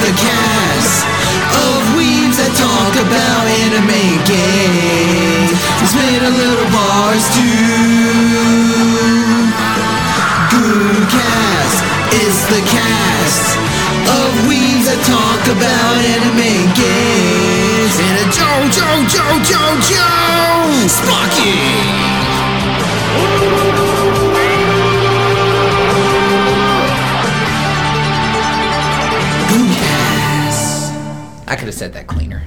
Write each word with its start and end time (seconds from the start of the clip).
the 0.00 0.14
cast 0.14 1.02
of 1.66 1.82
weebs 1.98 2.38
that 2.38 2.54
talk 2.54 2.94
about 3.02 3.44
anime 3.66 4.22
games. 4.22 5.50
It's 5.82 5.94
made 5.94 6.22
a 6.22 6.30
little 6.30 6.68
bars 6.70 7.26
too. 7.34 8.78
Gooncast 10.54 11.78
is 12.14 12.36
the 12.46 12.62
cast 12.62 13.58
of 14.06 14.30
weebs 14.46 14.86
that 14.86 15.02
talk 15.02 15.42
about 15.50 15.94
anime 15.98 16.70
games. 16.78 17.94
And 17.98 18.22
a 18.22 18.26
Joe, 18.30 18.70
Joe, 18.70 19.02
Joe, 19.10 19.34
Joe, 19.42 19.74
Joe, 19.82 20.86
Sparky. 20.86 22.08
I 31.48 31.56
could 31.56 31.64
have 31.64 31.74
said 31.74 31.94
that 31.94 32.06
cleaner. 32.06 32.42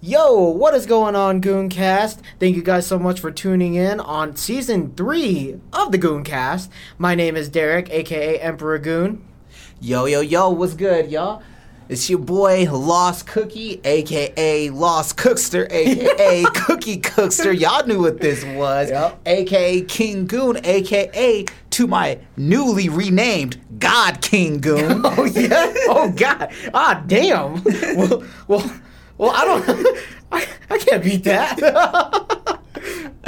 Yo, 0.00 0.36
what 0.48 0.74
is 0.74 0.86
going 0.86 1.14
on, 1.14 1.40
Gooncast? 1.40 2.18
Thank 2.40 2.56
you 2.56 2.62
guys 2.62 2.84
so 2.84 2.98
much 2.98 3.20
for 3.20 3.30
tuning 3.30 3.76
in 3.76 4.00
on 4.00 4.34
season 4.34 4.92
three 4.96 5.60
of 5.72 5.92
the 5.92 5.98
Gooncast. 5.98 6.68
My 6.98 7.14
name 7.14 7.36
is 7.36 7.48
Derek, 7.48 7.88
aka 7.90 8.40
Emperor 8.40 8.80
Goon. 8.80 9.24
Yo, 9.80 10.06
yo, 10.06 10.20
yo, 10.20 10.50
what's 10.50 10.74
good, 10.74 11.12
y'all? 11.12 11.44
It's 11.88 12.10
your 12.10 12.18
boy 12.18 12.64
Lost 12.72 13.28
Cookie, 13.28 13.80
aka 13.84 14.70
Lost 14.70 15.16
Cookster, 15.16 15.70
aka 15.70 16.42
Cookie 16.54 16.98
Cookster. 16.98 17.56
Y'all 17.56 17.86
knew 17.86 18.00
what 18.00 18.20
this 18.20 18.44
was. 18.44 18.90
Yep. 18.90 19.20
aka 19.26 19.82
King 19.82 20.26
Goon, 20.26 20.58
aka 20.64 21.44
to 21.72 21.86
my 21.86 22.18
newly 22.36 22.88
renamed 22.88 23.60
God 23.78 24.20
King 24.20 24.60
Goon. 24.60 25.02
Oh 25.04 25.24
yeah. 25.24 25.72
oh 25.88 26.12
God. 26.16 26.52
Ah 26.72 27.02
damn. 27.06 27.62
well, 27.96 28.24
well, 28.48 28.72
well. 29.18 29.30
I 29.30 29.44
don't. 29.44 29.98
I, 30.32 30.48
I 30.70 30.78
can't 30.78 31.02
beat 31.02 31.24
that. 31.24 32.58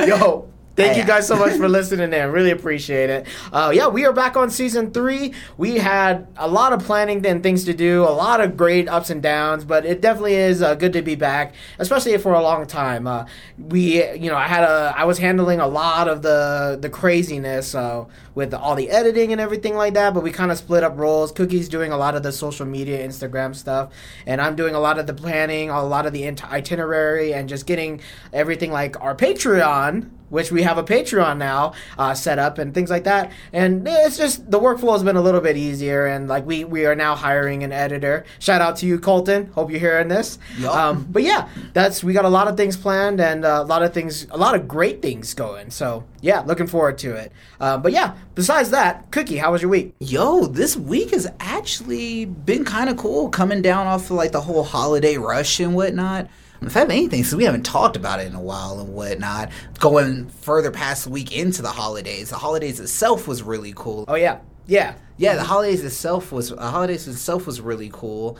Yo. 0.06 0.48
Thank 0.76 0.96
you 0.96 1.04
guys 1.04 1.28
so 1.28 1.36
much 1.36 1.56
for 1.56 1.68
listening 1.68 2.12
in. 2.12 2.32
Really 2.32 2.50
appreciate 2.50 3.08
it. 3.08 3.26
Uh, 3.52 3.70
yeah, 3.72 3.86
we 3.86 4.04
are 4.06 4.12
back 4.12 4.36
on 4.36 4.50
season 4.50 4.90
three. 4.90 5.32
We 5.56 5.78
had 5.78 6.26
a 6.36 6.48
lot 6.48 6.72
of 6.72 6.82
planning 6.82 7.24
and 7.24 7.44
things 7.44 7.64
to 7.66 7.74
do, 7.74 8.02
a 8.02 8.10
lot 8.10 8.40
of 8.40 8.56
great 8.56 8.88
ups 8.88 9.08
and 9.08 9.22
downs, 9.22 9.64
but 9.64 9.86
it 9.86 10.00
definitely 10.00 10.34
is 10.34 10.62
uh, 10.62 10.74
good 10.74 10.92
to 10.94 11.02
be 11.02 11.14
back, 11.14 11.54
especially 11.78 12.18
for 12.18 12.32
a 12.32 12.42
long 12.42 12.66
time. 12.66 13.06
Uh, 13.06 13.26
we, 13.56 14.04
you 14.14 14.28
know, 14.28 14.36
I 14.36 14.48
had 14.48 14.64
a, 14.64 14.92
I 14.96 15.04
was 15.04 15.18
handling 15.18 15.60
a 15.60 15.68
lot 15.68 16.08
of 16.08 16.22
the 16.22 16.76
the 16.80 16.90
craziness 16.90 17.76
uh, 17.76 18.04
with 18.34 18.52
all 18.52 18.74
the 18.74 18.90
editing 18.90 19.30
and 19.30 19.40
everything 19.40 19.76
like 19.76 19.94
that, 19.94 20.12
but 20.12 20.24
we 20.24 20.32
kind 20.32 20.50
of 20.50 20.58
split 20.58 20.82
up 20.82 20.98
roles. 20.98 21.30
Cookie's 21.30 21.68
doing 21.68 21.92
a 21.92 21.96
lot 21.96 22.16
of 22.16 22.24
the 22.24 22.32
social 22.32 22.66
media, 22.66 23.06
Instagram 23.06 23.54
stuff, 23.54 23.92
and 24.26 24.40
I'm 24.40 24.56
doing 24.56 24.74
a 24.74 24.80
lot 24.80 24.98
of 24.98 25.06
the 25.06 25.14
planning, 25.14 25.70
a 25.70 25.84
lot 25.84 26.04
of 26.04 26.12
the 26.12 26.26
itinerary, 26.26 27.32
and 27.32 27.48
just 27.48 27.64
getting 27.64 28.00
everything 28.32 28.72
like 28.72 29.00
our 29.00 29.14
Patreon 29.14 30.10
which 30.34 30.50
we 30.50 30.62
have 30.62 30.76
a 30.76 30.82
Patreon 30.82 31.38
now 31.38 31.72
uh, 31.96 32.12
set 32.12 32.38
up 32.38 32.58
and 32.58 32.74
things 32.74 32.90
like 32.90 33.04
that. 33.04 33.30
And 33.52 33.86
it's 33.86 34.18
just 34.18 34.50
the 34.50 34.58
workflow 34.58 34.92
has 34.92 35.04
been 35.04 35.16
a 35.16 35.22
little 35.22 35.40
bit 35.40 35.56
easier. 35.56 36.06
And 36.06 36.28
like 36.28 36.44
we 36.44 36.64
we 36.64 36.84
are 36.86 36.96
now 36.96 37.14
hiring 37.14 37.62
an 37.62 37.72
editor. 37.72 38.24
Shout 38.40 38.60
out 38.60 38.76
to 38.78 38.86
you, 38.86 38.98
Colton. 38.98 39.46
Hope 39.52 39.70
you're 39.70 39.80
hearing 39.80 40.08
this. 40.08 40.38
Yup. 40.58 40.74
Um, 40.74 41.06
but 41.08 41.22
yeah, 41.22 41.48
that's 41.72 42.02
we 42.02 42.12
got 42.12 42.24
a 42.24 42.28
lot 42.28 42.48
of 42.48 42.56
things 42.56 42.76
planned 42.76 43.20
and 43.20 43.44
uh, 43.44 43.62
a 43.62 43.64
lot 43.64 43.82
of 43.82 43.94
things, 43.94 44.26
a 44.30 44.36
lot 44.36 44.54
of 44.56 44.66
great 44.66 45.00
things 45.00 45.32
going. 45.34 45.70
So 45.70 46.04
yeah, 46.20 46.40
looking 46.40 46.66
forward 46.66 46.98
to 46.98 47.14
it. 47.14 47.32
Uh, 47.60 47.78
but 47.78 47.92
yeah, 47.92 48.16
besides 48.34 48.70
that, 48.70 49.10
Cookie, 49.12 49.36
how 49.36 49.52
was 49.52 49.62
your 49.62 49.70
week? 49.70 49.94
Yo, 50.00 50.46
this 50.46 50.76
week 50.76 51.10
has 51.10 51.30
actually 51.38 52.24
been 52.24 52.64
kind 52.64 52.90
of 52.90 52.96
cool 52.96 53.28
coming 53.28 53.62
down 53.62 53.86
off 53.86 54.10
of 54.10 54.16
like 54.16 54.32
the 54.32 54.40
whole 54.40 54.64
holiday 54.64 55.16
rush 55.16 55.60
and 55.60 55.76
whatnot. 55.76 56.28
Fact, 56.70 56.90
anything, 56.90 57.24
since 57.24 57.34
we 57.34 57.44
haven't 57.44 57.64
talked 57.64 57.96
about 57.96 58.20
it 58.20 58.26
in 58.26 58.34
a 58.34 58.40
while 58.40 58.80
and 58.80 58.94
whatnot, 58.94 59.50
going 59.78 60.28
further 60.28 60.70
past 60.70 61.04
the 61.04 61.10
week 61.10 61.36
into 61.36 61.62
the 61.62 61.70
holidays, 61.70 62.30
the 62.30 62.36
holidays 62.36 62.80
itself 62.80 63.26
was 63.28 63.42
really 63.42 63.72
cool. 63.76 64.04
Oh 64.08 64.14
yeah, 64.14 64.38
yeah. 64.66 64.94
Yeah, 65.16 65.36
the 65.36 65.44
holidays 65.44 65.84
itself 65.84 66.32
was 66.32 66.50
the 66.50 66.56
holidays 66.56 67.06
itself 67.06 67.46
was 67.46 67.60
really 67.60 67.90
cool. 67.92 68.36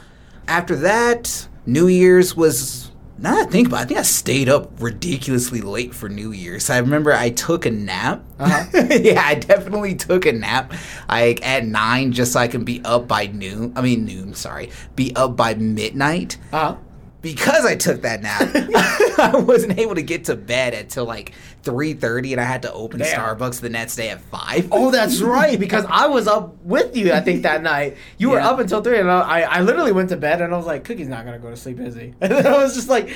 After 0.49 0.75
that, 0.77 1.49
New 1.67 1.87
Year's 1.87 2.37
was 2.37 2.91
now 3.17 3.37
that 3.37 3.47
I 3.47 3.51
think 3.51 3.69
about 3.69 3.79
it, 3.79 3.83
I 3.83 3.87
think 3.87 4.01
I 4.01 4.03
stayed 4.03 4.49
up 4.49 4.73
ridiculously 4.81 5.61
late 5.61 5.95
for 5.95 6.09
New 6.09 6.33
Year's. 6.33 6.69
I 6.69 6.79
remember 6.79 7.13
I 7.13 7.31
took 7.31 7.65
a 7.65 7.71
nap. 7.71 8.25
Uh-huh. 8.41 8.87
yeah, 9.01 9.23
I 9.25 9.37
definitely 9.37 9.95
took 9.95 10.27
a 10.27 10.33
nap 10.33 10.73
like 11.09 11.47
at 11.47 11.65
nine 11.65 12.11
just 12.13 12.33
so 12.33 12.41
I 12.41 12.49
can 12.49 12.65
be 12.65 12.83
up 12.85 13.07
by 13.07 13.27
noon. 13.29 13.73
I 13.77 13.83
mean 13.83 14.05
noon, 14.05 14.35
sorry. 14.35 14.71
Be 14.97 15.15
up 15.15 15.37
by 15.37 15.55
midnight. 15.55 16.39
Uh-huh. 16.53 16.77
Because 17.25 17.65
I 17.65 17.75
took 17.75 18.03
that 18.03 18.23
nap, 18.23 18.43
I 19.19 19.37
wasn't 19.39 19.79
able 19.79 19.95
to 19.95 20.03
get 20.03 20.27
to 20.27 20.37
bed 20.37 20.75
until 20.75 21.07
like 21.07 21.33
three 21.63 21.95
thirty, 21.95 22.33
and 22.33 22.41
I 22.41 22.45
had 22.45 22.63
to 22.63 22.73
open 22.73 23.01
Damn. 23.01 23.19
Starbucks 23.19 23.61
the 23.61 23.71
next 23.71 23.97
day 23.97 24.11
at 24.11 24.21
five. 24.21 24.69
Oh, 24.71 24.91
that's 24.91 25.21
right. 25.23 25.59
Because 25.59 25.87
I 25.89 26.07
was 26.07 26.27
up 26.27 26.63
with 26.63 26.95
you. 26.95 27.13
I 27.13 27.21
think 27.21 27.43
that 27.43 27.63
night 27.63 27.97
you 28.19 28.29
were 28.29 28.41
up 28.41 28.59
until 28.59 28.83
three, 28.83 28.99
and 28.99 29.11
I, 29.11 29.41
I 29.41 29.63
literally 29.63 29.93
went 29.93 30.11
to 30.11 30.19
bed, 30.19 30.43
and 30.43 30.53
I 30.53 30.57
was 30.59 30.67
like, 30.67 30.85
"Cookie's 30.85 31.09
not 31.09 31.25
gonna 31.25 31.39
go 31.39 31.49
to 31.49 31.57
sleep, 31.57 31.81
is 31.81 31.95
he?" 31.95 32.13
And 32.21 32.31
then 32.31 32.47
I 32.47 32.59
was 32.59 32.75
just 32.75 32.91
like, 32.91 33.11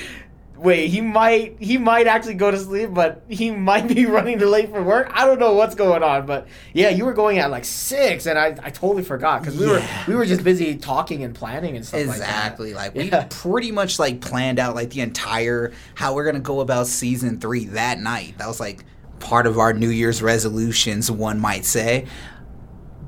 "Wait, 0.59 0.87
he 0.89 1.01
might, 1.01 1.55
he 1.59 1.77
might 1.77 2.05
actually 2.07 2.33
go 2.35 2.51
to 2.51 2.57
sleep, 2.59 2.93
but 2.93 3.23
he 3.29 3.51
might 3.69 3.87
be 3.87 4.05
running 4.05 4.37
too 4.39 4.47
late 4.47 4.69
for 4.69 4.83
work. 4.83 5.09
I 5.13 5.25
don't 5.25 5.39
know 5.39 5.53
what's 5.53 5.75
going 5.75 6.03
on." 6.03 6.25
But 6.25 6.47
yeah, 6.73 6.89
you 6.89 7.05
were 7.05 7.13
going 7.13 7.39
at 7.39 7.49
like 7.51 7.65
six, 7.65 8.25
and 8.25 8.37
I, 8.37 8.47
I 8.61 8.69
totally 8.69 9.03
forgot 9.03 9.41
because 9.41 9.57
we 9.57 9.65
Yeah. 9.65 9.71
were 9.73 10.11
we 10.11 10.15
were 10.15 10.25
just 10.25 10.43
busy 10.43 10.75
talking 10.75 11.23
and 11.23 11.33
planning 11.33 11.75
and 11.75 11.85
stuff 11.85 11.99
like 12.07 12.17
that. 12.19 12.23
Exactly. 12.27 12.73
like 12.73 12.95
Like, 12.95 13.09
that. 13.11 13.33
we 13.33 13.51
pretty 13.51 13.71
much 13.71 13.99
like 13.99 14.21
planned 14.21 14.59
out 14.59 14.75
like 14.75 14.89
the 14.91 15.01
entire 15.01 15.71
how 15.95 16.13
we're 16.13 16.25
gonna 16.25 16.39
go 16.39 16.59
about 16.59 16.87
season 16.87 17.39
three 17.39 17.65
that 17.65 17.99
night. 17.99 18.37
That 18.37 18.47
was 18.47 18.59
like 18.59 18.83
part 19.19 19.45
of 19.47 19.57
our 19.59 19.73
New 19.73 19.89
Year's 19.89 20.21
resolutions, 20.21 21.09
one 21.11 21.39
might 21.39 21.65
say. 21.65 22.05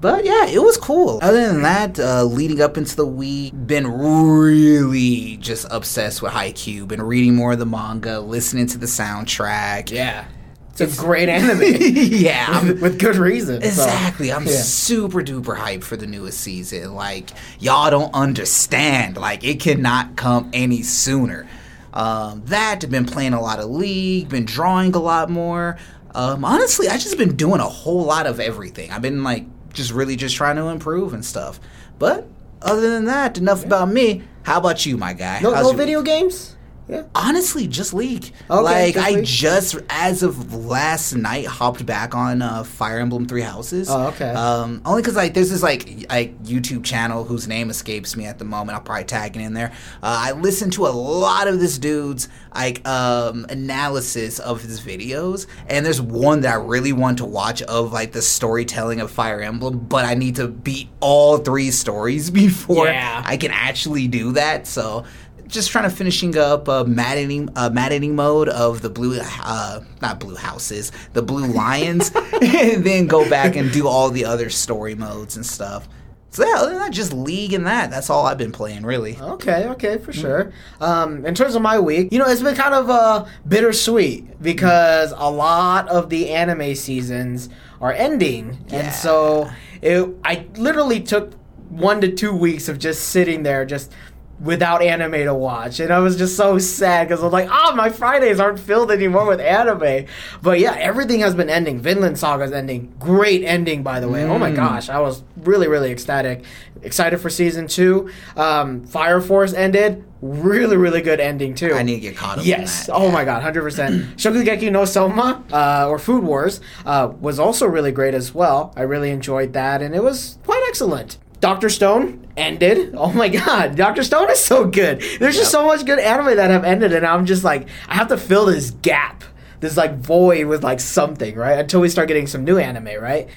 But 0.01 0.25
yeah, 0.25 0.47
it 0.47 0.61
was 0.61 0.77
cool. 0.77 1.19
Other 1.21 1.47
than 1.47 1.61
that, 1.61 1.99
uh, 1.99 2.23
leading 2.23 2.59
up 2.59 2.75
into 2.75 2.95
the 2.95 3.05
week, 3.05 3.53
been 3.67 3.87
really 3.87 5.37
just 5.37 5.67
obsessed 5.69 6.23
with 6.23 6.31
Haikyuu. 6.31 6.87
Been 6.87 7.03
reading 7.03 7.35
more 7.35 7.53
of 7.53 7.59
the 7.59 7.67
manga, 7.67 8.19
listening 8.19 8.65
to 8.67 8.79
the 8.79 8.87
soundtrack. 8.87 9.91
yeah, 9.91 10.25
it's, 10.71 10.97
a 10.97 11.01
great 11.01 11.29
anime 11.29 11.61
yeah, 11.61 12.63
with, 12.63 12.81
with 12.81 12.99
good 12.99 13.15
reason. 13.15 13.61
so, 13.61 13.67
Exactly. 13.67 14.31
I'm 14.31 14.47
yeah. 14.47 14.53
super 14.53 15.21
duper 15.21 15.55
hyped 15.55 15.83
for 15.83 15.97
the 15.97 16.07
newest 16.07 16.39
season. 16.39 16.95
Like, 16.95 17.29
y'all 17.59 17.91
don't 17.91 18.13
understand. 18.15 19.17
Like, 19.17 19.43
it 19.43 19.59
cannot 19.59 20.15
come 20.15 20.49
any 20.51 20.81
sooner. 20.81 21.47
Um, 21.93 22.43
that, 22.45 22.89
been 22.89 23.05
playing 23.05 23.33
a 23.33 23.41
lot 23.41 23.59
of 23.59 23.69
League, 23.69 24.29
been 24.29 24.45
drawing 24.45 24.95
a 24.95 24.99
lot 24.99 25.29
more. 25.29 25.77
Um, 26.15 26.43
honestly, 26.43 26.87
I 26.87 26.97
just 26.97 27.17
been 27.17 27.35
doing 27.35 27.59
a 27.59 27.69
whole 27.69 28.03
lot 28.03 28.25
of 28.25 28.39
everything. 28.39 28.91
I've 28.91 29.01
been, 29.01 29.23
like, 29.23 29.45
just 29.73 29.91
really 29.91 30.15
just 30.15 30.35
trying 30.35 30.55
to 30.57 30.67
improve 30.67 31.13
and 31.13 31.23
stuff. 31.25 31.59
But, 31.99 32.27
other 32.61 32.89
than 32.89 33.05
that, 33.05 33.37
enough 33.37 33.65
about 33.65 33.89
me. 33.89 34.23
How 34.43 34.57
about 34.57 34.85
you, 34.85 34.97
my 34.97 35.13
guy? 35.13 35.39
No, 35.41 35.53
How's 35.53 35.63
no 35.63 35.69
your- 35.69 35.77
video 35.77 36.01
games. 36.01 36.55
Yeah. 36.91 37.03
Honestly, 37.15 37.67
just 37.67 37.93
League. 37.93 38.33
Okay, 38.49 38.61
like 38.61 38.93
just 38.95 39.07
I 39.07 39.11
League. 39.11 39.25
just 39.25 39.75
as 39.89 40.23
of 40.23 40.53
last 40.53 41.15
night 41.15 41.45
hopped 41.47 41.85
back 41.85 42.13
on 42.13 42.41
uh, 42.41 42.63
Fire 42.65 42.99
Emblem 42.99 43.25
Three 43.27 43.41
Houses. 43.41 43.89
Oh, 43.89 44.07
okay. 44.07 44.29
Um, 44.31 44.81
only 44.85 45.01
because 45.01 45.15
like 45.15 45.33
there's 45.33 45.49
this 45.49 45.63
like 45.63 46.05
like 46.09 46.37
YouTube 46.43 46.83
channel 46.83 47.23
whose 47.23 47.47
name 47.47 47.69
escapes 47.69 48.17
me 48.17 48.25
at 48.25 48.39
the 48.39 48.45
moment. 48.45 48.75
I'll 48.77 48.83
probably 48.83 49.05
tag 49.05 49.37
it 49.37 49.39
in 49.41 49.53
there. 49.53 49.71
Uh, 50.03 50.19
I 50.19 50.31
listen 50.33 50.69
to 50.71 50.85
a 50.85 50.89
lot 50.91 51.47
of 51.47 51.59
this 51.61 51.77
dude's 51.77 52.27
like 52.53 52.85
um, 52.85 53.45
analysis 53.49 54.39
of 54.39 54.61
his 54.61 54.81
videos, 54.81 55.47
and 55.67 55.85
there's 55.85 56.01
one 56.01 56.41
that 56.41 56.51
I 56.51 56.57
really 56.61 56.91
want 56.91 57.19
to 57.19 57.25
watch 57.25 57.61
of 57.63 57.93
like 57.93 58.11
the 58.11 58.21
storytelling 58.21 58.99
of 58.99 59.09
Fire 59.09 59.39
Emblem, 59.41 59.79
but 59.79 60.03
I 60.03 60.13
need 60.15 60.35
to 60.35 60.49
beat 60.49 60.89
all 60.99 61.37
three 61.37 61.71
stories 61.71 62.29
before 62.41 62.87
Yeah. 62.87 63.23
I 63.25 63.37
can 63.37 63.51
actually 63.51 64.09
do 64.09 64.33
that. 64.33 64.67
So 64.67 65.05
just 65.51 65.69
trying 65.69 65.89
to 65.89 65.95
finishing 65.95 66.37
up 66.37 66.67
a 66.67 66.83
maddening 66.85 67.49
uh, 67.55 67.69
maddening 67.69 68.15
mode 68.15 68.49
of 68.49 68.81
the 68.81 68.89
blue 68.89 69.19
uh, 69.21 69.81
not 70.01 70.19
blue 70.19 70.35
houses 70.35 70.91
the 71.13 71.21
blue 71.21 71.45
lions 71.53 72.11
and 72.41 72.83
then 72.83 73.05
go 73.07 73.29
back 73.29 73.55
and 73.55 73.71
do 73.71 73.87
all 73.87 74.09
the 74.09 74.25
other 74.25 74.49
story 74.49 74.95
modes 74.95 75.35
and 75.35 75.45
stuff. 75.45 75.87
So 76.33 76.45
yeah 76.47 76.55
other 76.59 76.69
than 76.69 76.79
that 76.79 76.91
just 76.93 77.11
league 77.11 77.51
and 77.53 77.67
that. 77.67 77.91
That's 77.91 78.09
all 78.09 78.25
i've 78.25 78.37
been 78.37 78.53
playing 78.53 78.83
really. 78.83 79.17
Okay, 79.19 79.67
okay, 79.69 79.97
for 79.97 80.13
sure. 80.13 80.53
Um, 80.79 81.25
in 81.25 81.35
terms 81.35 81.55
of 81.55 81.61
my 81.61 81.77
week, 81.79 82.11
you 82.13 82.19
know, 82.19 82.25
it's 82.27 82.41
been 82.41 82.55
kind 82.55 82.73
of 82.73 82.89
uh, 82.89 83.25
bittersweet 83.47 84.41
because 84.41 85.13
a 85.17 85.29
lot 85.29 85.87
of 85.89 86.09
the 86.09 86.29
anime 86.29 86.73
seasons 86.75 87.49
are 87.81 87.91
ending, 87.91 88.57
Yeah. 88.69 88.77
and 88.77 88.93
so 88.93 89.49
it, 89.81 90.07
I 90.23 90.45
literally 90.55 91.01
took 91.01 91.33
one 91.69 91.99
to 92.01 92.11
two 92.11 92.35
weeks 92.35 92.67
of 92.69 92.77
just 92.79 93.09
sitting 93.09 93.43
there, 93.43 93.65
just 93.65 93.91
without 94.41 94.81
anime 94.81 95.23
to 95.25 95.33
watch, 95.33 95.79
and 95.79 95.93
I 95.93 95.99
was 95.99 96.17
just 96.17 96.35
so 96.35 96.57
sad 96.57 97.07
because 97.07 97.21
I 97.21 97.23
was 97.23 97.33
like, 97.33 97.49
oh, 97.51 97.75
my 97.75 97.89
Fridays 97.89 98.39
aren't 98.39 98.59
filled 98.59 98.91
anymore 98.91 99.27
with 99.27 99.39
anime. 99.39 100.07
But 100.41 100.59
yeah, 100.59 100.75
everything 100.77 101.19
has 101.19 101.35
been 101.35 101.49
ending. 101.49 101.79
Vinland 101.79 102.17
Saga's 102.17 102.51
ending, 102.51 102.93
great 102.99 103.43
ending 103.43 103.83
by 103.83 103.99
the 103.99 104.09
way. 104.09 104.23
Oh 104.23 104.39
my 104.39 104.51
gosh, 104.51 104.89
I 104.89 104.99
was 104.99 105.23
really 105.37 105.67
really 105.67 105.91
ecstatic, 105.91 106.43
excited 106.81 107.19
for 107.19 107.29
season 107.29 107.67
two. 107.67 108.09
Um, 108.35 108.83
Fire 108.85 109.21
Force 109.21 109.53
ended, 109.53 110.03
really 110.21 110.77
really 110.77 111.01
good 111.01 111.19
ending 111.19 111.53
too. 111.53 111.73
I 111.73 111.83
need 111.83 111.95
to 111.95 112.01
get 112.01 112.17
caught 112.17 112.39
up. 112.39 112.45
Yes. 112.45 112.89
Oh 112.91 113.11
my 113.11 113.23
god, 113.23 113.43
hundred 113.43 113.61
percent. 113.61 114.05
Shokugeki 114.17 114.71
no 114.71 114.85
Soma 114.85 115.43
uh, 115.51 115.87
or 115.87 115.99
Food 115.99 116.23
Wars 116.23 116.61
uh, 116.85 117.11
was 117.19 117.39
also 117.39 117.67
really 117.67 117.91
great 117.91 118.13
as 118.13 118.33
well. 118.33 118.73
I 118.75 118.81
really 118.81 119.11
enjoyed 119.11 119.53
that, 119.53 119.81
and 119.81 119.93
it 119.93 120.03
was 120.03 120.39
quite 120.45 120.63
excellent. 120.67 121.17
Doctor 121.41 121.67
Stone 121.69 122.25
ended. 122.37 122.93
Oh 122.95 123.11
my 123.11 123.27
god, 123.27 123.75
Doctor 123.75 124.03
Stone 124.03 124.29
is 124.31 124.39
so 124.39 124.65
good. 124.65 125.01
There's 125.19 125.35
just 125.35 125.51
so 125.51 125.65
much 125.65 125.85
good 125.85 125.99
anime 125.99 126.37
that 126.37 126.49
have 126.51 126.63
ended, 126.63 126.93
and 126.93 127.05
I'm 127.05 127.25
just 127.25 127.43
like, 127.43 127.67
I 127.89 127.95
have 127.95 128.07
to 128.09 128.17
fill 128.17 128.45
this 128.45 128.71
gap, 128.71 129.23
this 129.59 129.75
like 129.75 129.97
void 129.97 130.45
with 130.47 130.63
like 130.63 130.79
something, 130.79 131.35
right? 131.35 131.59
Until 131.59 131.81
we 131.81 131.89
start 131.89 132.07
getting 132.07 132.27
some 132.27 132.45
new 132.45 132.57
anime, 132.57 133.01
right? 133.01 133.27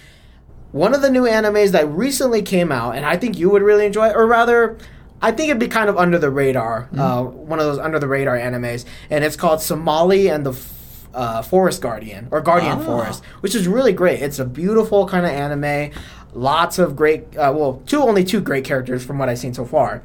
One 0.73 0.95
of 0.95 1.03
the 1.03 1.11
new 1.11 1.23
animes 1.23 1.71
that 1.73 1.89
recently 1.89 2.43
came 2.43 2.71
out, 2.71 2.95
and 2.97 3.05
I 3.07 3.17
think 3.17 3.39
you 3.39 3.49
would 3.51 3.63
really 3.63 3.87
enjoy, 3.87 4.11
or 4.11 4.27
rather, 4.27 4.77
I 5.23 5.31
think 5.33 5.49
it'd 5.49 5.61
be 5.61 5.69
kind 5.69 5.89
of 5.89 5.97
under 5.97 6.19
the 6.19 6.31
radar. 6.31 6.89
Uh, 6.97 7.23
one 7.23 7.59
of 7.59 7.65
those 7.65 7.79
under 7.79 7.99
the 7.99 8.09
radar 8.09 8.37
animes, 8.37 8.85
and 9.09 9.25
it's 9.25 9.37
called 9.37 9.63
Somali 9.63 10.29
and 10.29 10.45
the 10.45 10.51
F- 10.53 11.09
uh, 11.15 11.43
Forest 11.43 11.81
Guardian 11.81 12.27
or 12.33 12.41
Guardian 12.41 12.79
Ah. 12.81 12.85
Forest, 12.85 13.25
which 13.41 13.55
is 13.55 13.69
really 13.69 13.93
great. 13.93 14.21
It's 14.21 14.41
a 14.41 14.45
beautiful 14.45 15.07
kind 15.07 15.25
of 15.25 15.31
anime. 15.33 15.93
Lots 16.35 16.79
of 16.81 16.97
great, 16.97 17.37
uh, 17.37 17.53
well, 17.57 17.81
two 17.87 18.03
only 18.03 18.25
two 18.25 18.41
great 18.41 18.65
characters 18.65 19.05
from 19.05 19.19
what 19.19 19.29
I've 19.29 19.39
seen 19.39 19.55
so 19.55 19.65
far. 19.65 20.03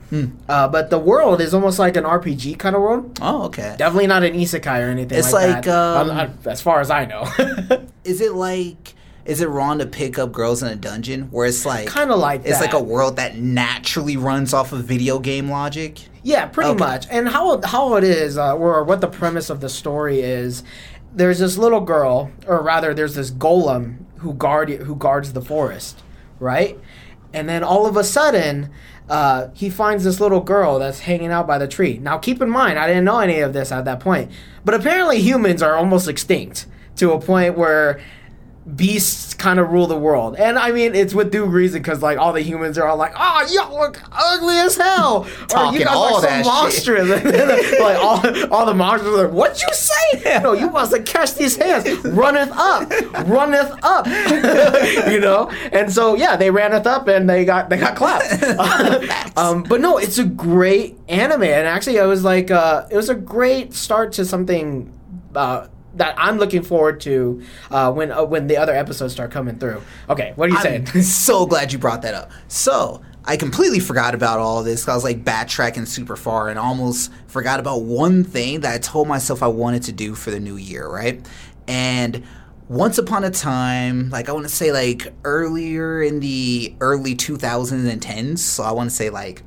Uh, 0.48 0.68
but 0.68 0.90
the 0.92 1.00
world 1.00 1.42
is 1.42 1.54
almost 1.56 1.80
like 1.80 1.98
an 1.98 2.04
RPG 2.04 2.60
kind 2.60 2.76
of 2.76 2.82
world. 2.84 3.18
Oh, 3.22 3.44
okay. 3.46 3.76
Definitely 3.78 4.08
not 4.08 4.24
an 4.24 4.34
isekai 4.34 4.80
or 4.86 4.90
anything 4.90 5.18
It's 5.18 5.34
like, 5.34 5.50
like, 5.50 5.64
that. 5.66 5.98
um, 5.98 6.12
I- 6.12 6.30
as 6.50 6.62
far 6.62 6.80
as 6.82 6.92
I 6.92 7.06
know. 7.06 7.28
Is 8.04 8.22
it 8.22 8.34
like? 8.34 8.94
Is 9.26 9.42
it 9.42 9.50
wrong 9.50 9.78
to 9.80 9.86
pick 9.86 10.18
up 10.18 10.32
girls 10.32 10.64
in 10.64 10.70
a 10.70 10.76
dungeon 10.76 11.24
where 11.30 11.46
it's 11.46 11.64
like 11.66 11.92
Kinda 11.94 12.16
like 12.16 12.46
it's 12.46 12.60
like 12.62 12.74
a 12.74 12.82
world 12.82 13.18
that 13.18 13.38
naturally 13.38 14.18
runs 14.18 14.54
off 14.56 14.72
of 14.72 14.84
video 14.86 15.20
game 15.20 15.50
logic? 15.52 16.00
Yeah, 16.24 16.46
pretty 16.48 16.72
Okay. 16.72 16.80
much. 16.80 17.06
And 17.12 17.28
how 17.30 17.62
how 17.64 17.96
it 17.96 18.04
is, 18.04 18.38
uh, 18.40 18.56
or 18.56 18.84
what 18.84 19.02
the 19.02 19.08
premise 19.08 19.50
of 19.52 19.62
the 19.62 19.70
story 19.70 20.22
is, 20.22 20.64
there's 21.14 21.40
this 21.40 21.58
little 21.60 21.82
girl, 21.82 22.32
or 22.48 22.62
rather, 22.64 22.94
there's 22.96 23.14
this 23.16 23.30
golem 23.30 23.98
who 24.18 24.34
guard 24.34 24.70
who 24.70 24.96
guards 24.96 25.34
the 25.34 25.42
forest, 25.42 26.02
right? 26.40 26.80
And 27.34 27.48
then 27.48 27.64
all 27.64 27.86
of 27.86 27.96
a 27.98 28.04
sudden, 28.04 28.72
uh, 29.10 29.50
he 29.54 29.70
finds 29.70 30.04
this 30.04 30.20
little 30.20 30.42
girl 30.42 30.80
that's 30.80 31.00
hanging 31.00 31.32
out 31.32 31.48
by 31.48 31.58
the 31.58 31.68
tree. 31.68 31.98
Now, 31.98 32.18
keep 32.18 32.42
in 32.42 32.50
mind, 32.50 32.78
I 32.78 32.88
didn't 32.88 33.06
know 33.06 33.20
any 33.20 33.40
of 33.40 33.54
this 33.54 33.72
at 33.72 33.86
that 33.86 34.00
point, 34.00 34.32
but 34.64 34.76
apparently 34.76 35.20
humans 35.20 35.62
are 35.62 35.76
almost 35.76 36.08
extinct 36.08 36.68
to 36.98 37.12
a 37.14 37.20
point 37.20 37.58
where 37.58 38.00
beasts 38.76 39.34
kind 39.34 39.60
of 39.60 39.70
rule 39.72 39.88
the 39.88 39.98
world. 39.98 40.36
And 40.36 40.60
I 40.60 40.72
mean, 40.72 40.96
it's 40.96 41.14
with 41.14 41.32
due 41.32 41.46
reason 41.46 41.82
because 41.82 42.02
like 42.02 42.18
all 42.18 42.34
the 42.34 42.42
humans 42.42 42.78
are 42.78 42.88
all 42.88 42.98
like, 42.98 43.14
"Oh, 43.18 43.48
y'all 43.52 43.78
look 43.78 44.02
ugly 44.12 44.58
as 44.58 44.78
hell," 44.78 45.28
or 45.56 45.74
you 45.74 45.80
guys 45.80 45.88
all 45.90 46.22
look 46.22 46.30
so 46.30 46.44
monstrous. 46.44 47.10
Like 47.80 47.98
all, 47.98 48.54
all 48.54 48.66
the 48.66 48.74
monsters 48.74 49.10
are 49.10 49.26
like, 49.26 49.34
"What 49.34 49.62
you 49.62 49.74
say? 49.74 50.40
No, 50.42 50.54
you 50.54 50.70
must 50.70 50.96
have 50.96 51.06
catch 51.06 51.36
these 51.36 51.56
hands, 51.56 51.88
runneth 52.06 52.52
up, 52.52 52.90
runneth 53.28 53.72
up." 53.84 54.06
you 55.12 55.20
know, 55.20 55.50
and 55.72 55.92
so 55.92 56.16
yeah, 56.16 56.36
they 56.36 56.52
raneth 56.52 56.86
up 56.86 57.08
and 57.08 57.30
they 57.30 57.46
got 57.46 57.70
they 57.70 57.78
got 57.78 57.96
clapped. 57.96 58.44
um, 59.38 59.64
but 59.64 59.82
no, 59.82 59.98
it's 59.98 60.18
a 60.18 60.26
great 60.26 60.98
anime, 61.08 61.44
and 61.44 61.68
actually, 61.68 62.00
I 62.00 62.06
was 62.06 62.24
like, 62.24 62.52
uh, 62.52 62.88
it 62.92 62.96
was 62.96 63.10
a 63.10 63.16
great 63.16 63.74
start 63.74 64.12
to 64.14 64.26
something. 64.26 64.94
Uh, 65.36 65.68
that 66.00 66.16
I'm 66.18 66.38
looking 66.38 66.64
forward 66.64 67.00
to 67.02 67.44
uh, 67.72 67.92
when 67.92 68.12
uh, 68.12 68.24
when 68.24 68.48
the 68.48 68.58
other 68.58 68.76
episodes 68.76 69.14
start 69.14 69.32
coming 69.32 69.58
through. 69.60 69.82
Okay, 70.10 70.34
what 70.36 70.50
are 70.50 70.54
you 70.54 70.60
saying? 70.62 70.88
I'm 70.94 71.02
so 71.04 71.46
glad 71.46 71.72
you 71.72 71.78
brought 71.80 72.02
that 72.02 72.16
up. 72.16 72.32
So 72.48 73.02
I 73.26 73.38
completely 73.38 73.80
forgot 73.80 74.16
about 74.16 74.40
all 74.40 74.64
this. 74.64 74.88
I 74.88 74.96
was 74.96 75.04
like 75.04 75.24
backtracking 75.24 75.86
super 75.88 76.16
far 76.16 76.50
and 76.50 76.58
almost 76.58 77.12
forgot 77.28 77.60
about 77.60 77.84
one 77.84 78.24
thing 78.24 78.62
that 78.62 78.74
I 78.74 78.78
told 78.80 79.08
myself 79.08 79.44
I 79.44 79.48
wanted 79.48 79.84
to 79.84 79.92
do 79.92 80.16
for 80.16 80.32
the 80.32 80.40
new 80.40 80.56
year, 80.56 80.88
right? 80.90 81.24
And 81.68 82.24
once 82.68 82.98
upon 82.98 83.24
a 83.24 83.30
time, 83.32 84.10
like 84.10 84.30
I 84.30 84.32
want 84.32 84.48
to 84.48 84.54
say 84.54 84.72
like 84.72 85.14
earlier 85.24 86.02
in 86.02 86.20
the 86.22 86.76
early 86.80 87.16
2010s, 87.16 88.40
so 88.40 88.64
I 88.64 88.72
want 88.72 88.90
to 88.90 88.96
say 88.96 89.10
like 89.10 89.44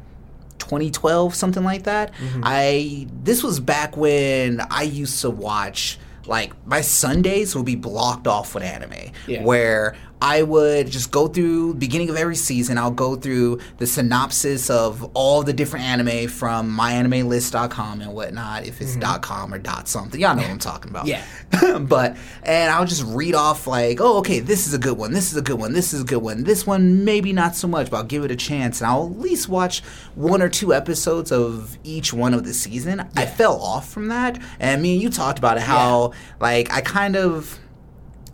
2012 0.58 1.34
something 1.34 1.64
like 1.64 1.82
that 1.84 2.12
Mm-hmm. 2.14 2.40
i 2.44 3.06
this 3.24 3.42
was 3.42 3.58
back 3.60 3.96
when 3.96 4.60
i 4.70 4.84
used 4.84 5.20
to 5.22 5.28
watch 5.28 5.98
like 6.26 6.52
my 6.66 6.80
sundays 6.80 7.54
will 7.54 7.62
be 7.64 7.74
blocked 7.76 8.26
off 8.26 8.54
with 8.54 8.62
anime 8.62 9.10
Yeah. 9.26 9.42
where 9.42 9.96
i 10.22 10.42
would 10.42 10.88
just 10.88 11.10
go 11.10 11.26
through 11.28 11.74
beginning 11.74 12.08
of 12.08 12.16
every 12.16 12.36
season 12.36 12.78
i'll 12.78 12.90
go 12.90 13.16
through 13.16 13.58
the 13.78 13.86
synopsis 13.86 14.70
of 14.70 15.02
all 15.14 15.42
the 15.42 15.52
different 15.52 15.84
anime 15.84 16.28
from 16.28 16.74
myanimelist.com 16.74 18.00
and 18.00 18.12
whatnot 18.14 18.66
if 18.66 18.80
it's 18.80 18.96
dot 18.96 19.20
.com 19.20 19.52
or 19.52 19.58
dot 19.58 19.86
something 19.88 20.20
y'all 20.20 20.34
know 20.34 20.42
what 20.42 20.50
i'm 20.50 20.58
talking 20.58 20.90
about 20.90 21.02
Mm-hmm. 21.02 21.66
Yeah. 21.66 21.78
but 21.78 22.16
and 22.42 22.70
I'll 22.70 22.84
just 22.84 23.04
read 23.04 23.34
off 23.34 23.66
like, 23.66 24.00
oh, 24.00 24.18
okay, 24.18 24.40
this 24.40 24.66
is 24.66 24.74
a 24.74 24.78
good 24.78 24.96
one, 24.98 25.12
this 25.12 25.32
is 25.32 25.38
a 25.38 25.42
good 25.42 25.58
one, 25.58 25.72
this 25.72 25.92
is 25.92 26.02
a 26.02 26.04
good 26.04 26.22
one, 26.22 26.44
this 26.44 26.66
one 26.66 27.04
maybe 27.04 27.32
not 27.32 27.56
so 27.56 27.68
much, 27.68 27.90
but 27.90 27.96
I'll 27.98 28.04
give 28.04 28.24
it 28.24 28.30
a 28.30 28.36
chance, 28.36 28.80
and 28.80 28.88
I'll 28.88 29.06
at 29.06 29.18
least 29.18 29.48
watch 29.48 29.80
one 30.14 30.42
or 30.42 30.48
two 30.48 30.72
episodes 30.72 31.32
of 31.32 31.76
each 31.84 32.12
one 32.12 32.34
of 32.34 32.44
the 32.44 32.54
season. 32.54 33.06
I 33.16 33.26
fell 33.26 33.60
off 33.60 33.90
from 33.90 34.08
that, 34.08 34.40
and 34.60 34.82
me 34.82 34.94
and 34.94 35.02
you 35.02 35.10
talked 35.10 35.38
about 35.38 35.56
it 35.56 35.62
how 35.62 36.12
like 36.40 36.72
I 36.72 36.80
kind 36.80 37.16
of 37.16 37.58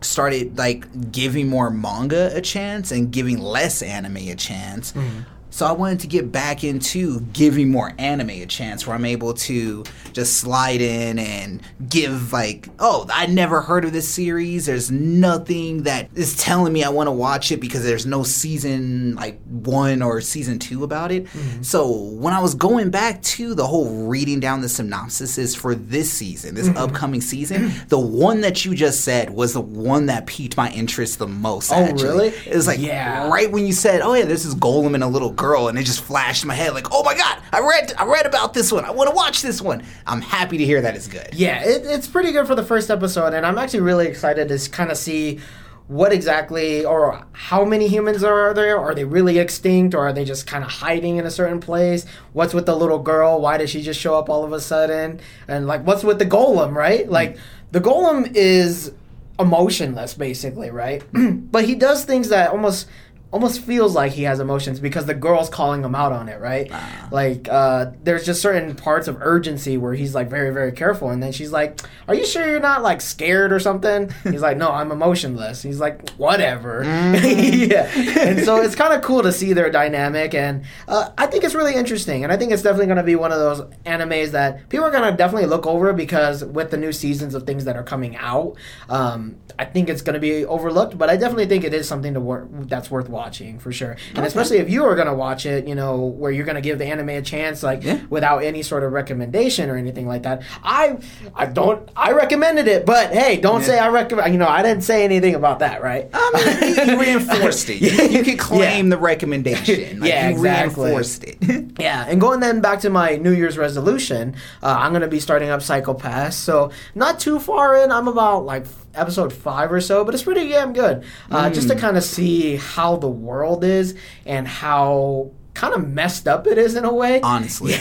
started 0.00 0.56
like 0.56 1.12
giving 1.12 1.48
more 1.48 1.70
manga 1.70 2.30
a 2.36 2.40
chance 2.40 2.92
and 2.92 3.10
giving 3.10 3.38
less 3.38 3.82
anime 3.82 4.16
a 4.16 4.34
chance. 4.34 4.92
Mm-hmm. 4.92 5.20
So 5.58 5.66
I 5.66 5.72
wanted 5.72 5.98
to 6.00 6.06
get 6.06 6.30
back 6.30 6.62
into 6.62 7.18
giving 7.32 7.68
more 7.68 7.92
anime 7.98 8.30
a 8.30 8.46
chance 8.46 8.86
where 8.86 8.94
I'm 8.94 9.04
able 9.04 9.34
to 9.34 9.82
just 10.12 10.36
slide 10.36 10.80
in 10.80 11.18
and 11.18 11.60
give 11.88 12.32
like, 12.32 12.68
oh, 12.78 13.08
I 13.12 13.26
never 13.26 13.60
heard 13.60 13.84
of 13.84 13.92
this 13.92 14.08
series. 14.08 14.66
There's 14.66 14.92
nothing 14.92 15.82
that 15.82 16.10
is 16.14 16.36
telling 16.36 16.72
me 16.72 16.84
I 16.84 16.90
want 16.90 17.08
to 17.08 17.12
watch 17.12 17.50
it 17.50 17.60
because 17.60 17.82
there's 17.82 18.06
no 18.06 18.22
season 18.22 19.16
like 19.16 19.40
1 19.46 20.00
or 20.00 20.20
season 20.20 20.60
2 20.60 20.84
about 20.84 21.10
it. 21.10 21.24
Mm-hmm. 21.24 21.62
So 21.62 21.90
when 21.90 22.34
I 22.34 22.40
was 22.40 22.54
going 22.54 22.90
back 22.90 23.20
to 23.22 23.56
the 23.56 23.66
whole 23.66 24.06
reading 24.06 24.38
down 24.38 24.60
the 24.60 24.68
synopsises 24.68 25.56
for 25.56 25.74
this 25.74 26.08
season, 26.08 26.54
this 26.54 26.68
mm-hmm. 26.68 26.78
upcoming 26.78 27.20
season, 27.20 27.72
the 27.88 27.98
one 27.98 28.42
that 28.42 28.64
you 28.64 28.76
just 28.76 29.00
said 29.00 29.30
was 29.30 29.54
the 29.54 29.60
one 29.60 30.06
that 30.06 30.28
piqued 30.28 30.56
my 30.56 30.70
interest 30.70 31.18
the 31.18 31.26
most. 31.26 31.72
Oh, 31.72 31.82
actually. 31.82 32.04
really? 32.04 32.28
It 32.28 32.54
was 32.54 32.68
like 32.68 32.78
Yeah. 32.78 33.28
right 33.28 33.50
when 33.50 33.66
you 33.66 33.72
said, 33.72 34.02
"Oh 34.02 34.14
yeah, 34.14 34.24
this 34.24 34.44
is 34.44 34.54
Golem 34.54 34.94
and 34.94 35.02
a 35.02 35.08
little 35.08 35.32
girl," 35.32 35.47
and 35.56 35.78
it 35.78 35.84
just 35.84 36.02
flashed 36.02 36.44
in 36.44 36.48
my 36.48 36.54
head 36.54 36.74
like, 36.74 36.88
"Oh 36.92 37.02
my 37.02 37.16
god, 37.16 37.38
I 37.52 37.60
read, 37.60 37.92
I 37.96 38.04
read 38.04 38.26
about 38.26 38.54
this 38.54 38.70
one. 38.70 38.84
I 38.84 38.90
want 38.90 39.08
to 39.08 39.16
watch 39.16 39.42
this 39.42 39.60
one." 39.60 39.82
I'm 40.06 40.20
happy 40.20 40.58
to 40.58 40.64
hear 40.64 40.80
that 40.82 40.94
it's 40.94 41.08
good. 41.08 41.28
Yeah, 41.32 41.62
it, 41.62 41.86
it's 41.86 42.06
pretty 42.06 42.32
good 42.32 42.46
for 42.46 42.54
the 42.54 42.64
first 42.64 42.90
episode, 42.90 43.34
and 43.34 43.44
I'm 43.46 43.58
actually 43.58 43.80
really 43.80 44.06
excited 44.06 44.48
to 44.48 44.70
kind 44.70 44.90
of 44.90 44.96
see 44.96 45.40
what 45.88 46.12
exactly 46.12 46.84
or 46.84 47.24
how 47.32 47.64
many 47.64 47.88
humans 47.88 48.22
are 48.22 48.52
there. 48.52 48.78
Are 48.78 48.94
they 48.94 49.04
really 49.04 49.38
extinct, 49.38 49.94
or 49.94 50.06
are 50.06 50.12
they 50.12 50.24
just 50.24 50.46
kind 50.46 50.62
of 50.62 50.70
hiding 50.70 51.16
in 51.16 51.26
a 51.26 51.30
certain 51.30 51.60
place? 51.60 52.06
What's 52.32 52.54
with 52.54 52.66
the 52.66 52.76
little 52.76 52.98
girl? 52.98 53.40
Why 53.40 53.56
did 53.58 53.70
she 53.70 53.82
just 53.82 53.98
show 53.98 54.16
up 54.18 54.28
all 54.28 54.44
of 54.44 54.52
a 54.52 54.60
sudden? 54.60 55.20
And 55.48 55.66
like, 55.66 55.86
what's 55.86 56.04
with 56.04 56.18
the 56.18 56.26
golem? 56.26 56.74
Right? 56.74 57.06
Mm. 57.06 57.10
Like, 57.10 57.38
the 57.72 57.80
golem 57.80 58.30
is 58.34 58.92
emotionless, 59.38 60.14
basically, 60.14 60.70
right? 60.70 61.02
but 61.12 61.64
he 61.64 61.74
does 61.74 62.04
things 62.04 62.28
that 62.28 62.50
almost 62.50 62.88
almost 63.30 63.60
feels 63.60 63.94
like 63.94 64.12
he 64.12 64.22
has 64.22 64.40
emotions 64.40 64.80
because 64.80 65.04
the 65.06 65.14
girl's 65.14 65.50
calling 65.50 65.84
him 65.84 65.94
out 65.94 66.12
on 66.12 66.28
it, 66.28 66.40
right? 66.40 66.70
Like 67.10 67.48
uh, 67.48 67.92
there's 68.02 68.24
just 68.24 68.40
certain 68.40 68.74
parts 68.74 69.06
of 69.06 69.18
urgency 69.20 69.76
where 69.76 69.94
he's 69.94 70.14
like 70.14 70.28
very 70.30 70.50
very 70.52 70.72
careful, 70.72 71.10
and 71.10 71.22
then 71.22 71.32
she's 71.32 71.52
like, 71.52 71.80
"Are 72.06 72.14
you 72.14 72.24
sure 72.24 72.48
you're 72.48 72.60
not 72.60 72.82
like 72.82 73.00
scared 73.00 73.52
or 73.52 73.60
something?" 73.60 74.10
He's 74.24 74.40
like, 74.40 74.56
"No, 74.56 74.70
I'm 74.70 74.90
emotionless." 74.92 75.62
He's 75.62 75.80
like, 75.80 76.10
"Whatever." 76.12 76.82
yeah, 76.84 77.90
and 77.94 78.44
so 78.44 78.62
it's 78.62 78.74
kind 78.74 78.94
of 78.94 79.02
cool 79.02 79.22
to 79.22 79.32
see 79.32 79.52
their 79.52 79.70
dynamic, 79.70 80.34
and 80.34 80.64
uh, 80.86 81.10
I 81.18 81.26
think 81.26 81.44
it's 81.44 81.54
really 81.54 81.74
interesting, 81.74 82.24
and 82.24 82.32
I 82.32 82.36
think 82.36 82.52
it's 82.52 82.62
definitely 82.62 82.86
going 82.86 82.98
to 82.98 83.02
be 83.02 83.16
one 83.16 83.32
of 83.32 83.38
those 83.38 83.60
animes 83.84 84.30
that 84.30 84.68
people 84.68 84.86
are 84.86 84.90
going 84.90 85.10
to 85.10 85.16
definitely 85.16 85.48
look 85.48 85.66
over 85.66 85.92
because 85.92 86.44
with 86.44 86.70
the 86.70 86.76
new 86.76 86.92
seasons 86.92 87.34
of 87.34 87.44
things 87.44 87.64
that 87.64 87.76
are 87.76 87.82
coming 87.82 88.16
out, 88.16 88.56
um, 88.88 89.36
I 89.58 89.64
think 89.64 89.88
it's 89.88 90.02
going 90.02 90.14
to 90.14 90.20
be 90.20 90.44
overlooked, 90.44 90.96
but 90.96 91.10
I 91.10 91.16
definitely 91.16 91.46
think 91.46 91.64
it 91.64 91.74
is 91.74 91.88
something 91.88 92.14
to 92.14 92.20
wor- 92.20 92.48
that's 92.50 92.90
worth 92.90 93.08
watching. 93.08 93.17
Watching 93.18 93.58
for 93.58 93.72
sure, 93.72 93.96
and 94.14 94.24
especially 94.24 94.58
if 94.58 94.70
you 94.70 94.84
are 94.84 94.94
gonna 94.94 95.14
watch 95.26 95.44
it, 95.44 95.66
you 95.66 95.74
know, 95.74 95.96
where 96.20 96.30
you're 96.30 96.46
gonna 96.46 96.60
give 96.68 96.78
the 96.78 96.86
anime 96.86 97.08
a 97.10 97.22
chance, 97.22 97.62
like 97.64 97.82
Yeah. 97.82 97.98
without 98.10 98.38
any 98.44 98.62
sort 98.62 98.82
of 98.84 98.92
recommendation 98.92 99.68
or 99.70 99.76
anything 99.76 100.06
like 100.06 100.22
that. 100.22 100.42
I 100.62 100.98
I 101.34 101.46
don't 101.46 101.80
I 101.96 102.12
recommended 102.12 102.68
it, 102.68 102.86
but 102.86 103.10
hey, 103.12 103.36
don't 103.36 103.60
Yeah. 103.62 103.66
say 103.66 103.78
I 103.78 103.88
recommend. 103.88 104.32
You 104.32 104.38
know, 104.38 104.46
I 104.48 104.62
didn't 104.62 104.84
say 104.84 105.04
anything 105.04 105.34
about 105.34 105.58
that, 105.58 105.82
right? 105.82 106.08
I 106.14 106.26
mean, 106.34 106.88
you, 106.88 107.00
reinforced 107.06 107.68
it. 107.70 107.80
You, 107.82 107.90
you 108.18 108.22
could 108.22 108.38
claim 108.38 108.88
the 108.88 108.98
recommendation. 108.98 110.00
Like, 110.00 110.08
Yeah, 110.10 110.28
you 110.28 110.36
exactly. 110.36 110.84
reinforced 110.84 111.24
it. 111.24 111.38
Yeah, 111.78 112.06
and 112.08 112.20
going 112.20 112.40
then 112.40 112.60
back 112.60 112.80
to 112.80 112.90
my 112.90 113.16
New 113.16 113.32
Year's 113.32 113.56
resolution, 113.56 114.34
uh, 114.64 114.76
I'm 114.80 114.92
gonna 114.92 115.06
be 115.06 115.20
starting 115.20 115.48
up 115.50 115.62
Psycho 115.62 115.94
Pass. 115.94 116.34
So 116.36 116.70
not 116.94 117.20
too 117.20 117.38
far 117.38 117.76
in. 117.76 117.92
I'm 117.92 118.08
about 118.08 118.44
like 118.44 118.66
episode 118.98 119.32
five 119.32 119.72
or 119.72 119.80
so, 119.80 120.04
but 120.04 120.14
it's 120.14 120.22
pretty 120.22 120.48
damn 120.48 120.72
good. 120.72 121.04
Uh, 121.30 121.50
Just 121.50 121.68
to 121.68 121.74
Mm. 121.74 121.78
kind 121.80 121.96
of 121.96 122.04
see 122.04 122.56
how 122.56 122.96
the 122.96 123.08
world 123.08 123.64
is 123.64 123.94
and 124.26 124.46
how 124.48 125.30
kind 125.54 125.74
of 125.74 125.88
messed 125.88 126.28
up 126.28 126.46
it 126.46 126.58
is 126.58 126.74
in 126.76 126.84
a 126.84 126.92
way. 126.92 127.20
Honestly. 127.22 127.74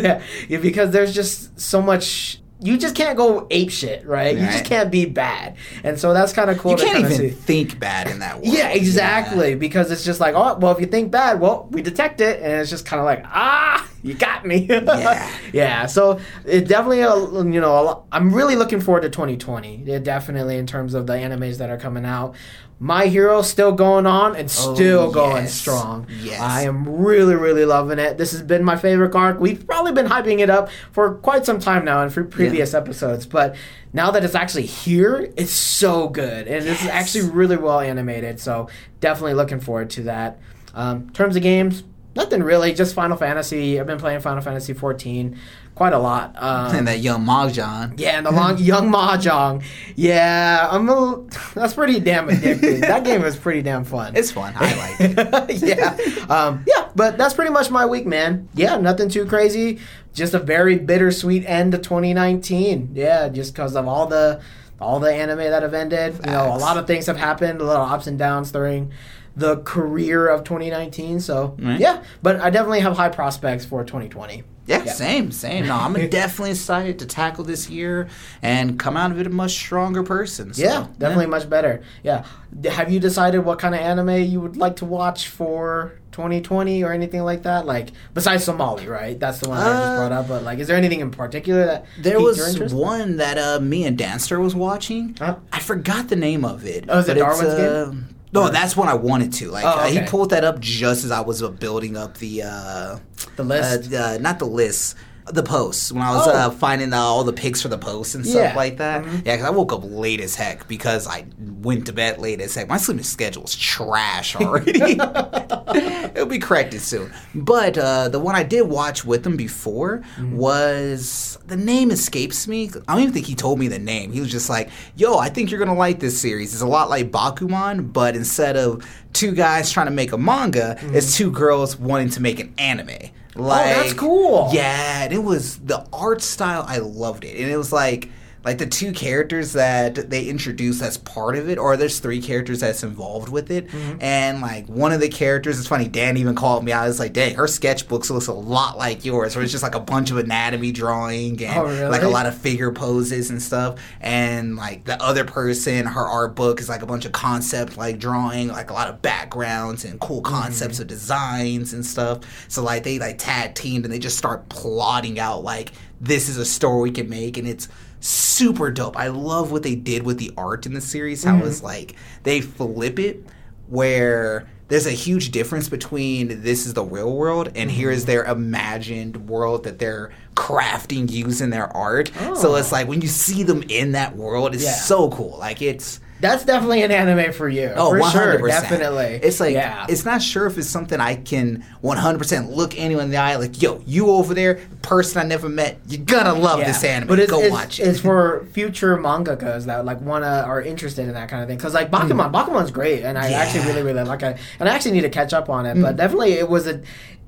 yeah, 0.00 0.22
yeah, 0.48 0.58
because 0.58 0.90
there's 0.90 1.14
just 1.14 1.60
so 1.60 1.80
much. 1.82 2.40
You 2.60 2.76
just 2.76 2.94
can't 2.94 3.16
go 3.16 3.46
ape 3.50 3.70
shit, 3.70 4.06
right? 4.06 4.36
You 4.36 4.44
just 4.44 4.64
can't 4.66 4.90
be 4.90 5.06
bad, 5.06 5.56
and 5.82 5.98
so 5.98 6.12
that's 6.12 6.32
kind 6.32 6.50
of 6.50 6.58
cool. 6.58 6.72
you 6.72 6.76
can't 6.76 6.98
even 6.98 7.12
see. 7.12 7.30
think 7.30 7.78
bad 7.78 8.08
in 8.08 8.18
that 8.18 8.34
world. 8.42 8.54
Yeah, 8.54 8.68
exactly. 8.68 9.54
Because 9.54 9.90
it's 9.90 10.04
just 10.04 10.20
like, 10.20 10.34
oh, 10.34 10.58
well, 10.58 10.72
if 10.72 10.80
you 10.80 10.86
think 10.86 11.10
bad, 11.10 11.40
well, 11.40 11.68
we 11.70 11.80
detect 11.82 12.20
it, 12.20 12.40
and 12.42 12.52
it's 12.52 12.70
just 12.70 12.84
kind 12.84 13.00
of 13.00 13.06
like, 13.06 13.22
ah, 13.26 13.88
you 14.02 14.14
got 14.14 14.46
me. 14.46 14.68
Yeah. 14.90 15.30
yeah. 15.52 15.86
So 15.86 16.20
it 16.44 16.68
definitely, 16.68 17.02
uh, 17.02 17.42
you 17.44 17.60
know, 17.60 17.80
a 17.80 17.82
lot, 17.82 18.06
I'm 18.12 18.32
really 18.34 18.56
looking 18.56 18.80
forward 18.80 19.02
to 19.02 19.10
2020. 19.10 19.82
Yeah, 19.84 19.98
definitely 19.98 20.56
in 20.58 20.66
terms 20.66 20.94
of 20.94 21.06
the 21.06 21.14
animes 21.14 21.58
that 21.58 21.70
are 21.70 21.78
coming 21.78 22.04
out. 22.04 22.34
My 22.82 23.08
Hero 23.08 23.42
still 23.42 23.72
going 23.72 24.06
on 24.06 24.34
and 24.34 24.46
Oh, 24.58 24.74
still 24.74 25.12
going 25.12 25.42
yes. 25.44 25.52
strong. 25.54 26.06
Yes. 26.22 26.40
I 26.40 26.62
am 26.62 26.88
really, 26.88 27.34
really 27.34 27.66
loving 27.66 27.98
it. 27.98 28.16
This 28.16 28.32
has 28.32 28.40
been 28.40 28.64
my 28.64 28.76
favorite 28.76 29.14
arc. 29.14 29.38
We've 29.38 29.66
probably 29.66 29.92
been 29.92 30.06
hyping 30.06 30.38
it 30.40 30.48
up 30.48 30.70
for 30.90 31.16
quite 31.16 31.44
some 31.44 31.60
time 31.60 31.84
now 31.84 32.02
in 32.02 32.10
previous 32.10 32.72
episodes, 32.72 33.26
but 33.26 33.54
now 33.92 34.10
that 34.12 34.24
it's 34.24 34.34
actually 34.34 34.64
here, 34.64 35.30
it's 35.36 35.52
so 35.52 36.08
good. 36.08 36.48
And 36.48 36.66
it's 36.66 36.86
actually 36.86 37.28
really 37.28 37.58
well 37.58 37.80
animated. 37.80 38.40
So 38.40 38.68
definitely 39.00 39.34
looking 39.34 39.60
forward 39.60 39.90
to 39.90 40.04
that. 40.04 40.38
Um, 40.74 41.10
terms 41.10 41.36
of 41.36 41.42
games, 41.42 41.84
nothing 42.16 42.42
really. 42.42 42.72
Just 42.72 42.94
Final 42.94 43.18
Fantasy. 43.18 43.78
I've 43.78 43.86
been 43.86 43.98
playing 43.98 44.20
Final 44.20 44.40
Fantasy 44.40 44.72
14 44.72 45.36
quite 45.80 45.94
a 45.94 45.98
lot. 45.98 46.34
Um, 46.36 46.76
And 46.76 46.88
that 46.88 46.98
young 46.98 47.24
Mahjong. 47.24 47.94
yeah, 47.98 48.18
and 48.18 48.26
the 48.26 48.30
long 48.30 48.58
young 48.70 48.92
mahjong. 48.92 49.64
Yeah, 49.96 50.68
I'm 50.70 50.86
a, 50.90 51.24
that's 51.54 51.72
pretty 51.72 51.98
damn 52.00 52.28
addicting. 52.28 52.80
that 52.82 53.02
game 53.02 53.24
is 53.24 53.34
pretty 53.34 53.62
damn 53.62 53.84
fun. 53.84 54.14
It's 54.14 54.30
fun. 54.30 54.52
I 54.56 54.76
like 54.76 55.48
it. 55.48 55.62
yeah, 55.78 55.96
um, 56.28 56.66
yeah, 56.68 56.90
but 56.94 57.16
that's 57.16 57.32
pretty 57.32 57.50
much 57.50 57.70
my 57.70 57.86
week, 57.86 58.04
man. 58.04 58.46
Yeah, 58.54 58.76
nothing 58.76 59.08
too 59.08 59.24
crazy. 59.24 59.78
Just 60.12 60.34
a 60.34 60.38
very 60.38 60.76
bittersweet 60.76 61.46
end 61.46 61.72
to 61.72 61.78
2019. 61.78 62.90
Yeah, 62.92 63.30
just 63.30 63.54
because 63.54 63.74
of 63.74 63.88
all 63.88 64.06
the 64.06 64.42
all 64.82 65.00
the 65.00 65.10
anime 65.10 65.38
that 65.38 65.62
have 65.62 65.72
ended. 65.72 66.20
You 66.26 66.32
know, 66.32 66.54
a 66.54 66.58
lot 66.58 66.76
of 66.76 66.86
things 66.86 67.06
have 67.06 67.16
happened. 67.16 67.62
A 67.62 67.64
lot 67.64 67.80
of 67.80 67.90
ups 67.90 68.06
and 68.06 68.18
downs 68.18 68.52
during 68.52 68.92
the 69.36 69.58
career 69.58 70.26
of 70.28 70.44
2019. 70.44 71.20
So 71.20 71.56
Right. 71.58 71.78
yeah, 71.80 72.02
but 72.22 72.40
I 72.40 72.50
definitely 72.50 72.80
have 72.80 72.96
high 72.96 73.08
prospects 73.08 73.64
for 73.64 73.84
2020. 73.84 74.42
Yeah, 74.66 74.84
Yeah. 74.84 74.92
same, 74.92 75.32
same. 75.32 75.66
No, 75.66 75.74
I'm 75.76 75.94
definitely 76.10 76.50
excited 76.50 76.98
to 77.00 77.06
tackle 77.06 77.42
this 77.44 77.68
year 77.68 78.06
and 78.42 78.78
come 78.78 78.96
out 78.96 79.10
of 79.10 79.18
it 79.18 79.26
a 79.26 79.30
much 79.30 79.52
stronger 79.52 80.02
person. 80.02 80.52
So, 80.54 80.62
Yeah, 80.62 80.86
definitely 80.98 81.26
much 81.26 81.48
better. 81.50 81.80
Yeah. 82.04 82.24
Have 82.70 82.90
you 82.92 83.00
decided 83.00 83.40
what 83.44 83.58
kind 83.58 83.74
of 83.74 83.80
anime 83.80 84.10
you 84.22 84.40
would 84.40 84.56
like 84.56 84.76
to 84.76 84.84
watch 84.84 85.28
for 85.28 85.92
2020 86.12 86.84
or 86.84 86.92
anything 86.92 87.22
like 87.24 87.42
that? 87.44 87.66
Like 87.66 87.90
besides 88.14 88.44
Somali, 88.44 88.86
right? 88.86 89.18
That's 89.18 89.38
the 89.38 89.48
one 89.48 89.58
I 89.58 89.62
just 89.80 89.92
Uh, 89.92 89.96
brought 89.96 90.12
up. 90.12 90.28
But 90.28 90.44
like, 90.44 90.58
is 90.60 90.68
there 90.68 90.76
anything 90.76 91.00
in 91.00 91.10
particular 91.10 91.64
that 91.66 91.84
There 91.98 92.20
was 92.20 92.72
one 92.72 93.16
that 93.16 93.38
uh, 93.38 93.58
me 93.60 93.86
and 93.86 93.96
Danster 93.98 94.38
was 94.40 94.54
watching. 94.54 95.16
Huh? 95.18 95.36
I 95.52 95.58
forgot 95.58 96.08
the 96.08 96.16
name 96.16 96.44
of 96.44 96.64
it. 96.64 96.84
Oh, 96.88 96.98
is 96.98 97.08
it 97.08 97.14
Darwin's 97.14 97.54
uh, 97.54 97.86
Game? 97.90 98.08
No, 98.32 98.44
Or- 98.44 98.50
that's 98.50 98.76
one 98.76 98.88
I 98.88 98.94
wanted 98.94 99.32
to. 99.34 99.50
Like 99.50 99.64
Oh, 99.64 99.68
uh, 99.68 99.86
he 99.86 100.00
pulled 100.02 100.30
that 100.30 100.44
up 100.44 100.60
just 100.60 101.04
as 101.04 101.10
I 101.10 101.20
was 101.20 101.42
uh, 101.42 101.48
building 101.48 101.96
up 101.96 102.18
the 102.18 102.42
uh, 102.44 102.98
The 103.36 103.42
list? 103.44 103.92
uh, 103.92 103.96
uh, 103.96 104.18
not 104.20 104.38
the 104.38 104.46
list. 104.46 104.94
The 105.32 105.42
posts 105.42 105.92
when 105.92 106.02
I 106.02 106.10
was 106.14 106.26
Oh. 106.26 106.30
uh, 106.32 106.50
finding 106.50 106.92
uh, 106.92 106.98
all 106.98 107.22
the 107.24 107.32
pics 107.32 107.62
for 107.62 107.68
the 107.68 107.78
posts 107.78 108.14
and 108.14 108.26
stuff 108.26 108.42
Yeah. 108.52 108.56
like 108.56 108.78
that. 108.78 109.04
Mhm. 109.04 109.24
Yeah, 109.26 109.36
because 109.36 109.46
I 109.46 109.50
woke 109.50 109.72
up 109.72 109.82
late 109.84 110.20
as 110.20 110.34
heck 110.34 110.66
because 110.66 111.06
I 111.06 111.24
went 111.62 111.86
to 111.86 111.92
bed 111.92 112.18
late 112.18 112.40
as 112.40 112.54
heck. 112.54 112.68
My 112.68 112.78
sleeping 112.78 113.04
schedule 113.04 113.44
is 113.44 113.54
trash 113.54 114.34
already. 114.36 114.72
It'll 116.14 116.26
be 116.26 116.38
corrected 116.38 116.80
soon. 116.80 117.12
But 117.34 117.78
uh, 117.78 118.08
the 118.08 118.18
one 118.18 118.34
I 118.34 118.42
did 118.42 118.62
watch 118.62 119.04
with 119.04 119.24
him 119.26 119.36
before 119.36 120.02
Mm-hmm. 120.16 120.36
was 120.36 121.38
the 121.46 121.56
name 121.56 121.90
escapes 121.90 122.46
me. 122.48 122.70
I 122.88 122.92
don't 122.94 123.02
even 123.02 123.14
think 123.14 123.26
he 123.26 123.34
told 123.34 123.58
me 123.58 123.68
the 123.68 123.78
name. 123.78 124.12
He 124.12 124.20
was 124.20 124.30
just 124.30 124.48
like, 124.50 124.68
"Yo, 124.96 125.16
I 125.18 125.28
think 125.28 125.50
you're 125.50 125.58
gonna 125.60 125.74
like 125.78 126.00
this 126.00 126.18
series. 126.20 126.52
It's 126.52 126.62
a 126.62 126.66
lot 126.66 126.90
like 126.90 127.10
Bakuman, 127.10 127.92
but 127.92 128.16
instead 128.16 128.56
of 128.56 128.84
two 129.12 129.32
guys 129.32 129.70
trying 129.70 129.86
to 129.86 129.92
make 129.92 130.12
a 130.12 130.18
manga, 130.18 130.76
it's 130.92 131.16
two 131.16 131.30
girls 131.30 131.78
wanting 131.78 132.10
to 132.10 132.20
make 132.22 132.40
an 132.40 132.52
anime." 132.58 133.10
Like. 133.34 133.76
Oh, 133.76 133.80
that's 133.80 133.92
cool. 133.94 134.50
Yeah, 134.52 135.04
and 135.04 135.12
it 135.12 135.22
was 135.22 135.58
the 135.58 135.86
art 135.92 136.22
style. 136.22 136.64
I 136.66 136.78
loved 136.78 137.24
it, 137.24 137.40
and 137.40 137.50
it 137.50 137.56
was 137.56 137.72
like. 137.72 138.08
Like 138.42 138.56
the 138.56 138.66
two 138.66 138.92
characters 138.92 139.52
that 139.52 140.08
they 140.08 140.24
introduce 140.24 140.80
as 140.80 140.96
part 140.96 141.36
of 141.36 141.48
it, 141.50 141.58
or 141.58 141.76
there's 141.76 141.98
three 141.98 142.22
characters 142.22 142.60
that's 142.60 142.82
involved 142.82 143.28
with 143.28 143.50
it, 143.50 143.68
Mm-hmm. 143.68 143.98
and 144.02 144.40
like 144.40 144.66
one 144.66 144.92
of 144.92 145.00
the 145.00 145.10
characters, 145.10 145.58
it's 145.58 145.68
funny. 145.68 145.88
Dan 145.88 146.16
even 146.16 146.34
called 146.34 146.64
me. 146.64 146.72
out. 146.72 146.88
It's 146.88 146.98
like, 146.98 147.12
"Dang, 147.12 147.34
her 147.34 147.44
sketchbooks 147.44 148.08
looks 148.10 148.28
a 148.28 148.32
lot 148.32 148.78
like 148.78 149.04
yours." 149.04 149.36
Where 149.36 149.42
it's 149.42 149.52
just 149.52 149.62
like 149.62 149.74
a 149.74 149.80
bunch 149.80 150.10
of 150.10 150.16
anatomy 150.16 150.72
drawing 150.72 151.42
and 151.44 151.58
Oh, 151.58 151.64
really? 151.66 151.84
like 151.90 152.02
a 152.02 152.08
lot 152.08 152.24
of 152.26 152.34
figure 152.34 152.72
poses 152.72 153.28
and 153.28 153.42
stuff. 153.42 153.78
And 154.00 154.56
like 154.56 154.84
the 154.84 155.00
other 155.02 155.24
person, 155.24 155.84
her 155.86 156.06
art 156.06 156.34
book 156.34 156.60
is 156.60 156.68
like 156.68 156.80
a 156.82 156.86
bunch 156.86 157.04
of 157.04 157.12
concept 157.12 157.76
like 157.76 157.98
drawing, 157.98 158.48
like 158.48 158.70
a 158.70 158.74
lot 158.74 158.88
of 158.88 159.02
backgrounds 159.02 159.84
and 159.84 160.00
cool 160.00 160.22
concepts 160.22 160.74
Mm-hmm. 160.76 160.82
of 160.82 160.88
designs 160.88 161.72
and 161.74 161.84
stuff. 161.84 162.20
So 162.48 162.62
like 162.62 162.84
they 162.84 162.98
like 162.98 163.18
tag 163.18 163.54
teamed 163.54 163.84
and 163.84 163.92
they 163.92 163.98
just 163.98 164.16
start 164.16 164.48
plotting 164.48 165.18
out 165.18 165.42
like 165.44 165.72
this 166.00 166.28
is 166.30 166.38
a 166.38 166.44
story 166.46 166.84
we 166.84 166.90
can 166.90 167.10
make 167.10 167.36
and 167.36 167.46
it's 167.46 167.68
super 168.00 168.70
dope. 168.70 168.96
I 168.96 169.08
love 169.08 169.52
what 169.52 169.62
they 169.62 169.74
did 169.74 170.02
with 170.02 170.18
the 170.18 170.32
art 170.36 170.66
in 170.66 170.74
the 170.74 170.80
series. 170.80 171.24
How 171.24 171.38
it's 171.44 171.58
mm-hmm. 171.58 171.66
like 171.66 171.94
they 172.22 172.40
flip 172.40 172.98
it 172.98 173.24
where 173.68 174.48
there's 174.68 174.86
a 174.86 174.92
huge 174.92 175.30
difference 175.30 175.68
between 175.68 176.42
this 176.42 176.66
is 176.66 176.74
the 176.74 176.84
real 176.84 177.14
world 177.16 177.50
and 177.54 177.70
here 177.70 177.90
is 177.90 178.02
mm-hmm. 178.02 178.12
their 178.12 178.24
imagined 178.24 179.28
world 179.28 179.64
that 179.64 179.78
they're 179.78 180.12
crafting 180.36 181.10
using 181.10 181.50
their 181.50 181.74
art. 181.76 182.10
So 182.36 182.52
Oh. 182.52 182.56
it's 182.56 182.72
like 182.72 182.88
when 182.88 183.00
you 183.00 183.08
see 183.08 183.42
them 183.42 183.62
in 183.68 183.92
that 183.92 184.16
world, 184.16 184.54
it's 184.54 184.64
Yeah. 184.64 184.72
so 184.72 185.10
cool. 185.10 185.36
Like 185.38 185.60
it's 185.60 186.00
That's 186.20 186.44
definitely 186.44 186.82
an 186.82 186.90
anime 186.90 187.32
for 187.32 187.48
you. 187.48 187.72
Oh, 187.74 187.90
for 187.90 188.00
100%. 188.00 188.12
sure, 188.12 188.46
definitely. 188.48 189.20
It's 189.22 189.40
like 189.40 189.54
yeah. 189.54 189.86
it's 189.88 190.04
not 190.04 190.20
sure 190.22 190.46
if 190.46 190.58
it's 190.58 190.68
something 190.68 191.00
I 191.00 191.16
can 191.16 191.64
100% 191.82 192.54
look 192.54 192.78
anyone 192.78 193.04
in 193.04 193.10
the 193.10 193.16
eye 193.16 193.36
like, 193.36 193.60
yo, 193.62 193.82
you 193.86 194.10
over 194.10 194.34
there, 194.34 194.60
person 194.82 195.20
I 195.20 195.24
never 195.24 195.48
met, 195.48 195.78
you're 195.88 196.04
gonna 196.04 196.34
love 196.34 196.58
Yeah. 196.60 196.68
this 196.68 196.84
anime. 196.84 197.08
But 197.08 197.18
it's, 197.20 197.30
Go 197.30 197.40
it's, 197.40 197.50
watch 197.50 197.80
it. 197.80 197.84
it's 197.88 198.00
for 198.00 198.46
future 198.52 198.96
mangakas 198.96 199.64
that 199.66 199.84
like 199.84 200.00
wanna 200.00 200.44
are 200.46 200.60
interested 200.60 201.06
in 201.08 201.14
that 201.14 201.28
kind 201.28 201.42
of 201.42 201.48
thing. 201.48 201.56
Because 201.56 201.74
like 201.74 201.90
Bakuman, 201.90 202.32
Bakuman's 202.32 202.70
great, 202.70 203.02
and 203.02 203.18
I 203.18 203.24
Hmm. 203.26 203.30
Yeah. 203.30 203.36
Hmm. 203.36 203.42
actually 203.56 203.72
really 203.72 203.82
really 203.82 204.04
like 204.04 204.22
it, 204.22 204.36
and 204.58 204.68
I 204.68 204.74
actually 204.74 204.92
need 204.92 205.02
to 205.02 205.10
catch 205.10 205.32
up 205.32 205.48
on 205.48 205.66
it. 205.66 205.80
But 205.80 205.96
definitely, 205.96 206.32
it 206.32 206.48
was 206.48 206.66
a. 206.66 206.80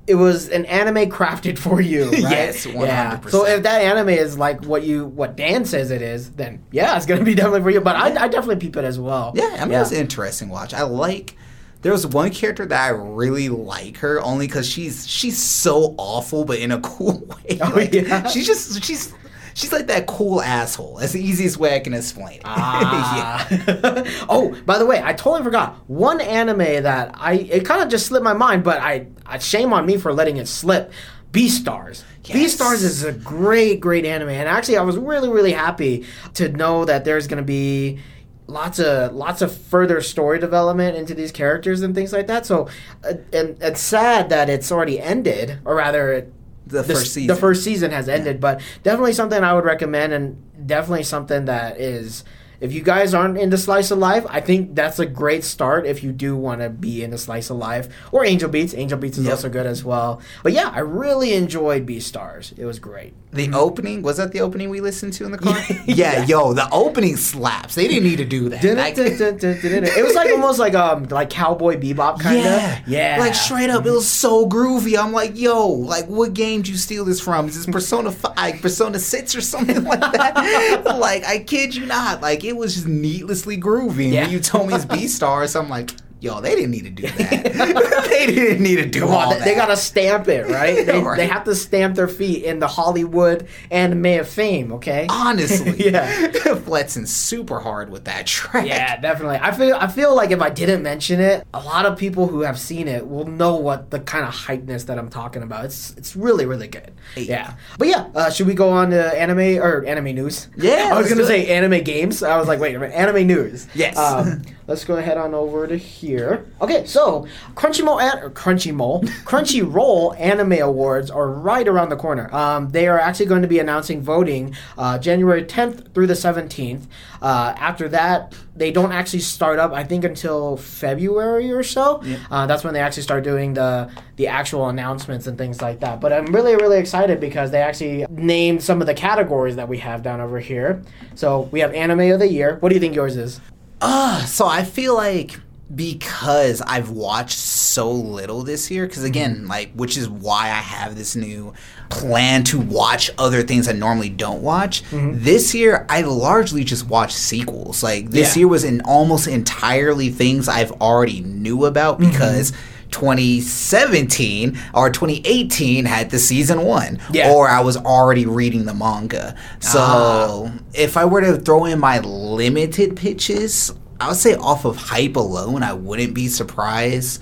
It 0.05 0.15
was 0.15 0.49
an 0.49 0.65
anime 0.65 1.09
crafted 1.09 1.57
for 1.57 1.79
you, 1.79 2.05
right? 2.11 2.19
Yes, 2.19 2.65
Yeah. 2.65 3.17
100%. 3.19 3.29
So 3.29 3.45
if 3.45 3.63
that 3.63 3.81
anime 3.81 4.09
is 4.09 4.37
like 4.37 4.65
what 4.65 4.83
you 4.83 5.05
what 5.05 5.37
Dan 5.37 5.63
says 5.65 5.91
it 5.91 6.01
is, 6.01 6.31
then 6.31 6.63
yeah, 6.71 6.97
it's 6.97 7.05
gonna 7.05 7.23
be 7.23 7.35
definitely 7.35 7.61
for 7.61 7.69
you. 7.69 7.81
But 7.81 7.95
I, 7.95 8.07
I 8.23 8.27
definitely 8.27 8.57
peep 8.57 8.75
it 8.75 8.83
as 8.83 8.99
well. 8.99 9.31
Yeah, 9.35 9.57
I 9.59 9.65
mean, 9.65 9.75
it 9.75 9.79
was 9.79 9.91
an 9.91 9.99
interesting 9.99 10.49
watch. 10.49 10.73
I 10.73 10.83
like. 10.83 11.35
There 11.83 11.91
was 11.91 12.07
one 12.07 12.29
character 12.31 12.65
that 12.65 12.81
I 12.85 12.89
really 12.89 13.49
like 13.49 13.97
her 13.97 14.21
only 14.21 14.47
because 14.47 14.69
she's 14.69 15.05
she's 15.07 15.37
so 15.37 15.95
awful, 15.97 16.45
but 16.45 16.59
in 16.59 16.71
a 16.71 16.79
cool 16.81 17.19
way. 17.19 17.59
Oh, 17.61 17.69
Like, 17.75 17.93
yeah? 17.93 18.27
she's 18.27 18.45
just 18.47 18.83
she's 18.83 19.13
she's 19.53 19.71
like 19.71 19.87
that 19.87 20.07
cool 20.07 20.41
asshole. 20.41 20.97
That's 20.97 21.13
the 21.13 21.21
easiest 21.21 21.57
way 21.57 21.75
I 21.75 21.79
can 21.79 21.93
explain 21.93 22.37
it. 22.37 22.41
Ah. 22.45 23.47
oh, 24.29 24.57
by 24.65 24.77
the 24.77 24.85
way, 24.85 25.01
I 25.03 25.13
totally 25.13 25.43
forgot 25.43 25.75
one 25.87 26.21
anime 26.21 26.83
that 26.83 27.11
I 27.15 27.33
it 27.33 27.65
kind 27.65 27.81
of 27.81 27.89
just 27.89 28.07
slipped 28.07 28.23
my 28.23 28.33
mind, 28.33 28.63
but 28.63 28.81
I, 28.81 29.07
I 29.25 29.37
shame 29.39 29.73
on 29.73 29.85
me 29.85 29.97
for 29.97 30.13
letting 30.13 30.37
it 30.37 30.47
slip. 30.47 30.91
Beastars. 31.31 32.03
Yes. 32.25 32.55
Beastars 32.55 32.83
is 32.83 33.03
a 33.03 33.11
great, 33.11 33.79
great 33.79 34.05
anime, 34.05 34.29
and 34.29 34.47
actually, 34.47 34.77
I 34.77 34.83
was 34.83 34.97
really, 34.97 35.29
really 35.29 35.51
happy 35.51 36.05
to 36.35 36.47
know 36.49 36.85
that 36.85 37.05
there's 37.05 37.27
going 37.27 37.41
to 37.41 37.43
be 37.43 37.99
lots 38.45 38.77
of 38.77 39.13
lots 39.13 39.41
of 39.41 39.55
further 39.55 39.99
story 40.01 40.37
development 40.37 40.95
into 40.95 41.13
these 41.15 41.31
characters 41.31 41.81
and 41.81 41.95
things 41.95 42.13
like 42.13 42.27
that. 42.27 42.45
So, 42.45 42.67
uh, 43.03 43.15
and 43.31 43.57
it's 43.61 43.81
sad 43.81 44.29
that 44.29 44.49
it's 44.49 44.71
already 44.71 44.99
ended, 44.99 45.59
or 45.65 45.75
rather, 45.75 46.13
it, 46.13 46.33
The 46.67 46.81
this- 46.81 46.99
first 46.99 47.13
season. 47.13 47.27
The 47.27 47.35
first 47.35 47.63
season 47.63 47.91
has 47.91 48.07
ended, 48.09 48.39
but 48.39 48.61
definitely 48.83 49.13
something 49.13 49.43
I 49.43 49.53
would 49.53 49.65
recommend, 49.65 50.13
and 50.13 50.37
definitely 50.67 51.03
something 51.03 51.45
that 51.45 51.79
is 51.79 52.23
if 52.61 52.71
you 52.71 52.81
guys 52.81 53.13
aren't 53.13 53.37
into 53.37 53.57
slice 53.57 53.91
of 53.91 53.97
life, 53.97 54.25
I 54.29 54.39
think 54.39 54.73
that's 54.73 54.97
a 54.97 55.05
great 55.05 55.43
start 55.43 55.85
if 55.85 56.01
you 56.01 56.13
do 56.13 56.37
want 56.37 56.61
to 56.61 56.69
be 56.69 57.03
into 57.03 57.17
slice 57.17 57.49
of 57.49 57.57
life 57.57 57.89
or 58.13 58.23
Angel 58.23 58.47
Beats. 58.49 58.73
Angel 58.73 58.97
Beats 58.97 59.17
is 59.17 59.25
Yep. 59.25 59.31
also 59.33 59.49
good 59.49 59.65
as 59.65 59.83
well. 59.83 60.21
But 60.43 60.53
yeah, 60.53 60.71
I 60.73 60.79
really 60.79 61.33
enjoyed 61.33 61.85
Beastars. 61.85 62.57
It 62.57 62.63
was 62.65 62.79
great. 62.79 63.13
The 63.33 63.51
opening 63.53 64.01
was 64.03 64.17
that 64.17 64.31
the 64.31 64.41
opening 64.41 64.69
we 64.69 64.79
listened 64.79 65.13
to 65.13 65.25
in 65.25 65.31
the 65.31 65.37
car? 65.37 65.57
Yeah. 65.85 66.19
yeah, 66.19 66.25
yo, 66.25 66.53
the 66.53 66.69
opening 66.71 67.17
slaps. 67.17 67.75
They 67.75 67.87
didn't 67.87 68.03
need 68.03 68.17
to 68.17 68.25
do 68.25 68.49
that. 68.49 68.63
Like- 68.63 68.97
it 68.97 70.03
was 70.03 70.15
like 70.15 70.29
almost 70.31 70.59
like 70.59 70.73
um 70.75 71.05
like 71.05 71.29
cowboy 71.29 71.77
bebop 71.77 72.19
kind 72.19 72.37
of. 72.39 72.43
yeah, 72.45 72.79
Yeah. 72.87 73.17
Like 73.19 73.35
straight 73.35 73.69
up, 73.69 73.85
it 73.85 73.91
was 73.91 74.07
so 74.07 74.47
groovy. 74.47 74.97
I'm 74.97 75.11
like, 75.11 75.37
yo, 75.37 75.67
like 75.67 76.05
what 76.05 76.33
game 76.33 76.61
did 76.61 76.69
you 76.69 76.77
steal 76.77 77.05
this 77.05 77.19
from? 77.19 77.47
Is 77.47 77.55
this 77.55 77.65
Persona 77.65 78.11
Five, 78.11 78.61
Persona 78.61 78.99
Six, 78.99 79.35
or 79.35 79.41
something 79.41 79.83
like 79.93 79.99
that? 79.99 80.83
like, 80.99 81.25
I 81.25 81.39
kid 81.39 81.75
you 81.75 81.85
not. 81.85 82.21
Like, 82.21 82.43
it 82.43 82.55
was 82.55 82.75
just 82.75 82.87
needlessly 82.87 83.57
groovy. 83.57 84.05
And 84.05 84.13
Yeah. 84.13 84.21
when 84.23 84.31
you 84.31 84.39
told 84.39 84.67
me 84.69 84.75
it's 84.75 84.85
Beastars, 84.85 85.59
I'm 85.59 85.69
like, 85.69 85.91
yo, 86.23 86.39
they 86.39 86.55
didn't 86.55 86.71
need 86.71 86.85
to 86.85 86.89
do 86.89 87.03
that. 87.07 88.05
they 88.09 88.25
didn't 88.27 88.63
need 88.63 88.77
to 88.77 88.85
do 88.85 89.01
Come 89.01 89.09
all 89.09 89.17
on, 89.17 89.29
that. 89.39 89.43
they 89.45 89.55
gotta 89.55 89.75
stamp 89.77 90.27
it, 90.27 90.47
right? 90.47 90.85
They, 90.93 90.99
Right. 91.03 91.17
they 91.17 91.27
have 91.27 91.43
to 91.45 91.55
stamp 91.55 91.95
their 91.95 92.07
feet 92.07 92.43
in 92.45 92.59
the 92.59 92.67
Hollywood 92.67 93.47
anime 93.71 94.05
of 94.19 94.27
fame, 94.29 94.71
okay? 94.73 95.05
honestly, 95.09 95.73
Yeah. 95.91 96.31
flexing 96.55 97.05
super 97.07 97.59
hard 97.59 97.89
with 97.89 98.05
that 98.05 98.25
track. 98.25 98.65
Yeah, 98.67 98.99
definitely. 98.99 99.39
I 99.41 99.51
feel 99.51 99.75
I 99.75 99.87
feel 99.87 100.15
like 100.15 100.31
if 100.31 100.41
I 100.41 100.49
didn't 100.49 100.81
mention 100.83 101.19
it, 101.19 101.45
a 101.53 101.59
lot 101.59 101.85
of 101.85 101.97
people 101.97 102.27
who 102.27 102.41
have 102.41 102.57
seen 102.59 102.87
it 102.87 103.05
will 103.07 103.25
know 103.25 103.55
what 103.57 103.89
the 103.91 103.99
kind 103.99 104.25
of 104.25 104.33
hypeness 104.33 104.85
that 104.85 104.97
I'm 104.97 105.09
talking 105.09 105.43
about. 105.43 105.65
It's 105.65 105.91
it's 105.97 106.15
really 106.15 106.45
really 106.45 106.67
good. 106.67 106.91
Hey. 107.15 107.23
Yeah, 107.23 107.55
but 107.77 107.87
yeah, 107.89 108.07
uh, 108.15 108.29
should 108.29 108.47
we 108.47 108.53
go 108.53 108.69
on 108.69 108.91
to 108.91 109.19
anime 109.19 109.61
or 109.61 109.83
anime 109.85 110.15
news? 110.15 110.47
Yeah, 110.55 110.91
I 110.93 110.97
was 110.97 111.09
gonna 111.09 111.25
say 111.25 111.47
anime 111.47 111.83
games. 111.83 112.23
I 112.23 112.37
was 112.37 112.47
like, 112.47 112.59
wait 112.59 112.75
anime 112.75 113.27
news. 113.27 113.67
Yes. 113.73 113.97
Um, 113.97 114.41
let's 114.67 114.85
go 114.85 114.95
ahead 114.95 115.17
on 115.17 115.33
over 115.33 115.67
to 115.67 115.75
here. 115.77 116.12
Okay, 116.61 116.85
so 116.85 117.27
Crunchyroll 117.55 118.01
an- 118.01 118.23
or 118.23 118.29
Crunchyroll 118.29 119.03
Crunchyroll 119.25 120.19
Anime 120.19 120.53
Awards 120.61 121.09
are 121.11 121.27
right 121.29 121.67
around 121.67 121.89
the 121.89 121.95
corner. 121.95 122.33
Um, 122.33 122.69
they 122.69 122.87
are 122.87 122.99
actually 122.99 123.25
going 123.27 123.41
to 123.41 123.47
be 123.47 123.59
announcing 123.59 124.01
voting 124.01 124.55
uh, 124.77 124.97
January 124.99 125.43
10th 125.43 125.93
through 125.93 126.07
the 126.07 126.13
17th. 126.13 126.85
Uh, 127.21 127.53
after 127.57 127.87
that, 127.89 128.33
they 128.55 128.71
don't 128.71 128.91
actually 128.91 129.19
start 129.19 129.57
up. 129.59 129.71
I 129.71 129.83
think 129.83 130.03
until 130.03 130.57
February 130.57 131.51
or 131.51 131.63
so. 131.63 132.03
Uh, 132.29 132.45
that's 132.45 132.63
when 132.63 132.73
they 132.73 132.79
actually 132.81 133.03
start 133.03 133.23
doing 133.23 133.53
the 133.53 133.89
the 134.15 134.27
actual 134.27 134.69
announcements 134.69 135.25
and 135.25 135.37
things 135.37 135.61
like 135.61 135.79
that. 135.79 135.99
But 135.99 136.13
I'm 136.13 136.25
really 136.27 136.55
really 136.55 136.77
excited 136.77 137.19
because 137.19 137.49
they 137.51 137.61
actually 137.61 138.05
named 138.09 138.61
some 138.61 138.79
of 138.81 138.87
the 138.87 138.93
categories 138.93 139.55
that 139.55 139.67
we 139.67 139.79
have 139.79 140.03
down 140.03 140.21
over 140.21 140.39
here. 140.39 140.83
So 141.15 141.49
we 141.51 141.61
have 141.61 141.73
Anime 141.73 142.11
of 142.11 142.19
the 142.19 142.27
Year. 142.27 142.57
What 142.59 142.69
do 142.69 142.75
you 142.75 142.81
think 142.81 142.93
yours 142.95 143.17
is? 143.17 143.39
Uh, 143.81 144.23
so 144.25 144.45
I 144.47 144.63
feel 144.63 144.95
like 144.95 145.39
because 145.75 146.61
I've 146.61 146.89
watched 146.89 147.37
so 147.37 147.91
little 147.91 148.43
this 148.43 148.69
year, 148.69 148.85
because 148.85 149.03
again, 149.03 149.37
mm-hmm. 149.37 149.47
like, 149.47 149.71
which 149.73 149.97
is 149.97 150.09
why 150.09 150.45
I 150.45 150.61
have 150.61 150.95
this 150.95 151.15
new 151.15 151.53
plan 151.89 152.43
to 152.45 152.59
watch 152.59 153.09
other 153.17 153.43
things 153.43 153.67
I 153.67 153.73
normally 153.73 154.09
don't 154.09 154.41
watch. 154.41 154.83
Mm-hmm. 154.85 155.23
This 155.23 155.53
year, 155.53 155.85
I 155.89 156.01
largely 156.01 156.63
just 156.63 156.87
watched 156.87 157.15
sequels. 157.17 157.83
Like, 157.83 158.09
this 158.09 158.35
Yeah. 158.35 158.41
year 158.41 158.47
was 158.47 158.63
in 158.63 158.81
almost 158.81 159.27
entirely 159.27 160.09
things 160.09 160.47
I've 160.47 160.71
already 160.73 161.21
knew 161.21 161.65
about 161.65 161.99
mm-hmm. 161.99 162.11
because. 162.11 162.53
2017 162.91 164.55
or 164.75 164.87
2018 164.91 165.85
had 165.85 166.11
the 166.11 166.19
season 166.19 166.63
one, 166.63 166.99
Yeah. 167.11 167.31
or 167.31 167.49
I 167.49 167.59
was 167.61 167.75
already 167.75 168.27
reading 168.27 168.65
the 168.65 168.73
manga. 168.75 169.35
So 169.59 169.79
Ah. 169.81 170.51
if 170.75 170.95
I 170.95 171.05
were 171.05 171.21
to 171.21 171.37
throw 171.37 171.65
in 171.65 171.79
my 171.79 171.97
limited 171.99 172.95
pitches, 172.95 173.73
I 174.03 174.07
would 174.09 174.17
say 174.17 174.35
off 174.35 174.65
of 174.65 174.75
hype 174.75 175.15
alone, 175.15 175.63
I 175.63 175.73
wouldn't 175.73 176.13
be 176.13 176.27
surprised 176.27 177.21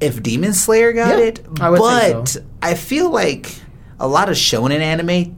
if 0.00 0.22
Demon 0.22 0.52
Slayer 0.52 0.92
got 0.92 1.18
Yeah, 1.18 1.24
it. 1.26 1.46
I 1.60 1.70
but 1.70 2.28
so. 2.28 2.40
I 2.60 2.74
feel 2.74 3.10
like 3.10 3.54
a 4.00 4.08
lot 4.08 4.28
of 4.28 4.34
shonen 4.36 4.80
anime 4.80 5.36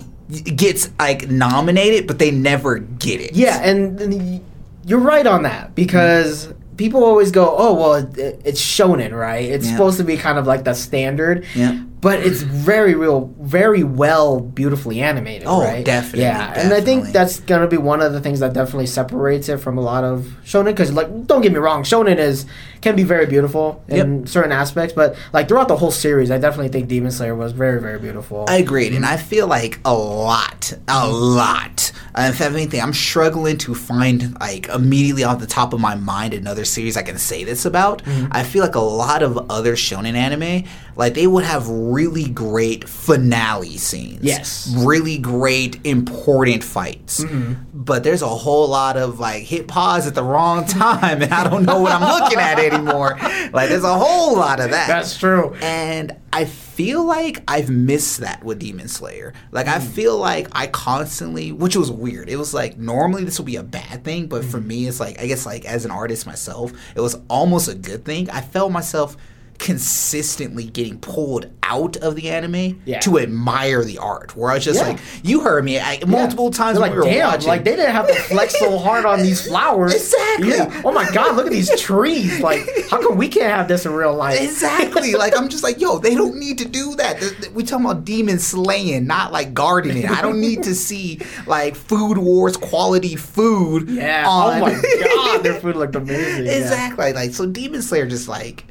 gets 0.56 0.88
like 0.98 1.28
nominated, 1.28 2.06
but 2.06 2.18
they 2.18 2.30
never 2.30 2.78
get 2.78 3.20
it. 3.20 3.34
Yeah, 3.34 3.60
and, 3.62 4.00
and 4.00 4.44
you're 4.86 5.00
right 5.00 5.26
on 5.26 5.42
that 5.42 5.74
because 5.74 6.52
people 6.78 7.04
always 7.04 7.30
go, 7.30 7.54
"Oh, 7.56 7.74
well, 7.74 7.94
it- 7.94 8.40
it's 8.44 8.60
shonen, 8.60 9.12
right? 9.12 9.44
It's 9.44 9.66
Yeah. 9.66 9.72
supposed 9.72 9.98
to 9.98 10.04
be 10.04 10.16
kind 10.16 10.38
of 10.38 10.46
like 10.46 10.64
the 10.64 10.72
standard." 10.74 11.44
Yeah. 11.54 11.78
But 12.04 12.20
it's 12.20 12.42
very 12.42 12.94
real, 12.94 13.34
very 13.40 13.82
well, 13.82 14.38
beautifully 14.38 15.00
animated. 15.00 15.48
Oh, 15.48 15.62
right? 15.62 15.84
definitely, 15.84 16.20
Yeah, 16.20 16.52
and 16.54 16.72
I 16.72 16.82
think 16.82 17.06
that's 17.08 17.40
gonna 17.40 17.66
be 17.66 17.78
one 17.78 18.02
of 18.02 18.12
the 18.12 18.20
things 18.20 18.40
that 18.40 18.52
definitely 18.52 18.86
separates 18.86 19.48
it 19.48 19.56
from 19.56 19.78
a 19.78 19.80
lot 19.80 20.04
of 20.04 20.26
shonen. 20.44 20.66
Because, 20.66 20.92
like, 20.92 21.26
don't 21.26 21.40
get 21.40 21.50
me 21.50 21.58
wrong, 21.58 21.82
shonen 21.82 22.18
is 22.18 22.44
can 22.82 22.94
be 22.94 23.02
very 23.02 23.24
beautiful 23.24 23.82
in 23.88 24.26
certain 24.26 24.52
aspects, 24.52 24.92
but 24.92 25.16
like 25.32 25.48
throughout 25.48 25.68
the 25.68 25.76
whole 25.76 25.90
series, 25.90 26.30
I 26.30 26.36
definitely 26.36 26.68
think 26.68 26.86
Demon 26.86 27.10
Slayer 27.10 27.34
was 27.34 27.52
very, 27.52 27.80
very 27.80 27.98
beautiful. 27.98 28.44
I 28.46 28.56
agreed, 28.56 28.92
and 28.94 29.06
I 29.06 29.16
feel 29.16 29.46
like 29.46 29.80
a 29.86 29.94
lot, 29.94 30.74
a 30.86 31.08
lot. 31.08 31.83
Uh, 32.14 32.28
if 32.32 32.40
anything, 32.40 32.80
I'm 32.80 32.92
struggling 32.92 33.58
to 33.58 33.74
find 33.74 34.38
like 34.40 34.68
immediately 34.68 35.24
off 35.24 35.40
the 35.40 35.46
top 35.46 35.72
of 35.72 35.80
my 35.80 35.94
mind 35.96 36.32
another 36.34 36.64
series 36.64 36.96
I 36.96 37.02
can 37.02 37.18
say 37.18 37.42
this 37.44 37.64
about. 37.64 38.02
I 38.30 38.44
feel 38.44 38.62
like 38.62 38.74
a 38.76 38.80
lot 38.80 39.22
of 39.22 39.50
other 39.50 39.74
shonen 39.74 40.14
anime, 40.14 40.64
like 40.96 41.14
they 41.14 41.26
would 41.26 41.44
have 41.44 41.68
really 41.68 42.28
great 42.28 42.88
finale 42.88 43.76
scenes. 43.76 44.22
Yes. 44.22 44.72
really 44.78 45.18
great 45.18 45.84
important 45.84 46.62
fights. 46.62 47.24
But 47.72 48.04
there's 48.04 48.22
a 48.22 48.28
whole 48.28 48.68
lot 48.68 48.96
of 48.96 49.18
like 49.20 49.42
hit 49.42 49.66
pause 49.68 50.06
at 50.06 50.14
the 50.14 50.22
wrong 50.22 50.64
time, 50.84 51.20
and 51.22 51.32
I 51.34 51.48
don't 51.48 51.64
know 51.64 51.80
what 51.80 51.92
I'm 51.92 52.20
looking 52.22 52.38
at 52.38 52.58
anymore. 52.58 53.16
Like 53.52 53.68
there's 53.68 53.84
a 53.84 53.98
whole 53.98 54.36
lot 54.36 54.60
of 54.60 54.70
that. 54.70 54.86
That's 54.86 55.16
true. 55.18 55.54
And 55.60 56.12
I 56.32 56.44
feel 56.74 57.04
like 57.04 57.42
I've 57.46 57.70
missed 57.70 58.18
that 58.18 58.42
with 58.42 58.58
Demon 58.58 58.88
Slayer. 58.88 59.32
Like 59.52 59.68
I 59.68 59.78
mm. 59.78 59.86
feel 59.86 60.18
like 60.18 60.48
I 60.52 60.66
constantly, 60.66 61.52
which 61.52 61.76
was 61.76 61.90
weird. 61.90 62.28
It 62.28 62.36
was 62.36 62.52
like 62.52 62.76
normally 62.76 63.24
this 63.24 63.38
would 63.38 63.46
be 63.46 63.56
a 63.56 63.62
bad 63.62 64.02
thing, 64.02 64.26
but 64.26 64.44
for 64.44 64.58
mm. 64.58 64.66
me, 64.66 64.86
it's 64.88 64.98
like 64.98 65.20
I 65.20 65.26
guess 65.26 65.46
like 65.46 65.64
as 65.64 65.84
an 65.84 65.92
artist 65.92 66.26
myself, 66.26 66.72
it 66.96 67.00
was 67.00 67.16
almost 67.28 67.68
a 67.68 67.74
good 67.74 68.04
thing. 68.04 68.28
I 68.28 68.40
felt 68.40 68.72
myself 68.72 69.16
consistently 69.58 70.64
getting 70.64 70.98
pulled 70.98 71.46
out 71.62 71.96
of 71.98 72.14
the 72.16 72.28
anime 72.30 72.80
Yeah. 72.84 73.00
to 73.00 73.18
admire 73.18 73.82
the 73.84 73.98
art. 73.98 74.36
Where 74.36 74.50
I 74.50 74.54
was 74.54 74.64
just 74.64 74.80
Yeah. 74.80 74.88
like, 74.88 74.98
you 75.22 75.40
heard 75.40 75.64
me 75.64 75.78
I, 75.80 76.00
multiple 76.06 76.50
times 76.50 76.74
They're 76.78 76.82
when 76.82 76.90
like, 76.90 77.00
we 77.04 77.08
were 77.08 77.14
damn, 77.14 77.30
watching. 77.30 77.48
like 77.48 77.64
they 77.64 77.74
didn't 77.76 77.92
have 77.92 78.06
to 78.08 78.14
flex 78.14 78.58
so 78.58 78.78
hard 78.86 79.04
on 79.06 79.22
these 79.22 79.46
flowers. 79.46 79.94
Exactly. 79.94 80.48
Yeah. 80.50 80.82
Oh 80.84 80.92
my 80.92 81.08
god, 81.10 81.36
look 81.36 81.46
at 81.46 81.52
these 81.52 81.70
trees. 81.80 82.40
Like, 82.40 82.60
how 82.90 83.00
come 83.00 83.16
we 83.16 83.28
can't 83.28 83.50
have 83.54 83.66
this 83.68 83.86
in 83.86 83.92
real 83.92 84.14
life? 84.14 84.40
Exactly. 84.40 85.14
like 85.14 85.36
I'm 85.36 85.48
just 85.48 85.62
like, 85.62 85.80
yo, 85.80 85.98
they 85.98 86.14
don't 86.14 86.36
need 86.36 86.58
to 86.58 86.64
do 86.68 86.94
that. 86.96 87.18
Th- 87.20 87.36
th- 87.40 87.52
We 87.52 87.62
talking 87.64 87.86
about 87.86 88.04
demon 88.04 88.38
slaying, 88.38 89.06
not 89.06 89.32
like 89.32 89.54
gardening. 89.54 90.06
I 90.08 90.20
don't 90.20 90.40
need 90.40 90.62
to 90.64 90.74
see 90.74 91.20
like 91.46 91.74
food 91.76 92.18
wars 92.18 92.56
quality 92.56 93.16
food. 93.16 93.88
Yeah. 93.88 94.26
On. 94.28 94.56
Oh 94.58 94.60
my 94.60 94.72
god, 95.04 95.42
their 95.42 95.54
food 95.54 95.76
looked 95.76 95.96
amazing. 95.96 96.44
yeah. 96.46 96.52
exactly. 96.52 97.12
Like 97.14 97.32
so, 97.32 97.46
Demon 97.46 97.80
Slayer 97.82 98.06
just 98.06 98.28
like 98.28 98.64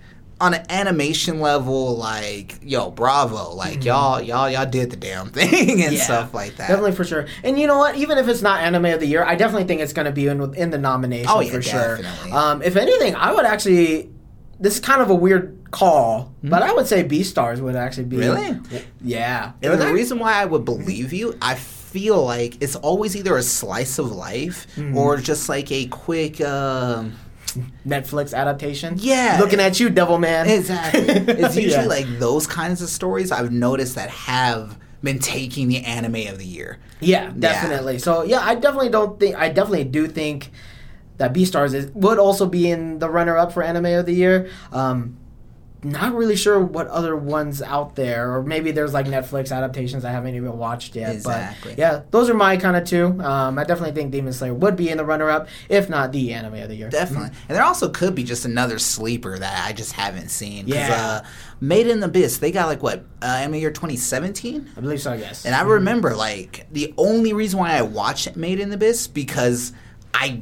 on 0.43 0.53
an 0.53 0.65
animation 0.69 1.39
level, 1.39 1.95
like 1.95 2.57
yo, 2.61 2.91
bravo, 2.91 3.53
like 3.53 3.85
y'all, 3.85 4.21
y'all, 4.21 4.49
y'all 4.49 4.65
did 4.69 4.89
the 4.91 4.97
damn 4.97 5.29
thing 5.37 5.49
and 5.49 5.79
Mm-hmm. 5.81 5.93
Yeah. 5.93 6.03
stuff 6.03 6.33
like 6.33 6.57
that. 6.57 6.67
Definitely 6.67 6.91
for 6.91 7.03
sure. 7.05 7.25
And 7.43 7.57
you 7.57 7.65
know 7.67 7.77
what? 7.77 7.95
Even 7.95 8.17
if 8.17 8.27
it's 8.27 8.41
not 8.41 8.61
anime 8.61 8.85
of 8.85 8.99
the 8.99 9.07
year, 9.07 9.23
I 9.23 9.35
definitely 9.35 9.67
think 9.67 9.81
it's 9.81 9.93
going 9.93 10.05
to 10.05 10.11
be 10.11 10.27
in 10.27 10.53
in 10.55 10.69
the 10.69 10.77
nomination 10.77 11.29
Oh, 11.29 11.39
yeah, 11.39 11.51
for 11.51 11.61
sure. 11.61 11.99
Um, 12.31 12.61
if 12.61 12.75
anything, 12.75 13.15
I 13.15 13.31
would 13.33 13.45
actually. 13.45 14.09
This 14.59 14.75
is 14.75 14.79
kind 14.79 15.01
of 15.01 15.09
a 15.09 15.15
weird 15.15 15.57
call, 15.71 16.33
but 16.43 16.61
I 16.61 16.71
would 16.73 16.87
say 16.87 17.03
Beastars 17.03 17.59
would 17.59 17.75
actually 17.75 18.05
be. 18.05 18.17
Really? 18.17 18.59
Yeah. 19.01 19.53
And 19.61 19.81
the 19.81 19.91
reason 19.91 20.19
why 20.19 20.33
I 20.33 20.45
would 20.45 20.63
believe 20.63 21.11
you, 21.11 21.37
I 21.41 21.55
feel 21.55 22.23
like 22.23 22.61
it's 22.61 22.75
always 22.77 23.15
either 23.15 23.35
a 23.35 23.43
slice 23.43 23.97
of 23.99 24.11
life 24.11 24.67
Mm-hmm. 24.75 24.97
or 24.97 25.17
just 25.17 25.49
like 25.49 25.71
a 25.71 25.87
quick. 25.87 26.39
Um, 26.41 27.13
Netflix 27.85 28.33
adaptation. 28.33 28.95
Yeah. 28.97 29.37
Looking 29.39 29.59
at 29.59 29.79
you, 29.79 29.89
Devil 29.89 30.17
Man. 30.17 30.47
Exactly. 30.49 31.01
It's 31.43 31.55
usually 31.55 31.83
Yeah. 31.83 31.85
like 31.89 32.19
those 32.19 32.47
kinds 32.47 32.81
of 32.81 32.89
stories 32.89 33.31
I've 33.31 33.51
noticed 33.51 33.95
that 33.95 34.09
have 34.09 34.77
been 35.01 35.19
taking 35.19 35.67
the 35.67 35.83
anime 35.83 36.27
of 36.27 36.37
the 36.37 36.45
year. 36.45 36.79
Yeah, 37.01 37.31
definitely. 37.37 37.99
So 37.99 38.23
yeah, 38.23 38.39
I 38.41 38.55
definitely 38.55 38.89
don't 38.89 39.19
think 39.19 39.35
I 39.35 39.49
definitely 39.49 39.83
do 39.83 40.07
think 40.07 40.51
that 41.17 41.33
Beastars 41.33 41.73
is 41.73 41.87
would 41.93 42.17
also 42.19 42.45
be 42.45 42.71
in 42.71 42.99
the 42.99 43.09
runner 43.09 43.37
up 43.37 43.51
for 43.51 43.61
anime 43.63 43.85
of 43.85 44.05
the 44.05 44.13
year. 44.13 44.49
Um 44.71 45.17
not 45.83 46.13
really 46.13 46.35
sure 46.35 46.59
what 46.59 46.87
other 46.87 47.15
ones 47.15 47.61
out 47.61 47.95
there, 47.95 48.33
or 48.33 48.43
maybe 48.43 48.71
there's 48.71 48.93
like 48.93 49.05
Netflix 49.05 49.55
adaptations 49.55 50.05
I 50.05 50.11
haven't 50.11 50.35
even 50.35 50.57
watched 50.57 50.95
yet. 50.95 51.13
Exactly. 51.13 51.71
But 51.71 51.79
yeah, 51.79 52.01
those 52.11 52.29
are 52.29 52.33
my 52.33 52.57
kind 52.57 52.75
of 52.75 52.85
two. 52.85 53.21
Um, 53.21 53.57
I 53.57 53.63
definitely 53.63 53.93
think 53.93 54.11
Demon 54.11 54.33
Slayer 54.33 54.53
would 54.53 54.75
be 54.75 54.89
in 54.89 54.97
the 54.97 55.05
runner 55.05 55.29
up, 55.29 55.47
if 55.69 55.89
not 55.89 56.11
the 56.11 56.33
anime 56.33 56.55
of 56.55 56.69
the 56.69 56.75
year. 56.75 56.89
Definitely. 56.89 57.29
And 57.47 57.55
there 57.55 57.63
also 57.63 57.89
could 57.89 58.15
be 58.15 58.23
just 58.23 58.45
another 58.45 58.79
sleeper 58.79 59.37
that 59.37 59.67
I 59.67 59.73
just 59.73 59.93
haven't 59.93 60.29
seen. 60.29 60.67
Yeah. 60.67 61.21
Uh, 61.23 61.27
Made 61.61 61.87
in 61.87 62.01
the 62.01 62.07
Abyss, 62.07 62.39
they 62.39 62.51
got 62.51 62.67
like 62.67 62.83
what, 62.83 63.05
uh, 63.21 63.25
anime 63.25 63.55
year 63.55 63.71
2017? 63.71 64.71
I 64.75 64.81
believe 64.81 65.01
so. 65.01 65.13
Yes. 65.13 65.45
And 65.45 65.55
I 65.55 65.61
remember 65.61 66.13
like 66.15 66.67
the 66.71 66.93
only 66.97 67.31
reason 67.31 67.59
why 67.59 67.77
I 67.77 67.83
watched 67.83 68.35
Made 68.35 68.59
in 68.59 68.69
the 68.69 68.75
Abyss 68.75 69.07
because 69.07 69.71
I 70.13 70.41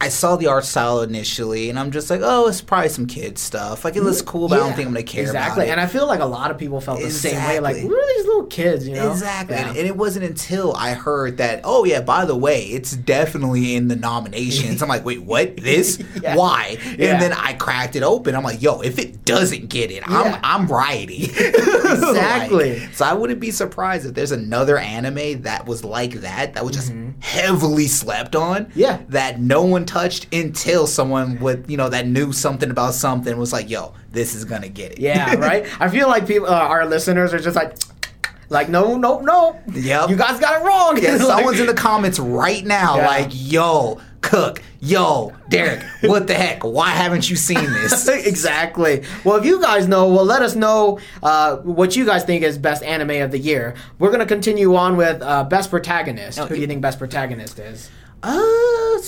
I 0.00 0.10
saw 0.10 0.36
the 0.36 0.46
art 0.46 0.64
style 0.64 1.02
initially, 1.02 1.70
and 1.70 1.78
I'm 1.78 1.90
just 1.90 2.08
like, 2.08 2.20
oh, 2.22 2.46
it's 2.46 2.60
probably 2.60 2.88
some 2.88 3.06
kid 3.06 3.36
stuff. 3.36 3.84
Like 3.84 3.96
it 3.96 4.02
looks 4.02 4.22
cool, 4.22 4.48
but 4.48 4.56
I 4.56 4.58
don't 4.58 4.74
think 4.74 4.86
I'm 4.86 4.94
gonna 4.94 5.02
care 5.02 5.22
exactly. 5.22 5.64
about 5.64 5.68
it. 5.68 5.72
And 5.72 5.80
I 5.80 5.86
feel 5.86 6.06
like 6.06 6.20
a 6.20 6.24
lot 6.26 6.52
of 6.52 6.58
people 6.58 6.80
felt 6.80 7.00
the 7.00 7.10
same 7.10 7.34
way. 7.34 7.58
Like, 7.58 7.76
Exactly. 7.76 7.88
who 7.88 7.96
are 8.00 8.06
these 8.16 8.26
little 8.26 8.46
kids? 8.46 8.86
You 8.86 8.94
know, 8.94 9.10
Exactly. 9.10 9.56
Yeah. 9.56 9.68
And, 9.68 9.76
and 9.76 9.86
it 9.88 9.96
wasn't 9.96 10.26
until 10.26 10.72
I 10.76 10.94
heard 10.94 11.38
that, 11.38 11.62
oh, 11.64 11.84
yeah, 11.84 12.00
by 12.00 12.24
the 12.26 12.36
way, 12.36 12.66
it's 12.66 12.92
definitely 12.92 13.74
in 13.74 13.88
the 13.88 13.96
nominations. 13.96 14.82
I'm 14.82 14.88
like, 14.88 15.04
wait, 15.04 15.22
what? 15.22 15.56
This? 15.68 16.02
Yeah. 16.22 16.36
Why? 16.36 16.78
Yeah. 16.96 17.12
And 17.12 17.22
then 17.22 17.32
I 17.32 17.52
cracked 17.54 17.94
it 17.96 18.02
open. 18.02 18.34
I'm 18.34 18.44
like, 18.44 18.62
yo, 18.62 18.80
if 18.80 18.98
it 18.98 19.24
doesn't 19.24 19.68
get 19.68 19.90
it, 19.90 20.02
I'm, 20.08 20.38
I'm 20.42 20.66
rioting. 20.68 21.30
Exactly. 21.88 22.80
Like, 22.80 22.94
so 22.94 23.04
I 23.04 23.14
wouldn't 23.14 23.40
be 23.40 23.50
surprised 23.50 24.06
if 24.06 24.14
there's 24.14 24.32
another 24.32 24.76
anime 24.78 25.42
that 25.42 25.66
was 25.66 25.84
like 25.84 26.12
that, 26.20 26.54
that 26.54 26.64
was 26.64 26.74
just 26.76 26.92
heavily 27.20 27.86
slept 27.86 28.36
on. 28.36 28.66
Mm-hmm. 28.66 28.78
Yeah. 28.78 29.00
That 29.08 29.40
no 29.40 29.62
one 29.62 29.86
touched 29.88 30.32
until 30.32 30.86
someone 30.86 31.40
with, 31.40 31.68
you 31.70 31.76
know, 31.76 31.88
that 31.88 32.06
knew 32.06 32.32
something 32.32 32.70
about 32.70 32.94
something 32.94 33.36
was 33.36 33.52
like, 33.52 33.68
yo, 33.70 33.94
this 34.12 34.34
is 34.34 34.44
to 34.44 34.68
get 34.68 34.92
it. 34.92 34.98
Yeah, 34.98 35.34
right. 35.38 35.66
I 35.80 35.88
feel 35.88 36.06
like 36.08 36.26
people, 36.26 36.46
uh, 36.48 36.52
our 36.52 36.86
listeners 36.86 37.32
are 37.34 37.40
just 37.40 37.56
like, 37.56 37.76
like, 38.50 38.68
no, 38.68 38.96
no, 38.96 39.20
no. 39.20 39.58
Yep. 39.72 40.10
You 40.10 40.16
guys 40.16 40.38
got 40.38 40.60
it 40.60 40.64
wrong. 40.64 40.98
Yeah, 41.02 41.16
someone's 41.34 41.58
in 41.58 41.66
the 41.66 41.74
comments 41.74 42.18
right 42.18 42.64
now, 42.64 42.96
Yeah. 42.98 43.06
like, 43.06 43.28
yo, 43.32 44.00
Cook, 44.20 44.62
yo, 44.80 45.32
Derek, 45.48 45.82
what 46.02 46.26
the 46.26 46.34
heck? 46.34 46.64
Why 46.64 46.90
haven't 46.90 47.30
you 47.30 47.36
seen 47.36 47.72
this? 47.72 48.08
exactly. 48.26 49.04
Well, 49.24 49.36
if 49.36 49.44
you 49.44 49.60
guys 49.62 49.88
know, 49.88 50.12
well, 50.12 50.24
let 50.24 50.42
us 50.42 50.54
know 50.54 50.98
uh, 51.22 51.58
what 51.58 51.96
you 51.96 52.04
guys 52.04 52.24
think 52.24 52.42
is 52.42 52.58
best 52.58 52.82
anime 52.82 53.22
of 53.22 53.30
the 53.30 53.38
year. 53.38 53.74
We're 53.98 54.10
gonna 54.10 54.26
continue 54.26 54.74
on 54.74 54.96
with 54.96 55.22
uh, 55.22 55.44
best 55.44 55.70
protagonist. 55.70 56.38
Who 56.40 56.56
do 56.56 56.60
you 56.60 56.66
think 56.66 56.82
best 56.82 56.98
protagonist 56.98 57.58
is? 57.58 57.90
uh, 58.22 58.98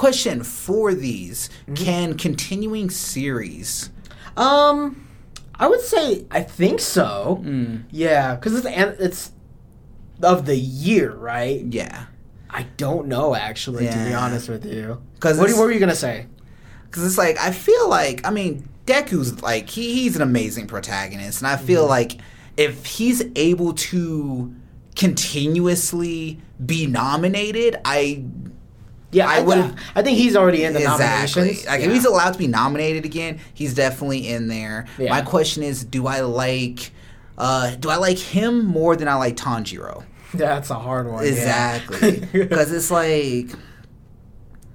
question 0.00 0.42
for 0.42 0.94
these: 0.94 1.48
Mm-hmm. 1.66 1.74
Can 1.84 2.08
continuing 2.16 2.88
series? 2.90 3.90
Um, 4.36 5.06
I 5.54 5.66
would 5.68 5.80
say 5.80 6.24
I 6.30 6.40
think 6.42 6.80
so. 6.80 7.40
Hmm. 7.42 7.76
Yeah, 7.90 8.34
because 8.34 8.54
it's 8.64 8.66
it's 9.00 9.32
of 10.22 10.46
the 10.46 10.56
year, 10.56 11.12
right? 11.14 11.62
Yeah, 11.68 12.06
I 12.48 12.62
don't 12.76 13.06
know 13.08 13.34
actually, 13.34 13.86
to 13.86 14.04
be 14.08 14.14
honest 14.14 14.48
with 14.48 14.64
you. 14.66 15.00
'Cause 15.20 15.38
what, 15.38 15.50
what 15.50 15.58
were 15.64 15.72
you 15.72 15.80
gonna 15.80 15.94
say? 16.08 16.26
because 16.84 17.04
it's 17.06 17.18
like 17.18 17.38
I 17.38 17.52
feel 17.52 17.88
like 17.88 18.26
I 18.26 18.30
mean 18.30 18.68
Deku's 18.86 19.42
like 19.42 19.68
he, 19.70 19.94
he's 19.94 20.16
an 20.16 20.22
amazing 20.22 20.66
protagonist, 20.66 21.40
and 21.40 21.46
I 21.46 21.56
feel 21.56 21.82
Mm-hmm. 21.82 21.90
like 21.90 22.12
if 22.56 22.84
he's 22.86 23.22
able 23.36 23.72
to 23.74 24.52
continuously 24.96 26.40
be 26.64 26.86
nominated, 26.86 27.76
I 27.84 28.24
Yeah, 29.12 29.28
I 29.28 29.38
I, 29.38 29.40
would've- 29.40 29.74
I 29.96 30.02
think 30.02 30.18
he's 30.18 30.36
already 30.36 30.64
in 30.64 30.72
the 30.72 30.80
Exactly. 30.80 31.06
nominations. 31.42 31.66
Like 31.66 31.80
yeah. 31.80 31.86
if 31.86 31.92
he's 31.92 32.04
allowed 32.04 32.32
to 32.32 32.38
be 32.38 32.46
nominated 32.46 33.04
again, 33.04 33.40
he's 33.54 33.74
definitely 33.74 34.28
in 34.28 34.46
there. 34.48 34.86
Yeah. 34.98 35.10
My 35.10 35.22
question 35.22 35.62
is, 35.62 35.84
do 35.84 36.06
I 36.06 36.20
like 36.20 36.90
uh 37.38 37.74
do 37.76 37.88
I 37.90 37.96
like 37.96 38.18
him 38.18 38.66
more 38.66 38.94
than 38.96 39.08
I 39.08 39.14
like 39.14 39.36
Tanjiro? 39.36 40.04
That's 40.34 40.70
a 40.70 40.74
hard 40.76 41.08
one. 41.10 41.24
Exactly. 41.24 42.20
Because 42.32 42.70
it's 42.72 42.90
like 42.90 43.48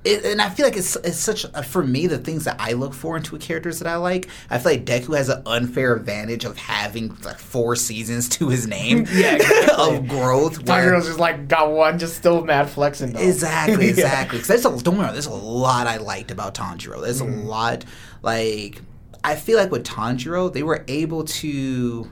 it, 0.05 0.23
and 0.25 0.41
I 0.41 0.49
feel 0.49 0.65
like 0.65 0.77
it's 0.77 0.95
it's 0.97 1.17
such 1.17 1.45
a, 1.45 1.63
for 1.63 1.83
me 1.83 2.07
the 2.07 2.17
things 2.17 2.45
that 2.45 2.57
I 2.59 2.73
look 2.73 2.93
for 2.93 3.17
into 3.17 3.35
a 3.35 3.39
characters 3.39 3.79
that 3.79 3.87
I 3.87 3.95
like. 3.95 4.29
I 4.49 4.59
feel 4.59 4.73
like 4.73 4.85
Deku 4.85 5.17
has 5.17 5.29
an 5.29 5.41
unfair 5.45 5.95
advantage 5.95 6.45
of 6.45 6.57
having 6.57 7.15
like 7.23 7.39
four 7.39 7.75
seasons 7.75 8.29
to 8.29 8.49
his 8.49 8.67
name 8.67 9.07
Yeah, 9.13 9.35
exactly. 9.35 9.97
of 9.97 10.07
growth. 10.07 10.67
where- 10.67 10.93
Tanjiro's 10.93 11.07
just 11.07 11.19
like 11.19 11.47
got 11.47 11.71
one, 11.71 11.97
just 11.97 12.15
still 12.15 12.43
mad 12.45 12.69
flexing 12.69 13.13
though. 13.13 13.19
Exactly, 13.19 13.91
Yeah. 13.95 14.25
there's 14.25 14.65
a 14.65 14.77
don't 14.83 14.97
wrong, 14.99 15.13
there's 15.13 15.25
a 15.25 15.33
lot 15.33 15.87
I 15.87 15.97
liked 15.97 16.31
about 16.31 16.53
Tanjiro. 16.53 17.01
There's 17.01 17.21
a 17.21 17.25
mm-hmm. 17.25 17.47
lot 17.47 17.85
like 18.21 18.81
I 19.23 19.35
feel 19.35 19.57
like 19.57 19.71
with 19.71 19.83
Tanjiro, 19.85 20.53
they 20.53 20.63
were 20.63 20.85
able 20.87 21.23
to 21.23 22.11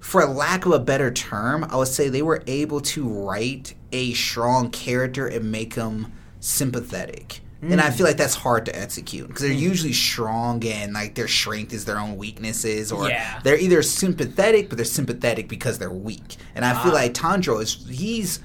for 0.00 0.24
lack 0.24 0.64
of 0.66 0.72
a 0.72 0.78
better 0.78 1.10
term, 1.10 1.64
I 1.64 1.76
would 1.76 1.88
say 1.88 2.08
they 2.08 2.22
were 2.22 2.42
able 2.46 2.80
to 2.80 3.08
write 3.08 3.74
a 3.90 4.14
strong 4.14 4.70
character 4.70 5.26
and 5.26 5.50
make 5.50 5.74
them 5.74 6.12
sympathetic. 6.46 7.40
And 7.62 7.80
I 7.80 7.90
feel 7.90 8.06
like 8.06 8.16
that's 8.18 8.34
hard 8.36 8.66
to 8.66 8.78
execute 8.78 9.26
because 9.26 9.42
they're 9.42 9.50
usually 9.50 9.92
strong 9.94 10.64
and 10.64 10.92
like 10.92 11.16
their 11.16 11.26
strength 11.26 11.72
is 11.72 11.84
their 11.84 11.98
own 11.98 12.16
weaknesses, 12.16 12.92
or 12.92 13.08
Yeah. 13.08 13.40
they're 13.42 13.58
either 13.58 13.82
sympathetic, 13.82 14.68
but 14.68 14.76
they're 14.78 14.84
sympathetic 14.84 15.48
because 15.48 15.78
they're 15.78 15.90
weak. 15.90 16.36
And 16.54 16.64
I 16.64 16.80
feel 16.82 16.92
Ah. 16.92 16.96
like 16.96 17.14
Tanjiro 17.14 17.60
is 17.60 17.84
he's 17.90 18.38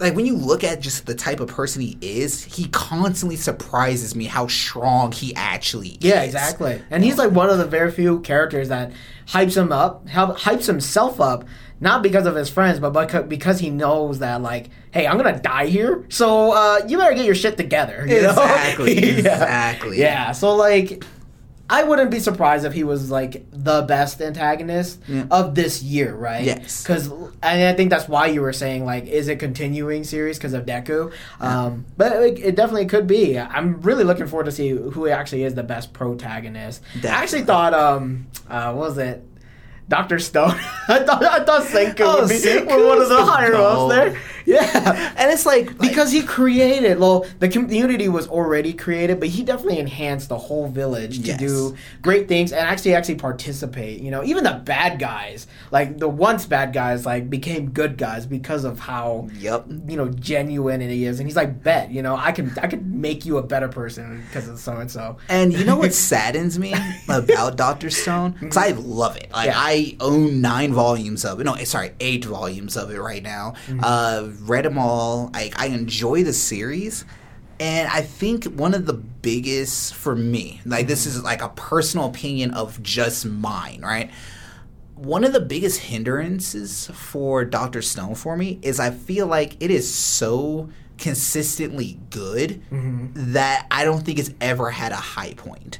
like 0.00 0.14
when 0.14 0.26
you 0.26 0.36
look 0.36 0.62
at 0.64 0.80
just 0.82 1.06
the 1.06 1.14
type 1.14 1.40
of 1.40 1.48
person 1.48 1.80
he 1.80 1.96
is, 2.02 2.44
he 2.44 2.66
constantly 2.68 3.36
surprises 3.36 4.14
me 4.14 4.26
how 4.26 4.46
strong 4.48 5.12
he 5.12 5.34
actually 5.34 5.90
is. 5.90 5.96
Yeah, 6.02 6.22
exactly. 6.22 6.82
And 6.90 7.02
he's 7.02 7.16
like 7.16 7.30
one 7.30 7.48
of 7.48 7.56
the 7.58 7.64
very 7.66 7.90
few 7.90 8.20
characters 8.20 8.68
that 8.68 8.92
hypes 9.28 9.56
him 9.56 9.72
up, 9.72 10.06
hypes 10.08 10.66
himself 10.66 11.20
up, 11.20 11.44
not 11.80 12.02
because 12.02 12.26
of 12.26 12.34
his 12.34 12.48
friends, 12.50 12.80
but 12.80 12.92
becau- 12.92 13.28
because 13.28 13.58
he 13.60 13.70
knows 13.70 14.18
that, 14.18 14.42
like, 14.42 14.70
hey, 14.90 15.06
I'm 15.06 15.16
gonna 15.16 15.38
die 15.40 15.66
here, 15.66 16.04
so 16.08 16.52
uh, 16.52 16.80
you 16.88 16.98
better 16.98 17.14
get 17.14 17.24
your 17.24 17.34
shit 17.34 17.56
together. 17.56 18.04
You? 18.08 18.16
Exactly, 18.16 18.94
Yeah. 19.00 19.18
exactly. 19.18 19.98
Yeah. 20.00 20.32
So 20.32 20.54
like. 20.54 21.04
I 21.70 21.82
wouldn't 21.82 22.10
be 22.10 22.18
surprised 22.18 22.64
if 22.64 22.72
he 22.72 22.82
was 22.82 23.10
like 23.10 23.44
the 23.52 23.82
best 23.82 24.22
antagonist 24.22 25.02
of 25.30 25.54
this 25.54 25.82
year, 25.82 26.14
right? 26.14 26.42
Yes. 26.42 26.82
Because 26.82 27.08
and 27.10 27.62
I 27.62 27.74
think 27.74 27.90
that's 27.90 28.08
why 28.08 28.28
you 28.28 28.40
were 28.40 28.54
saying 28.54 28.86
like, 28.86 29.04
is 29.04 29.28
it 29.28 29.36
continuing 29.38 30.02
series 30.04 30.38
because 30.38 30.54
of 30.54 30.64
Deku? 30.64 31.12
Um, 31.40 31.84
but 31.98 32.12
it, 32.22 32.38
it 32.38 32.56
definitely 32.56 32.86
could 32.86 33.06
be. 33.06 33.38
I'm 33.38 33.82
really 33.82 34.02
looking 34.04 34.26
forward 34.28 34.44
to 34.46 34.50
see 34.50 34.70
who 34.70 35.08
actually 35.08 35.42
is 35.42 35.56
the 35.56 35.62
best 35.62 35.92
protagonist. 35.92 36.80
I 37.04 37.08
actually 37.08 37.42
thought, 37.42 37.74
um, 37.74 38.28
uh, 38.48 38.72
what 38.72 38.88
was 38.88 38.96
it? 38.96 39.22
Doctor 39.88 40.18
Stone. 40.18 40.50
I 40.88 41.00
thought 41.04 41.24
I 41.24 41.44
thought 41.44 41.62
Senku 41.64 42.00
Oh, 42.00 42.20
would 42.20 42.28
be 42.28 42.34
Senku's 42.36 42.66
one 42.86 43.00
of 43.02 43.08
the 43.08 43.24
higher 43.24 43.54
ups 43.54 43.94
there. 43.94 44.18
Yeah. 44.44 45.12
And 45.18 45.30
it's 45.30 45.44
like, 45.44 45.66
like 45.78 45.90
Because 45.90 46.10
he 46.10 46.22
created, 46.22 46.98
well, 46.98 47.26
the 47.38 47.50
community 47.50 48.08
was 48.08 48.26
already 48.28 48.72
created, 48.72 49.20
but 49.20 49.28
he 49.28 49.42
definitely 49.42 49.78
enhanced 49.78 50.30
the 50.30 50.38
whole 50.38 50.68
village 50.68 51.20
to 51.20 51.26
Yes. 51.26 51.38
do 51.38 51.76
great 52.00 52.28
things 52.28 52.52
and 52.52 52.60
actually 52.66 52.94
actually 52.94 53.16
participate. 53.16 54.00
You 54.00 54.10
know, 54.10 54.24
even 54.24 54.44
the 54.44 54.54
bad 54.64 54.98
guys, 54.98 55.46
like 55.70 55.98
the 55.98 56.08
once 56.08 56.46
bad 56.46 56.72
guys, 56.72 57.04
like 57.04 57.28
became 57.28 57.70
good 57.70 57.98
guys 57.98 58.24
because 58.24 58.64
of 58.64 58.78
how 58.78 59.28
Yep. 59.38 59.66
you 59.86 59.96
know 59.98 60.08
genuine 60.08 60.80
he 60.80 61.04
is. 61.04 61.20
And 61.20 61.28
he's 61.28 61.36
like, 61.36 61.62
bet, 61.62 61.90
you 61.90 62.00
know, 62.02 62.16
I 62.16 62.32
can 62.32 62.52
I 62.62 62.68
could 62.68 62.86
make 62.94 63.26
you 63.26 63.36
a 63.38 63.42
better 63.42 63.68
person 63.68 64.22
because 64.28 64.48
of 64.48 64.58
so 64.58 64.72
and 64.76 64.90
so. 64.90 65.18
And 65.28 65.52
you 65.52 65.64
know 65.64 65.76
what 65.76 65.92
saddens 66.10 66.58
me 66.58 66.74
about 67.08 67.56
Doctor 67.56 67.90
Stone? 67.90 68.36
Because 68.40 68.56
I 68.56 68.68
love 68.70 69.16
it. 69.16 69.30
Like 69.30 69.46
Yeah. 69.48 69.54
I 69.58 69.77
own 70.00 70.40
nine 70.40 70.72
volumes 70.72 71.24
of 71.24 71.40
it. 71.40 71.44
No, 71.44 71.54
sorry, 71.64 71.92
eight 72.00 72.24
volumes 72.24 72.76
of 72.76 72.90
it 72.90 73.00
right 73.00 73.22
now. 73.22 73.54
Mm-hmm. 73.66 73.80
Uh, 73.82 74.28
read 74.40 74.64
them 74.64 74.78
all. 74.78 75.30
I, 75.34 75.50
I 75.56 75.66
enjoy 75.68 76.24
the 76.24 76.32
series. 76.32 77.04
And 77.60 77.88
I 77.88 78.02
think 78.02 78.44
one 78.44 78.72
of 78.74 78.86
the 78.86 78.92
biggest 78.94 79.94
for 79.94 80.14
me, 80.14 80.60
like 80.64 80.86
this 80.86 81.06
Mm-hmm. 81.06 81.16
is 81.18 81.22
like 81.24 81.42
a 81.42 81.48
personal 81.50 82.06
opinion 82.06 82.52
of 82.52 82.80
just 82.82 83.26
mine, 83.26 83.80
right? 83.82 84.10
One 84.94 85.24
of 85.24 85.32
the 85.32 85.40
biggest 85.40 85.80
hindrances 85.80 86.88
for 86.94 87.44
Doctor 87.44 87.82
Stone 87.82 88.14
for 88.16 88.36
me 88.36 88.58
is 88.62 88.78
I 88.80 88.90
feel 88.90 89.26
like 89.26 89.56
it 89.60 89.70
is 89.70 89.92
so 89.92 90.70
consistently 90.98 91.98
good 92.10 92.62
Mm-hmm. 92.70 93.32
that 93.32 93.66
I 93.70 93.84
don't 93.84 94.02
think 94.04 94.18
it's 94.18 94.30
ever 94.40 94.70
had 94.70 94.92
a 94.92 94.96
high 94.96 95.34
point. 95.34 95.78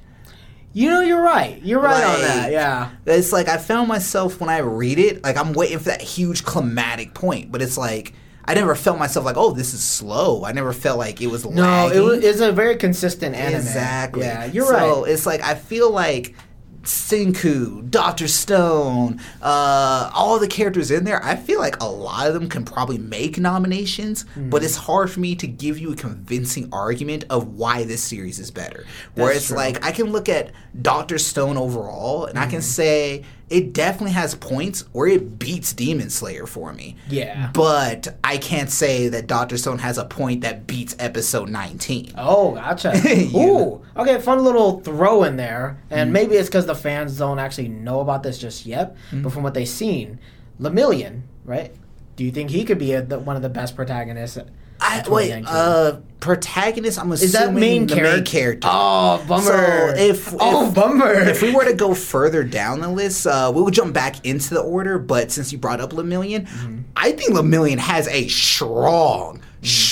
You 0.72 0.90
know, 0.90 1.00
you're 1.00 1.22
right. 1.22 1.61
You're 1.62 1.81
right 1.81 2.04
on 2.04 2.20
that. 2.20 2.52
Yeah. 2.52 2.90
It's 3.07 3.33
like 3.33 3.48
I 3.48 3.57
found 3.57 3.88
myself 3.88 4.40
when 4.40 4.50
I 4.50 4.59
read 4.59 4.98
it, 4.98 5.24
like 5.24 5.37
I'm 5.37 5.52
waiting 5.52 5.78
for 5.78 5.87
that 5.87 6.02
huge 6.02 6.44
climatic 6.44 7.14
point, 7.14 7.50
but 7.50 7.62
it's 7.62 7.76
like 7.78 8.12
I 8.44 8.54
never 8.54 8.74
felt 8.74 8.98
myself 8.98 9.24
like, 9.26 9.37
oh, 9.37 9.52
this 9.52 9.74
is 9.74 9.83
slow. 9.83 10.44
I 10.44 10.52
never 10.52 10.72
felt 10.72 10.98
like 10.98 11.20
it 11.20 11.26
was 11.26 11.44
No, 11.44 11.62
lagging. 11.62 11.98
it 11.98 12.00
was, 12.00 12.24
it's 12.24 12.40
a 12.40 12.52
very 12.52 12.76
consistent 12.76 13.35
anime. 13.35 13.57
Exactly. 13.57 14.22
Yeah, 14.22 14.44
you're 14.46 14.66
so 14.66 15.02
right. 15.02 15.11
it's 15.12 15.26
like 15.26 15.42
I 15.42 15.54
feel 15.54 15.90
like 15.90 16.35
Senku, 16.84 17.88
Doctor 17.90 18.28
Stone, 18.28 19.20
uh, 19.42 20.10
all 20.14 20.38
the 20.38 20.46
characters 20.48 20.90
in 20.90 21.04
there. 21.04 21.22
I 21.24 21.36
feel 21.36 21.58
like 21.58 21.80
a 21.82 21.86
lot 21.86 22.26
of 22.28 22.34
them 22.34 22.48
can 22.48 22.64
probably 22.64 22.98
make 22.98 23.38
nominations, 23.38 24.24
Mm-hmm. 24.24 24.50
but 24.50 24.62
it's 24.64 24.76
hard 24.76 25.10
for 25.10 25.20
me 25.20 25.34
to 25.36 25.46
give 25.46 25.78
you 25.78 25.92
a 25.92 25.96
convincing 25.96 26.68
argument 26.72 27.24
of 27.30 27.54
why 27.56 27.84
this 27.84 28.02
series 28.02 28.38
is 28.38 28.50
better. 28.50 28.84
Where 29.14 29.26
That's 29.28 29.38
it's 29.38 29.46
true. 29.48 29.56
like 29.56 29.84
I 29.84 29.92
can 29.92 30.06
look 30.12 30.28
at 30.28 30.50
Doctor 30.80 31.18
Stone 31.18 31.56
overall, 31.56 32.24
and 32.26 32.38
I 32.38 32.42
Mm-hmm. 32.42 32.50
can 32.50 32.62
say 32.62 33.24
it 33.50 33.72
definitely 33.72 34.12
has 34.12 34.34
points 34.34 34.84
where 34.92 35.06
it 35.08 35.38
beats 35.38 35.72
Demon 35.72 36.11
Slayer 36.11 36.46
for 36.46 36.72
me. 36.72 36.96
Yeah. 37.08 37.50
But 37.54 38.08
I 38.22 38.37
can't 38.38 38.70
say 38.70 39.08
that 39.08 39.26
Doctor 39.26 39.56
Stone 39.56 39.78
has 39.78 39.98
a 39.98 40.04
point 40.04 40.42
that 40.42 40.66
beats 40.66 40.94
episode 40.98 41.48
19. 41.48 42.12
Oh, 42.18 42.52
gotcha. 42.54 42.92
Ooh, 43.34 43.82
okay, 43.96 44.20
fun 44.20 44.44
little 44.44 44.80
throw 44.80 45.24
in 45.24 45.37
there, 45.37 45.78
Mm-hmm. 45.84 45.94
and 45.94 46.12
maybe 46.12 46.34
it's 46.37 46.48
because 46.48 46.66
the 46.66 46.74
fans 46.74 47.16
don't 47.18 47.38
actually 47.38 47.68
know 47.68 48.00
about 48.00 48.22
this 48.22 48.38
just 48.38 48.66
yet. 48.66 48.94
Mm-hmm. 49.06 49.22
But 49.22 49.32
from 49.32 49.42
what 49.42 49.54
they've 49.54 49.68
seen, 49.68 50.18
Lemillion, 50.61 51.22
right? 51.44 51.74
Do 52.16 52.24
you 52.24 52.30
think 52.32 52.50
he 52.50 52.64
could 52.64 52.78
be 52.78 52.92
a, 52.94 53.02
the, 53.02 53.18
one 53.18 53.37
of 53.37 53.42
the 53.42 53.48
best 53.48 53.76
protagonists? 53.76 54.38
I, 54.80 54.96
wait, 55.08 55.28
2019. 55.28 55.44
uh, 55.46 56.00
protagonist. 56.20 56.98
I'm 56.98 57.12
assuming 57.12 57.26
is 57.26 57.32
that 57.32 57.52
main 57.54 57.86
the 57.86 57.94
character? 57.94 58.16
main 58.16 58.24
character. 58.24 58.68
Oh, 58.70 59.24
bummer. 59.28 59.42
So 59.44 59.94
if, 59.96 60.34
oh, 60.38 60.70
bummer. 60.72 61.12
If 61.12 61.42
we 61.42 61.52
were 61.54 61.64
to 61.64 61.74
go 61.74 61.94
further 61.94 62.42
down 62.44 62.80
the 62.80 62.88
list, 62.88 63.26
uh, 63.26 63.52
we 63.54 63.62
would 63.62 63.74
jump 63.74 63.94
back 63.94 64.24
into 64.26 64.54
the 64.54 64.60
order. 64.60 64.98
But 64.98 65.30
since 65.32 65.52
you 65.52 65.58
brought 65.58 65.80
up 65.80 65.90
Lemillion, 65.90 66.46
Mm-hmm. 66.48 66.78
I 66.96 67.12
think 67.12 67.30
Lemillion 67.30 67.78
has 67.78 68.08
a 68.08 68.26
strong, 68.28 69.40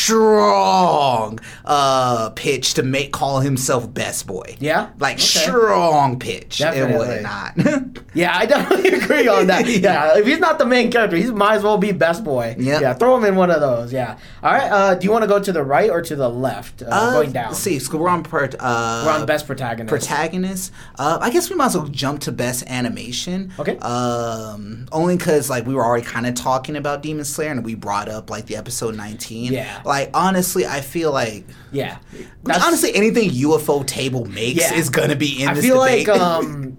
strong 0.06 1.38
uh, 1.64 2.30
pitch 2.30 2.74
to 2.74 2.82
make 2.82 3.12
call 3.12 3.40
himself 3.40 3.92
best 3.92 4.26
boy. 4.26 4.56
Yeah? 4.60 4.90
like 4.98 5.16
Okay. 5.16 5.22
strong 5.22 6.18
pitch 6.18 6.60
and 6.60 6.74
Definitely. 6.74 7.08
whatnot. 7.22 8.02
Yeah, 8.16 8.34
I 8.34 8.46
definitely 8.46 8.88
agree 9.00 9.28
on 9.28 9.46
that. 9.48 9.66
Yeah, 9.86 10.16
if 10.16 10.26
he's 10.26 10.38
not 10.38 10.58
the 10.58 10.64
main 10.64 10.90
character, 10.90 11.18
he 11.18 11.30
might 11.30 11.56
as 11.56 11.62
well 11.62 11.76
be 11.76 11.92
best 11.92 12.24
boy. 12.24 12.56
Yeah. 12.58 12.80
yeah. 12.80 12.94
Throw 12.94 13.14
him 13.16 13.24
in 13.26 13.36
one 13.36 13.50
of 13.50 13.60
those. 13.60 13.92
Yeah. 13.92 14.16
All 14.42 14.52
right. 14.54 14.70
Uh, 14.72 14.94
do 14.94 15.04
you 15.04 15.10
want 15.12 15.22
to 15.24 15.28
go 15.28 15.38
to 15.38 15.52
the 15.52 15.62
right 15.62 15.90
or 15.90 16.00
to 16.00 16.16
the 16.16 16.28
left? 16.30 16.80
Uh, 16.82 16.86
Uh, 16.90 17.12
going 17.12 17.32
down. 17.32 17.48
Let's 17.48 17.58
see, 17.60 17.78
so 17.78 17.98
we're 17.98 18.08
on 18.08 18.22
per, 18.22 18.44
uh, 18.58 19.02
We're 19.06 19.12
on 19.12 19.26
best 19.26 19.46
protagonist. 19.46 19.90
protagonist. 19.90 20.72
Uh, 20.98 21.18
I 21.20 21.28
guess 21.30 21.50
we 21.50 21.56
might 21.56 21.66
as 21.66 21.76
well 21.76 21.88
jump 21.88 22.20
to 22.22 22.32
best 22.32 22.64
animation. 22.68 23.52
Okay. 23.58 23.76
Um, 23.78 24.88
only 24.92 25.18
because 25.18 25.50
like 25.50 25.66
we 25.66 25.74
were 25.74 25.84
already 25.84 26.06
kind 26.06 26.26
of 26.26 26.34
talking 26.34 26.76
about 26.76 27.02
Demon 27.02 27.24
Slayer 27.26 27.50
and 27.50 27.64
we 27.66 27.74
brought 27.74 28.08
up 28.08 28.30
like 28.30 28.46
the 28.46 28.56
episode 28.56 28.94
nineteen. 28.96 29.52
Yeah. 29.52 29.82
Like 29.84 29.95
honestly, 30.14 30.66
I 30.66 30.80
feel 30.80 31.12
like 31.12 31.44
yeah. 31.72 31.98
I 32.12 32.16
mean, 32.16 32.28
That's- 32.44 32.64
honestly 32.64 32.94
anything 32.94 33.30
Ufotable 33.30 34.26
makes 34.32 34.60
Yeah. 34.60 34.74
is 34.74 34.90
gonna 34.90 35.16
be 35.16 35.42
in 35.42 35.48
I 35.48 35.54
this 35.54 35.64
feel 35.64 35.80
debate. 35.82 36.08
like 36.08 36.18
um, 36.18 36.78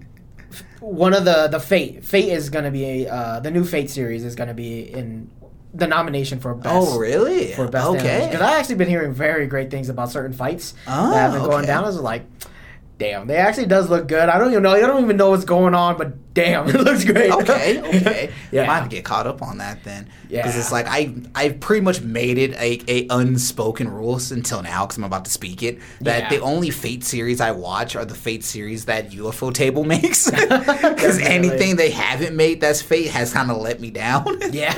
one 0.80 1.12
of 1.14 1.24
the 1.24 1.48
the 1.48 1.60
Fate 1.60 2.04
Fate 2.04 2.28
is 2.30 2.50
gonna 2.50 2.70
be 2.70 3.08
uh, 3.08 3.40
the 3.40 3.50
new 3.50 3.64
Fate 3.64 3.90
series 3.90 4.24
is 4.24 4.34
gonna 4.34 4.54
be 4.54 4.80
in 4.92 5.30
the 5.74 5.86
nomination 5.86 6.40
for 6.40 6.54
best. 6.54 6.74
oh 6.74 6.98
really? 6.98 7.52
For 7.52 7.68
best 7.68 7.86
okay. 7.88 8.26
because 8.30 8.40
I 8.40 8.58
actually 8.58 8.76
been 8.76 8.88
hearing 8.88 9.12
very 9.12 9.46
great 9.46 9.70
things 9.70 9.88
about 9.88 10.10
certain 10.10 10.32
fights 10.32 10.74
Oh, 10.86 11.10
that 11.10 11.16
have 11.18 11.32
been 11.32 11.42
going 11.42 11.58
okay. 11.64 11.66
down. 11.66 11.84
I 11.84 11.86
was 11.86 12.00
like, 12.00 12.24
damn, 12.98 13.26
they 13.26 13.36
actually 13.36 13.66
does 13.66 13.88
look 13.88 14.08
good. 14.08 14.28
I 14.28 14.38
don't 14.38 14.50
even 14.50 14.62
know. 14.62 14.72
I 14.72 14.80
don't 14.80 15.02
even 15.04 15.16
know 15.16 15.30
what's 15.30 15.44
going 15.44 15.74
on, 15.74 15.96
but 15.96 16.34
damn, 16.34 16.68
it 16.74 16.74
looks 16.80 17.04
great. 17.04 17.30
okay, 17.32 17.80
okay. 18.00 18.30
Yeah. 18.52 18.66
Might 18.66 18.74
have 18.80 18.88
to 18.88 18.94
get 18.96 19.04
caught 19.04 19.26
up 19.26 19.40
on 19.42 19.58
that 19.58 19.84
then. 19.84 20.08
Yeah, 20.28 20.42
Because 20.42 20.58
it's 20.58 20.70
like 20.72 20.86
I 20.88 21.14
I've 21.34 21.58
pretty 21.60 21.80
much 21.82 22.02
made 22.02 22.36
it 22.38 22.52
a, 22.54 22.82
a 22.88 23.06
unspoken 23.10 23.88
rules 23.88 24.30
until 24.30 24.62
now 24.62 24.84
because 24.84 24.98
I'm 24.98 25.04
about 25.04 25.24
to 25.24 25.30
speak 25.30 25.62
it 25.62 25.78
that 26.02 26.24
Yeah. 26.24 26.28
the 26.38 26.40
only 26.40 26.70
Fate 26.70 27.02
series 27.04 27.40
I 27.40 27.52
watch 27.52 27.96
are 27.96 28.04
the 28.04 28.14
Fate 28.14 28.44
series 28.44 28.84
that 28.86 29.10
Ufotable 29.10 29.86
makes. 29.96 30.30
Because 30.30 31.18
anything 31.20 31.76
they 31.76 31.90
haven't 31.90 32.36
made 32.36 32.60
that's 32.60 32.82
Fate 32.82 33.08
has 33.10 33.32
kind 33.32 33.50
of 33.50 33.56
let 33.58 33.80
me 33.80 33.90
down. 33.90 34.38
Yeah, 34.50 34.72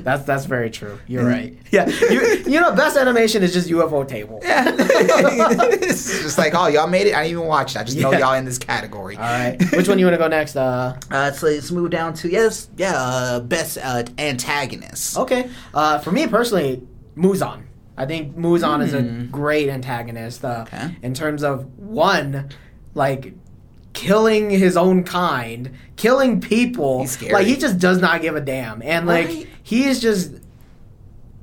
that's 0.00 0.24
that's 0.24 0.44
very 0.46 0.70
true. 0.70 0.98
You're 1.06 1.24
Mm. 1.24 1.32
right. 1.32 1.58
Yeah, 1.70 1.88
you, 1.88 2.20
you 2.52 2.60
know, 2.60 2.72
best 2.74 2.96
animation 2.96 3.42
is 3.42 3.52
just 3.52 3.68
Ufotable. 3.68 4.42
Yeah, 4.42 4.64
it's 4.78 6.22
just 6.22 6.38
like, 6.38 6.54
oh, 6.54 6.66
y'all 6.68 6.86
made 6.86 7.06
it. 7.08 7.14
I 7.14 7.24
didn't 7.24 7.38
even 7.38 7.46
watch 7.48 7.74
it. 7.74 7.78
I 7.80 7.84
just 7.84 7.98
know 7.98 8.12
y'all 8.12 8.34
in 8.34 8.44
this 8.44 8.58
category. 8.58 9.16
All 9.16 9.22
right, 9.22 9.56
which 9.72 9.88
one 9.88 9.98
you 9.98 10.04
want 10.06 10.14
to 10.14 10.18
go 10.18 10.28
next? 10.28 10.54
Uh, 10.56 10.96
Uh, 11.10 11.32
so 11.32 11.46
let's 11.46 11.70
move 11.70 11.90
down 11.90 12.14
to 12.14 12.28
yes, 12.30 12.68
yeah, 12.76 12.92
uh, 12.94 13.40
best 13.40 13.78
uh, 13.82 14.04
antagonist. 14.18 15.16
okay, 15.18 15.50
uh, 15.74 15.98
for 15.98 16.12
me 16.12 16.26
personally, 16.26 16.82
Muzan. 17.16 17.62
I 17.96 18.06
think 18.06 18.36
Muzan 18.36 18.84
is 18.84 18.94
a 18.94 19.00
Hmm. 19.02 19.26
great 19.30 19.68
antagonist. 19.68 20.44
Uh, 20.44 20.64
Okay. 20.68 20.96
In 21.02 21.14
terms 21.14 21.42
of 21.42 21.64
one, 21.78 22.50
like 22.94 23.32
killing 23.92 24.50
his 24.50 24.76
own 24.76 25.02
kind, 25.02 25.70
killing 25.96 26.40
people. 26.40 27.04
Like 27.32 27.46
he 27.48 27.56
just 27.56 27.78
does 27.78 27.98
not 28.00 28.22
give 28.22 28.36
a 28.36 28.40
damn, 28.40 28.82
and 28.82 29.06
like 29.08 29.26
Right. 29.26 29.48
he 29.64 29.84
is 29.86 29.98
just 30.00 30.30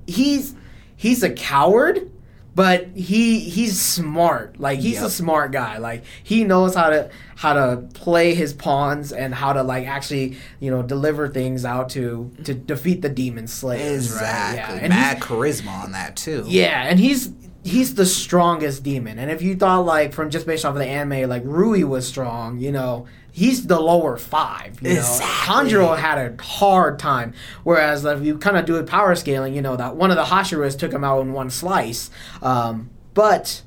he's 0.07 0.55
he's 0.95 1.23
a 1.23 1.29
coward 1.29 2.09
but 2.55 2.87
he 2.95 3.41
he's 3.41 3.79
smart 3.79 4.59
like 4.59 4.79
he's 4.79 5.01
a 5.01 5.09
smart 5.09 5.51
guy 5.51 5.77
like 5.77 6.03
he 6.23 6.43
knows 6.43 6.73
how 6.73 6.89
to 6.89 7.09
how 7.35 7.53
to 7.53 7.77
play 7.93 8.33
his 8.33 8.53
pawns 8.53 9.11
and 9.11 9.35
how 9.35 9.51
to 9.53 9.61
like 9.61 9.85
actually 9.85 10.37
you 10.61 10.71
know 10.71 10.81
deliver 10.81 11.27
things 11.27 11.65
out 11.65 11.89
to 11.89 12.31
to 12.43 12.53
defeat 12.53 13.01
the 13.01 13.09
demon 13.09 13.45
slayers 13.45 14.09
right? 14.11 14.21
Exactly. 14.21 14.75
yeah 14.77 14.83
and 14.83 14.89
Mad 14.89 15.19
charisma 15.19 15.83
on 15.83 15.91
that 15.91 16.15
too. 16.15 16.45
yeah 16.47 16.83
and 16.87 16.97
he's 16.99 17.31
he's 17.63 17.95
the 17.95 18.05
strongest 18.05 18.83
demon 18.83 19.19
and 19.19 19.29
if 19.29 19.41
you 19.41 19.55
thought 19.55 19.85
like 19.85 20.13
from 20.13 20.29
just 20.29 20.45
based 20.45 20.63
off 20.63 20.73
of 20.73 20.79
the 20.79 20.85
anime 20.87 21.27
like 21.29 21.41
rui 21.45 21.83
was 21.83 22.07
strong 22.07 22.57
you 22.59 22.71
know 22.71 23.05
he's 23.38 23.67
the 23.67 23.80
lower 23.80 24.15
five 24.15 24.82
you 24.82 24.91
Exactly. 24.91 25.74
know 25.74 25.88
Tanjiro 25.89 25.98
had 25.98 26.17
a 26.17 26.41
hard 26.43 26.98
time 27.00 27.34
whereas 27.63 28.06
if 28.06 28.24
you 28.24 28.38
kind 28.38 28.56
of 28.58 28.65
do 28.65 28.78
it 28.78 28.88
power 28.88 29.13
scaling 29.15 29.54
you 29.54 29.62
know 29.62 29.76
that 29.76 29.95
one 29.98 30.10
of 30.10 30.15
the 30.17 30.24
hashiras 30.24 30.80
took 30.80 30.93
him 30.93 31.04
out 31.04 31.19
in 31.21 31.34
one 31.34 31.50
slice 31.50 32.10
um, 32.41 32.89
but 33.13 33.62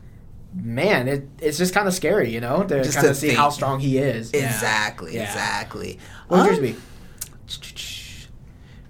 man 0.55 1.07
it, 1.07 1.29
it's 1.41 1.59
just 1.59 1.75
kind 1.75 1.87
of 1.87 1.93
scary 1.93 2.31
you 2.33 2.41
know 2.41 2.63
to 2.65 2.83
kind 2.93 3.07
of 3.07 3.17
see 3.17 3.27
think. 3.29 3.39
how 3.39 3.51
strong 3.51 3.79
he 3.81 3.99
is 3.99 4.31
Exactly, 4.33 5.15
Yeah. 5.15 5.25
exactly. 5.25 5.99
what 6.29 6.39
would 6.39 6.59
Um, 6.59 6.65
yours 6.65 6.75
be 6.75 6.77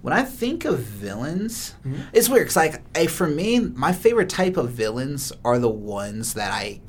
When 0.00 0.12
I 0.14 0.22
think 0.22 0.64
of 0.64 0.78
villains, 0.78 1.74
Mm-hmm. 1.84 2.02
it's 2.12 2.28
weird 2.28 2.44
because, 2.44 2.56
like, 2.56 2.82
I, 2.96 3.06
for 3.08 3.26
me, 3.26 3.58
my 3.60 3.92
favorite 3.92 4.28
type 4.28 4.56
of 4.56 4.70
villains 4.70 5.32
are 5.44 5.58
the 5.58 5.68
ones 5.68 6.34
that 6.34 6.52
I, 6.52 6.80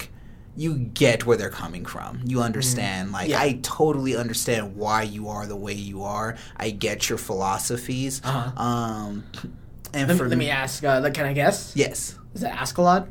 you 0.60 0.76
get 0.76 1.26
where 1.26 1.38
they're 1.38 1.50
coming 1.50 1.86
from. 1.86 2.20
You 2.26 2.42
understand, 2.42 3.14
like, 3.14 3.30
Mm-hmm. 3.30 3.32
Yeah. 3.32 3.42
I 3.42 3.60
totally 3.64 4.16
understand 4.18 4.76
why 4.76 5.04
you 5.04 5.30
are 5.30 5.46
the 5.46 5.56
way 5.56 5.74
you 5.74 6.04
are. 6.04 6.36
I 6.58 6.70
get 6.72 7.08
your 7.08 7.18
philosophies. 7.18 8.22
Uh-huh. 8.24 8.62
Um, 8.62 9.24
and 9.94 10.08
let, 10.10 10.18
for 10.18 10.26
me- 10.26 10.30
let 10.32 10.38
me 10.38 10.50
ask 10.50 10.84
uh, 10.84 11.00
like, 11.02 11.14
can 11.14 11.26
i 11.26 11.34
guess 11.34 11.74
yes, 11.76 12.20
is 12.36 12.44
it 12.44 12.52
Askeladd? 12.52 13.08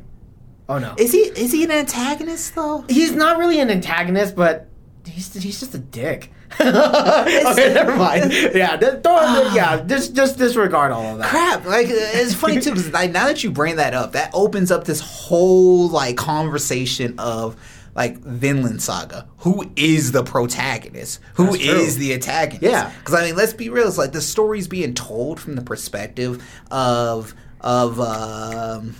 oh 0.69 0.77
no 0.77 0.93
is 0.97 1.11
he 1.11 1.19
is 1.19 1.51
he 1.51 1.63
an 1.63 1.71
antagonist 1.71 2.53
though? 2.55 2.85
he's 2.87 3.11
not 3.11 3.37
really 3.39 3.59
an 3.59 3.69
antagonist, 3.71 4.35
but 4.35 4.68
he's 5.09 5.33
he's 5.33 5.59
just 5.59 5.73
a 5.75 5.79
dick. 5.79 6.31
okay, 6.59 7.73
never 7.73 7.95
mind. 7.95 8.31
Yeah, 8.53 8.75
th- 8.77 9.03
throw, 9.03 9.51
yeah, 9.53 9.83
just 9.85 10.15
just 10.15 10.37
disregard 10.37 10.91
all 10.91 11.13
of 11.13 11.17
that. 11.19 11.29
crap 11.29 11.65
like 11.65 11.87
it's 11.89 12.33
funny 12.33 12.59
too 12.59 12.71
because 12.71 12.91
like, 12.91 13.11
now 13.11 13.27
that 13.27 13.43
you 13.43 13.51
bring 13.51 13.75
that 13.77 13.93
up 13.93 14.13
that 14.13 14.31
opens 14.33 14.71
up 14.71 14.85
this 14.85 14.99
whole 14.99 15.87
like 15.89 16.17
conversation 16.17 17.15
of 17.19 17.55
like 17.95 18.17
Vinland 18.19 18.81
Saga. 18.81 19.27
Who 19.39 19.69
is 19.75 20.11
the 20.11 20.23
protagonist? 20.23 21.19
Who 21.35 21.45
That's 21.45 21.57
is 21.57 21.95
true. 21.95 22.03
the 22.05 22.13
antagonist? 22.13 22.63
Yeah. 22.63 22.91
Because 22.99 23.13
I 23.13 23.25
mean, 23.25 23.35
let's 23.35 23.53
be 23.53 23.69
real. 23.69 23.87
It's 23.87 23.97
like 23.97 24.11
the 24.11 24.21
story's 24.21 24.67
being 24.67 24.93
told 24.93 25.39
from 25.39 25.55
the 25.55 25.61
perspective 25.61 26.43
of 26.71 27.33
of 27.61 27.99
um, 27.99 28.95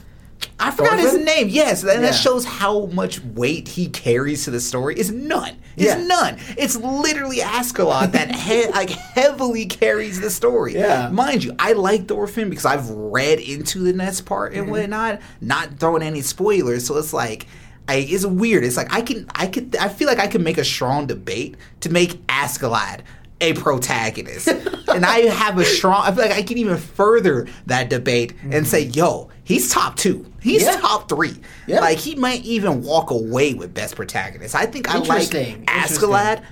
I 0.59 0.71
forgot 0.71 0.99
his 0.99 1.17
name. 1.17 1.47
Yes, 1.49 1.83
and 1.83 2.01
Yeah. 2.01 2.11
that 2.11 2.15
shows 2.15 2.45
how 2.45 2.87
much 2.87 3.21
weight 3.23 3.67
he 3.67 3.87
carries 3.87 4.45
to 4.45 4.51
the 4.51 4.59
story. 4.59 4.97
Is 4.99 5.11
none. 5.11 5.55
It's 5.75 5.85
Yeah. 5.85 6.03
none. 6.05 6.37
It's 6.57 6.75
literally 6.75 7.37
Askeladd 7.37 8.11
that 8.11 8.35
he- 8.35 8.67
like 8.67 8.89
heavily 8.89 9.65
carries 9.65 10.19
the 10.19 10.29
story. 10.29 10.73
Yeah. 10.75 11.09
Mind 11.09 11.43
you, 11.43 11.55
I 11.59 11.73
like 11.73 12.07
Thorfinn 12.07 12.49
because 12.49 12.65
I've 12.65 12.89
read 12.89 13.39
into 13.39 13.79
the 13.79 13.93
next 13.93 14.21
part 14.21 14.53
and 14.53 14.63
mm-hmm. 14.63 14.71
whatnot, 14.71 15.21
not 15.41 15.79
throwing 15.79 16.03
any 16.03 16.21
spoilers. 16.21 16.85
So 16.85 16.97
it's 16.97 17.13
like, 17.13 17.47
I, 17.87 17.95
it's 17.95 18.25
weird. 18.25 18.63
It's 18.63 18.77
like 18.77 18.93
I 18.93 19.01
can, 19.01 19.25
I 19.33 19.47
could, 19.47 19.75
I 19.77 19.89
feel 19.89 20.07
like 20.07 20.19
I 20.19 20.27
can 20.27 20.43
make 20.43 20.57
a 20.57 20.65
strong 20.65 21.07
debate 21.07 21.55
to 21.81 21.89
make 21.89 22.25
Askeladd 22.27 23.01
a 23.41 23.53
protagonist, 23.53 24.47
and 24.89 25.05
I 25.05 25.19
have 25.21 25.57
a 25.57 25.63
strong. 25.65 26.03
I 26.03 26.11
feel 26.11 26.25
like 26.25 26.33
I 26.33 26.43
can 26.43 26.57
even 26.57 26.77
further 26.77 27.47
that 27.67 27.89
debate 27.89 28.33
and 28.51 28.67
say, 28.67 28.81
yo, 28.81 29.29
he's 29.49 29.69
top 29.69 29.97
two. 29.97 30.25
He's 30.41 30.61
Yeah. 30.63 30.77
top 30.79 31.09
three. 31.09 31.35
Yeah. 31.67 31.81
Like 31.81 31.97
he 31.97 32.15
might 32.15 32.45
even 32.45 32.83
walk 32.83 33.09
away 33.11 33.53
with 33.55 33.73
best 33.73 33.97
protagonist. 33.97 34.55
I 34.55 34.65
think 34.65 34.87
I 34.89 34.99
like. 34.99 35.27
Askeladd. 35.67 36.43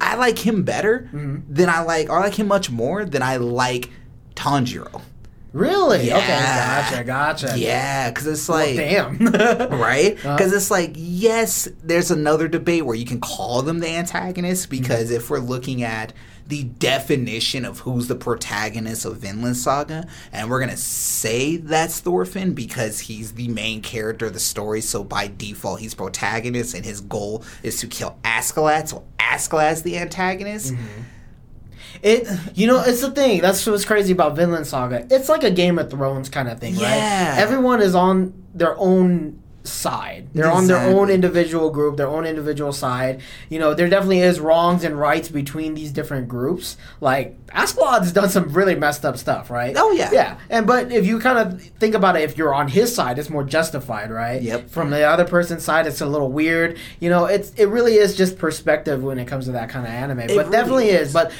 I 0.00 0.16
like 0.16 0.38
him 0.38 0.62
better 0.64 1.08
Mm-hmm. 1.12 1.52
than 1.54 1.68
I 1.68 1.82
like, 1.82 2.08
or 2.08 2.18
I 2.18 2.22
like 2.22 2.34
him 2.34 2.48
much 2.48 2.70
more 2.70 3.04
than 3.04 3.22
I 3.22 3.36
like 3.36 3.90
Tanjiro. 4.34 5.02
Really? 5.52 6.10
Okay, 6.12 6.28
Yeah. 6.28 6.90
gotcha, 6.90 7.04
gotcha. 7.04 7.58
Yeah, 7.58 8.10
because 8.10 8.26
it's 8.26 8.48
Well, 8.48 8.58
like 8.66 8.76
damn. 8.76 9.18
right? 9.80 10.16
Uh-huh. 10.18 10.36
Because 10.36 10.52
it's 10.52 10.70
like, 10.70 10.92
yes, 10.94 11.68
there's 11.82 12.10
another 12.10 12.48
debate 12.48 12.84
where 12.84 12.94
you 12.96 13.06
can 13.06 13.20
call 13.20 13.62
them 13.62 13.80
the 13.80 13.88
antagonist 13.88 14.68
because 14.70 15.10
if 15.10 15.30
we're 15.30 15.38
looking 15.38 15.82
at 15.82 16.12
the 16.48 16.64
definition 16.64 17.64
of 17.64 17.80
who's 17.80 18.08
the 18.08 18.14
protagonist 18.14 19.04
of 19.04 19.18
Vinland 19.18 19.56
Saga, 19.56 20.06
and 20.32 20.48
we're 20.50 20.60
gonna 20.60 20.76
say 20.76 21.56
that's 21.58 22.00
Thorfinn 22.00 22.54
because 22.54 23.00
he's 23.00 23.34
the 23.34 23.48
main 23.48 23.82
character 23.82 24.26
of 24.26 24.32
the 24.32 24.40
story, 24.40 24.80
so 24.80 25.04
by 25.04 25.28
default 25.36 25.80
he's 25.80 25.94
protagonist, 25.94 26.74
and 26.74 26.84
his 26.84 27.00
goal 27.02 27.44
is 27.62 27.78
to 27.80 27.86
kill 27.86 28.18
Askeladd, 28.24 28.88
so 28.88 29.04
Askeladd's 29.18 29.82
the 29.82 29.98
antagonist. 29.98 30.72
Mm-hmm. 30.74 31.02
It, 32.02 32.28
you 32.54 32.66
know, 32.66 32.82
it's 32.86 33.00
the 33.00 33.10
thing. 33.10 33.40
That's 33.40 33.66
what's 33.66 33.84
crazy 33.84 34.12
about 34.12 34.36
Vinland 34.36 34.66
Saga. 34.66 35.06
It's 35.10 35.28
like 35.28 35.42
a 35.42 35.50
Game 35.50 35.78
of 35.78 35.90
Thrones 35.90 36.28
kind 36.28 36.48
of 36.48 36.60
thing, 36.60 36.76
Yeah. 36.76 37.30
right? 37.30 37.38
Everyone 37.40 37.82
is 37.82 37.94
on 37.94 38.32
their 38.54 38.78
own 38.78 39.42
side. 39.68 40.28
They're 40.34 40.50
on 40.50 40.66
their 40.66 40.78
own 40.78 41.10
individual 41.10 41.70
group, 41.70 41.96
their 41.96 42.08
own 42.08 42.26
individual 42.26 42.72
side. 42.72 43.20
You 43.48 43.58
know, 43.58 43.74
there 43.74 43.88
definitely 43.88 44.20
is 44.20 44.40
wrongs 44.40 44.84
and 44.84 44.98
rights 44.98 45.28
between 45.28 45.74
these 45.74 45.92
different 45.92 46.28
groups. 46.28 46.76
Like 47.00 47.36
Askeladd's 47.48 48.12
done 48.12 48.28
some 48.28 48.48
really 48.50 48.74
messed 48.74 49.04
up 49.04 49.16
stuff, 49.16 49.50
right? 49.50 49.74
Oh, 49.76 49.92
yeah. 49.92 50.10
yeah. 50.12 50.38
And 50.50 50.66
but 50.66 50.92
if 50.92 51.06
you 51.06 51.18
kind 51.20 51.38
of 51.38 51.62
think 51.62 51.94
about 51.94 52.16
it, 52.16 52.22
if 52.22 52.36
you're 52.36 52.54
on 52.54 52.68
his 52.68 52.94
side, 52.94 53.18
it's 53.18 53.30
more 53.30 53.44
justified, 53.44 54.10
right? 54.10 54.40
Yep. 54.42 54.70
From 54.70 54.90
the 54.90 55.04
other 55.04 55.24
person's 55.24 55.64
side, 55.64 55.86
it's 55.86 56.00
a 56.00 56.06
little 56.06 56.30
weird. 56.30 56.78
You 57.00 57.10
know, 57.10 57.26
it's 57.26 57.52
it 57.54 57.66
really 57.66 57.94
is 57.94 58.16
just 58.16 58.38
perspective 58.38 59.02
when 59.02 59.18
it 59.18 59.26
comes 59.26 59.46
to 59.46 59.52
that 59.52 59.68
kind 59.68 59.86
of 59.86 59.92
anime. 59.92 60.18
but 60.18 60.28
really 60.28 60.50
definitely 60.50 60.88
is. 60.90 61.08
is. 61.08 61.12
But 61.12 61.32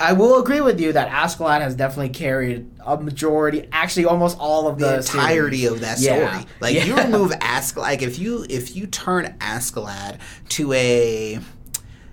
I 0.00 0.12
will 0.12 0.40
agree 0.40 0.60
with 0.60 0.80
you 0.80 0.92
that 0.92 1.08
Askeladd 1.08 1.60
has 1.60 1.74
definitely 1.76 2.08
carried 2.08 2.68
a 2.84 2.96
majority, 2.96 3.68
actually 3.70 4.06
almost 4.06 4.36
all 4.40 4.66
of 4.66 4.78
the, 4.78 4.86
the 4.86 4.96
entirety 4.98 5.58
series. 5.62 5.72
of 5.72 5.80
that 5.80 5.98
Yeah. 6.00 6.30
story. 6.40 6.46
Like 6.60 6.84
you 6.84 6.96
remove 7.04 7.32
Ask 7.40 7.76
like 7.76 8.02
if 8.02 8.18
you 8.18 8.44
if 8.50 8.74
you 8.74 8.86
turn 8.86 9.36
Askeladd 9.40 10.18
to 10.50 10.72
a 10.72 11.38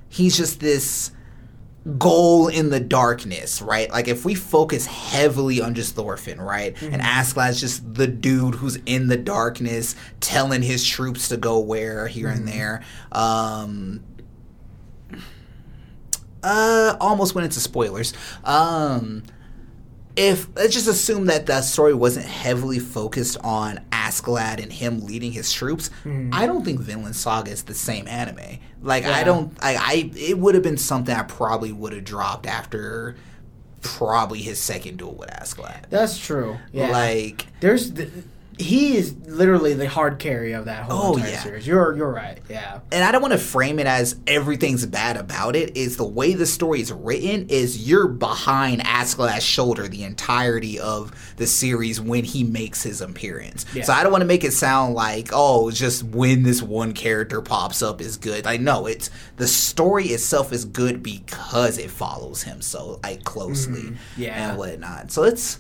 he's 0.10 0.38
just 0.38 0.60
this 0.60 1.12
goal 1.98 2.48
in 2.48 2.70
the 2.70 2.80
darkness, 2.80 3.60
right? 3.60 3.90
Like 3.90 4.08
if 4.08 4.24
we 4.24 4.36
focus 4.36 4.86
heavily 4.86 5.62
on 5.62 5.74
just 5.74 5.96
Thorfinn, 5.96 6.40
right? 6.40 6.80
And 6.84 7.02
Askeladd's 7.02 7.60
just 7.60 7.96
the 7.96 8.06
dude 8.06 8.54
who's 8.56 8.76
in 8.86 9.08
the 9.08 9.18
darkness 9.18 9.96
telling 10.20 10.62
his 10.62 10.86
troops 10.86 11.30
to 11.30 11.38
go 11.38 11.58
where 11.60 12.08
here 12.08 12.28
and 12.28 12.48
there. 12.48 12.84
Um 13.12 14.04
uh 16.44 16.96
almost 17.00 17.36
went 17.36 17.46
into 17.46 17.60
spoilers. 17.60 18.14
Um 18.44 19.24
if 20.16 20.48
let's 20.56 20.74
just 20.74 20.88
assume 20.88 21.28
that 21.28 21.46
the 21.46 21.62
story 21.62 21.94
wasn't 21.94 22.26
heavily 22.26 22.80
focused 22.80 23.38
on 23.44 23.80
Askeladd 23.92 24.62
and 24.62 24.72
him 24.72 25.06
leading 25.06 25.32
his 25.32 25.54
troops, 25.54 25.90
I 26.34 26.46
don't 26.46 26.66
think 26.66 26.82
Vinland 26.82 27.16
Saga 27.16 27.50
is 27.52 27.64
the 27.64 27.74
same 27.74 28.08
anime. 28.10 28.60
Like 28.82 29.06
I 29.06 29.24
don't, 29.24 29.58
I, 29.62 29.76
I 29.76 30.12
it 30.18 30.38
would 30.38 30.54
have 30.56 30.64
been 30.64 30.78
something 30.78 31.16
I 31.16 31.24
probably 31.24 31.72
would 31.72 31.94
have 31.94 32.04
dropped 32.04 32.46
after 32.46 33.16
probably 33.82 34.40
his 34.42 34.60
second 34.60 34.98
duel 34.98 35.16
with 35.16 35.30
Askeladd. 35.30 35.90
That's 35.90 36.18
true. 36.18 36.58
Yeah. 36.74 36.90
Like 36.90 37.48
There's 37.62 37.94
the, 37.94 38.12
he 38.62 38.96
is 38.98 39.16
literally 39.26 39.74
the 39.74 39.90
hard 39.90 40.20
carry 40.20 40.54
of 40.54 40.66
that 40.66 40.84
whole 40.84 41.14
Oh, 41.14 41.16
entire 41.16 41.32
yeah. 41.32 41.40
series. 41.44 41.68
You're 41.68 41.96
you're 41.98 42.12
right. 42.12 42.40
Yeah. 42.50 42.80
and 42.92 43.04
I 43.04 43.12
don't 43.12 43.22
want 43.22 43.32
to 43.34 43.38
frame 43.40 43.80
it 43.80 43.88
as 43.88 44.16
everything's 44.28 44.86
bad 44.86 45.18
about 45.18 45.56
it. 45.56 45.76
Is 45.76 45.98
the 45.98 46.06
way 46.06 46.34
the 46.34 46.46
story 46.46 46.82
is 46.82 46.92
written 46.92 47.48
is 47.50 47.88
you're 47.90 48.08
behind 48.08 48.82
Askeladd's 48.82 49.44
shoulder 49.44 49.88
the 49.88 50.04
entirety 50.04 50.80
of 50.80 51.12
the 51.38 51.48
series 51.48 52.00
when 52.00 52.24
he 52.24 52.44
makes 52.44 52.84
his 52.84 53.02
appearance. 53.02 53.66
Yeah. 53.74 53.84
So 53.84 53.94
I 53.94 54.04
don't 54.04 54.12
want 54.12 54.22
to 54.22 54.28
make 54.28 54.44
it 54.44 54.52
sound 54.54 54.94
like 54.94 55.30
oh, 55.34 55.72
just 55.72 56.04
when 56.04 56.44
this 56.44 56.62
one 56.62 56.94
character 56.94 57.42
pops 57.42 57.82
up 57.82 58.02
is 58.02 58.18
good. 58.18 58.46
Like 58.46 58.62
know 58.62 58.86
it's 58.86 59.10
the 59.38 59.48
story 59.48 60.06
itself 60.08 60.54
is 60.54 60.66
good 60.66 61.02
because 61.02 61.78
it 61.78 61.90
follows 61.90 62.44
him 62.44 62.62
so 62.62 63.00
like 63.04 63.24
closely 63.24 63.82
Mm-hmm. 63.82 64.22
Yeah. 64.22 64.50
and 64.50 64.58
whatnot. 64.58 65.12
So 65.12 65.24
it's. 65.24 65.60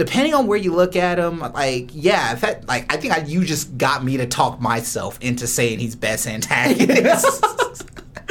Depending 0.00 0.32
on 0.32 0.46
where 0.46 0.56
you 0.56 0.72
look 0.72 0.96
at 0.96 1.18
him, 1.18 1.40
like 1.40 1.90
yeah, 1.92 2.34
fact, 2.34 2.66
like 2.66 2.90
I 2.90 2.96
think 2.96 3.12
I, 3.12 3.18
you 3.18 3.44
just 3.44 3.76
got 3.76 4.02
me 4.02 4.16
to 4.16 4.24
talk 4.24 4.58
myself 4.58 5.18
into 5.20 5.46
saying 5.46 5.78
he's 5.78 5.94
best 5.94 6.26
antagonist. 6.26 7.44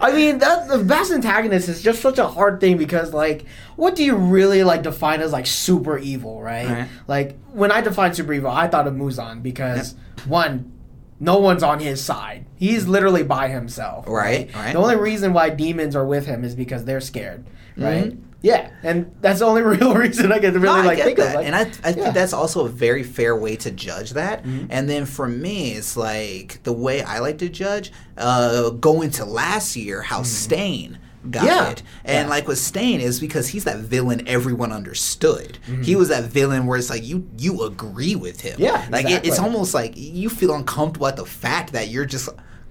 I 0.00 0.12
mean, 0.12 0.36
that 0.40 0.68
the 0.68 0.84
best 0.86 1.10
antagonist 1.10 1.70
is 1.70 1.82
just 1.82 2.02
such 2.02 2.18
a 2.18 2.26
hard 2.26 2.60
thing 2.60 2.76
because, 2.76 3.14
like, 3.14 3.46
what 3.76 3.96
do 3.96 4.04
you 4.04 4.16
really 4.16 4.64
like 4.64 4.82
define 4.82 5.22
as 5.22 5.32
like 5.32 5.46
super 5.46 5.96
evil, 5.96 6.42
right? 6.42 6.68
Right. 6.68 6.88
Like 7.06 7.38
when 7.52 7.72
I 7.72 7.80
define 7.80 8.12
super 8.12 8.34
evil, 8.34 8.50
I 8.50 8.68
thought 8.68 8.86
of 8.86 8.92
Muzan 8.92 9.42
because 9.42 9.94
one, 10.26 10.77
no 11.20 11.38
one's 11.38 11.62
on 11.62 11.80
his 11.80 12.02
side. 12.04 12.46
He's 12.56 12.86
literally 12.86 13.22
by 13.22 13.48
himself. 13.48 14.06
Right, 14.08 14.54
right. 14.54 14.72
The 14.72 14.78
only 14.78 14.96
reason 14.96 15.32
why 15.32 15.50
demons 15.50 15.94
are 15.96 16.06
with 16.06 16.26
him 16.26 16.44
is 16.44 16.54
because 16.54 16.84
they're 16.84 17.00
scared, 17.00 17.44
right? 17.76 18.10
Mhm. 18.12 18.18
Yeah, 18.40 18.70
and 18.84 19.10
that's 19.20 19.40
the 19.40 19.46
only 19.46 19.62
real 19.74 19.94
reason 19.94 20.30
I 20.30 20.38
can 20.38 20.54
really 20.60 20.82
No, 20.82 20.86
like 20.86 20.98
think 20.98 21.18
that. 21.18 21.30
of. 21.30 21.34
Like, 21.34 21.46
and 21.46 21.56
I, 21.56 21.60
I 21.60 21.62
yeah. 21.62 21.70
Mm-hmm. 21.72 22.00
think 22.02 22.14
that's 22.14 22.32
also 22.32 22.66
a 22.66 22.68
very 22.68 23.02
fair 23.02 23.34
way 23.34 23.56
to 23.56 23.70
judge 23.72 24.12
that. 24.12 24.44
And 24.44 24.88
then 24.88 25.06
for 25.06 25.26
me, 25.28 25.72
it's 25.72 25.96
like 25.96 26.62
the 26.62 26.72
way 26.72 27.02
I 27.02 27.18
like 27.18 27.38
to 27.38 27.48
judge, 27.48 27.90
uh, 28.16 28.70
going 28.70 29.10
to 29.12 29.24
last 29.24 29.74
year, 29.74 30.02
how 30.02 30.22
Stain 30.22 30.98
got. 31.30 31.44
Yeah. 31.44 31.70
it. 31.70 31.82
And 32.04 32.26
Yeah. 32.26 32.30
like 32.30 32.46
with 32.48 32.58
Stain 32.58 33.00
is 33.00 33.20
because 33.20 33.48
he's 33.48 33.64
that 33.64 33.78
villain 33.78 34.26
everyone 34.26 34.72
understood. 34.72 35.58
Mm-hmm. 35.66 35.82
He 35.82 35.96
was 35.96 36.08
that 36.08 36.24
villain 36.24 36.66
where 36.66 36.78
it's 36.78 36.90
like 36.90 37.04
you 37.04 37.28
you 37.38 37.62
agree 37.62 38.14
with 38.14 38.40
him. 38.40 38.56
Yeah, 38.58 38.86
Like 38.90 39.06
it, 39.10 39.26
it's 39.26 39.38
almost 39.38 39.74
like 39.74 39.92
you 39.96 40.28
feel 40.28 40.54
uncomfortable 40.54 41.06
at 41.06 41.16
the 41.16 41.26
fact 41.26 41.72
that 41.72 41.88
you're 41.88 42.06
just 42.06 42.28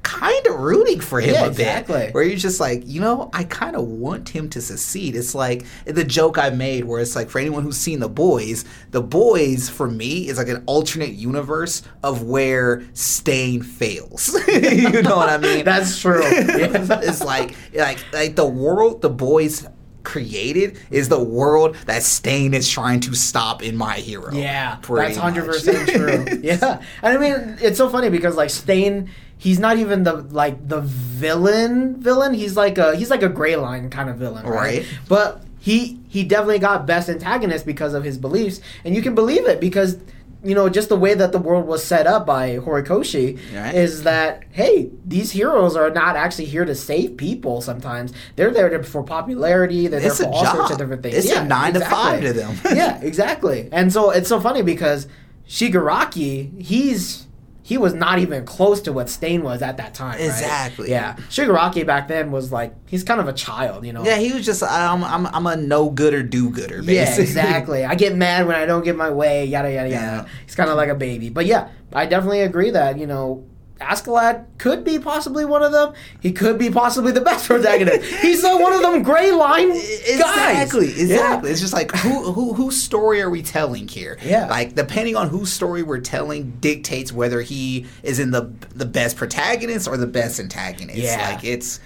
kind 0.08 0.48
of 0.48 0.56
rooting 0.60 1.02
for 1.02 1.20
him 1.20 1.34
Yeah, 1.34 1.42
a 1.46 1.50
bit. 1.50 1.60
exactly. 1.60 2.10
Where 2.12 2.24
you're 2.24 2.38
just 2.38 2.62
like, 2.62 2.84
you 2.86 3.02
know, 3.02 3.30
I 3.34 3.44
kind 3.44 3.76
of 3.76 3.84
want 3.86 4.30
him 4.30 4.50
to 4.52 4.62
succeed. 4.62 5.16
It's 5.18 5.36
like 5.36 5.66
the 5.84 6.06
joke 6.06 6.38
I 6.38 6.50
made 6.50 6.86
where 6.86 7.02
it's 7.02 7.14
like 7.16 7.30
for 7.30 7.40
anyone 7.40 7.64
who's 7.64 7.76
seen 7.78 8.00
The 8.00 8.08
Boys, 8.08 8.64
The 8.92 9.02
Boys 9.02 9.70
for 9.70 9.90
me 9.90 10.30
is 10.30 10.38
like 10.38 10.48
an 10.48 10.64
alternate 10.66 11.12
universe 11.12 11.82
of 12.04 12.24
where 12.24 12.84
Stain 12.94 13.62
fails. 13.64 14.34
you 14.48 15.02
know 15.02 15.18
what 15.18 15.30
I 15.30 15.38
mean? 15.38 15.66
That's 15.72 16.00
true. 16.00 16.22
It's 16.26 17.24
like 17.24 17.56
like 17.74 18.00
like 18.14 18.36
the 18.36 18.48
world 18.48 19.02
The 19.02 19.10
Boys 19.10 19.68
created 20.04 20.80
is 20.90 21.10
the 21.10 21.22
world 21.22 21.76
that 21.86 22.02
Stain 22.02 22.54
is 22.54 22.70
trying 22.70 23.02
to 23.02 23.14
stop 23.14 23.62
in 23.62 23.76
My 23.76 23.96
Hero. 23.96 24.32
Yeah, 24.34 24.78
that's 24.88 25.18
hundred 25.18 25.46
percent 25.46 25.90
true. 25.90 26.26
yeah, 26.42 26.82
and 27.04 27.18
I 27.18 27.20
mean 27.20 27.58
it's 27.62 27.78
so 27.78 27.90
funny 27.90 28.10
because 28.10 28.36
like 28.38 28.50
Stain, 28.50 29.10
he's 29.38 29.60
not 29.60 29.78
even 29.78 30.04
the 30.04 30.14
like 30.14 30.68
the 30.68 30.82
villain 30.82 32.02
villain. 32.02 32.34
He's 32.34 32.56
like 32.58 32.78
a 32.78 32.96
he's 32.96 33.10
like 33.10 33.24
a 33.24 33.30
gray 33.30 33.56
line 33.56 33.90
kind 33.90 34.10
of 34.10 34.18
villain, 34.18 34.46
right? 34.46 34.80
Right. 34.80 34.86
But 35.08 35.44
he 35.60 36.00
he 36.08 36.24
definitely 36.24 36.60
got 36.60 36.86
best 36.86 37.10
antagonist 37.10 37.66
because 37.66 37.94
of 37.94 38.04
his 38.04 38.18
beliefs, 38.18 38.62
and 38.86 38.96
you 38.96 39.02
can 39.02 39.16
believe 39.16 39.46
it 39.48 39.60
because. 39.60 39.98
You 40.44 40.54
know, 40.54 40.70
just 40.70 40.88
the 40.90 40.96
way 40.96 41.16
that 41.16 41.32
the 41.32 41.40
world 41.40 41.66
was 41.66 41.84
set 41.84 42.06
up 42.06 42.28
by 42.28 42.58
Horikoshi 42.58 43.40
Right. 43.56 43.74
is 43.74 44.04
that 44.04 44.44
hey, 44.52 44.92
these 45.04 45.32
heroes 45.32 45.76
are 45.76 45.90
not 45.90 46.16
actually 46.16 46.46
here 46.46 46.64
to 46.64 46.76
save 46.76 47.18
people. 47.18 47.60
Sometimes 47.60 48.14
they're 48.36 48.52
there 48.52 48.70
to, 48.70 48.84
for 48.84 49.02
popularity. 49.04 49.88
They're 49.88 50.00
It's 50.00 50.20
there 50.20 50.28
for 50.28 50.34
all 50.34 50.46
sorts 50.46 50.60
of 50.60 50.70
job. 50.70 50.78
different 50.78 51.02
things. 51.04 51.16
It's 51.16 51.32
a 51.36 51.44
nine 51.44 51.74
to 51.74 51.80
five 51.82 52.22
to 52.22 52.34
them. 52.34 52.56
yeah, 52.66 53.02
exactly. 53.02 53.68
And 53.72 53.92
so 53.92 54.12
it's 54.12 54.30
so 54.30 54.40
funny 54.40 54.62
because 54.62 55.08
Shigaraki, 55.50 56.62
he's 56.62 57.27
he 57.68 57.78
was 57.78 57.94
not 57.94 58.18
even 58.18 58.46
close 58.46 58.80
to 58.80 58.94
what 58.94 59.10
Stain 59.10 59.44
was 59.44 59.62
at 59.62 59.76
that 59.76 59.94
time. 59.94 60.14
right? 60.14 60.22
Exactly. 60.22 60.90
Yeah. 60.90 61.18
Shigaraki 61.30 61.86
back 61.86 62.08
then 62.08 62.32
was 62.32 62.50
like 62.50 62.74
he's 62.88 63.04
kind 63.04 63.20
of 63.20 63.28
a 63.28 63.34
child, 63.34 63.86
you 63.86 63.92
know. 63.92 64.06
Yeah, 64.06 64.16
he 64.16 64.32
was 64.32 64.46
just 64.46 64.64
I'm 64.64 65.04
I'm 65.04 65.28
I'm 65.28 65.46
a 65.46 65.58
no 65.58 65.90
gooder 65.90 66.24
do 66.24 66.50
gooder 66.50 66.82
basically. 66.82 66.96
Yeah, 66.96 67.20
exactly. 67.20 67.84
I 67.84 67.96
get 67.96 68.16
mad 68.16 68.48
when 68.48 68.56
I 68.56 68.66
don't 68.66 68.86
get 68.86 68.96
my 68.96 69.10
way, 69.10 69.44
yada 69.44 69.70
yada 69.70 69.90
yada. 69.90 70.06
Yeah. 70.24 70.28
He's 70.46 70.56
kind 70.56 70.70
of 70.70 70.78
like 70.78 70.88
a 70.88 70.96
baby. 70.96 71.28
But 71.28 71.46
yeah, 71.46 71.68
I 71.92 72.06
definitely 72.06 72.40
agree 72.40 72.70
that, 72.70 72.98
you 72.98 73.06
know, 73.06 73.46
Askeladd 73.80 74.46
could 74.58 74.84
be 74.84 75.00
possibly 75.00 75.46
one 75.46 75.64
of 75.64 75.72
them. 75.72 75.94
He 76.20 76.32
could 76.32 76.58
be 76.58 76.70
possibly 76.70 77.12
the 77.12 77.22
best 77.22 77.46
protagonist. 77.48 78.04
He's 78.22 78.44
uh, 78.44 78.58
one 78.58 78.74
of 78.74 78.82
them 78.82 79.04
gray 79.04 79.32
line 79.32 79.70
guys. 79.74 80.00
Exactly, 80.10 80.88
Yeah. 80.88 81.02
exactly. 81.04 81.52
It's 81.52 81.62
just 81.62 81.74
like 81.74 81.92
who 81.98 82.32
who 82.32 82.54
whose 82.54 82.82
story 82.82 83.22
are 83.22 83.30
we 83.30 83.42
telling 83.42 83.88
here? 83.88 84.18
Yeah. 84.24 84.48
Like 84.48 84.76
depending 84.76 85.16
on 85.16 85.30
whose 85.30 85.52
story 85.54 85.84
we're 85.84 86.00
telling 86.00 86.58
dictates 86.60 87.12
whether 87.14 87.42
he 87.42 87.86
is 88.04 88.20
in 88.20 88.32
the 88.32 88.52
the 88.76 88.86
best 88.86 89.16
protagonist 89.18 89.88
or 89.88 89.98
the 89.98 90.08
best 90.08 90.40
antagonist. 90.40 90.98
Yeah. 91.00 91.30
Like 91.32 91.44
it's 91.44 91.80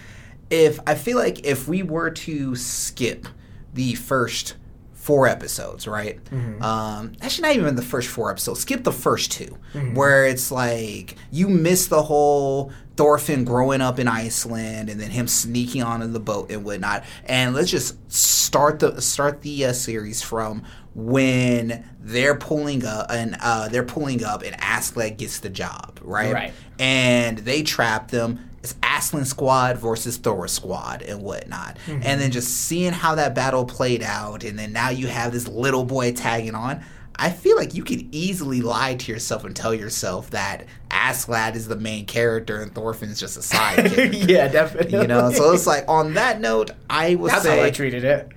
if 0.50 0.80
I 0.88 0.96
feel 0.96 1.18
like 1.18 1.46
if 1.46 1.68
we 1.68 1.84
were 1.84 2.10
to 2.12 2.56
skip 2.56 3.28
the 3.74 3.96
first 3.96 4.56
four 5.02 5.28
episodes, 5.28 5.88
right? 5.88 6.24
Mm-hmm. 6.26 6.62
Um, 6.62 7.14
actually, 7.22 7.48
not 7.48 7.56
even 7.56 7.76
the 7.76 7.82
first 7.82 8.08
four 8.08 8.30
episodes. 8.30 8.60
Skip 8.60 8.84
the 8.84 8.92
first 8.92 9.32
2 9.32 9.46
Mm-hmm. 9.74 9.96
where 9.96 10.26
it's 10.28 10.52
like 10.52 11.16
you 11.32 11.48
miss 11.48 11.88
the 11.88 12.02
whole 12.04 12.72
Thorfinn 12.98 13.46
growing 13.46 13.80
up 13.82 14.00
in 14.00 14.08
Iceland 14.08 14.90
and 14.90 15.00
then 15.00 15.10
him 15.10 15.28
sneaking 15.28 15.82
onto 15.82 16.08
the 16.08 16.20
boat 16.20 16.52
and 16.52 16.64
whatnot. 16.66 17.06
And 17.26 17.56
let's 17.56 17.72
just 17.72 17.96
start 18.12 18.80
the 18.80 19.02
start 19.02 19.42
the 19.42 19.66
uh, 19.66 19.74
series 19.74 20.22
from 20.22 20.64
when 20.94 21.90
they're 22.02 22.36
pulling 22.36 22.86
up 22.86 23.10
and 23.10 23.38
uh, 23.42 23.70
they're 23.70 23.84
pulling 23.86 24.24
up 24.24 24.44
and 24.44 24.56
Askeladd 24.58 25.18
gets 25.18 25.40
the 25.40 25.50
job, 25.50 26.00
right? 26.04 26.34
Right. 26.34 26.54
And 26.78 27.38
they 27.40 27.64
trap 27.64 28.12
them. 28.12 28.51
It's 28.64 28.76
Aslan 28.84 29.26
squad 29.26 29.78
versus 29.80 30.18
Thor 30.18 30.48
squad 30.48 31.02
and 31.02 31.22
whatnot. 31.24 31.78
Mm-hmm. 31.88 32.02
And 32.04 32.22
then 32.22 32.32
just 32.32 32.50
seeing 32.50 32.94
how 32.94 33.16
that 33.16 33.34
battle 33.34 33.66
played 33.66 34.04
out, 34.04 34.44
and 34.44 34.58
then 34.60 34.72
now 34.72 34.90
you 34.90 35.08
have 35.08 35.32
this 35.32 35.48
little 35.48 35.84
boy 35.84 36.12
tagging 36.14 36.54
on. 36.56 36.84
I 37.16 37.30
feel 37.30 37.56
like 37.58 37.76
you 37.76 37.84
could 37.84 38.08
easily 38.16 38.62
lie 38.62 38.96
to 38.96 39.12
yourself 39.12 39.44
and 39.44 39.56
tell 39.56 39.74
yourself 39.76 40.30
that 40.32 40.66
Askeladd 40.90 41.56
is 41.56 41.68
the 41.68 41.76
main 41.76 42.06
character 42.06 42.62
and 42.62 42.74
Thorfinn's 42.74 43.20
just 43.20 43.38
a 43.38 43.42
side 43.44 43.76
character. 43.92 44.06
yeah, 44.18 44.48
definitely. 44.48 45.00
You 45.02 45.08
know, 45.08 45.32
so 45.32 45.52
it's 45.54 45.68
like 45.68 45.86
on 45.88 46.14
that 46.16 46.40
note, 46.40 46.72
I 46.90 47.16
would 47.16 47.30
That's 47.32 47.44
say 47.44 47.60
how 47.60 47.64
I 47.66 47.70
treated 47.70 48.04
it. 48.06 48.30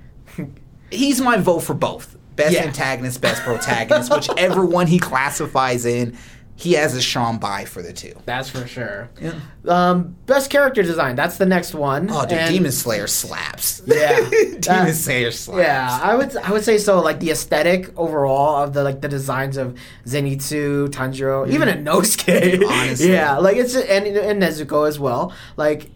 he's 0.90 1.20
my 1.20 1.38
vote 1.38 1.60
for 1.60 1.74
both. 1.74 2.16
Best 2.36 2.54
Yeah. 2.54 2.64
antagonist, 2.64 3.20
best 3.20 3.42
protagonist, 3.42 4.12
whichever 4.12 4.64
one 4.66 4.86
he 4.88 4.98
classifies 4.98 5.86
in, 5.86 6.16
he 6.56 6.74
has 6.74 6.94
a 6.94 7.02
Sean 7.02 7.38
by 7.38 7.64
for 7.64 7.82
the 7.82 7.92
two. 7.92 8.14
That's 8.26 8.48
for 8.48 8.66
sure. 8.66 9.10
Yeah. 9.20 9.34
Um, 9.66 10.14
best 10.26 10.50
character 10.50 10.82
design. 10.82 11.16
That's 11.16 11.36
the 11.36 11.46
next 11.46 11.74
one. 11.74 12.08
Oh, 12.10 12.22
dude, 12.22 12.38
And- 12.38 12.54
Demon 12.54 12.70
Slayer 12.72 13.06
slaps. 13.06 13.82
Yeah. 13.86 14.20
Demon 14.30 14.88
Uh, 14.88 14.92
Slayer 14.92 15.30
slaps. 15.32 15.58
Yeah, 15.66 15.98
I 16.02 16.14
would 16.14 16.36
I 16.36 16.52
would 16.52 16.62
say 16.64 16.78
so. 16.78 17.00
Like 17.00 17.18
the 17.20 17.30
aesthetic 17.30 17.90
overall 17.98 18.62
of 18.62 18.72
the 18.72 18.84
like 18.84 19.00
the 19.00 19.08
designs 19.08 19.56
of 19.56 19.76
Zenitsu, 20.06 20.88
Tanjiro, 20.88 21.48
even 21.50 21.68
Inosuke. 21.68 22.64
Honestly. 22.66 23.12
yeah, 23.12 23.36
like 23.38 23.56
it's 23.56 23.74
and 23.74 24.06
and 24.06 24.42
Nezuko 24.42 24.86
as 24.88 24.98
well. 24.98 25.32
Like 25.56 25.90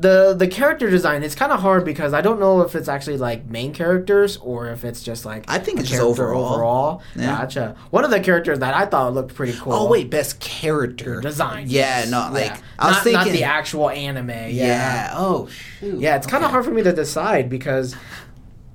the 0.00 0.32
the 0.32 0.46
character 0.46 0.88
design, 0.88 1.24
it's 1.24 1.34
kind 1.34 1.50
of 1.50 1.58
hard 1.60 1.84
because 1.84 2.14
I 2.14 2.20
don't 2.20 2.38
know 2.38 2.60
if 2.60 2.76
it's 2.76 2.88
actually 2.88 3.16
like 3.18 3.46
main 3.46 3.72
characters 3.74 4.36
or 4.36 4.68
if 4.68 4.84
it's 4.84 5.02
just 5.02 5.24
like 5.26 5.44
I 5.48 5.58
think 5.58 5.80
it's 5.80 5.88
just 5.88 6.00
overall. 6.00 6.54
overall. 6.54 7.02
Yeah. 7.16 7.36
Gotcha. 7.38 7.74
One 7.90 8.04
of 8.04 8.10
the 8.10 8.20
characters 8.20 8.60
that 8.60 8.74
I 8.74 8.86
thought 8.86 9.12
looked 9.14 9.34
pretty 9.34 9.54
cool. 9.58 9.72
Oh 9.72 9.88
wait, 9.88 10.08
best 10.08 10.38
character 10.38 11.20
design. 11.20 11.66
Yeah, 11.68 12.04
no, 12.08 12.30
like 12.32 12.44
Yeah. 12.46 12.60
I 12.78 12.86
was 12.86 12.94
not, 12.96 13.02
thinking. 13.04 13.26
not 13.26 13.32
the 13.32 13.42
actual 13.44 13.90
anime. 13.90 14.30
Yeah. 14.30 14.50
yeah. 14.52 15.10
Oh 15.14 15.48
shoot. 15.48 15.98
Yeah, 15.98 16.14
it's 16.14 16.28
kind 16.28 16.44
of 16.44 16.52
hard 16.52 16.64
for 16.64 16.70
me 16.70 16.84
to 16.84 16.92
decide 16.92 17.48
because 17.50 17.96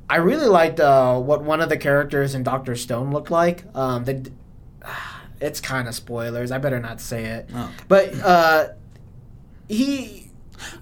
I 0.10 0.18
really 0.18 0.48
liked 0.48 0.82
uh, 0.82 1.18
what 1.20 1.42
one 1.42 1.62
of 1.62 1.70
the 1.70 1.78
characters 1.78 2.36
in 2.36 2.44
Doctor 2.44 2.76
Stone 2.76 3.12
looked 3.12 3.32
like. 3.32 3.64
Um, 3.74 4.04
the, 4.04 4.30
it's 5.40 5.62
kind 5.62 5.88
of 5.88 5.96
spoilers. 5.96 6.52
I 6.52 6.58
better 6.58 6.82
not 6.82 7.00
say 7.00 7.24
it. 7.24 7.50
Okay. 7.50 7.72
But 7.88 8.14
uh, 8.20 8.68
he. 9.70 10.23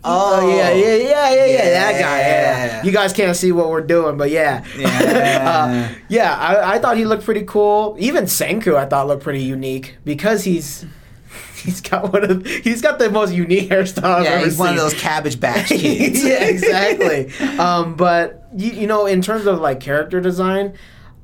Oh. 0.03 0.47
yeah, 0.49 0.71
yeah, 0.71 0.95
yeah, 0.95 1.33
yeah, 1.33 1.45
yeah, 1.45 1.69
that 1.69 1.91
guy. 1.99 2.19
Yeah. 2.19 2.83
You 2.83 2.91
guys 2.91 3.13
can't 3.13 3.35
see 3.35 3.51
what 3.51 3.69
we're 3.69 3.81
doing, 3.81 4.17
but 4.17 4.29
yeah, 4.31 4.63
Yeah. 4.77 5.89
uh, 5.91 5.95
yeah. 6.09 6.35
I, 6.35 6.73
I 6.75 6.79
thought 6.79 6.97
he 6.97 7.05
looked 7.05 7.23
pretty 7.25 7.43
cool. 7.43 7.95
Even 7.99 8.25
Senku, 8.25 8.75
I 8.75 8.85
thought 8.85 9.07
looked 9.07 9.23
pretty 9.23 9.43
unique 9.43 9.97
because 10.05 10.43
he's 10.43 10.85
he's 11.55 11.81
got 11.81 12.11
one 12.11 12.23
of 12.29 12.45
he's 12.45 12.81
got 12.81 12.99
the 12.99 13.09
most 13.11 13.33
unique 13.33 13.69
hairstyle. 13.69 14.03
I've 14.05 14.23
Yeah, 14.25 14.29
ever 14.31 14.45
he's 14.45 14.57
one 14.57 14.69
of 14.69 14.75
those 14.77 14.93
Cabbage 14.95 15.39
Patch 15.39 15.67
kids. 15.69 16.23
yeah, 16.25 16.43
exactly. 16.45 17.31
um, 17.59 17.95
but 17.95 18.43
you, 18.55 18.71
you 18.71 18.87
know, 18.87 19.05
in 19.05 19.21
terms 19.21 19.45
of 19.45 19.59
like 19.59 19.79
character 19.79 20.19
design, 20.19 20.73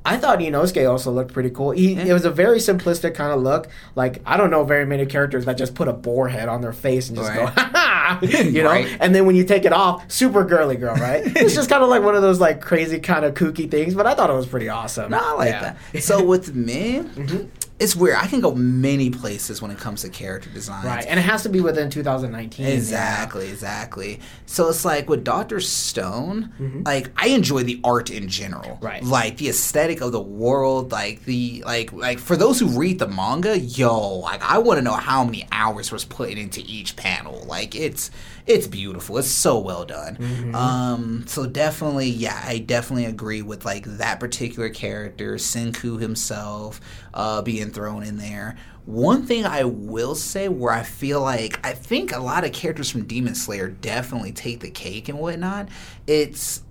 I 0.07 0.17
thought 0.17 0.39
Inosuke 0.39 0.89
also 0.89 1.11
looked 1.11 1.33
pretty 1.33 1.49
cool. 1.49 1.71
He, 1.71 1.93
It 1.95 2.13
was 2.13 2.25
a 2.25 2.31
very 2.31 2.59
simplistic 2.59 3.13
kind 3.15 3.31
of 3.33 3.41
look. 3.41 3.67
Like 3.95 4.21
I 4.25 4.37
don't 4.37 4.49
know 4.49 4.63
very 4.63 4.85
many 4.85 5.05
characters 5.05 5.45
that 5.45 5.57
just 5.57 5.75
put 5.75 5.87
a 5.87 5.93
boar 5.93 6.27
head 6.29 6.47
on 6.49 6.61
their 6.61 6.73
face 6.73 7.09
and 7.09 7.17
just 7.17 7.29
Right. 7.29 7.37
go, 7.37 7.45
ha 7.47 7.71
ha, 7.73 8.19
you 8.41 8.63
know. 8.63 8.69
Right. 8.69 8.87
And 8.99 9.13
then 9.13 9.25
when 9.25 9.35
you 9.35 9.43
take 9.43 9.65
it 9.65 9.73
off, 9.73 10.09
super 10.11 10.43
girly 10.45 10.75
girl, 10.77 10.95
right? 10.95 11.21
it's 11.35 11.53
just 11.53 11.69
kind 11.69 11.83
of 11.83 11.89
like 11.89 12.03
one 12.03 12.15
of 12.15 12.21
those 12.21 12.39
like 12.39 12.61
crazy 12.61 12.99
kind 12.99 13.25
of 13.25 13.33
kooky 13.33 13.69
things. 13.69 13.93
But 13.95 14.07
I 14.07 14.15
thought 14.15 14.29
it 14.29 14.33
was 14.33 14.47
pretty 14.47 14.69
awesome. 14.69 15.11
No, 15.11 15.19
I 15.21 15.33
like 15.33 15.49
Yeah. 15.51 15.75
that. 15.93 16.03
So 16.03 16.23
with 16.23 16.55
me, 16.67 16.99
Mm-hmm. 16.99 17.47
It's 17.79 17.95
weird. 17.95 18.17
I 18.17 18.25
can 18.27 18.41
go 18.41 18.55
many 18.55 19.09
places 19.09 19.61
when 19.61 19.69
it 19.71 19.77
comes 19.77 20.01
to 20.01 20.09
character 20.09 20.49
design. 20.49 20.83
Right, 20.85 21.05
and 21.07 21.19
it 21.19 21.23
has 21.23 21.43
to 21.43 21.49
be 21.49 21.61
within 21.61 21.89
2019. 21.89 22.65
yeah. 22.65 22.71
Exactly, 22.73 23.49
exactly. 23.49 24.19
So 24.47 24.69
it's 24.69 24.83
like 24.83 25.07
with 25.09 25.23
Doctor 25.23 25.59
Stone, 25.59 26.53
Mm-hmm. 26.59 26.83
like 26.85 27.11
I 27.15 27.27
enjoy 27.29 27.63
the 27.63 27.79
art 27.83 28.09
in 28.09 28.27
general. 28.27 28.79
Right. 28.81 29.03
Like 29.03 29.37
the 29.37 29.49
aesthetic 29.49 30.01
of 30.01 30.11
the 30.11 30.21
world, 30.21 30.91
like 30.91 31.23
the 31.25 31.63
like 31.65 31.93
like 31.93 32.19
for 32.19 32.35
those 32.35 32.59
who 32.59 32.67
read 32.67 32.99
the 32.99 33.07
manga, 33.07 33.57
yo, 33.59 34.15
like 34.19 34.41
I 34.43 34.57
want 34.57 34.77
to 34.77 34.81
know 34.83 34.93
how 34.93 35.23
many 35.23 35.47
hours 35.51 35.91
was 35.91 36.03
put 36.05 36.29
into 36.31 36.61
each 36.65 36.95
panel. 36.95 37.43
Like 37.47 37.75
it's 37.75 38.09
it's 38.47 38.65
beautiful. 38.65 39.17
It's 39.17 39.27
so 39.27 39.59
well 39.59 39.85
done. 39.85 40.15
Mm-hmm. 40.15 40.55
Um 40.55 41.27
so 41.27 41.45
definitely, 41.45 42.09
yeah, 42.09 42.41
I 42.43 42.59
definitely 42.59 43.05
agree 43.05 43.41
with 43.41 43.65
like 43.65 43.85
that 43.85 44.19
particular 44.19 44.69
character, 44.69 45.35
Senku 45.35 45.99
himself, 45.99 46.79
uh 47.13 47.41
being 47.41 47.69
thrown 47.71 48.03
in 48.03 48.17
there. 48.17 48.55
One 48.85 49.25
thing 49.25 49.45
I 49.45 49.65
will 49.65 50.15
say 50.15 50.47
where 50.47 50.73
I 50.73 50.83
feel 50.83 51.21
like 51.21 51.59
I 51.65 51.73
think 51.73 52.13
a 52.13 52.19
lot 52.19 52.45
of 52.45 52.53
characters 52.53 52.89
from 52.89 53.03
Demon 53.03 53.35
Slayer 53.35 53.67
definitely 53.67 54.31
take 54.31 54.61
the 54.61 54.71
cake 54.71 55.09
and 55.09 55.19
whatnot. 55.19 55.67
It's 56.07 56.63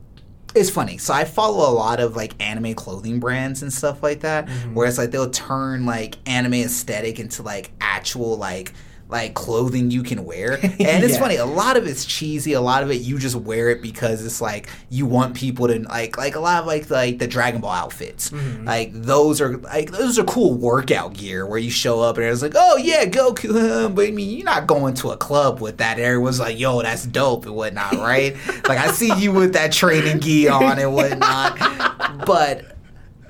it's 0.55 0.71
funny. 0.71 0.97
So 0.97 1.13
I 1.13 1.25
follow 1.25 1.71
a 1.71 1.75
lot 1.75 2.01
of 2.01 2.17
like 2.17 2.33
anime 2.43 2.73
clothing 2.75 3.21
brands 3.21 3.63
and 3.63 3.71
stuff 3.71 4.03
like 4.03 4.21
that, 4.21 4.49
where 4.73 4.89
it's 4.89 4.97
like 4.97 5.11
they'll 5.11 5.29
turn 5.29 5.85
like 5.85 6.17
anime 6.25 6.55
aesthetic 6.55 7.21
into 7.21 7.43
like 7.43 7.73
actual 7.83 8.39
like 8.39 8.73
like 9.09 9.35
clothing 9.35 9.91
you 9.93 10.03
can 10.03 10.25
wear. 10.25 10.55
And 10.63 11.05
it's 11.05 11.15
Yeah. 11.15 11.21
funny, 11.21 11.37
a 11.37 11.47
lot 11.47 11.77
of 11.77 11.87
it's 11.87 12.05
cheesy, 12.05 12.55
a 12.55 12.61
lot 12.61 12.83
of 12.83 12.91
it 12.91 13.03
you 13.03 13.19
just 13.19 13.37
wear 13.37 13.71
it 13.71 13.81
because 13.81 14.25
it's 14.27 14.41
like 14.41 14.69
you 14.91 15.07
want 15.07 15.35
people 15.37 15.69
to 15.69 15.79
like 15.89 16.17
like 16.19 16.35
a 16.35 16.41
lot 16.41 16.61
of 16.61 16.67
like 16.67 16.91
like 16.91 17.19
the 17.19 17.27
Dragon 17.29 17.61
Ball 17.61 17.71
outfits. 17.71 18.31
Mm-hmm. 18.31 18.65
Like 18.67 18.91
those 18.93 19.41
are 19.41 19.59
like 19.59 19.93
those 19.93 20.19
are 20.19 20.25
cool 20.25 20.55
workout 20.55 21.15
gear 21.15 21.47
where 21.47 21.59
you 21.59 21.71
show 21.71 22.01
up 22.01 22.17
and 22.19 22.27
it's 22.27 22.43
like, 22.43 22.55
"Oh 22.57 22.77
yeah, 22.77 23.05
Goku." 23.05 23.47
But 23.95 24.09
I 24.09 24.11
mean, 24.11 24.37
you're 24.37 24.45
not 24.45 24.67
going 24.67 24.95
to 24.95 25.11
a 25.11 25.17
club 25.17 25.61
with 25.61 25.79
that. 25.79 25.99
Everyone's 26.01 26.41
like, 26.41 26.59
"Yo, 26.59 26.83
that's 26.83 27.07
dope" 27.07 27.47
and 27.47 27.55
whatnot, 27.55 27.93
right? 27.99 28.35
like 28.69 28.79
I 28.79 28.91
see 28.91 29.13
you 29.17 29.33
with 29.33 29.53
that 29.53 29.71
training 29.73 30.21
gi 30.21 30.49
on 30.49 30.79
and 30.81 30.93
whatnot. 30.93 32.27
but 32.27 32.77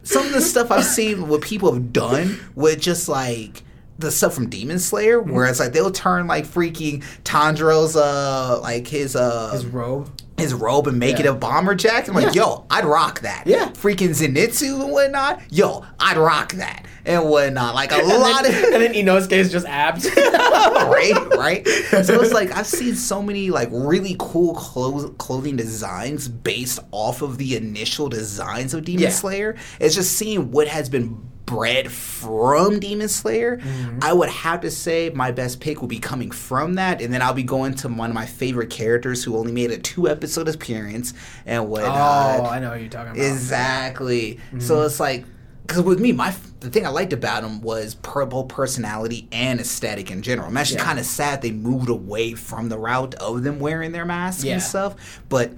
some 0.03 0.25
of 0.27 0.33
the 0.33 0.41
stuff 0.41 0.71
I've 0.71 0.85
seen 0.85 1.29
what 1.29 1.43
people 1.43 1.73
have 1.73 1.93
done 1.93 2.39
with 2.55 2.81
just 2.81 3.09
like 3.09 3.63
the 3.99 4.11
stuff 4.11 4.35
from 4.35 4.49
Demon 4.51 4.79
Slayer, 4.79 5.21
Mm-hmm. 5.21 5.33
where 5.33 5.47
it's 5.47 5.59
like 5.61 5.73
they'll 5.73 5.91
turn 5.91 6.27
like 6.27 6.47
freaking 6.47 7.03
Tanjiro's 7.25 7.97
uh 7.97 8.61
like 8.63 8.87
his 8.87 9.17
uh 9.17 9.51
His 9.53 9.65
robe. 9.67 10.11
his 10.37 10.53
robe 10.53 10.87
and 10.87 10.99
make 10.99 11.19
it 11.19 11.27
a 11.27 11.33
bomber 11.33 11.75
jacket. 11.75 12.09
I'm 12.11 12.15
like, 12.15 12.35
Yeah. 12.35 12.43
yo, 12.43 12.67
I'd 12.71 12.85
rock 12.85 13.21
that. 13.21 13.45
Yeah. 13.47 13.71
Freaking 13.71 14.11
Zenitsu 14.11 14.83
and 14.83 14.93
whatnot. 14.93 15.41
Yo, 15.51 15.85
I'd 15.99 16.19
rock 16.19 16.53
that 16.55 16.85
and 17.07 17.25
whatnot. 17.29 17.75
Like 17.75 17.93
a 17.93 17.97
And 18.01 18.09
lot 18.09 18.43
then, 18.45 18.65
of 18.67 18.73
and 18.75 18.83
then 18.83 18.93
Inosuke 18.93 19.33
is 19.33 19.51
just 19.51 19.67
abs. 19.67 20.05
right, 20.17 21.15
right. 21.37 21.67
So 21.67 22.21
it's 22.21 22.33
like 22.35 22.53
I've 22.55 22.67
seen 22.67 22.95
so 22.97 23.23
many 23.23 23.51
like 23.51 23.69
really 23.73 24.17
cool 24.19 24.55
clo- 24.55 25.09
clothing 25.19 25.57
designs 25.57 26.29
based 26.29 26.81
off 26.93 27.23
of 27.23 27.39
the 27.39 27.57
initial 27.57 28.09
designs 28.09 28.75
of 28.75 28.85
Demon 28.85 29.05
Yeah. 29.05 29.11
Slayer. 29.11 29.57
It's 29.81 29.95
just 29.95 30.13
seeing 30.13 30.51
what 30.51 30.69
has 30.69 30.89
been 30.89 31.31
bred 31.47 31.91
from 31.93 32.81
Demon 32.81 33.09
Slayer. 33.09 33.57
Mm-hmm. 33.59 34.01
I 34.03 34.13
would 34.13 34.29
have 34.29 34.61
to 34.63 34.71
say 34.71 35.11
my 35.15 35.31
best 35.31 35.61
pick 35.61 35.81
will 35.81 35.89
be 35.89 35.99
coming 36.01 36.31
from 36.31 36.75
that, 36.75 37.01
and 37.01 37.15
then 37.15 37.23
I'll 37.23 37.33
be 37.35 37.43
going 37.45 37.75
to 37.77 37.89
one 37.89 38.11
of 38.11 38.15
my 38.15 38.27
favorite 38.27 38.69
characters 38.71 39.23
who 39.25 39.37
only 39.37 39.53
made 39.53 39.71
a 39.71 39.79
two 39.79 40.09
episode 40.09 40.49
appearance 40.49 41.15
and 41.47 41.69
whatnot. 41.69 42.41
oh, 42.41 42.45
I 42.47 42.59
know 42.59 42.71
what 42.71 42.81
you're 42.81 42.89
talking 42.91 43.13
about. 43.13 43.25
Exactly. 43.25 44.35
Mm-hmm. 44.49 44.61
So 44.61 44.83
it's 44.83 45.01
like, 45.01 45.25
because 45.67 45.83
with 45.83 46.01
me, 46.01 46.13
my 46.13 46.35
the 46.61 46.71
thing 46.71 46.87
I 46.87 46.91
liked 46.91 47.13
about 47.13 47.45
him 47.45 47.61
was 47.61 47.95
purple 47.97 48.45
personality 48.45 49.29
and 49.31 49.61
aesthetic 49.61 50.11
in 50.11 50.23
general. 50.23 50.49
I'm 50.49 50.57
actually 50.57 50.79
Yeah. 50.79 50.85
kind 50.85 50.99
of 50.99 51.07
sad 51.07 51.43
they 51.43 51.51
moved 51.53 51.89
away 51.89 52.35
from 52.35 52.69
the 52.69 52.79
route 52.79 53.15
of 53.17 53.43
them 53.45 53.59
wearing 53.61 53.93
their 53.93 54.05
masks 54.05 54.43
Yeah. 54.45 54.55
and 54.55 54.63
stuff. 54.63 55.21
But 55.29 55.53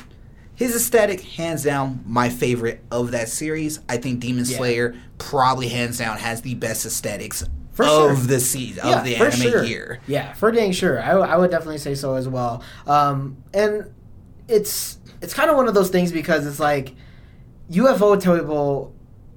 his 0.58 0.74
aesthetic, 0.74 1.20
hands 1.20 1.62
down, 1.62 2.02
my 2.04 2.28
favorite 2.28 2.82
of 2.90 3.12
that 3.12 3.28
series. 3.28 3.78
I 3.88 3.96
think 3.96 4.18
Demon 4.18 4.44
Yeah. 4.44 4.56
Slayer 4.56 4.96
probably 5.18 5.68
hands 5.68 5.98
down 5.98 6.18
has 6.18 6.42
the 6.42 6.54
best 6.56 6.84
aesthetics 6.84 7.44
For 7.72 7.84
of 7.84 7.90
sure. 7.90 8.14
the 8.26 8.40
season 8.40 8.82
Yeah, 8.84 8.98
of 8.98 9.04
the 9.04 9.14
anime 9.16 9.30
sure. 9.40 9.62
year. 9.62 10.00
Yeah, 10.08 10.32
for 10.32 10.50
dang 10.50 10.72
sure. 10.72 11.00
I, 11.00 11.12
I 11.12 11.36
would 11.36 11.52
definitely 11.52 11.78
say 11.78 11.94
so 11.94 12.16
as 12.16 12.26
well. 12.28 12.62
Um, 12.88 13.36
and 13.54 13.94
it's 14.48 14.98
it's 15.22 15.32
kind 15.32 15.48
of 15.48 15.56
one 15.56 15.68
of 15.68 15.74
those 15.74 15.90
things 15.90 16.10
because 16.10 16.44
it's 16.44 16.58
like 16.58 16.94
Ufotable 17.70 18.92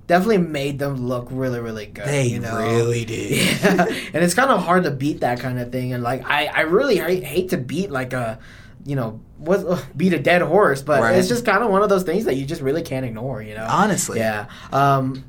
definitely 0.07 0.39
made 0.39 0.80
them 0.80 1.07
look 1.07 1.28
really 1.32 1.59
really 1.59 1.86
good. 1.86 2.05
They 2.07 2.28
you 2.28 2.39
know? 2.39 2.57
really 2.57 3.05
did. 3.13 3.32
Yeah, 3.61 3.86
and 4.13 4.24
it's 4.24 4.34
kind 4.34 4.49
of 4.49 4.63
hard 4.63 4.84
to 4.86 4.91
beat 4.91 5.19
that 5.22 5.39
kind 5.39 5.59
of 5.59 5.72
thing. 5.72 5.93
And 5.93 6.01
like, 6.03 6.24
I, 6.26 6.47
I 6.47 6.61
really 6.61 6.97
hate, 6.97 7.24
hate 7.24 7.49
to 7.49 7.57
beat 7.57 7.91
like 7.91 8.13
a, 8.13 8.39
you 8.86 8.95
know, 8.95 9.19
what 9.38 9.59
ugh, 9.65 9.84
beat 9.95 10.13
a 10.13 10.19
dead 10.19 10.41
horse, 10.41 10.82
but 10.82 11.01
Right. 11.01 11.15
it's 11.17 11.27
just 11.27 11.45
kind 11.45 11.63
of 11.63 11.69
one 11.69 11.82
of 11.84 11.89
those 11.89 12.03
things 12.03 12.25
that 12.25 12.36
you 12.36 12.45
just 12.45 12.61
really 12.61 12.82
can't 12.82 13.05
ignore. 13.05 13.41
You 13.41 13.55
know, 13.55 13.67
Honestly. 13.69 14.19
Yeah. 14.19 14.45
Um, 14.71 15.23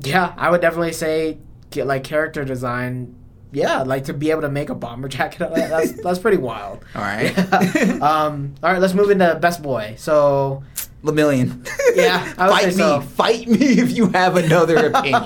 yeah, 0.00 0.32
I 0.36 0.50
would 0.50 0.60
definitely 0.60 0.92
say 0.92 1.38
get 1.70 1.86
like 1.86 2.04
character 2.04 2.44
design. 2.44 3.14
Yeah, 3.52 3.82
like 3.82 4.04
to 4.04 4.12
be 4.12 4.30
able 4.32 4.42
to 4.42 4.50
make 4.50 4.68
a 4.70 4.74
bomber 4.74 5.08
jacket. 5.16 5.40
out 5.42 5.50
of 5.50 5.56
that, 5.56 5.70
That's 5.70 6.02
that's 6.02 6.18
pretty 6.18 6.36
wild. 6.38 6.84
All 6.94 7.02
right. 7.02 7.32
Yeah. 7.74 7.98
um, 8.02 8.54
all 8.62 8.72
right, 8.72 8.80
let's 8.80 8.92
move 8.94 9.10
into 9.10 9.34
best 9.40 9.62
boy. 9.62 9.94
So 9.96 10.62
Lemillion. 11.02 11.66
Yeah, 11.96 12.22
Fight 12.34 12.66
me. 12.66 12.72
so. 12.72 13.00
Fight 13.00 13.48
me 13.48 13.78
if 13.78 13.96
you 13.96 14.08
have 14.08 14.36
another 14.36 14.88
opinion. 14.88 15.22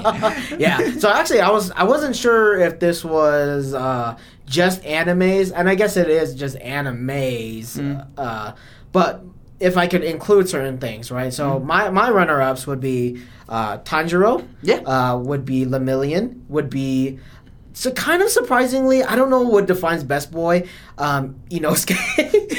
yeah. 0.60 0.92
So 0.98 1.10
actually, 1.10 1.40
I 1.40 1.50
was 1.50 1.72
I 1.72 1.82
wasn't 1.82 2.14
sure 2.14 2.60
if 2.60 2.78
this 2.78 3.04
was 3.04 3.74
uh, 3.74 4.16
just 4.51 4.82
animes, 4.82 5.53
and 5.55 5.68
I 5.70 5.74
guess 5.76 5.96
it 5.96 6.09
is 6.11 6.34
just 6.34 6.57
animes. 6.59 7.78
Mm. 7.78 8.07
Uh, 8.18 8.53
but 8.92 9.22
if 9.61 9.76
I 9.76 9.86
could 9.86 10.03
include 10.03 10.48
certain 10.48 10.78
things, 10.78 11.11
right? 11.11 11.32
So 11.32 11.61
Mm. 11.61 11.64
my 11.64 11.90
my 11.90 12.11
runner 12.11 12.40
ups 12.42 12.66
would 12.66 12.80
be 12.80 13.22
uh, 13.48 13.78
Tanjiro. 13.78 14.46
Yeah. 14.62 14.76
Uh, 14.94 15.16
would 15.18 15.44
be 15.44 15.64
Lemillion. 15.66 16.42
Would 16.48 16.68
be 16.70 17.18
so 17.80 17.90
kind 17.92 18.20
of 18.20 18.28
surprisingly, 18.28 19.02
I 19.02 19.16
don't 19.16 19.30
know 19.30 19.40
what 19.40 19.64
defines 19.64 20.04
best 20.04 20.30
boy, 20.30 20.68
um, 20.98 21.36
Inosuke, 21.48 21.96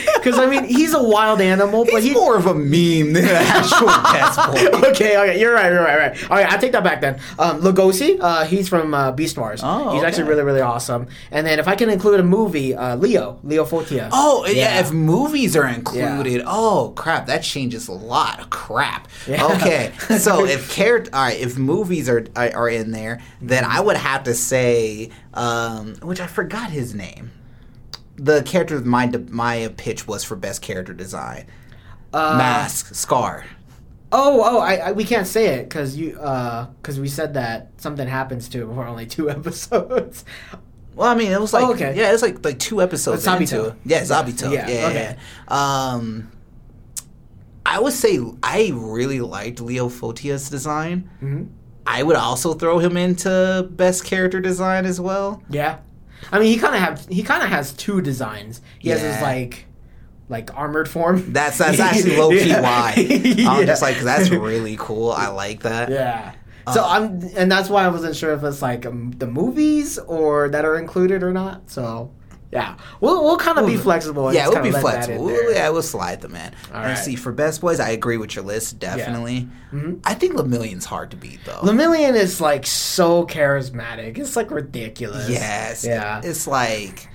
because 0.16 0.40
I 0.40 0.48
mean 0.48 0.64
he's 0.64 0.96
a 0.96 1.04
wild 1.04 1.42
animal, 1.42 1.86
but 1.86 2.02
He's 2.02 2.06
he. 2.06 2.14
more 2.14 2.36
of 2.36 2.48
a 2.48 2.56
meme 2.56 3.14
than 3.14 3.26
an 3.26 3.36
actual 3.36 3.86
best 4.12 4.38
boy. 4.52 4.90
okay, 4.90 5.16
okay, 5.22 5.40
you're 5.40 5.54
right, 5.54 5.72
you're 5.72 5.84
right, 5.84 5.96
right. 6.00 6.24
All 6.32 6.38
right, 6.38 6.52
I 6.52 6.58
take 6.58 6.72
that 6.72 6.84
back 6.84 7.02
then. 7.02 7.20
Um, 7.38 7.62
Legosi, 7.62 8.18
uh, 8.20 8.46
he's 8.46 8.68
from 8.68 8.96
uh, 8.96 9.14
Beastars. 9.14 9.60
Oh, 9.62 9.94
he's 9.94 10.02
actually 10.02 10.24
really, 10.24 10.42
really 10.42 10.62
awesome. 10.62 11.06
And 11.30 11.46
then 11.46 11.60
if 11.60 11.68
I 11.68 11.76
can 11.76 11.92
include 11.92 12.20
a 12.20 12.24
movie, 12.24 12.74
uh, 12.74 12.96
Lio, 12.96 13.40
Lio 13.44 13.64
Fotia. 13.64 14.10
Oh 14.12 14.44
yeah. 14.48 14.54
Yeah. 14.54 14.80
if 14.80 14.92
movies 14.92 15.56
are 15.56 15.68
included, 15.68 16.42
oh 16.48 16.94
crap, 16.96 17.28
that 17.28 17.44
changes 17.44 17.88
a 17.88 17.94
lot 17.94 18.40
of 18.40 18.50
crap. 18.50 19.08
Yeah. 19.28 19.46
Okay, 19.54 19.92
so 20.18 20.46
if 20.46 20.72
character, 20.72 21.12
all 21.14 21.26
right, 21.26 21.40
if 21.40 21.60
movies 21.60 22.10
are, 22.10 22.26
are 22.36 22.70
in 22.70 22.90
there, 22.90 23.22
then 23.40 23.64
I 23.66 23.82
would 23.82 23.98
have 23.98 24.24
to 24.24 24.34
say, 24.34 25.11
um, 25.34 25.96
which 26.02 26.20
I 26.20 26.28
forgot 26.28 26.70
his 26.72 26.94
name. 26.94 27.32
The 28.18 28.44
character 28.44 28.76
of 28.76 28.86
my 28.86 29.08
my 29.30 29.74
pitch 29.78 30.08
was 30.08 30.24
for 30.24 30.36
best 30.36 30.62
character 30.62 30.94
design. 30.94 31.48
Uh, 32.14 32.36
Mask, 32.38 32.94
Scar. 32.94 33.46
Oh, 34.12 34.42
oh, 34.44 34.60
I, 34.60 34.76
I 34.76 34.92
we 34.92 35.06
can't 35.06 35.26
say 35.26 35.48
it 35.56 35.64
because 35.70 35.96
you 35.96 36.12
because 36.12 37.00
we 37.00 37.08
said 37.08 37.34
that 37.36 37.72
something 37.78 38.08
happens 38.08 38.50
to 38.50 38.64
him 38.64 38.76
for 38.76 38.86
only 38.86 39.06
two 39.06 39.30
episodes. 39.38 40.26
Well, 40.94 41.08
I 41.08 41.16
mean, 41.16 41.32
it 41.32 41.40
was 41.40 41.54
like 41.54 41.64
Oh, 41.64 41.72
okay. 41.74 41.96
yeah, 41.96 42.10
it 42.10 42.12
was 42.12 42.22
like 42.22 42.44
like 42.44 42.60
two 42.60 42.82
episodes 42.82 43.26
into 43.26 43.40
Sabito. 43.56 43.68
it. 43.70 43.74
Yeah, 43.86 44.02
Sabito. 44.02 44.52
Yeah, 44.52 44.68
Yeah, 44.70 44.88
okay. 44.88 45.16
yeah. 45.50 45.54
Um, 45.94 46.30
I 47.66 47.80
would 47.80 47.94
say 47.94 48.20
I 48.44 48.72
really 48.76 49.22
liked 49.22 49.62
Lio 49.62 49.88
Fotia's 49.88 50.50
design. 50.50 51.10
Mhm. 51.24 51.48
I 51.98 52.04
would 52.04 52.16
also 52.16 52.54
throw 52.54 52.80
him 52.80 52.96
into 52.98 53.68
best 53.72 54.06
character 54.06 54.40
design 54.40 54.86
as 54.86 55.00
well. 55.02 55.42
Yeah, 55.50 55.80
I 56.32 56.40
mean 56.40 56.48
he 56.54 56.58
kind 56.58 56.76
of 56.76 56.82
have 56.82 57.06
he 57.10 57.24
kind 57.24 57.44
of 57.44 57.50
has 57.50 57.74
two 57.74 58.02
designs. 58.02 58.62
He 58.80 58.90
has 58.90 59.02
his 59.02 59.22
like 59.22 59.66
like 60.30 60.56
armored 60.58 60.88
form. 60.90 61.34
That's 61.34 61.58
that's 61.58 61.80
actually 61.80 62.16
low 62.18 62.30
key 62.30 62.50
Yeah. 62.50 62.62
why. 62.62 62.94
I'm 63.50 63.66
just 63.66 63.82
like 63.82 64.00
that's 64.00 64.30
really 64.30 64.78
cool. 64.80 65.12
I 65.12 65.28
like 65.28 65.62
that. 65.64 65.90
Yeah. 65.90 66.34
So 66.74 66.82
Uh, 66.84 66.88
I'm, 66.88 67.04
and 67.36 67.52
that's 67.52 67.70
why 67.70 67.84
I 67.84 67.88
wasn't 67.90 68.16
sure 68.16 68.34
if 68.34 68.44
it's 68.44 68.62
like 68.62 68.86
um, 68.86 69.12
the 69.18 69.26
movies 69.28 69.98
or 69.98 70.48
that 70.50 70.64
are 70.64 70.78
included 70.78 71.24
or 71.24 71.34
not. 71.34 71.70
So, 71.72 72.12
yeah, 72.52 72.76
we'll 73.00 73.24
we'll 73.24 73.38
kind 73.38 73.58
of 73.58 73.66
be 73.66 73.78
flexible. 73.78 74.34
Yeah, 74.34 74.48
we'll 74.50 74.62
be 74.62 74.72
kinda 74.72 74.82
let 74.82 74.84
that 74.84 75.06
flexible. 75.06 75.26
there. 75.28 75.52
Yeah, 75.54 75.70
we'll 75.70 75.82
slide 75.82 76.22
them 76.22 76.36
in. 76.36 76.54
All 76.72 76.78
and 76.78 76.86
right. 76.88 76.96
see 76.98 77.16
for 77.16 77.32
best 77.32 77.62
boys, 77.62 77.80
I 77.80 77.90
agree 77.92 78.18
with 78.18 78.36
your 78.36 78.44
list 78.44 78.78
definitely. 78.80 79.48
Mhm. 79.74 80.00
I 80.04 80.14
think 80.14 80.34
Lemillion's 80.34 80.86
hard 80.86 81.12
to 81.12 81.18
beat 81.18 81.40
though. 81.46 81.60
Lemillion 81.62 82.14
is 82.16 82.42
like 82.42 82.66
so 82.66 83.26
charismatic. 83.26 84.18
It's 84.18 84.36
like 84.36 84.52
ridiculous. 84.52 85.30
Yes. 85.30 85.86
Yeah. 85.86 86.20
It's 86.24 86.46
like, 86.46 87.08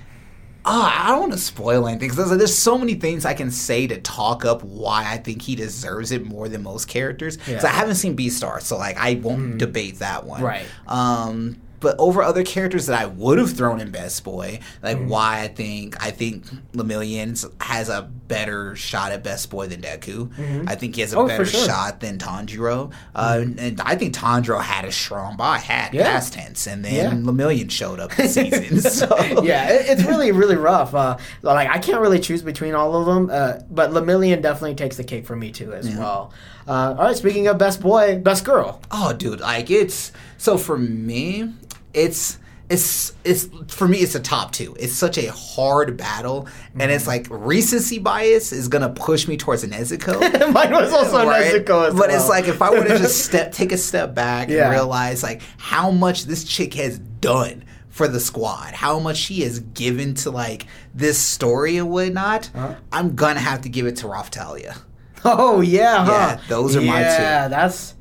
oh, 0.65 0.91
I 0.93 1.09
don't 1.11 1.21
want 1.21 1.33
to 1.33 1.39
spoil 1.39 1.87
anything 1.87 2.09
because 2.09 2.29
there's, 2.29 2.39
there's 2.39 2.57
so 2.59 2.79
many 2.79 2.95
things 2.95 3.25
I 3.27 3.35
can 3.35 3.51
say 3.51 3.87
to 3.89 4.01
talk 4.01 4.45
up 4.47 4.63
why 4.65 5.05
I 5.07 5.19
think 5.19 5.43
he 5.43 5.55
deserves 5.55 6.13
it 6.13 6.25
more 6.25 6.49
than 6.49 6.63
most 6.63 6.89
characters. 6.89 7.37
Because 7.37 7.63
Yeah. 7.63 7.69
I 7.69 7.73
haven't 7.73 7.97
seen 7.97 8.17
Beastar, 8.17 8.63
so 8.63 8.79
like 8.79 8.97
I 8.99 9.15
won't 9.23 9.59
debate 9.59 9.99
that 9.99 10.25
one. 10.25 10.43
Right. 10.43 10.65
Um. 10.89 11.59
But 11.87 11.95
over 12.01 12.21
other 12.21 12.43
characters 12.43 12.87
that 12.87 13.01
I 13.01 13.07
would 13.07 13.39
have 13.39 13.53
thrown 13.53 13.81
in 13.81 13.91
Best 13.93 14.25
Boy, 14.25 14.59
like 14.83 14.97
Mm-hmm. 14.97 15.09
why 15.09 15.43
I 15.43 15.49
think 15.49 16.03
I 16.05 16.11
think 16.11 16.45
Lemillion 16.73 17.31
has 17.63 17.89
a 17.89 18.03
better 18.03 18.75
shot 18.75 19.13
at 19.13 19.23
Best 19.23 19.51
Boy 19.51 19.69
than 19.69 19.81
Deku. 19.83 20.31
I 20.69 20.75
think 20.75 20.97
he 20.97 21.03
has 21.03 21.13
a 21.13 21.19
Oh, 21.19 21.29
better 21.29 21.45
sure. 21.45 21.61
Mm-hmm. 21.61 21.69
shot 21.71 22.01
than 22.01 22.19
Tanjiro. 22.19 22.91
Uh, 23.15 23.45
And 23.59 23.81
I 23.81 23.95
think 23.95 24.15
Tanjiro 24.15 24.61
had 24.61 24.85
a 24.85 24.91
strong 24.91 25.37
buy, 25.37 25.59
had 25.59 25.95
Yeah. 25.95 26.05
past 26.11 26.33
tense, 26.33 26.67
and 26.67 26.85
then 26.85 26.95
Yeah. 26.95 27.11
Lemillion 27.31 27.71
showed 27.71 28.01
up 28.01 28.15
this 28.17 28.35
season. 28.35 28.81
So 28.97 29.43
yeah, 29.45 29.71
it, 29.71 29.87
it's 29.91 30.05
really 30.05 30.33
really 30.33 30.57
rough. 30.57 30.93
Uh, 30.95 31.19
like 31.43 31.69
I 31.69 31.79
can't 31.79 32.01
really 32.01 32.19
choose 32.19 32.43
between 32.43 32.75
all 32.75 32.97
of 32.97 33.07
them, 33.07 33.31
uh, 33.31 33.61
but 33.71 33.91
Lemillion 33.93 34.43
definitely 34.43 34.75
takes 34.75 34.97
the 34.97 35.05
cake 35.05 35.25
for 35.27 35.37
me 35.37 35.53
too 35.53 35.73
as 35.73 35.89
well. 35.89 36.33
Uh, 36.67 36.97
all 36.99 37.05
right, 37.07 37.17
speaking 37.17 37.47
of 37.47 37.59
best 37.59 37.81
boy, 37.81 38.19
best 38.19 38.45
girl. 38.45 38.81
Oh, 38.91 39.13
dude, 39.13 39.39
like 39.41 39.71
it's 39.71 40.11
so 40.37 40.59
for 40.59 40.77
me, 40.77 41.53
it's 41.97 42.39
it's 42.69 43.13
it's 43.25 43.49
for 43.69 43.87
me 43.87 43.99
it's 43.99 44.15
a 44.17 44.21
top 44.21 44.51
two. 44.53 44.77
It's 44.79 44.93
such 44.93 45.19
a 45.19 45.31
hard 45.31 45.97
battle, 45.97 46.49
and 46.79 46.91
it's 46.91 47.07
like 47.07 47.27
recency 47.31 47.99
bias 48.01 48.53
is 48.53 48.67
gonna 48.69 48.89
push 48.91 49.29
me 49.29 49.37
towards 49.37 49.65
Nezuko. 49.65 50.21
Mine 50.53 50.73
was 50.73 50.93
also 50.93 51.27
right? 51.27 51.45
Nezuko 51.53 51.89
as 51.89 51.95
but 51.95 52.09
well. 52.09 52.17
it's 52.17 52.29
like 52.29 52.49
if 52.49 52.61
I 52.63 52.71
were 52.71 52.83
to 52.85 52.99
just 52.99 53.25
step 53.25 53.53
take 53.53 53.71
a 53.73 53.79
step 53.79 54.15
back 54.15 54.49
Yeah. 54.49 54.65
and 54.65 54.73
realize 54.73 55.23
like 55.23 55.43
how 55.59 55.91
much 55.93 56.25
this 56.25 56.43
chick 56.45 56.75
has 56.75 56.99
done 56.99 57.65
for 57.89 58.09
the 58.09 58.21
squad, 58.21 58.75
how 58.75 58.99
much 58.99 59.17
she 59.17 59.43
has 59.43 59.61
given 59.61 60.15
to 60.15 60.31
like 60.33 60.67
this 60.93 61.19
story 61.19 61.77
and 61.79 61.89
whatnot, 61.89 62.51
Uh-huh. 62.55 62.75
I'm 62.93 63.15
gonna 63.15 63.41
have 63.41 63.61
to 63.63 63.69
give 63.69 63.87
it 63.87 63.97
to 63.99 64.07
Raphtalia. 64.07 64.77
Oh 65.25 65.61
yeah, 65.61 66.05
huh? 66.05 66.11
Yeah, 66.13 66.41
those 66.49 66.77
are 66.77 66.81
my 66.83 66.99
two. 66.99 67.23
Yeah, 67.23 67.49
that's 67.49 67.95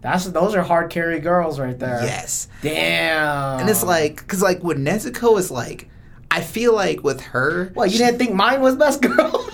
that's 0.00 0.26
those 0.26 0.54
are 0.54 0.62
hard 0.62 0.90
carry 0.90 1.18
girls 1.20 1.58
right 1.58 1.78
there. 1.78 2.00
Yes. 2.02 2.48
Damn. 2.62 3.60
And 3.60 3.68
it's 3.70 3.82
like, 3.82 4.16
because 4.16 4.42
like 4.42 4.62
with 4.62 4.78
Nezuko 4.78 5.38
is 5.38 5.50
like, 5.50 5.88
I 6.30 6.40
feel 6.40 6.74
like 6.74 7.02
with 7.02 7.20
her, 7.20 7.70
what 7.74 7.90
you 7.90 7.98
didn't 7.98 8.18
think 8.18 8.34
mine 8.34 8.60
was 8.60 8.76
best 8.76 9.02
girl? 9.02 9.44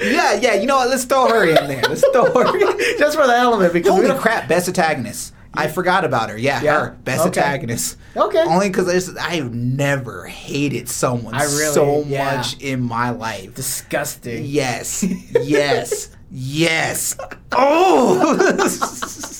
yeah, 0.00 0.34
yeah, 0.40 0.54
you 0.54 0.66
know 0.66 0.76
what? 0.76 0.88
Let's 0.88 1.04
throw 1.04 1.28
her 1.28 1.44
in 1.46 1.68
there. 1.68 1.82
Let's 1.82 2.04
throw 2.12 2.24
her. 2.32 2.56
in. 2.56 2.78
Just 2.98 3.16
for 3.16 3.26
the 3.26 3.34
element 3.36 3.72
because 3.72 3.90
we 3.92 3.96
Holy 3.96 4.08
don't- 4.08 4.20
crap, 4.20 4.48
best 4.48 4.68
antagonist. 4.68 5.34
I 5.52 5.66
forgot 5.68 6.04
about 6.04 6.30
her. 6.30 6.38
Yeah, 6.38 6.62
Yeah? 6.62 6.80
her 6.80 6.90
best 7.04 7.26
Okay. 7.26 7.40
antagonist. 7.40 7.96
Okay. 8.16 8.38
Only 8.40 8.68
because 8.68 9.16
I've 9.16 9.52
never 9.54 10.24
hated 10.26 10.88
someone 10.88 11.34
really- 11.34 11.72
so 11.74 12.04
yeah. 12.06 12.36
much 12.36 12.56
in 12.60 12.80
my 12.82 13.10
life. 13.10 13.54
disgusting. 13.54 14.44
Yes, 14.44 15.02
yes, 15.42 16.10
yes. 16.30 17.16
Oh. 17.52 18.36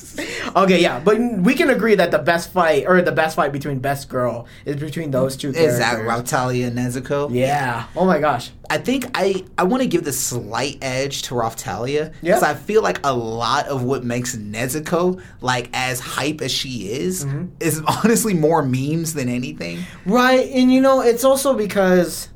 Okay, 0.57 0.81
yeah, 0.83 0.99
but 1.01 1.19
we 1.21 1.55
can 1.55 1.71
agree 1.71 1.95
that 1.95 2.11
the 2.11 2.19
best 2.19 2.53
fight 2.53 2.85
or 2.87 3.01
the 3.03 3.13
best 3.13 3.37
fight 3.37 3.53
between 3.53 3.79
best 3.79 4.09
girl 4.09 4.47
is 4.65 4.77
between 4.77 5.11
those 5.11 5.37
two 5.37 5.53
characters. 5.53 5.75
Is 5.75 5.79
that 5.81 5.99
Raphtalia 6.01 6.67
and 6.69 6.77
Nezuko? 6.79 7.29
Yeah. 7.33 7.87
Oh 7.97 8.05
my 8.05 8.19
gosh. 8.19 8.51
I 8.69 8.79
think 8.79 9.07
I 9.15 9.45
I 9.59 9.65
want 9.65 9.83
to 9.83 9.89
give 9.89 10.05
the 10.05 10.13
slight 10.13 10.79
edge 10.83 11.23
to 11.23 11.35
Raphtalia 11.35 12.13
Yeah. 12.23 12.35
because 12.35 12.43
I 12.43 12.55
feel 12.55 12.83
like 12.83 13.01
a 13.05 13.13
lot 13.15 13.67
of 13.69 13.83
what 13.85 14.05
makes 14.05 14.35
Nezuko 14.37 15.21
like 15.41 15.71
as 15.73 16.01
hype 16.01 16.41
as 16.41 16.51
she 16.53 16.91
is 16.91 17.25
Mm-hmm. 17.25 17.47
is 17.61 17.81
honestly 18.05 18.35
more 18.35 18.63
memes 18.63 19.15
than 19.15 19.29
anything. 19.29 19.79
Right, 20.07 20.49
and 20.51 20.73
you 20.73 20.81
know, 20.81 21.01
it's 21.01 21.25
also 21.25 21.55
because 21.55 22.29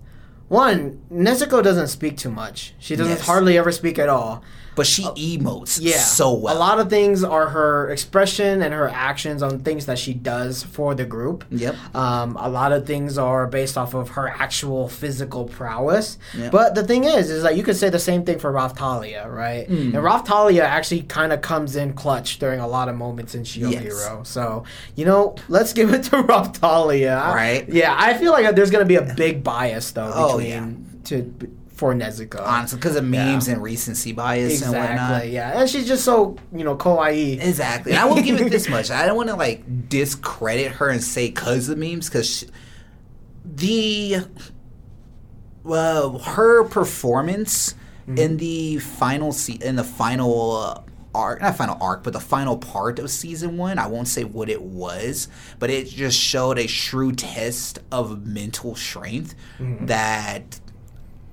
one, 0.48 1.00
Nezuko 1.12 1.62
doesn't 1.62 1.88
speak 1.88 2.16
too 2.16 2.30
much. 2.30 2.74
She 2.78 2.96
doesn't 2.96 3.14
Yes. 3.18 3.26
hardly 3.26 3.56
ever 3.58 3.72
speak 3.72 3.98
at 3.98 4.08
all. 4.08 4.42
But 4.76 4.86
she 4.86 5.02
emotes 5.04 5.78
Yeah. 5.80 5.98
so 5.98 6.32
well. 6.34 6.56
A 6.56 6.58
lot 6.58 6.80
of 6.80 6.90
things 6.90 7.22
are 7.22 7.48
her 7.48 7.90
expression 7.90 8.62
and 8.62 8.74
her 8.74 8.88
actions 8.88 9.42
on 9.42 9.60
things 9.60 9.86
that 9.86 9.98
she 9.98 10.14
does 10.14 10.62
for 10.62 10.94
the 10.94 11.04
group. 11.04 11.44
Yep. 11.50 11.76
Um, 11.94 12.36
a 12.40 12.48
lot 12.48 12.72
of 12.72 12.86
things 12.86 13.16
are 13.18 13.46
based 13.46 13.78
off 13.78 13.94
of 13.94 14.10
her 14.10 14.28
actual 14.28 14.88
physical 14.88 15.44
prowess. 15.44 16.18
Yep. 16.36 16.50
But 16.52 16.74
the 16.74 16.82
thing 16.84 17.04
is, 17.04 17.30
is 17.30 17.42
that 17.42 17.56
you 17.56 17.62
could 17.62 17.76
say 17.76 17.88
the 17.88 17.98
same 17.98 18.24
thing 18.24 18.38
for 18.38 18.52
Raphtalia, 18.52 19.30
right? 19.32 19.66
Hmm. 19.66 19.74
And 19.74 19.94
Raphtalia 19.94 20.62
actually 20.62 21.02
kind 21.02 21.32
of 21.32 21.40
comes 21.40 21.76
in 21.76 21.92
clutch 21.92 22.38
during 22.38 22.60
a 22.60 22.66
lot 22.68 22.88
of 22.88 22.96
moments 22.96 23.34
in 23.34 23.44
Shield 23.44 23.72
Yes. 23.72 23.82
Hero. 23.82 24.22
So, 24.24 24.64
you 24.96 25.04
know, 25.04 25.36
let's 25.48 25.72
give 25.72 25.92
it 25.94 26.02
to 26.10 26.22
Raphtalia. 26.22 27.16
I- 27.16 27.34
Right. 27.34 27.68
Yeah, 27.68 27.94
I 27.98 28.14
feel 28.14 28.32
like 28.32 28.54
there's 28.56 28.70
going 28.70 28.84
to 28.84 28.88
be 28.88 28.96
a 28.96 29.14
big 29.14 29.42
bias, 29.44 29.90
though, 29.92 30.10
Oh, 30.14 30.38
yeah. 30.38 30.66
to 31.04 31.32
for 31.74 31.92
Nezuko. 31.94 32.40
Honestly, 32.40 32.78
because 32.78 32.96
of 32.96 33.04
memes 33.04 33.48
and 33.48 33.62
recency 33.62 34.12
bias 34.12 34.62
and 34.62 34.72
whatnot. 34.72 35.28
Yeah, 35.28 35.60
and 35.60 35.68
she's 35.68 35.86
just 35.86 36.04
so 36.04 36.36
you 36.52 36.64
know 36.64 36.76
kawaii. 36.76 37.42
Exactly. 37.44 37.92
And 37.92 38.00
I 38.00 38.04
will 38.06 38.22
give 38.22 38.40
it 38.40 38.50
this 38.50 38.68
much. 38.70 38.90
I 38.90 39.06
don't 39.06 39.16
want 39.16 39.28
to 39.28 39.36
like 39.36 39.88
discredit 39.88 40.72
her 40.72 40.88
and 40.88 41.02
say 41.02 41.28
because 41.28 41.68
of 41.68 41.76
memes 41.78 42.08
because 42.08 42.46
the 43.44 44.18
well 45.62 46.18
her 46.18 46.64
performance 46.64 47.74
in 48.16 48.36
the 48.36 48.78
final 48.78 49.32
se- 49.32 49.58
in 49.62 49.76
the 49.76 49.84
final 49.84 50.56
uh, 50.56 50.80
arc 51.14 51.40
not 51.40 51.56
final 51.56 51.78
arc 51.80 52.02
but 52.02 52.12
the 52.12 52.20
final 52.20 52.58
part 52.58 52.98
of 52.98 53.08
season 53.10 53.56
one 53.56 53.78
i 53.78 53.86
won't 53.86 54.08
say 54.08 54.24
what 54.24 54.50
it 54.50 54.60
was 54.60 55.26
but 55.58 55.70
it 55.70 55.86
just 55.88 56.18
showed 56.18 56.58
a 56.58 56.66
shrewd 56.66 57.16
test 57.16 57.78
of 57.90 58.26
mental 58.26 58.74
strength 58.74 59.34
that 59.58 60.60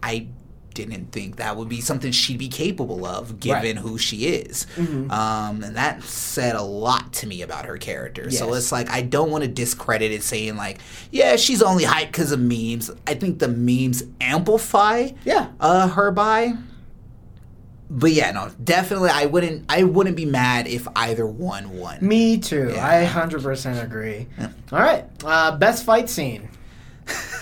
i 0.04 0.28
didn't 0.74 1.12
think 1.12 1.36
that 1.36 1.58
would 1.58 1.68
be 1.68 1.82
something 1.82 2.14
she'd 2.14 2.38
be 2.38 2.48
capable 2.48 3.06
of 3.06 3.42
given 3.42 3.76
who 3.76 3.98
she 3.98 4.28
is 4.28 4.66
um, 5.10 5.62
and 5.64 5.76
that 5.76 6.02
said 6.04 6.56
a 6.56 6.62
lot 6.62 7.12
to 7.12 7.28
me 7.28 7.42
about 7.42 7.66
her 7.66 7.78
character 7.78 8.32
so 8.32 8.54
it's 8.54 8.72
like 8.72 8.90
i 8.90 9.02
don't 9.02 9.30
want 9.32 9.44
to 9.44 9.50
discredit 9.50 10.12
it 10.14 10.24
saying 10.24 10.56
like 10.56 10.80
yeah 11.12 11.36
she's 11.36 11.62
only 11.62 11.84
hyped 11.84 12.08
because 12.08 12.32
of 12.32 12.40
memes 12.40 12.90
i 13.06 13.14
think 13.14 13.40
the 13.40 13.50
memes 13.50 14.04
amplify 14.22 15.10
Yeah. 15.26 15.50
uh, 15.60 15.90
her 15.90 16.10
by 16.12 16.54
but 17.94 18.14
yeah, 18.14 18.32
no, 18.32 18.50
definitely. 18.64 19.10
I 19.10 19.26
wouldn't. 19.26 19.66
I 19.68 19.84
wouldn't 19.84 20.16
be 20.16 20.24
mad 20.26 20.66
if 20.66 20.88
either 20.96 21.28
one 21.28 21.76
won. 21.78 21.98
Me 22.00 22.38
too. 22.38 22.72
Yeah. 22.74 22.88
I 22.88 23.04
hundred 23.04 23.44
percent 23.44 23.84
agree. 23.86 24.28
All 24.72 24.80
right, 24.80 25.04
uh, 25.26 25.58
best 25.58 25.84
fight 25.84 26.10
scene. 26.10 26.48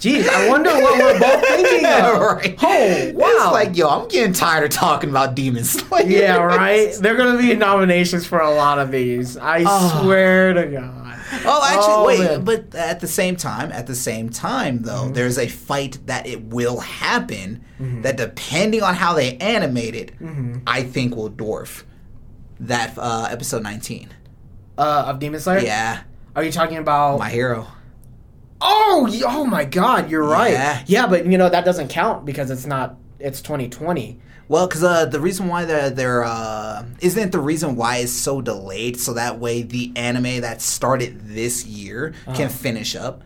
Jeez, 0.00 0.26
I 0.28 0.48
wonder 0.48 0.70
what 0.70 0.98
we're 0.98 1.20
both 1.20 1.44
thinking 1.46 1.84
of. 1.84 2.20
right. 2.22 2.56
Oh, 2.62 3.12
wow. 3.14 3.26
It's 3.28 3.52
like, 3.52 3.76
yo, 3.76 3.86
I'm 3.88 4.08
getting 4.08 4.32
tired 4.32 4.64
of 4.64 4.70
talking 4.70 5.10
about 5.10 5.34
Demon 5.34 5.62
Slayer. 5.64 6.06
yeah, 6.06 6.36
right. 6.36 6.92
They're 6.94 7.16
gonna 7.16 7.38
be 7.38 7.54
nominations 7.54 8.24
for 8.26 8.40
a 8.40 8.50
lot 8.50 8.78
of 8.78 8.90
these. 8.90 9.36
I 9.36 9.62
Oh. 9.66 10.00
swear 10.02 10.54
to 10.54 10.66
God. 10.66 11.06
Oh, 11.44 11.62
actually, 11.64 11.84
Oh, 11.92 12.04
wait. 12.06 12.20
man. 12.20 12.44
But 12.44 12.74
at 12.74 13.00
the 13.00 13.06
same 13.06 13.36
time, 13.36 13.70
at 13.72 13.86
the 13.86 13.94
same 13.94 14.30
time, 14.30 14.82
though, 14.82 15.04
Mm-hmm. 15.04 15.12
there's 15.12 15.36
a 15.38 15.46
fight 15.48 15.98
that 16.06 16.26
it 16.26 16.44
will 16.44 16.80
happen 16.80 17.62
Mm-hmm. 17.80 18.02
that, 18.02 18.16
depending 18.16 18.82
on 18.82 18.94
how 18.94 19.14
they 19.14 19.36
animate 19.38 19.94
it, 19.94 20.12
I 20.66 20.82
think 20.82 21.14
will 21.14 21.30
dwarf 21.30 21.84
that 22.60 22.92
uh, 22.98 23.28
episode 23.30 23.62
19. 23.62 24.08
Uh, 24.76 25.04
of 25.08 25.18
Demon 25.18 25.40
Slayer. 25.40 25.60
Yeah, 25.60 26.00
Are 26.36 26.42
you 26.42 26.52
talking 26.52 26.76
about? 26.78 27.18
my 27.18 27.28
hero. 27.30 27.66
Oh, 28.60 29.08
oh 29.26 29.44
my 29.44 29.64
God, 29.64 30.10
you're 30.10 30.24
right. 30.24 30.52
Yeah. 30.52 30.82
Yeah, 30.86 31.06
but 31.06 31.26
you 31.26 31.38
know 31.38 31.48
that 31.48 31.64
doesn't 31.64 31.88
count 31.88 32.24
because 32.24 32.50
it's 32.50 32.66
not. 32.66 32.96
It's 33.18 33.42
2020. 33.42 34.18
Well, 34.48 34.66
because 34.66 34.82
uh, 34.82 35.04
the 35.06 35.20
reason 35.20 35.46
why 35.46 35.64
they're, 35.64 35.90
they're 35.90 36.24
uh, 36.24 36.84
isn't 37.00 37.30
the 37.30 37.38
reason 37.38 37.76
why 37.76 37.98
it's 37.98 38.10
so 38.12 38.40
delayed, 38.40 38.98
so 38.98 39.12
that 39.14 39.38
way 39.38 39.62
the 39.62 39.92
anime 39.94 40.40
that 40.40 40.60
started 40.60 41.20
this 41.28 41.64
year 41.66 42.14
Uh-huh. 42.26 42.36
can 42.36 42.48
finish 42.48 42.96
up. 42.96 43.22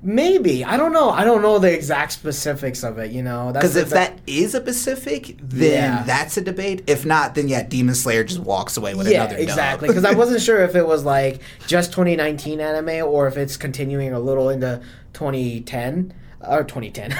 Maybe 0.00 0.64
I 0.64 0.76
don't 0.76 0.92
know. 0.92 1.10
I 1.10 1.24
don't 1.24 1.42
know 1.42 1.58
the 1.58 1.72
exact 1.74 2.12
specifics 2.12 2.84
of 2.84 2.98
it. 2.98 3.10
You 3.10 3.22
know, 3.22 3.50
Because 3.52 3.74
if 3.74 3.90
that 3.90 4.18
is 4.28 4.54
a 4.54 4.60
Pacific, 4.60 5.36
then 5.42 5.72
Yeah. 5.72 6.02
that's 6.04 6.36
a 6.36 6.40
debate. 6.40 6.84
If 6.86 7.04
not, 7.04 7.34
then 7.34 7.48
yeah, 7.48 7.64
Demon 7.64 7.94
Slayer 7.96 8.22
just 8.22 8.38
walks 8.40 8.76
away 8.76 8.94
with 8.94 9.08
yeah, 9.08 9.22
another 9.24 9.34
dub. 9.38 9.42
exactly. 9.42 9.88
Because 9.88 10.04
I 10.04 10.12
wasn't 10.12 10.40
sure 10.48 10.62
if 10.62 10.76
it 10.76 10.86
was 10.86 11.04
like 11.04 11.40
just 11.66 11.90
2019 11.92 12.60
anime 12.60 13.04
or 13.06 13.26
if 13.26 13.36
it's 13.36 13.56
continuing 13.56 14.12
a 14.12 14.20
little 14.20 14.50
into 14.50 14.80
2010 15.14 16.14
or 16.46 16.62
2010, 16.62 17.10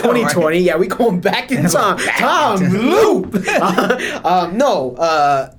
2020. 0.00 0.58
Yeah, 0.62 0.76
we 0.78 0.86
going 0.86 1.20
back 1.20 1.52
in 1.52 1.66
time. 1.68 1.98
Time 1.98 2.60
loop. 2.72 3.34
um, 4.24 4.56
no, 4.56 4.94
uh, 4.96 5.54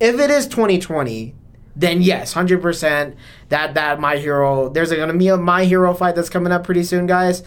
if 0.00 0.20
it 0.20 0.30
is 0.30 0.46
2020, 0.48 1.34
then 1.78 2.02
yes, 2.02 2.32
hundred 2.32 2.60
percent. 2.60 3.16
That 3.50 3.74
that 3.74 4.00
my 4.00 4.16
hero. 4.16 4.68
There's 4.68 4.92
gonna 4.92 5.14
be 5.14 5.28
a 5.28 5.36
my 5.36 5.64
hero 5.64 5.94
fight 5.94 6.16
that's 6.16 6.28
coming 6.28 6.52
up 6.52 6.64
pretty 6.64 6.82
soon, 6.82 7.06
guys. 7.06 7.44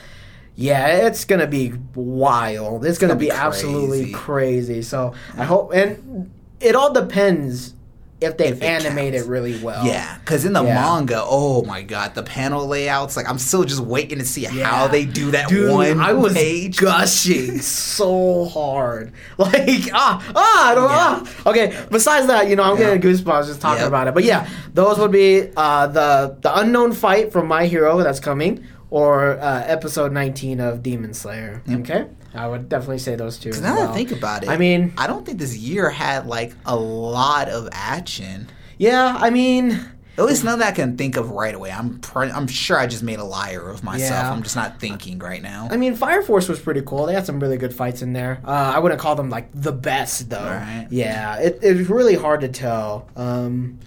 Yeah, 0.56 1.08
it's 1.08 1.26
gonna 1.26 1.48
be 1.48 1.74
wild. 1.94 2.86
It's 2.86 2.98
gonna, 2.98 3.14
gonna 3.14 3.20
be, 3.20 3.26
be 3.28 3.32
absolutely 3.32 4.12
crazy. 4.12 4.14
crazy. 4.14 4.82
So 4.84 5.14
I 5.38 5.44
hope, 5.44 5.74
and 5.74 6.32
it 6.62 6.76
all 6.76 6.94
depends 6.94 7.74
if 8.22 8.38
they 8.38 8.50
If 8.50 8.62
it 8.62 8.64
animate 8.64 9.14
counts. 9.14 9.28
it 9.28 9.30
really 9.30 9.58
well. 9.60 9.86
Yeah, 9.86 10.18
because 10.20 10.46
in 10.46 10.54
the 10.54 10.64
Yeah. 10.64 10.76
manga, 10.76 11.22
oh 11.26 11.64
my 11.64 11.82
god, 11.82 12.14
the 12.16 12.22
panel 12.24 12.68
layouts, 12.68 13.18
like 13.18 13.28
I'm 13.28 13.40
still 13.40 13.64
just 13.64 13.82
waiting 13.82 14.20
to 14.20 14.26
see 14.26 14.42
Yeah. 14.44 14.64
how 14.66 14.88
they 14.88 15.06
do 15.06 15.32
that 15.32 15.50
Dude, 15.50 15.72
one 15.72 16.00
I 16.00 16.14
was 16.14 16.34
page. 16.34 16.78
gushing 16.78 17.60
so 17.62 18.46
hard. 18.46 19.12
Like, 19.38 19.90
ah, 19.94 20.24
ah, 20.36 20.72
I 20.72 20.76
don't 20.76 20.84
Yeah. 20.90 21.24
ah. 21.46 21.50
Okay, 21.50 21.78
besides 21.90 22.28
that, 22.28 22.48
you 22.48 22.56
know, 22.56 22.64
I'm 22.64 22.78
getting 22.78 23.02
goosebumps 23.02 23.48
just 23.48 23.60
talking 23.60 23.86
about 23.86 24.08
it. 24.08 24.14
But 24.14 24.24
yeah, 24.24 24.48
those 24.74 25.00
would 25.00 25.12
be 25.12 25.50
uh, 25.58 25.88
the 25.88 26.38
the 26.42 26.60
unknown 26.60 26.94
fight 26.94 27.32
from 27.32 27.48
My 27.48 27.66
Hero 27.66 27.98
that's 28.04 28.20
coming, 28.20 28.64
or 28.92 29.40
uh, 29.40 29.64
episode 29.66 30.12
19 30.12 30.60
of 30.60 30.84
Demon 30.84 31.14
Slayer. 31.16 31.62
Okay, 31.70 32.06
I 32.34 32.48
would 32.48 32.70
definitely 32.70 33.00
say 33.00 33.16
those 33.16 33.38
two. 33.38 33.50
as 33.50 33.62
Now 33.62 33.76
that. 33.76 33.90
I 33.90 33.94
think 33.94 34.12
about 34.12 34.44
it, 34.44 34.50
I 34.50 34.58
mean, 34.58 34.94
I 34.98 35.08
don't 35.08 35.26
think 35.26 35.40
this 35.40 35.58
year 35.58 35.90
had 35.90 36.28
like 36.28 36.54
a 36.66 36.76
lot 36.76 37.50
of 37.50 37.68
action. 37.72 38.48
yeah, 38.78 39.18
I 39.20 39.30
mean, 39.30 39.80
At 40.18 40.26
least 40.26 40.44
none 40.44 40.60
that 40.60 40.68
I 40.68 40.72
can 40.76 40.98
think 40.98 41.16
of 41.18 41.32
right 41.32 41.56
away. 41.56 41.72
I'm 41.72 42.00
pr- 42.00 42.26
I'm 42.26 42.46
sure 42.48 42.78
I 42.78 42.86
just 42.86 43.02
made 43.02 43.20
a 43.20 43.24
liar 43.24 43.70
of 43.70 43.84
myself. 43.84 44.12
Yeah. 44.12 44.32
I'm 44.32 44.44
just 44.44 44.56
not 44.56 44.80
thinking 44.80 45.20
right 45.20 45.42
now. 45.42 45.68
I 45.72 45.78
mean, 45.78 45.96
Fire 45.96 46.22
Force 46.22 46.48
was 46.50 46.60
pretty 46.60 46.82
cool. 46.86 47.06
They 47.06 47.14
had 47.14 47.26
some 47.26 47.40
really 47.40 47.58
good 47.58 47.74
fights 47.74 48.02
in 48.02 48.14
there. 48.14 48.42
Uh, 48.46 48.74
I 48.76 48.80
wouldn't 48.80 49.00
call 49.02 49.16
them 49.16 49.30
like 49.30 49.50
the 49.54 49.72
best 49.72 50.30
though. 50.30 50.38
Right. 50.44 50.88
Yeah, 50.92 51.38
it 51.40 51.60
it's 51.62 51.90
really 51.90 52.16
hard 52.16 52.42
to 52.42 52.50
tell. 52.50 53.08
Um, 53.16 53.80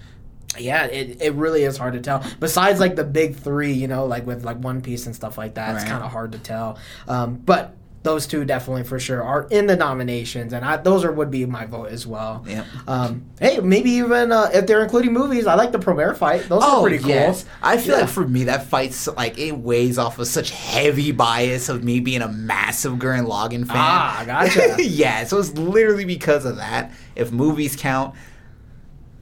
yeah, 0.59 0.87
it, 0.87 1.21
it 1.21 1.35
really 1.35 1.63
is 1.65 1.77
hard 1.77 1.95
to 1.95 2.01
tell. 2.01 2.25
Besides 2.41 2.79
like 2.81 2.97
the 2.97 3.05
big 3.05 3.37
three, 3.37 3.73
you 3.73 3.89
know, 3.89 4.07
like 4.07 4.27
with 4.27 4.45
like 4.45 4.57
One 4.59 4.81
Piece 4.83 5.07
and 5.07 5.15
stuff 5.15 5.37
like 5.37 5.55
that, 5.55 5.75
it's 5.77 5.85
kind 5.85 6.03
of 6.03 6.11
hard 6.11 6.33
to 6.33 6.39
tell. 6.39 6.79
Um, 7.09 7.35
but 7.35 7.77
those 8.05 8.27
two 8.27 8.45
definitely 8.45 8.85
for 8.85 9.01
sure 9.01 9.23
are 9.23 9.49
in 9.51 9.67
the 9.67 9.75
nominations, 9.75 10.53
and 10.53 10.63
I, 10.65 10.77
those 10.77 11.05
are 11.05 11.11
would 11.11 11.31
be 11.31 11.47
my 11.47 11.65
vote 11.65 11.87
as 11.89 12.07
well. 12.07 12.45
Yeah. 12.47 12.65
Um, 12.87 13.25
hey, 13.41 13.59
maybe 13.61 13.91
even 13.93 14.31
uh, 14.31 14.51
if 14.55 14.67
they're 14.67 14.83
including 14.85 15.13
movies, 15.15 15.47
I 15.47 15.55
like 15.55 15.73
the 15.73 15.79
Promare 15.79 16.15
fight. 16.17 16.43
Those 16.49 16.63
are 16.63 16.83
pretty 16.83 16.99
cool. 16.99 17.07
Oh, 17.13 17.15
yes. 17.15 17.47
I 17.63 17.79
feel 17.79 17.95
Yeah. 17.97 18.03
like 18.03 18.11
for 18.11 18.29
me 18.29 18.45
that 18.45 18.67
fight's 18.67 19.07
like 19.09 19.39
it 19.39 19.53
weighs 19.53 19.97
off 19.99 20.19
of 20.19 20.27
such 20.29 20.51
heavy 20.51 21.13
bias 21.13 21.69
of 21.71 21.83
me 21.83 21.99
being 21.99 22.21
a 22.23 22.29
massive 22.29 22.95
Gurren 22.95 23.27
Lagann 23.27 23.67
fan. 23.67 23.77
Ah, 23.79 24.23
gotcha. 24.27 24.77
yeah, 24.85 25.25
so 25.25 25.39
it's 25.39 25.53
literally 25.55 26.05
because 26.05 26.45
of 26.45 26.57
that. 26.57 26.93
If 27.17 27.33
movies 27.33 27.75
count, 27.75 28.15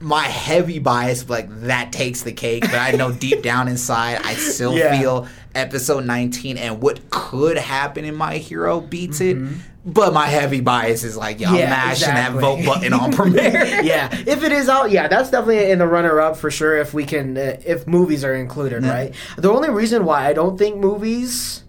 my 0.03 0.23
heavy 0.23 0.79
bias 0.79 1.29
like 1.29 1.47
that 1.61 1.91
takes 1.91 2.21
the 2.23 2.31
cake, 2.33 2.61
but 2.61 2.75
I 2.75 2.91
know 2.91 3.11
deep 3.27 3.41
down 3.41 3.67
inside 3.67 4.19
I 4.23 4.33
still 4.35 4.77
Yeah. 4.77 4.99
feel 4.99 5.27
episode 5.55 6.05
19 6.05 6.57
and 6.57 6.81
what 6.81 7.09
could 7.09 7.57
happen 7.57 8.03
in 8.05 8.13
My 8.15 8.37
Hero 8.37 8.81
beats 8.81 9.21
it. 9.21 9.37
But 9.85 10.13
my 10.13 10.27
heavy 10.27 10.61
bias 10.61 11.03
is 11.03 11.17
like, 11.17 11.39
y'all 11.41 11.49
Mm-hmm. 11.49 11.57
Yeah, 11.59 11.69
mashing 11.69 12.09
exactly. 12.09 12.41
that 12.41 12.41
vote 12.41 12.65
button 12.65 12.93
on 12.93 13.11
Promare. 13.17 13.83
yeah, 13.83 14.09
if 14.13 14.41
it 14.43 14.51
is 14.53 14.69
out, 14.69 14.91
yeah, 14.91 15.07
that's 15.09 15.29
definitely 15.29 15.71
in 15.71 15.79
the 15.79 15.87
runner-up 15.87 16.37
for 16.37 16.49
sure. 16.49 16.77
If 16.77 16.93
we 16.93 17.03
can, 17.05 17.37
uh, 17.37 17.57
if 17.65 17.85
movies 17.85 18.23
are 18.23 18.33
included, 18.33 18.83
Yeah. 18.83 18.93
right? 18.93 19.15
The 19.37 19.51
only 19.51 19.69
reason 19.69 20.05
why 20.05 20.25
I 20.27 20.33
don't 20.33 20.57
think 20.57 20.77
movies 20.77 21.63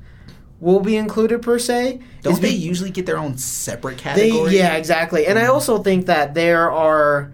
will 0.61 0.79
be 0.81 0.97
included 0.97 1.43
per 1.43 1.59
se 1.59 2.01
Don't 2.23 2.35
is 2.35 2.41
they 2.41 2.51
be- 2.51 2.55
usually 2.57 2.91
get 2.91 3.05
their 3.07 3.19
own 3.19 3.37
separate 3.37 3.97
they, 3.99 4.31
category? 4.31 4.57
yeah, 4.59 4.75
exactly. 4.77 5.27
And 5.27 5.39
I 5.39 5.47
also 5.47 5.79
think 5.79 6.07
that 6.07 6.35
there 6.35 6.71
are. 6.71 7.33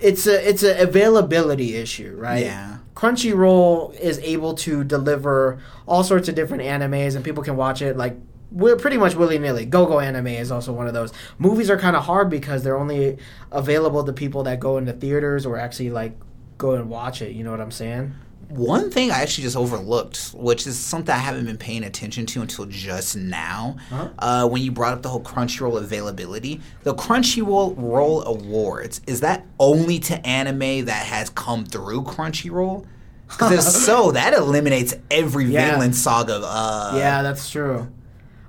It's 0.00 0.26
a 0.26 0.48
it's 0.48 0.62
a 0.62 0.80
availability 0.82 1.76
issue, 1.76 2.14
right? 2.16 2.44
Yeah. 2.44 2.78
Crunchyroll 2.94 3.98
is 3.98 4.18
able 4.20 4.54
to 4.54 4.82
deliver 4.84 5.60
all 5.86 6.02
sorts 6.02 6.28
of 6.28 6.34
different 6.34 6.62
animes, 6.64 7.14
and 7.14 7.24
people 7.24 7.42
can 7.42 7.56
watch 7.56 7.80
it 7.82 7.96
like 7.96 8.16
we're 8.50 8.76
pretty 8.76 8.96
much 8.96 9.14
willy 9.14 9.38
nilly. 9.38 9.66
Go 9.66 9.86
Go 9.86 10.00
Anime 10.00 10.28
is 10.28 10.50
also 10.50 10.72
one 10.72 10.86
of 10.86 10.94
those. 10.94 11.12
Movies 11.38 11.70
are 11.70 11.78
kind 11.78 11.96
of 11.96 12.04
hard 12.04 12.30
because 12.30 12.62
they're 12.62 12.78
only 12.78 13.18
available 13.52 14.04
to 14.04 14.12
people 14.12 14.42
that 14.44 14.58
go 14.58 14.78
into 14.78 14.92
theaters 14.92 15.44
or 15.44 15.58
actually 15.58 15.90
like 15.90 16.12
go 16.56 16.72
and 16.72 16.88
watch 16.88 17.20
it. 17.22 17.32
You 17.32 17.44
know 17.44 17.50
what 17.50 17.60
I'm 17.60 17.70
saying? 17.70 18.14
One 18.48 18.90
thing 18.90 19.10
I 19.10 19.20
actually 19.20 19.44
just 19.44 19.56
overlooked, 19.56 20.30
which 20.34 20.66
is 20.66 20.78
something 20.78 21.14
I 21.14 21.18
haven't 21.18 21.44
been 21.44 21.58
paying 21.58 21.84
attention 21.84 22.24
to 22.26 22.40
until 22.40 22.64
just 22.64 23.14
now, 23.16 23.76
Huh? 23.90 24.08
uh, 24.18 24.48
when 24.48 24.62
you 24.62 24.72
brought 24.72 24.94
up 24.94 25.02
the 25.02 25.10
whole 25.10 25.20
Crunchyroll 25.22 25.76
availability, 25.78 26.60
the 26.82 26.94
Crunchyroll 26.94 27.74
Roll 27.76 28.22
Awards 28.24 29.02
is 29.06 29.20
that 29.20 29.44
only 29.60 29.98
to 30.00 30.26
anime 30.26 30.86
that 30.86 31.06
has 31.06 31.28
come 31.30 31.66
through 31.66 32.02
Crunchyroll? 32.04 32.86
Because 33.28 33.52
if 33.52 33.60
so, 33.62 34.12
that 34.12 34.32
eliminates 34.32 34.94
every 35.10 35.44
Yeah. 35.44 35.70
Vinland 35.72 35.94
Saga. 35.94 36.40
Uh, 36.42 36.94
yeah, 36.96 37.20
that's 37.22 37.50
true. 37.50 37.88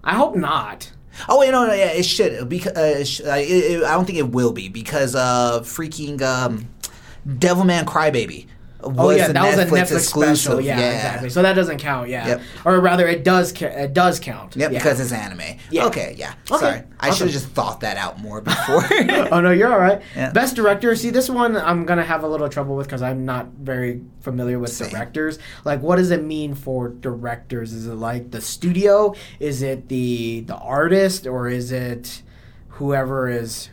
I 0.02 0.16
hope 0.16 0.36
not. 0.38 0.92
Oh 1.28 1.40
wait, 1.40 1.52
no, 1.52 1.68
no, 1.68 1.74
yeah, 1.74 1.88
it 1.92 2.04
should 2.06 2.48
because 2.48 3.20
uh, 3.20 3.32
it 3.38 3.50
it, 3.50 3.84
I 3.84 3.92
don't 3.96 4.06
think 4.06 4.18
it 4.18 4.30
will 4.32 4.54
be 4.54 4.70
because 4.70 5.14
uh, 5.16 5.60
freaking 5.64 6.22
um, 6.22 6.70
Devilman 7.28 7.84
Crybaby. 7.84 8.48
Was 8.82 8.96
Oh 8.98 9.10
yeah, 9.10 9.32
that 9.34 9.44
was 9.44 9.58
a 9.58 9.66
Netflix 9.66 9.70
Netflix 9.88 9.92
exclusive. 9.98 10.38
special. 10.38 10.62
Yeah, 10.62 10.80
exactly. 10.80 11.30
So 11.30 11.42
that 11.42 11.54
doesn't 11.54 11.80
count. 11.80 12.08
Yeah, 12.08 12.28
Yep. 12.28 12.42
or 12.64 12.80
rather, 12.80 13.08
it 13.08 13.26
does. 13.26 13.52
Ca- 13.52 13.66
it 13.68 13.94
does 13.94 14.22
count. 14.22 14.56
Yep, 14.56 14.72
yeah. 14.72 14.78
because 14.80 15.02
it's 15.02 15.12
anime. 15.12 15.58
Yeah. 15.70 15.86
Okay, 15.88 16.16
yeah. 16.18 16.34
Okay, 16.50 16.60
Sorry. 16.60 16.84
I 17.00 17.10
awesome. 17.10 17.18
should 17.28 17.34
have 17.34 17.42
just 17.44 17.54
thought 17.54 17.82
that 17.82 17.98
out 17.98 18.20
more 18.22 18.40
before. 18.52 18.84
oh 19.32 19.42
no, 19.42 19.52
you're 19.52 19.70
all 19.72 19.80
right. 19.80 20.02
Yeah. 20.16 20.32
Best 20.32 20.56
director. 20.56 20.96
See, 20.96 21.10
this 21.10 21.30
one 21.30 21.58
I'm 21.58 21.86
gonna 21.86 22.06
have 22.06 22.24
a 22.24 22.28
little 22.28 22.48
trouble 22.48 22.78
with 22.78 22.88
because 22.88 23.02
I'm 23.02 23.26
not 23.26 23.48
very 23.60 24.02
familiar 24.22 24.60
with 24.60 24.72
Same. 24.72 24.90
directors. 24.90 25.40
Like, 25.66 25.82
what 25.82 25.98
does 25.98 26.12
it 26.12 26.24
mean 26.24 26.56
for 26.56 26.88
directors? 26.88 27.74
Is 27.74 27.86
it 27.86 27.96
like 27.96 28.32
the 28.32 28.40
studio? 28.40 29.14
Is 29.42 29.62
it 29.62 29.90
the 29.90 30.42
the 30.48 30.56
artist, 30.56 31.28
or 31.28 31.50
is 31.50 31.74
it 31.74 32.22
whoever 32.70 33.28
is 33.30 33.70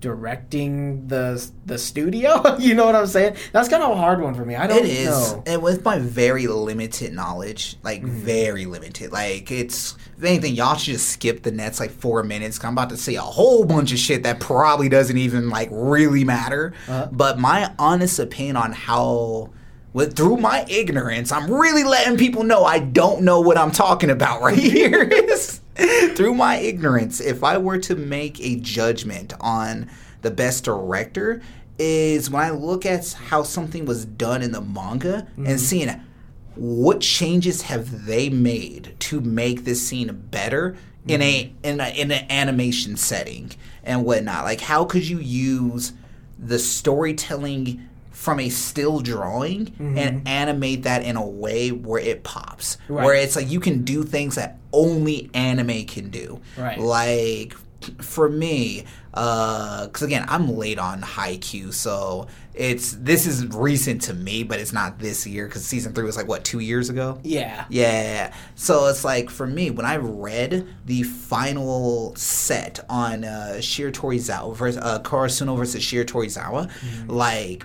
directing 0.00 1.06
the 1.08 1.44
the 1.66 1.78
studio? 1.78 2.56
you 2.58 2.74
know 2.74 2.86
what 2.86 2.94
I'm 2.94 3.06
saying? 3.06 3.36
That's 3.52 3.68
kind 3.68 3.82
of 3.82 3.90
a 3.90 3.96
hard 3.96 4.20
one 4.20 4.34
for 4.34 4.44
me. 4.44 4.54
I 4.56 4.66
don't 4.66 4.78
know. 4.78 4.82
it 4.84 4.90
is. 4.90 5.08
know. 5.32 5.42
And 5.46 5.62
with 5.62 5.84
my 5.84 5.98
very 5.98 6.46
limited 6.46 7.12
knowledge, 7.12 7.76
like 7.82 8.00
Mm-hmm. 8.02 8.20
very 8.20 8.66
limited, 8.66 9.12
like 9.12 9.50
it's 9.50 9.96
if 10.16 10.24
anything, 10.24 10.54
y'all 10.54 10.76
should 10.76 10.92
just 10.94 11.08
skip 11.10 11.42
the 11.42 11.50
next 11.50 11.80
like 11.80 11.90
four 11.90 12.22
minutes. 12.22 12.58
'cause 12.58 12.66
I'm 12.66 12.72
about 12.74 12.90
to 12.90 12.96
say 12.96 13.14
a 13.16 13.20
whole 13.22 13.64
bunch 13.64 13.92
of 13.92 13.98
shit 13.98 14.22
that 14.24 14.40
probably 14.40 14.88
doesn't 14.88 15.18
even 15.18 15.48
like 15.50 15.68
really 15.72 16.24
matter. 16.24 16.72
Uh-huh. 16.88 17.08
But 17.12 17.38
my 17.38 17.72
honest 17.78 18.18
opinion 18.18 18.56
on 18.56 18.72
how. 18.72 19.50
With, 19.92 20.14
through 20.16 20.36
my 20.36 20.64
ignorance, 20.68 21.32
I'm 21.32 21.50
really 21.50 21.82
letting 21.82 22.16
people 22.16 22.44
know 22.44 22.64
I 22.64 22.78
don't 22.78 23.22
know 23.22 23.40
what 23.40 23.58
I'm 23.58 23.72
talking 23.72 24.08
about 24.08 24.40
right 24.40 24.56
here. 24.76 25.10
through 26.14 26.34
my 26.34 26.56
ignorance, 26.56 27.20
if 27.20 27.44
I 27.44 27.58
were 27.58 27.78
to 27.78 27.94
make 27.94 28.40
a 28.40 28.56
judgment 28.56 29.32
on 29.40 29.90
the 30.22 30.30
best 30.30 30.64
director, 30.64 31.40
is 31.78 32.30
when 32.30 32.42
I 32.42 32.50
look 32.50 32.84
at 32.84 33.12
how 33.12 33.42
something 33.42 33.86
was 33.86 34.04
done 34.04 34.42
in 34.42 34.52
the 34.52 34.60
manga 34.60 35.28
and 35.36 35.46
mm-hmm. 35.46 35.56
seeing 35.56 36.00
what 36.54 37.00
changes 37.00 37.62
have 37.62 38.04
they 38.04 38.28
made 38.28 38.94
to 39.00 39.20
make 39.20 39.64
this 39.64 39.86
scene 39.86 40.10
better 40.30 40.76
in 41.08 41.22
a 41.22 41.44
mm-hmm. 41.44 41.64
in 41.64 41.80
a 41.80 41.88
in 42.00 42.12
an 42.12 42.30
animation 42.30 42.96
setting 42.96 43.52
and 43.82 44.04
whatnot. 44.04 44.44
Like 44.44 44.60
how 44.60 44.84
could 44.84 45.08
you 45.08 45.18
use 45.18 45.94
the 46.38 46.58
storytelling 46.58 47.88
from 48.20 48.38
a 48.38 48.50
still 48.50 49.00
drawing 49.00 49.74
and 49.96 50.28
animate 50.28 50.82
that 50.82 51.02
in 51.02 51.16
a 51.16 51.26
way 51.26 51.70
where 51.72 52.02
it 52.02 52.22
pops. 52.22 52.76
Where 52.86 53.14
it's 53.14 53.34
like 53.34 53.48
you 53.50 53.60
can 53.60 53.82
do 53.82 54.02
things 54.02 54.34
that 54.34 54.58
only 54.74 55.30
anime 55.32 55.86
can 55.86 56.10
do. 56.10 56.38
Right. 56.58 56.78
Like 56.78 57.56
for 58.02 58.28
me, 58.28 58.84
because 59.10 60.02
again, 60.02 60.26
I'm 60.28 60.54
late 60.54 60.78
on 60.78 61.00
Haikyuu, 61.00 61.72
so 61.72 62.26
it's 62.52 62.92
this 62.92 63.26
is 63.26 63.46
recent 63.46 64.02
to 64.02 64.12
me, 64.12 64.42
but 64.42 64.60
it's 64.60 64.74
not 64.74 64.98
this 64.98 65.26
year 65.26 65.46
because 65.46 65.64
season 65.64 65.94
three 65.94 66.04
was 66.04 66.18
like 66.18 66.28
what 66.28 66.44
two 66.44 66.58
years 66.58 66.90
ago. 66.90 67.18
Yeah. 67.24 67.64
Yeah. 67.70 68.34
So 68.54 68.88
it's 68.88 69.02
like 69.02 69.30
for 69.30 69.46
me, 69.46 69.70
when 69.70 69.86
I 69.86 69.96
read 69.96 70.68
the 70.84 71.04
final 71.04 72.14
set 72.16 72.80
on 72.90 73.24
uh, 73.24 73.54
Shiratorizawa 73.60 74.54
versus 74.54 74.82
uh, 74.82 75.00
Karasuno 75.00 75.56
versus 75.56 75.82
Shiratorizawa, 75.82 76.70
like, 77.08 77.64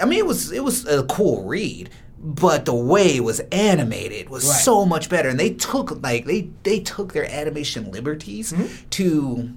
I 0.00 0.06
mean, 0.06 0.18
it 0.18 0.26
was 0.26 0.52
it 0.52 0.64
was 0.64 0.86
a 0.86 1.04
cool 1.04 1.44
read, 1.44 1.90
but 2.18 2.64
the 2.64 2.74
way 2.74 3.16
it 3.16 3.24
was 3.24 3.40
animated 3.52 4.28
was 4.28 4.46
Right. 4.46 4.60
so 4.60 4.84
much 4.84 5.08
better, 5.08 5.28
and 5.28 5.38
they 5.38 5.50
took 5.50 6.02
like 6.02 6.24
they 6.26 6.50
they 6.62 6.80
took 6.80 7.12
their 7.12 7.30
animation 7.30 7.90
liberties 7.90 8.52
mm-hmm. 8.52 8.88
to 8.90 9.50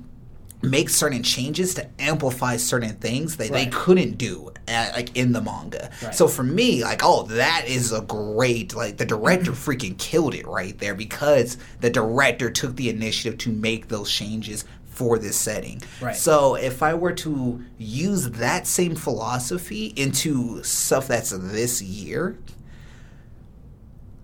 make 0.62 0.90
certain 0.90 1.22
changes 1.22 1.76
to 1.76 1.88
amplify 2.00 2.58
certain 2.58 2.96
things 2.96 3.38
that 3.38 3.52
they 3.52 3.68
couldn't 3.68 4.18
do 4.18 4.52
at, 4.68 4.94
like 4.94 5.16
in 5.16 5.32
the 5.32 5.42
manga. 5.42 5.90
Right. 6.02 6.16
So 6.16 6.28
for 6.28 6.44
me, 6.44 6.84
like, 6.84 7.02
oh, 7.04 7.24
that 7.24 7.66
is 7.68 7.92
a 7.92 8.02
great 8.02 8.76
like 8.76 8.98
the 8.98 9.06
director 9.06 9.52
mm-hmm. 9.52 9.72
freaking 9.72 9.98
killed 9.98 10.34
it 10.34 10.48
right 10.48 10.78
there 10.80 10.96
because 10.96 11.58
the 11.82 11.90
director 11.90 12.50
took 12.50 12.76
the 12.76 12.90
initiative 12.90 13.38
to 13.40 13.52
make 13.52 13.88
those 13.88 14.12
changes 14.12 14.66
for 14.98 15.20
this 15.20 15.38
setting. 15.38 15.80
Right. 16.02 16.16
So 16.16 16.56
if 16.56 16.82
I 16.82 16.96
were 16.96 17.14
to 17.14 17.64
use 17.78 18.32
that 18.32 18.66
same 18.66 18.96
philosophy 18.96 19.94
into 19.96 20.64
stuff 20.64 21.08
that's 21.08 21.30
this 21.30 21.84
year, 21.84 22.36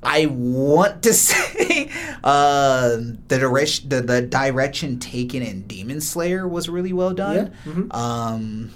I 0.01 0.25
want 0.25 1.03
to 1.03 1.13
say 1.13 1.91
uh, 2.23 2.97
the 3.27 3.37
direction 3.37 3.89
the, 3.89 4.01
the 4.01 4.23
direction 4.23 4.97
taken 4.97 5.43
in 5.43 5.61
Demon 5.67 6.01
Slayer 6.01 6.47
was 6.47 6.67
really 6.67 6.91
well 6.91 7.13
done. 7.13 7.55
Yeah, 7.65 7.71
mhm. 7.71 7.93
Um, 7.93 8.71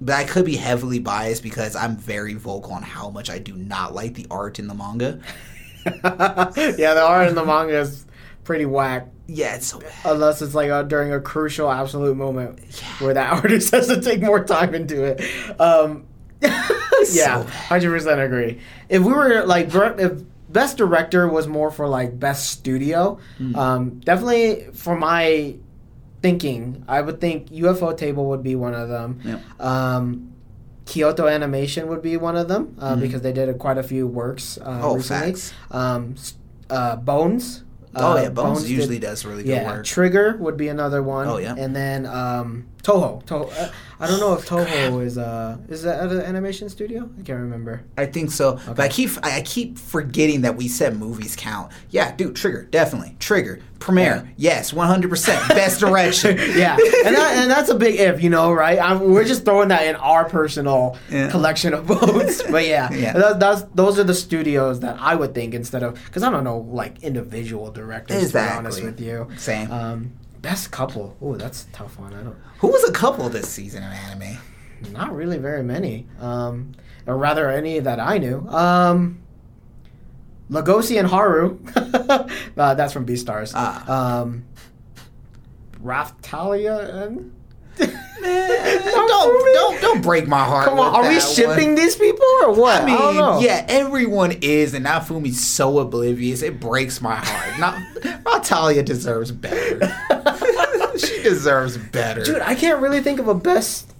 but 0.00 0.16
I 0.16 0.24
could 0.24 0.44
be 0.44 0.56
heavily 0.56 0.98
biased 0.98 1.44
because 1.44 1.76
I'm 1.76 1.96
very 1.96 2.34
vocal 2.34 2.72
on 2.72 2.82
how 2.82 3.08
much 3.08 3.30
I 3.30 3.38
do 3.38 3.54
not 3.54 3.94
like 3.94 4.14
the 4.14 4.26
art 4.32 4.58
in 4.58 4.66
the 4.66 4.74
manga. 4.74 5.20
yeah, 5.86 6.94
the 6.94 7.04
art 7.06 7.28
in 7.28 7.36
the 7.36 7.44
manga 7.44 7.78
is 7.78 8.04
pretty 8.42 8.66
whack. 8.66 9.06
Yeah, 9.28 9.56
it's 9.56 9.66
so 9.66 9.80
bad. 9.80 9.92
Unless 10.04 10.40
it's 10.42 10.54
like 10.54 10.70
uh 10.70 10.82
during 10.84 11.12
a 11.12 11.20
crucial, 11.20 11.70
absolute 11.70 12.16
moment 12.16 12.60
where 13.00 13.14
that 13.14 13.32
artist 13.42 13.72
has 13.72 13.88
to 13.88 14.00
take 14.00 14.20
more 14.22 14.44
time 14.44 14.74
into 14.74 15.02
it. 15.04 15.20
Um, 15.60 16.04
yeah, 17.12 17.42
hundred 17.44 17.90
percent 17.90 18.20
agree. 18.20 18.60
If 18.88 19.02
we 19.02 19.12
were 19.12 19.44
like, 19.44 19.68
if 19.74 20.22
best 20.48 20.76
director 20.76 21.26
was 21.28 21.46
more 21.48 21.70
for 21.70 21.88
like 21.88 22.18
best 22.20 22.50
studio, 22.50 23.18
Hmm. 23.38 23.56
um, 23.56 24.00
definitely 24.00 24.68
for 24.74 24.96
my 24.96 25.56
thinking, 26.22 26.84
I 26.88 27.00
would 27.00 27.20
think 27.20 27.48
Ufotable 27.50 28.26
would 28.26 28.42
be 28.42 28.54
one 28.54 28.74
of 28.74 28.88
them. 28.88 29.20
Yep. 29.24 29.60
Um, 29.60 30.32
Kyoto 30.86 31.26
Animation 31.26 31.88
would 31.88 32.00
be 32.00 32.16
one 32.16 32.36
of 32.36 32.46
them 32.48 32.76
uh, 32.78 32.94
because 32.96 33.20
they 33.22 33.32
did 33.32 33.58
quite 33.58 33.76
a 33.76 33.82
few 33.82 34.06
works 34.06 34.56
uh. 34.58 34.80
Oh, 34.84 34.96
recently. 34.96 35.32
facts. 35.32 35.52
Um, 35.72 36.14
uh, 36.70 36.94
Bones. 36.96 37.64
Oh 37.96 38.16
yeah, 38.16 38.28
Bones, 38.28 38.62
did- 38.62 38.70
usually 38.70 38.98
does 38.98 39.24
really 39.24 39.42
good 39.42 39.50
yeah, 39.50 39.66
work. 39.66 39.84
Trigger 39.84 40.36
would 40.38 40.56
be 40.56 40.68
another 40.68 41.02
one. 41.02 41.28
Oh, 41.28 41.38
yeah. 41.38 41.54
and 41.56 41.74
then 41.74 42.06
um, 42.06 42.66
Toho. 42.82 43.24
Toho. 43.24 43.50
Uh, 43.58 43.70
I 43.98 44.06
don't 44.06 44.20
know 44.20 44.34
if 44.34 44.46
Toho 44.46 45.02
is 45.02 45.16
uh 45.18 45.56
is 45.68 45.82
that 45.82 46.00
an 46.10 46.20
animation 46.20 46.68
studio? 46.68 47.08
I 47.18 47.22
can't 47.22 47.40
remember. 47.40 47.82
I 47.96 48.06
think 48.06 48.30
so, 48.30 48.60
but 48.66 48.78
I 48.80 48.88
keep 48.88 49.10
I 49.22 49.40
keep 49.42 49.78
forgetting 49.78 50.42
that 50.42 50.56
we 50.56 50.68
said 50.68 50.96
movies 50.96 51.34
count. 51.34 51.72
Yeah, 51.90 52.14
dude, 52.14 52.36
Trigger 52.36 52.64
definitely 52.70 53.16
Trigger 53.18 53.60
Promare. 53.78 54.28
Yes, 54.36 54.72
one 54.72 54.86
hundred 54.86 55.08
percent 55.10 55.48
best 55.48 55.80
direction. 55.80 56.36
yeah, 56.56 56.76
and 57.04 57.16
that, 57.16 57.36
and 57.38 57.50
that's 57.50 57.70
a 57.70 57.74
big 57.74 57.98
if, 57.98 58.22
you 58.22 58.30
know, 58.30 58.52
right? 58.52 58.78
I'm, 58.78 59.00
we're 59.00 59.24
just 59.24 59.44
throwing 59.44 59.68
that 59.68 59.86
in 59.86 59.96
our 59.96 60.28
personal 60.28 60.96
Yeah. 61.10 61.30
collection 61.30 61.74
of 61.74 61.84
votes, 61.84 62.42
but 62.50 62.66
yeah, 62.66 62.92
Yeah. 62.92 63.12
That, 63.14 63.40
that's 63.40 63.62
those 63.74 63.98
are 63.98 64.04
the 64.04 64.14
studios 64.14 64.80
that 64.80 64.96
I 65.00 65.14
would 65.14 65.34
think 65.34 65.54
instead 65.54 65.82
of 65.82 65.94
because 66.04 66.22
I 66.22 66.30
don't 66.30 66.44
know 66.44 66.58
like 66.58 67.02
individual 67.02 67.70
directors. 67.70 68.28
To 68.28 68.32
be 68.32 68.38
honest 68.38 68.82
with 68.82 69.00
you, 69.00 69.28
Same. 69.38 69.70
Um, 69.70 70.12
best 70.46 70.70
couple. 70.70 71.16
Oh, 71.20 71.34
that's 71.34 71.64
a 71.64 71.72
tough 71.72 71.98
one. 71.98 72.14
I 72.14 72.22
don't. 72.22 72.36
Who 72.60 72.68
was 72.68 72.88
a 72.88 72.92
couple 72.92 73.28
this 73.28 73.48
season 73.48 73.82
of 73.82 73.92
anime? 73.92 74.38
Not 74.92 75.12
really 75.12 75.38
very 75.38 75.64
many. 75.64 76.06
Um, 76.20 76.72
or 77.04 77.16
rather, 77.16 77.50
any 77.50 77.80
that 77.80 77.98
I 77.98 78.18
knew. 78.18 78.46
Um, 78.48 79.22
Legosi 80.48 81.00
and 81.00 81.08
Haru. 81.08 81.58
uh, 82.56 82.74
that's 82.74 82.92
from 82.92 83.04
Beastars. 83.04 83.54
Ah. 83.56 84.20
Um, 84.20 84.44
Raphtalia 85.82 86.94
and. 86.94 87.32
Don't 87.76 89.08
don't 89.08 89.80
don't 89.80 90.02
break 90.02 90.26
my 90.26 90.42
heart. 90.42 90.66
Come 90.68 90.80
on, 90.80 90.94
are 90.94 91.08
we 91.08 91.20
shipping 91.20 91.68
one. 91.68 91.74
these 91.74 91.96
people 91.96 92.26
or 92.42 92.52
what? 92.52 92.82
I 92.82 92.86
mean, 92.86 93.16
know. 93.16 93.40
yeah, 93.40 93.64
everyone 93.68 94.32
is, 94.40 94.74
and 94.74 94.86
Naofumi's 94.86 95.44
so 95.44 95.78
oblivious. 95.78 96.42
It 96.42 96.58
breaks 96.58 97.00
my 97.00 97.16
heart. 97.16 97.58
Not 97.60 97.80
Natalia 98.24 98.82
deserves 98.82 99.30
better. 99.30 99.94
she 100.98 101.22
deserves 101.22 101.76
better. 101.76 102.24
Dude, 102.24 102.40
I 102.40 102.54
can't 102.54 102.80
really 102.80 103.00
think 103.00 103.20
of 103.20 103.28
a 103.28 103.34
best 103.34 103.92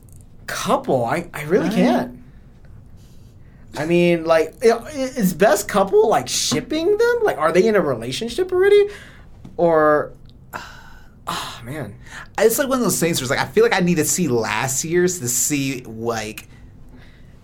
couple. 0.47 1.05
I, 1.05 1.29
I 1.33 1.43
really 1.45 1.71
can't. 1.71 2.19
I 3.77 3.85
mean, 3.85 4.25
like, 4.25 4.55
is 4.63 5.35
best 5.35 5.69
couple 5.69 6.09
like 6.09 6.29
shipping 6.29 6.97
them? 6.97 7.19
Like, 7.23 7.37
are 7.37 7.53
they 7.53 7.67
in 7.67 7.77
a 7.77 7.81
relationship 7.81 8.51
already? 8.53 8.89
Or, 9.57 10.13
oh 11.27 11.61
man, 11.65 11.99
it's 12.39 12.59
like 12.59 12.69
one 12.69 12.79
of 12.79 12.85
those 12.85 13.01
things 13.01 13.19
where 13.19 13.25
it's 13.25 13.31
like 13.31 13.41
I 13.41 13.51
feel 13.51 13.65
like 13.65 13.75
I 13.75 13.81
need 13.81 13.97
to 13.97 14.05
see 14.05 14.29
last 14.29 14.85
year's 14.85 15.21
to 15.21 15.29
see 15.29 15.83
like 15.83 16.49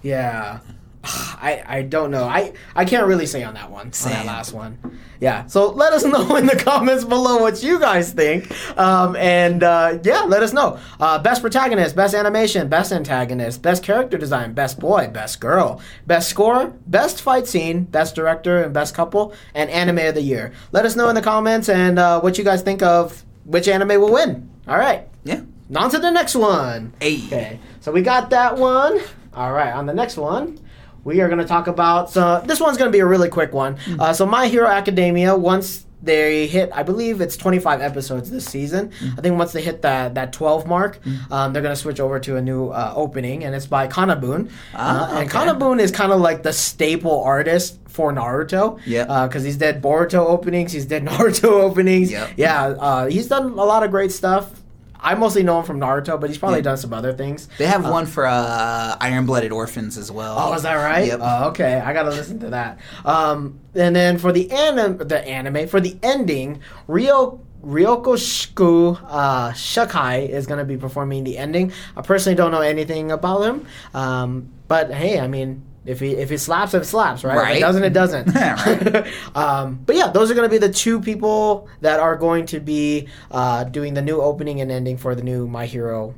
yeah. 0.03 0.61
I, 1.05 1.65
I 1.67 1.83
don't 1.83 2.13
know. 2.13 2.25
I, 2.25 2.53
I 2.77 2.85
can't 2.85 3.07
really 3.07 3.27
say 3.27 3.43
on 3.43 3.55
that 3.55 3.71
one. 3.73 3.87
On 3.87 4.11
that 4.11 4.25
last 4.25 4.53
one. 4.53 5.01
Yeah. 5.21 5.47
So 5.47 5.71
let 5.71 5.93
us 5.93 6.05
know 6.05 6.37
in 6.37 6.47
the 6.47 6.55
comments 6.57 7.05
below 7.05 7.39
what 7.39 7.63
you 7.63 7.81
guys 7.81 8.13
think. 8.13 8.49
Um, 8.79 9.17
and 9.17 9.65
uh, 9.65 9.99
yeah, 10.05 10.23
let 10.23 10.45
us 10.45 10.53
know. 10.53 10.79
Uh, 11.01 11.19
best 11.19 11.41
protagonist, 11.41 11.97
best 11.97 12.15
animation, 12.15 12.69
best 12.69 12.93
antagonist, 12.93 13.63
best 13.63 13.83
character 13.83 14.17
design, 14.17 14.53
best 14.53 14.79
boy, 14.79 15.09
best 15.09 15.41
girl, 15.41 15.81
best 16.07 16.29
score, 16.29 16.73
best 16.87 17.21
fight 17.21 17.49
scene, 17.49 17.83
best 17.83 18.15
director, 18.15 18.63
and 18.63 18.73
best 18.73 18.95
couple, 18.95 19.35
and 19.55 19.71
anime 19.71 19.99
of 19.99 20.15
the 20.15 20.23
year. 20.23 20.53
Let 20.71 20.87
us 20.87 20.95
know 20.95 21.09
in 21.09 21.17
the 21.17 21.23
comments 21.23 21.69
and 21.69 21.99
uh, 21.99 22.21
what 22.21 22.39
you 22.39 22.45
guys 22.45 22.63
think 22.63 22.83
of 22.83 23.25
which 23.45 23.69
anime 23.69 24.01
will 24.01 24.13
win. 24.13 24.51
All 24.69 24.79
right. 24.79 25.09
yeah. 25.25 25.43
On 25.75 25.91
to 25.91 25.99
the 25.99 26.11
next 26.11 26.35
one. 26.35 26.93
Hey. 27.01 27.17
Okay, 27.27 27.59
so 27.81 27.93
we 27.93 28.03
got 28.03 28.31
that 28.31 28.59
one. 28.59 29.01
All 29.35 29.53
right, 29.53 29.73
on 29.73 29.87
the 29.87 29.95
next 29.95 30.19
one, 30.19 30.59
we 31.03 31.21
are 31.23 31.29
going 31.29 31.39
to 31.41 31.47
talk 31.47 31.67
about. 31.67 32.11
So 32.11 32.43
this 32.45 32.61
one's 32.61 32.77
going 32.77 32.89
to 32.89 32.93
be 32.93 32.99
a 33.01 33.07
really 33.07 33.31
quick 33.31 33.55
one. 33.55 33.79
Uh, 33.99 34.13
so 34.13 34.27
My 34.27 34.49
Hero 34.49 34.69
Academia, 34.69 35.35
once 35.35 35.87
they 36.03 36.47
hit, 36.47 36.71
I 36.73 36.83
believe 36.83 37.21
it's 37.21 37.37
25 37.37 37.81
episodes 37.81 38.31
this 38.31 38.45
season. 38.45 38.91
I 39.17 39.21
think 39.21 39.39
once 39.39 39.53
they 39.53 39.63
hit 39.63 39.83
that 39.83 40.15
that 40.15 40.33
12 40.33 40.67
mark, 40.67 40.99
um, 41.31 41.53
they're 41.53 41.63
going 41.63 41.75
to 41.75 41.81
switch 41.81 42.01
over 42.01 42.19
to 42.21 42.37
a 42.37 42.43
new 42.43 42.69
uh, 42.69 42.93
opening, 42.95 43.45
and 43.45 43.55
it's 43.55 43.67
by 43.67 43.87
KANA-BOON. 43.87 44.51
Ah, 44.75 44.79
uh, 44.79 45.11
and 45.11 45.19
okay. 45.19 45.29
KANA-BOON 45.29 45.81
is 45.81 45.91
kind 45.91 46.13
of 46.13 46.21
like 46.21 46.43
the 46.43 46.53
staple 46.53 47.23
artist 47.23 47.79
for 47.89 48.13
Naruto. 48.13 48.81
yeah 48.87 49.27
Because 49.27 49.45
he's 49.45 49.57
did 49.57 49.83
Boruto 49.83 50.27
openings, 50.27 50.73
he's 50.73 50.87
did 50.87 51.05
Naruto 51.07 51.63
openings. 51.63 52.11
Yep. 52.11 52.31
Yeah, 52.37 52.65
uh, 52.65 53.07
he's 53.07 53.29
done 53.29 53.53
a 53.53 53.65
lot 53.65 53.83
of 53.83 53.91
great 53.91 54.13
stuff. 54.13 54.62
I 55.03 55.15
mostly 55.17 55.43
know 55.43 55.59
him 55.59 55.65
from 55.65 55.81
Naruto, 55.81 56.21
but 56.21 56.31
he's 56.31 56.39
probably 56.39 56.59
Yeah. 56.61 56.63
done 56.71 56.77
some 56.77 56.93
other 56.93 57.13
things. 57.13 57.49
They 57.59 57.67
have 57.67 57.85
one 57.89 58.07
for 58.07 58.25
uh, 58.27 58.97
Iron 59.01 59.27
Blooded 59.27 59.51
Orphans 59.53 59.99
as 59.99 60.13
well. 60.13 60.37
Oh, 60.39 60.53
is 60.55 60.63
that 60.63 60.75
right? 60.75 61.07
Yep. 61.09 61.21
Oh, 61.23 61.49
okay, 61.49 61.81
I 61.85 61.93
gotta 61.93 62.11
listen 62.11 62.39
to 62.41 62.51
that. 62.51 62.79
Um, 63.05 63.59
and 63.75 63.95
then 63.97 64.19
for 64.19 64.31
the 64.33 64.51
anim- 64.53 64.99
the 64.99 65.27
anime 65.27 65.67
for 65.67 65.81
the 65.81 65.97
ending, 66.03 66.61
Ryo 66.87 67.41
Ryokuoushoku 67.65 68.99
uh, 69.09 69.51
Shakai 69.53 70.29
is 70.29 70.47
gonna 70.47 70.65
be 70.65 70.77
performing 70.77 71.25
the 71.25 71.39
ending. 71.39 71.73
I 71.97 72.03
personally 72.03 72.37
don't 72.37 72.51
know 72.51 72.61
anything 72.61 73.11
about 73.11 73.43
him, 73.43 73.67
um, 73.95 74.49
but 74.69 74.93
hey, 74.93 75.19
I 75.21 75.27
mean, 75.29 75.63
If 75.85 75.99
he 76.01 76.13
if 76.13 76.31
it 76.31 76.39
slaps, 76.39 76.75
it 76.75 76.85
slaps, 76.85 77.25
right? 77.25 77.37
If 77.37 77.43
Right. 77.43 77.57
it 77.57 77.61
doesn't, 77.61 77.83
it 77.85 77.93
doesn't. 77.93 78.27
Right. 78.35 79.07
um, 79.37 79.81
but 79.85 79.97
yeah, 79.97 80.09
those 80.09 80.31
are 80.31 80.35
going 80.35 80.49
to 80.49 80.51
be 80.51 80.59
the 80.59 80.73
two 80.73 81.01
people 81.01 81.69
that 81.81 81.99
are 81.99 82.17
going 82.17 82.47
to 82.47 82.61
be 82.61 83.09
uh, 83.31 83.65
doing 83.65 83.95
the 83.95 84.03
new 84.03 84.21
opening 84.21 84.61
and 84.61 84.71
ending 84.71 84.97
for 84.97 85.15
the 85.15 85.23
new 85.23 85.47
My 85.49 85.67
Hero 85.67 86.15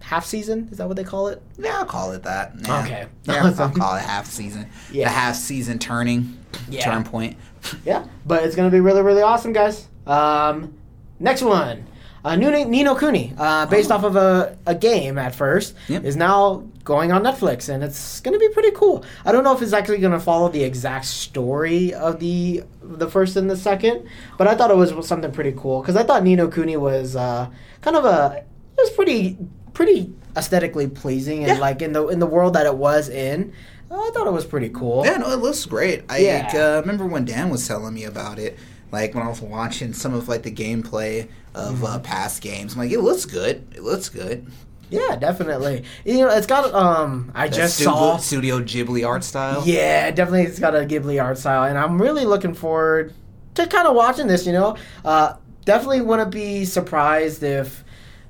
half 0.00 0.24
season. 0.26 0.68
Is 0.70 0.78
that 0.78 0.86
what 0.86 0.96
they 0.96 1.04
call 1.04 1.28
it? 1.28 1.42
Yeah, 1.58 1.78
I'll 1.78 1.84
call 1.86 2.12
it 2.12 2.22
that. 2.24 2.52
Yeah. 2.62 2.82
Okay. 2.84 3.06
Yeah, 3.24 3.52
I'll 3.58 3.70
call 3.70 3.96
it 3.96 4.02
half 4.02 4.26
season. 4.26 4.68
Yeah. 4.92 5.04
The 5.06 5.10
half 5.10 5.34
season 5.36 5.78
turning. 5.78 6.38
Yeah. 6.68 6.84
Turn 6.84 7.02
point. 7.02 7.36
Yeah, 7.84 8.04
but 8.24 8.44
it's 8.44 8.54
going 8.54 8.70
to 8.70 8.74
be 8.74 8.80
really, 8.80 9.02
really 9.02 9.22
awesome, 9.22 9.52
guys. 9.52 9.88
Um, 10.06 10.74
next 11.18 11.42
one. 11.42 11.86
Uh, 12.24 12.34
Nino, 12.36 12.64
Ni 12.64 12.82
no 12.82 12.94
Kuni, 12.96 13.32
uh, 13.38 13.66
based 13.66 13.90
off 13.92 14.02
of 14.04 14.16
a, 14.16 14.56
a 14.66 14.74
game 14.74 15.16
at 15.16 15.34
first, 15.34 15.74
Yep. 15.88 16.04
is 16.04 16.16
now 16.16 16.64
going 16.86 17.12
on 17.12 17.22
Netflix, 17.24 17.68
and 17.68 17.84
it's 17.84 18.20
going 18.20 18.32
to 18.32 18.38
be 18.38 18.48
pretty 18.54 18.70
cool. 18.70 19.04
I 19.26 19.32
don't 19.32 19.44
know 19.44 19.54
if 19.54 19.60
it's 19.60 19.74
actually 19.74 19.98
going 19.98 20.12
to 20.14 20.20
follow 20.20 20.48
the 20.48 20.62
exact 20.64 21.04
story 21.04 21.92
of 21.92 22.20
the 22.20 22.62
the 22.82 23.10
first 23.10 23.36
and 23.36 23.50
the 23.50 23.56
second, 23.56 24.08
but 24.38 24.46
I 24.48 24.54
thought 24.54 24.70
it 24.70 24.76
was 24.78 25.06
something 25.06 25.32
pretty 25.32 25.52
cool 25.54 25.82
because 25.82 25.96
I 25.96 26.04
thought 26.04 26.22
Ni 26.22 26.34
no 26.36 26.48
Kuni 26.48 26.78
was 26.78 27.14
uh, 27.16 27.50
kind 27.82 27.96
of 27.96 28.06
a 28.06 28.38
it 28.38 28.80
was 28.80 28.90
pretty 28.90 29.36
pretty 29.74 30.14
aesthetically 30.36 30.86
pleasing 30.88 31.40
and 31.44 31.48
Yeah. 31.48 31.58
like 31.58 31.82
in 31.82 31.92
the 31.92 32.06
in 32.08 32.18
the 32.20 32.26
world 32.26 32.54
that 32.54 32.64
it 32.64 32.76
was 32.76 33.10
in. 33.10 33.52
I 33.90 34.10
thought 34.14 34.26
it 34.26 34.32
was 34.32 34.44
pretty 34.44 34.68
cool. 34.70 35.04
Yeah, 35.04 35.16
no, 35.18 35.30
it 35.30 35.36
looks 35.40 35.64
great. 35.66 36.04
I 36.08 36.18
Yeah. 36.18 36.44
like, 36.46 36.54
uh, 36.54 36.80
remember 36.80 37.06
when 37.06 37.24
Dan 37.24 37.50
was 37.50 37.66
telling 37.68 37.94
me 37.94 38.04
about 38.04 38.38
it. 38.38 38.58
Like 38.92 39.14
when 39.14 39.24
I 39.24 39.28
was 39.28 39.40
watching 39.40 39.92
some 39.92 40.14
of 40.14 40.28
like 40.28 40.42
the 40.44 40.52
gameplay 40.52 41.28
of 41.54 41.76
Mm-hmm. 41.76 41.84
uh, 41.84 41.98
past 42.00 42.40
games, 42.42 42.72
I'm 42.74 42.78
like, 42.80 42.90
it 42.92 43.00
looks 43.00 43.24
good. 43.24 43.66
It 43.74 43.82
looks 43.82 44.08
good. 44.08 44.46
Yeah, 44.90 45.16
definitely. 45.16 45.84
You 46.04 46.18
know, 46.18 46.30
it's 46.30 46.46
got 46.46 46.72
um. 46.74 47.32
I 47.34 47.48
That 47.48 47.56
just 47.56 47.78
saw. 47.78 48.16
Studio 48.18 48.60
Ghibli 48.60 49.06
art 49.06 49.24
style. 49.24 49.62
Yeah, 49.66 50.10
definitely, 50.10 50.44
it's 50.44 50.58
got 50.58 50.74
a 50.74 50.80
Ghibli 50.80 51.22
art 51.22 51.38
style, 51.38 51.64
and 51.64 51.76
I'm 51.76 52.00
really 52.00 52.24
looking 52.24 52.54
forward 52.54 53.12
to 53.54 53.66
kind 53.66 53.88
of 53.88 53.96
watching 53.96 54.26
this. 54.26 54.46
You 54.46 54.52
know, 54.52 54.76
uh, 55.04 55.36
definitely 55.64 56.02
wouldn't 56.02 56.30
be 56.30 56.64
surprised 56.64 57.42
if 57.42 57.84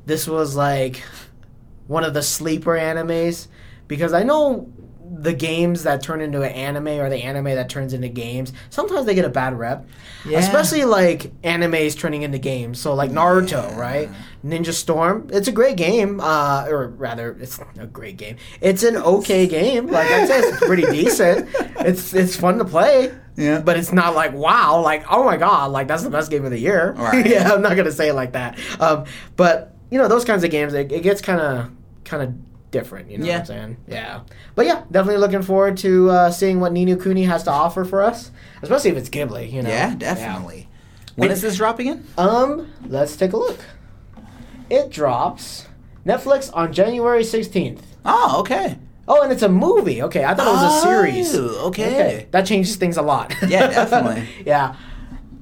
this 0.07 0.27
was 0.27 0.57
like 0.57 1.03
one 1.87 2.05
of 2.05 2.15
the 2.15 2.23
sleeper 2.23 2.77
animes 2.77 3.49
because 3.89 4.13
I 4.13 4.23
know 4.23 4.73
the 5.19 5.33
games 5.33 5.85
that 5.85 6.03
turn 6.03 6.21
into 6.21 6.43
an 6.43 6.53
anime 6.53 6.89
or 6.89 7.09
the 7.09 7.17
anime 7.23 7.45
that 7.45 7.69
turns 7.69 7.93
into 7.93 8.09
games. 8.09 8.53
Sometimes 8.71 9.07
they 9.07 9.15
get 9.15 9.25
a 9.25 9.29
bad 9.31 9.59
rep. 9.59 9.87
Yeah. 10.27 10.39
especially 10.41 10.85
like 10.85 11.33
animes 11.43 11.97
turning 11.97 12.23
into 12.23 12.39
games. 12.39 12.81
So 12.81 12.93
like 12.95 13.11
naruto 13.13 13.71
Yeah. 13.71 13.79
right? 13.79 14.09
Ninja 14.45 14.73
storm 14.73 15.29
it's 15.33 15.47
a 15.49 15.53
great 15.53 15.77
game 15.77 16.21
uh, 16.21 16.67
or 16.69 16.89
rather 16.89 17.37
it's 17.41 17.59
a 17.79 17.87
great 17.87 18.17
game. 18.17 18.37
It's 18.61 18.83
an 18.83 18.97
okay 18.97 19.47
game. 19.47 19.87
Like 19.87 20.11
i'd 20.11 20.27
say 20.29 20.41
it's 20.41 20.59
pretty 20.67 20.87
decent. 20.87 21.49
It's 21.79 22.13
it's 22.15 22.35
fun 22.37 22.59
to 22.59 22.65
play 22.65 23.15
Yeah. 23.37 23.61
but 23.61 23.77
it's 23.79 23.93
not 23.93 24.15
like 24.17 24.33
wow 24.33 24.81
like 24.81 25.05
oh 25.11 25.23
my 25.25 25.37
god 25.37 25.71
like 25.71 25.87
that's 25.89 26.03
the 26.03 26.11
best 26.11 26.31
game 26.31 26.45
of 26.45 26.51
the 26.51 26.59
year. 26.59 26.93
Right. 26.99 27.25
yeah 27.27 27.53
i'm 27.53 27.63
not 27.63 27.77
gonna 27.77 27.93
say 27.93 28.09
it 28.09 28.15
like 28.15 28.33
that. 28.33 28.59
Um, 28.81 29.05
but 29.37 29.75
you 29.91 29.99
know 29.99 30.09
those 30.09 30.25
kinds 30.25 30.43
of 30.43 30.51
games 30.51 30.75
it, 30.75 30.91
it 30.91 31.03
gets 31.03 31.21
kind 31.21 31.41
of 31.41 31.71
kind 32.05 32.23
of 32.25 32.35
different 32.79 33.11
you 33.11 33.17
know 33.19 33.27
Yeah. 33.27 33.33
what 33.35 33.41
i'm 33.41 33.47
saying 33.47 33.77
yeah 33.89 34.21
but 34.55 34.65
yeah 34.67 34.83
definitely 34.91 35.21
looking 35.25 35.43
forward 35.43 35.77
to 35.79 36.11
uh, 36.11 36.31
seeing 36.31 36.61
what 36.61 36.73
ni 36.73 36.85
no 36.85 36.97
kuni 36.97 37.25
has 37.25 37.43
to 37.45 37.51
offer 37.51 37.85
for 37.85 38.03
us 38.03 38.31
especially 38.63 38.91
if 38.91 38.97
it's 38.97 39.09
ghibli 39.17 39.45
you 39.51 39.63
know 39.63 39.71
Yeah, 39.71 39.95
definitely. 39.95 40.69
When 41.17 41.31
It- 41.31 41.35
is 41.35 41.41
this 41.43 41.57
dropping 41.57 41.87
in? 41.93 41.99
um 42.19 42.49
let's 42.97 43.17
take 43.17 43.33
a 43.33 43.37
look 43.37 43.61
it 44.69 44.91
drops 44.91 45.67
netflix 46.05 46.51
on 46.55 46.73
january 46.73 47.23
16th 47.23 47.81
Oh, 48.05 48.37
okay. 48.41 48.79
oh 49.09 49.23
and 49.23 49.33
it's 49.33 49.43
a 49.43 49.49
movie 49.49 50.03
okay 50.03 50.25
i 50.25 50.35
thought 50.35 50.47
it 50.49 50.57
was 50.61 50.63
a 50.75 50.81
series 50.83 51.35
Oh, 51.35 51.69
okay. 51.69 52.27
that 52.31 52.45
changes 52.47 52.77
things 52.77 52.97
a 52.97 53.03
lot 53.03 53.35
Yeah, 53.49 53.67
definitely. 53.69 54.23
yeah 54.47 54.77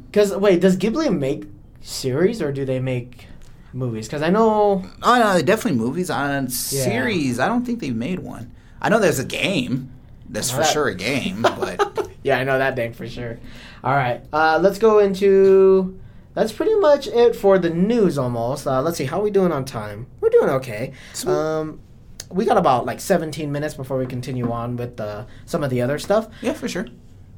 because 0.07 0.35
wait 0.37 0.61
does 0.61 0.77
ghibli 0.77 1.09
make 1.27 1.45
series 1.81 2.41
or 2.41 2.51
do 2.53 2.65
they 2.65 2.81
make 2.81 3.27
movies 3.75 4.07
because 4.07 4.23
i 4.23 4.31
know 4.31 4.83
Oh 5.03 5.19
no, 5.19 5.43
definitely 5.43 5.79
movies 5.79 6.09
on 6.09 6.49
series. 6.49 7.39
I 7.41 7.49
don't 7.49 7.65
think 7.67 7.81
they've 7.81 7.95
made 7.95 8.21
one. 8.21 8.53
I 8.81 8.89
know 8.89 8.99
there's 9.01 9.19
a 9.19 9.25
game. 9.25 9.91
That's 10.29 10.51
for 10.51 10.65
sure 10.65 10.89
a 10.89 10.95
game, 10.95 11.43
but 11.43 12.09
yeah, 12.23 12.39
I 12.39 12.45
know 12.45 12.57
that 12.59 12.77
thing 12.77 12.93
for 12.93 13.07
sure. 13.07 13.39
All 13.83 13.93
right, 13.95 14.23
uh, 14.33 14.59
let's 14.63 14.79
go 14.79 14.99
into. 15.01 15.99
That's 16.35 16.51
pretty 16.53 16.75
much 16.77 17.07
it 17.07 17.37
for 17.37 17.59
the 17.59 17.71
news. 17.71 18.17
Almost. 18.19 18.67
Uh, 18.67 18.81
let's 18.83 18.97
see 18.97 19.05
how 19.05 19.21
we 19.21 19.31
doing 19.31 19.53
on 19.53 19.65
time. 19.65 20.07
We're 20.21 20.31
doing 20.31 20.49
okay. 20.51 20.93
Um, 21.27 21.81
we 22.31 22.45
got 22.45 22.57
about 22.57 22.87
like 22.87 23.01
17 23.01 23.53
minutes 23.53 23.75
before 23.75 23.99
we 23.99 24.07
continue 24.07 24.51
on 24.51 24.77
with 24.77 24.99
uh, 25.01 25.27
some 25.47 25.63
of 25.63 25.71
the 25.71 25.83
other 25.83 25.99
stuff. 25.99 26.29
yeah, 26.43 26.55
for 26.55 26.69
sure. 26.69 26.87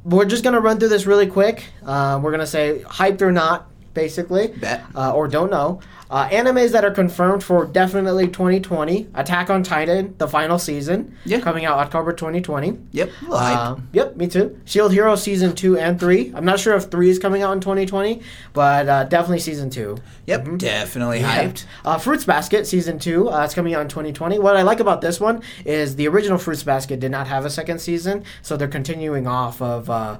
We're 0.05 0.24
just 0.24 0.45
gonna 0.45 0.61
run 0.61 0.78
through 0.78 0.91
this 0.91 1.05
really 1.07 1.26
quick. 1.26 1.64
Uh, 1.84 2.20
we're 2.22 2.30
gonna 2.30 2.47
say 2.47 2.82
hyped 2.87 3.20
or 3.20 3.32
not, 3.32 3.68
basically, 3.93 4.47
Bet. 4.49 4.84
uh, 4.95 5.12
or 5.12 5.26
don't 5.28 5.51
know. 5.51 5.80
Uh, 6.09 6.28
animes 6.28 6.70
that 6.70 6.84
are 6.84 6.90
confirmed 6.92 7.42
for 7.42 7.64
definitely 7.66 8.28
2020. 8.28 9.09
Attack 9.14 9.50
on 9.50 9.62
Titan, 9.64 10.14
the 10.18 10.28
final 10.28 10.57
season, 10.59 11.16
Yeah. 11.24 11.40
coming 11.40 11.64
out 11.64 11.78
October 11.78 12.12
2020. 12.12 12.78
Yep. 12.92 13.11
Uh, 13.28 13.76
yep, 13.92 14.16
me 14.16 14.28
too. 14.28 14.57
Shield 14.64 14.92
Hero 14.92 15.16
season 15.16 15.54
two 15.54 15.76
and 15.76 15.98
three. 15.98 16.32
I'm 16.34 16.44
not 16.44 16.61
sure 16.61 16.76
if 16.76 16.84
three 16.84 17.11
is 17.11 17.18
coming 17.18 17.42
out 17.42 17.52
in 17.54 17.61
2020, 17.61 18.20
but 18.52 18.88
uh, 18.88 19.04
definitely 19.04 19.40
season 19.40 19.68
two. 19.68 19.98
yep. 20.26 20.46
Definitely 20.59 21.20
hyped. 21.20 21.64
Uh, 21.84 21.98
Fruits 21.98 22.24
Basket 22.24 22.66
season 22.68 22.98
two. 23.00 23.28
Uh, 23.28 23.44
it's 23.44 23.54
coming 23.54 23.74
out 23.74 23.82
in 23.82 23.88
2020. 23.88 24.38
What 24.38 24.57
I 24.57 24.62
like 24.62 24.78
about 24.80 25.00
this 25.00 25.18
one 25.20 25.42
is 25.64 25.96
the 25.96 26.07
original 26.07 26.38
Fruits 26.38 26.62
Basket 26.62 27.00
did 27.00 27.11
not 27.11 27.26
have 27.26 27.44
a 27.44 27.50
second 27.50 27.80
season, 27.80 28.22
so 28.42 28.57
they're 28.57 28.68
continuing 28.68 29.26
off 29.26 29.61
of 29.61 29.90
uh, 29.90 30.18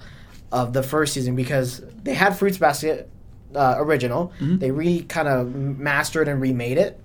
of 0.51 0.73
the 0.73 0.83
first 0.83 1.13
season 1.15 1.37
because 1.37 1.83
they 2.03 2.15
had 2.15 2.37
Fruits 2.37 2.59
Basket 2.59 3.09
uh, 3.55 3.75
original. 3.79 4.33
Mm-hmm. 4.41 4.59
They 4.59 4.71
re 4.71 5.03
kind 5.03 5.29
of 5.29 5.55
mastered 5.55 6.29
and 6.29 6.41
remade 6.41 6.79
it. 6.79 7.01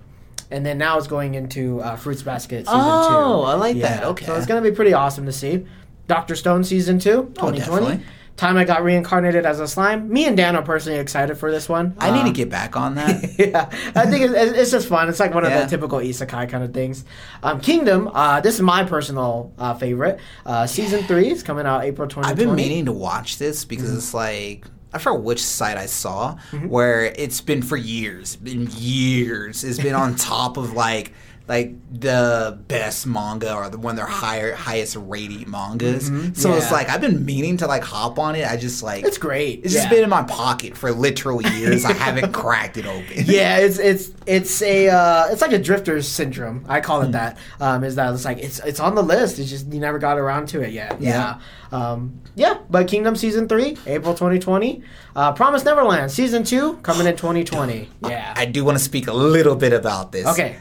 And 0.50 0.66
then 0.66 0.76
now 0.76 0.98
it's 0.98 1.06
going 1.06 1.34
into 1.34 1.80
uh, 1.80 1.96
Fruits 1.96 2.22
Basket 2.22 2.66
season 2.66 2.78
two. 2.78 2.78
Oh, 2.78 3.42
I 3.44 3.54
like 3.54 3.78
that. 3.78 4.04
Okay. 4.04 4.26
So 4.26 4.34
it's 4.34 4.46
going 4.46 4.62
to 4.62 4.68
be 4.70 4.74
pretty 4.74 4.92
awesome 4.92 5.24
to 5.26 5.32
see. 5.32 5.66
Doctor 6.08 6.36
Stone 6.36 6.64
season 6.64 6.98
two, 6.98 7.32
2020. 7.36 7.58
definitely. 7.58 8.00
Time 8.36 8.56
I 8.56 8.64
got 8.64 8.82
reincarnated 8.82 9.44
as 9.46 9.60
a 9.60 9.68
slime. 9.68 10.10
Me 10.12 10.24
and 10.26 10.36
Dan 10.36 10.56
are 10.56 10.62
personally 10.62 10.98
excited 10.98 11.36
for 11.36 11.50
this 11.50 11.68
one. 11.68 11.94
I 11.98 12.10
need 12.10 12.20
Uh, 12.22 12.24
to 12.24 12.32
get 12.32 12.48
back 12.50 12.76
on 12.76 12.94
that. 12.96 13.22
yeah, 13.38 13.70
I 13.94 14.06
think 14.06 14.24
it's, 14.24 14.34
it's 14.58 14.70
just 14.70 14.88
fun. 14.88 15.08
It's 15.10 15.20
like 15.20 15.32
one 15.34 15.44
of 15.44 15.52
the 15.52 15.66
typical 15.66 15.98
isekai 16.00 16.48
kind 16.48 16.64
of 16.64 16.72
things. 16.74 17.04
Um, 17.42 17.60
Kingdom, 17.60 18.10
uh, 18.12 18.40
this 18.40 18.54
is 18.56 18.62
my 18.62 18.84
personal 18.84 19.52
uh, 19.58 19.74
favorite. 19.74 20.18
Uh, 20.46 20.66
season 20.66 21.04
three 21.04 21.30
is 21.30 21.42
coming 21.42 21.66
out 21.66 21.84
April 21.84 22.08
2020. 22.08 22.28
I've 22.30 22.36
been 22.36 22.54
meaning 22.56 22.86
to 22.86 22.92
watch 22.92 23.38
this 23.38 23.64
because 23.66 23.88
Mm-hmm. 23.88 23.98
it's 23.98 24.14
like 24.14 24.64
I 24.92 24.98
forgot 24.98 25.22
which 25.22 25.42
site 25.42 25.76
I 25.76 25.86
saw 25.86 26.34
mm-hmm. 26.50 26.68
where 26.68 27.04
it's 27.04 27.40
been 27.40 27.62
for 27.62 27.76
years, 27.76 28.36
been 28.36 28.68
years. 28.72 29.64
It's 29.64 29.78
been 29.78 29.94
on 29.94 30.16
top 30.16 30.56
of 30.56 30.74
like 30.74 31.12
like 31.48 31.74
the 31.92 32.58
best 32.68 33.06
manga 33.06 33.54
or 33.54 33.68
the 33.68 33.76
one 33.78 33.92
of 33.92 33.96
their 33.96 34.06
higher 34.06 34.54
highest 34.54 34.96
rated 34.96 35.48
mangas. 35.48 36.06
So 36.40 36.52
it's 36.54 36.70
like 36.70 36.88
I've 36.88 37.00
been 37.00 37.24
meaning 37.24 37.56
to 37.58 37.66
like 37.66 37.82
hop 37.82 38.18
on 38.18 38.36
it. 38.36 38.46
I 38.48 38.56
just 38.56 38.82
like 38.82 39.04
It's 39.04 39.18
great. 39.18 39.60
It's 39.64 39.74
just 39.74 39.90
been 39.90 40.04
in 40.04 40.10
my 40.10 40.22
pocket 40.22 40.76
for 40.76 40.92
literal 40.92 41.42
years. 41.56 41.84
I 41.84 41.92
haven't 41.92 42.32
cracked 42.32 42.76
it 42.76 42.86
open. 42.86 43.24
yeah, 43.26 43.58
it's 43.58 43.78
it's 43.78 44.10
it's 44.26 44.62
a 44.62 44.88
uh, 44.88 45.26
it's 45.30 45.42
like 45.42 45.52
a 45.52 45.58
drifter's 45.58 46.06
syndrome. 46.08 46.64
I 46.68 46.80
call 46.80 47.02
it 47.02 47.06
Hmm. 47.06 47.12
that. 47.12 47.38
Um, 47.60 47.84
is 47.84 47.96
that 47.96 48.14
it's 48.14 48.24
like 48.24 48.38
it's 48.38 48.60
it's 48.60 48.78
on 48.80 48.94
the 48.94 49.02
list. 49.02 49.38
It's 49.38 49.50
just 49.50 49.66
you 49.72 49.80
never 49.80 49.98
got 49.98 50.18
around 50.18 50.46
to 50.50 50.60
it 50.62 50.72
yet. 50.72 51.00
Yeah. 51.00 51.40
Um, 51.72 52.20
yeah, 52.34 52.58
but 52.70 52.86
Kingdom 52.86 53.16
season 53.16 53.48
three, 53.48 53.76
April 53.86 54.14
2020. 54.14 54.82
Uh, 55.16 55.32
Promise 55.32 55.64
Neverland 55.64 56.10
season 56.10 56.44
two 56.44 56.74
coming 56.78 57.06
in 57.06 57.16
2020. 57.16 57.88
Yeah. 58.08 58.32
I 58.36 58.44
do 58.46 58.64
want 58.64 58.78
to 58.78 58.84
speak 58.84 59.06
a 59.08 59.12
little 59.12 59.56
bit 59.56 59.72
about 59.72 60.12
this. 60.12 60.26
okay. 60.26 60.56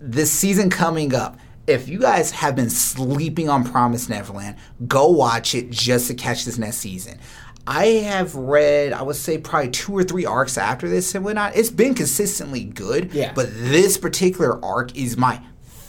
This 0.00 0.30
season 0.30 0.70
coming 0.70 1.14
up, 1.14 1.38
if 1.66 1.88
you 1.88 1.98
guys 1.98 2.30
have 2.32 2.54
been 2.56 2.70
sleeping 2.70 3.48
on 3.48 3.64
Promise 3.64 4.08
Neverland, 4.08 4.56
go 4.86 5.08
watch 5.08 5.54
it 5.54 5.70
just 5.70 6.08
to 6.08 6.14
catch 6.14 6.44
this 6.44 6.58
next 6.58 6.76
season. 6.78 7.18
I 7.66 7.86
have 7.86 8.34
read, 8.34 8.92
I 8.92 9.00
would 9.00 9.16
say, 9.16 9.38
probably 9.38 9.70
two 9.70 9.96
or 9.96 10.04
three 10.04 10.26
arcs 10.26 10.58
after 10.58 10.86
this 10.86 11.14
and 11.14 11.24
whatnot. 11.24 11.56
It's 11.56 11.70
been 11.70 11.94
consistently 11.94 12.64
good, 12.64 13.14
Yeah. 13.14 13.32
but 13.34 13.48
this 13.54 13.96
particular 13.96 14.62
arc 14.62 14.94
is 14.94 15.16
my 15.16 15.40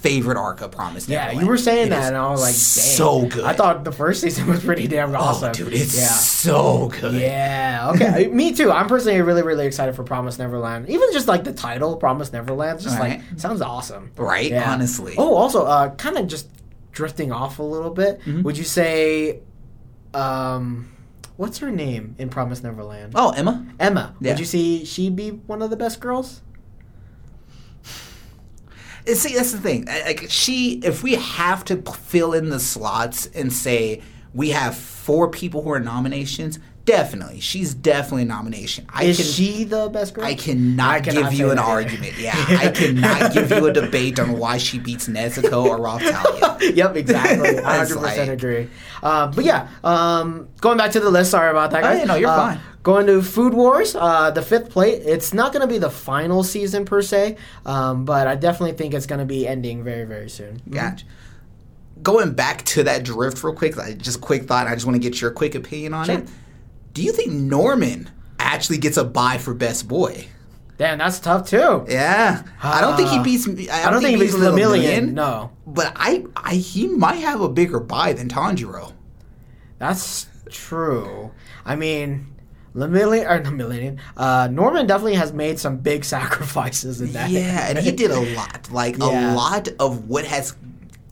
favorite 0.06 0.38
arc 0.38 0.62
of 0.62 0.70
Promise 0.72 1.10
Yeah, 1.10 1.22
Neverland. 1.26 1.42
you 1.42 1.48
were 1.50 1.58
saying 1.58 1.88
It 1.88 1.90
that, 1.90 2.08
and 2.10 2.18
I 2.18 2.30
was 2.30 2.40
like, 2.42 2.54
Dang. 2.54 2.60
so 2.60 3.26
good. 3.26 3.44
I 3.44 3.54
thought 3.54 3.84
the 3.84 3.92
first 3.92 4.22
season 4.22 4.48
was 4.48 4.64
pretty 4.64 4.88
damn 4.88 5.16
awesome. 5.16 5.50
oh, 5.50 5.54
dude, 5.54 5.74
it's 5.74 5.98
yeah. 5.98 6.08
so 6.08 6.90
good. 7.02 7.16
Yeah. 7.16 7.92
Okay. 7.96 8.28
Me 8.32 8.54
too. 8.54 8.72
I'm 8.72 8.88
personally 8.88 9.20
really, 9.22 9.42
really 9.42 9.66
excited 9.66 9.96
for 9.96 10.04
Promise 10.04 10.38
Neverland. 10.38 10.88
Even 10.90 11.12
just 11.12 11.28
like 11.28 11.44
the 11.44 11.54
title, 11.54 11.96
Promise 11.98 12.32
Neverland, 12.34 12.80
just 12.82 13.00
Right. 13.00 13.20
like 13.30 13.40
sounds 13.40 13.62
awesome. 13.62 14.12
Right? 14.16 14.52
Yeah. 14.52 14.72
Honestly. 14.72 15.16
Oh, 15.18 15.36
also, 15.36 15.66
uh, 15.66 15.96
kind 15.96 16.18
of 16.18 16.28
just 16.28 16.50
drifting 16.92 17.32
off 17.32 17.60
a 17.60 17.64
little 17.64 17.90
bit. 17.92 18.20
Mm-hmm. 18.22 18.44
Would 18.44 18.58
you 18.58 18.64
say, 18.64 19.40
um, 20.14 20.92
what's 21.38 21.58
her 21.60 21.72
name 21.72 22.16
in 22.18 22.30
Promise 22.30 22.64
Neverland? 22.64 23.14
Oh, 23.16 23.32
Emma? 23.32 23.66
Emma. 23.80 24.16
Yeah. 24.22 24.32
Would 24.32 24.40
you 24.40 24.46
see 24.46 24.86
she 24.86 25.10
be 25.10 25.30
one 25.32 25.62
of 25.62 25.70
the 25.70 25.76
best 25.78 26.00
girls? 26.00 26.42
See, 29.14 29.36
that's 29.36 29.52
the 29.52 29.60
thing. 29.60 29.86
Like 29.86 30.26
she, 30.30 30.80
if 30.84 31.04
we 31.04 31.16
have 31.16 31.64
to 31.66 31.78
fill 31.78 32.34
in 32.34 32.50
the 32.50 32.60
slots 32.60 33.28
and 33.28 33.52
say 33.54 34.02
we 34.34 34.50
have 34.50 34.76
four 34.76 35.30
people 35.30 35.62
who 35.62 35.72
are 35.72 35.80
nominations, 35.80 36.60
definitely, 36.86 37.40
she's 37.40 37.74
definitely 37.74 38.24
a 38.24 38.26
nomination. 38.26 38.86
I 38.90 39.06
Is 39.06 39.18
can, 39.18 39.26
she 39.26 39.64
the 39.64 39.90
best 39.90 40.14
girl? 40.14 40.26
I 40.26 40.34
cannot, 40.36 40.90
I 40.90 41.00
cannot 41.02 41.30
give 41.32 41.40
you 41.40 41.50
an 41.52 41.58
that. 41.58 41.66
argument. 41.66 42.18
Yeah, 42.18 42.34
I 42.36 42.70
cannot 42.70 43.34
give 43.34 43.50
you 43.52 43.66
a 43.68 43.72
debate 43.74 44.20
on 44.20 44.38
why 44.40 44.58
she 44.58 44.80
beats 44.80 45.08
Nezuko 45.08 45.66
or 45.66 45.78
Raphtalia. 45.80 46.76
yep, 46.76 46.96
exactly. 46.96 47.50
It's 47.58 47.62
100% 47.92 48.02
like- 48.02 48.28
agree. 48.30 48.70
Um, 49.04 49.32
but 49.32 49.46
yeah, 49.46 49.68
um, 49.84 50.48
going 50.62 50.78
back 50.78 50.92
to 50.92 51.00
the 51.00 51.10
list, 51.12 51.32
sorry 51.32 51.50
about 51.52 51.72
that, 51.72 51.84
Oh, 51.84 51.88
guys. 51.88 52.00
yeah, 52.00 52.06
no, 52.06 52.16
you're 52.16 52.30
Uh, 52.30 52.36
fine. 52.56 52.60
Going 52.86 53.08
to 53.08 53.24
Food 53.24 53.56
Wars, 53.56 53.96
uh, 53.96 54.30
the 54.30 54.44
fifth 54.44 54.70
plate. 54.70 55.02
It's 55.04 55.34
not 55.34 55.52
going 55.52 55.62
to 55.62 55.68
be 55.68 55.80
the 55.80 55.90
final 55.90 56.44
season 56.44 56.86
per 56.86 57.02
se, 57.02 57.36
um, 57.66 58.06
but 58.06 58.28
I 58.28 58.36
definitely 58.36 58.78
think 58.78 58.94
it's 58.94 59.08
going 59.08 59.18
to 59.18 59.26
be 59.26 59.48
ending 59.48 59.84
very, 59.84 60.04
very 60.06 60.30
soon. 60.30 60.62
Gotcha. 60.70 61.04
Going 62.04 62.34
back 62.34 62.64
to 62.66 62.84
that 62.84 63.04
drift 63.04 63.44
real 63.44 63.56
quick, 63.56 63.74
just 63.98 64.18
a 64.20 64.22
quick 64.22 64.44
thought. 64.44 64.68
I 64.68 64.76
just 64.76 64.86
want 64.86 64.96
to 64.96 65.00
get 65.00 65.20
your 65.20 65.32
quick 65.32 65.56
opinion 65.56 65.96
on 65.96 66.06
Sure. 66.06 66.16
it. 66.20 66.30
Do 66.94 67.02
you 67.02 67.12
think 67.12 67.32
Norman 67.32 68.12
actually 68.38 68.78
gets 68.78 68.98
a 68.98 69.04
buy 69.04 69.40
for 69.40 69.56
best 69.56 69.88
boy? 69.88 70.28
Damn, 70.78 71.00
that's 71.00 71.20
tough 71.20 71.50
too. 71.50 71.86
Yeah, 71.90 72.44
I 72.62 72.82
don't 72.82 72.96
think 72.98 73.10
he 73.10 73.18
Uh, 73.18 73.24
beats. 73.24 73.48
I 73.48 73.52
don't, 73.52 73.70
I 73.72 73.90
don't 73.90 74.02
think 74.04 74.18
he 74.20 74.24
beats 74.26 74.36
Little 74.36 74.56
Lemillion. 74.60 75.14
No, 75.14 75.50
but 75.66 75.92
I, 75.96 76.24
I, 76.38 76.54
he 76.54 76.86
might 76.88 77.16
have 77.16 77.42
a 77.42 77.50
bigger 77.50 77.80
buy 77.80 78.14
than 78.14 78.30
Tanjiro. 78.30 78.92
that's 79.80 80.28
true. 80.52 81.32
I 81.66 81.76
mean, 81.76 82.28
Lemillion 82.76 83.26
or 83.30 83.40
not 83.40 83.54
Lemillion, 83.54 84.00
uh, 84.18 84.50
Norman 84.52 84.86
definitely 84.86 85.16
has 85.16 85.32
made 85.34 85.58
some 85.60 85.78
big 85.78 86.04
sacrifices 86.16 87.02
in 87.02 87.14
that. 87.14 87.30
Yeah, 87.30 87.68
and 87.70 87.78
he 87.80 87.92
did 87.92 88.12
a 88.12 88.20
lot. 88.36 88.70
Like 88.72 88.98
Yeah. 88.98 89.34
a 89.34 89.36
lot 89.36 89.70
of 89.80 90.10
what 90.10 90.26
has 90.26 90.56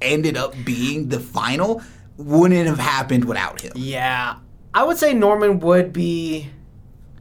ended 0.01 0.35
up 0.37 0.53
being 0.65 1.07
the 1.09 1.19
final 1.19 1.81
wouldn't 2.17 2.67
have 2.67 2.79
happened 2.79 3.25
without 3.25 3.61
him. 3.61 3.71
Yeah, 3.75 4.35
I 4.73 4.83
would 4.83 4.97
say 4.97 5.13
Norman 5.13 5.59
would 5.61 5.93
be. 5.93 6.49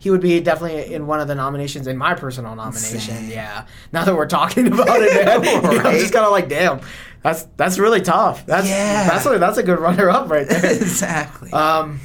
He 0.00 0.10
would 0.10 0.20
be 0.20 0.40
definitely 0.40 0.92
in 0.92 1.06
one 1.06 1.20
of 1.20 1.28
the 1.28 1.36
nominations 1.36 1.86
in 1.86 1.96
my 1.96 2.14
personal 2.14 2.56
nomination. 2.56 2.98
Same. 3.14 3.30
Yeah. 3.30 3.66
Now 3.92 4.04
that 4.04 4.16
we're 4.16 4.26
talking 4.26 4.66
about 4.66 5.00
it, 5.00 5.14
man, 5.24 5.42
know, 5.42 5.78
I'm 5.80 5.96
just 5.96 6.12
kind 6.12 6.24
of 6.26 6.32
like, 6.32 6.48
damn, 6.48 6.80
that's 7.22 7.44
that's 7.56 7.78
really 7.78 8.00
tough. 8.00 8.44
That's 8.44 8.68
Yeah. 8.68 9.08
That's 9.08 9.24
a, 9.26 9.38
that's 9.38 9.58
a 9.58 9.62
good 9.62 9.78
runner 9.78 10.10
up 10.10 10.28
right 10.28 10.48
there. 10.48 10.72
exactly. 10.72 11.52
Um, 11.52 12.00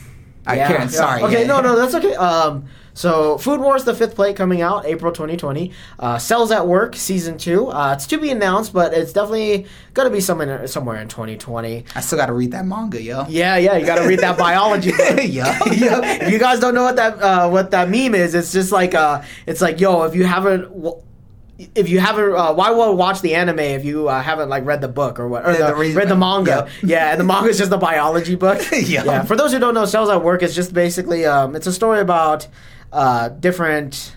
All 0.47 0.55
right, 0.55 0.67
Karen, 0.67 0.89
sorry. 0.89 1.21
Okay, 1.23 1.41
yeah. 1.41 1.47
no, 1.47 1.61
no, 1.61 1.75
that's 1.75 1.93
okay. 1.95 2.15
Um, 2.15 2.65
so 2.93 3.37
Food 3.37 3.59
Wars, 3.59 3.83
the 3.83 3.93
fifth 3.93 4.15
plate, 4.15 4.35
coming 4.35 4.61
out 4.61 4.85
April 4.87 5.11
2020. 5.11 5.71
Uh, 5.99 6.17
Cells 6.17 6.51
at 6.51 6.65
Work, 6.65 6.95
season 6.95 7.37
two. 7.37 7.67
Uh, 7.67 7.93
it's 7.93 8.07
to 8.07 8.17
be 8.17 8.31
announced, 8.31 8.73
but 8.73 8.91
it's 8.93 9.13
definitely 9.13 9.67
gonna 9.93 10.09
be 10.09 10.19
somewhere 10.19 10.65
somewhere 10.65 10.99
in 10.99 11.07
2020. 11.07 11.85
I 11.95 12.01
still 12.01 12.17
got 12.17 12.25
to 12.27 12.33
read 12.33 12.51
that 12.53 12.65
manga, 12.65 12.99
yo. 12.99 13.25
Yeah, 13.29 13.57
yeah, 13.57 13.77
you 13.77 13.85
got 13.85 14.01
to 14.01 14.07
read 14.07 14.19
that 14.19 14.37
biology. 14.47 14.91
Yeah. 14.99 15.59
yeah. 15.71 16.23
If 16.25 16.31
you 16.31 16.39
guys 16.39 16.59
don't 16.59 16.73
know 16.73 16.83
what 16.83 16.95
that 16.95 17.21
uh, 17.21 17.49
what 17.49 17.69
that 17.71 17.89
meme 17.89 18.15
is, 18.15 18.33
it's 18.33 18.51
just 18.51 18.71
like 18.71 18.95
uh, 18.95 19.21
it's 19.45 19.61
like 19.61 19.79
yo, 19.79 20.03
if 20.03 20.15
you 20.15 20.25
haven't. 20.25 20.63
w- 20.63 21.03
If 21.73 21.89
you 21.89 21.99
haven't, 21.99 22.33
uh, 22.35 22.53
why 22.53 22.69
would 22.69 22.91
watch 22.93 23.21
the 23.21 23.33
anime 23.33 23.59
if 23.59 23.83
you 23.83 24.07
uh, 24.09 24.21
haven't 24.21 24.47
like 24.49 24.63
read 24.65 24.79
the 24.81 24.87
book 24.87 25.19
or 25.19 25.27
what, 25.27 25.43
or 25.43 25.53
the, 25.53 25.65
the 25.67 25.75
read 25.75 26.07
the 26.07 26.15
manga? 26.15 26.51
Yep. 26.51 26.69
Yeah, 26.89 27.11
and 27.11 27.19
the 27.19 27.23
manga 27.23 27.49
is 27.49 27.57
just 27.57 27.71
a 27.71 27.77
biology 27.79 28.35
book. 28.35 28.61
Yeah. 28.71 29.03
yeah. 29.03 29.23
For 29.23 29.35
those 29.35 29.51
who 29.53 29.57
don't 29.59 29.73
know, 29.73 29.85
Cells 29.85 30.09
at 30.09 30.23
Work 30.23 30.43
is 30.43 30.53
just 30.53 30.71
basically 30.73 31.25
um, 31.25 31.55
it's 31.55 31.65
a 31.65 31.73
story 31.73 31.99
about 31.99 32.47
uh, 32.93 33.29
different. 33.29 34.15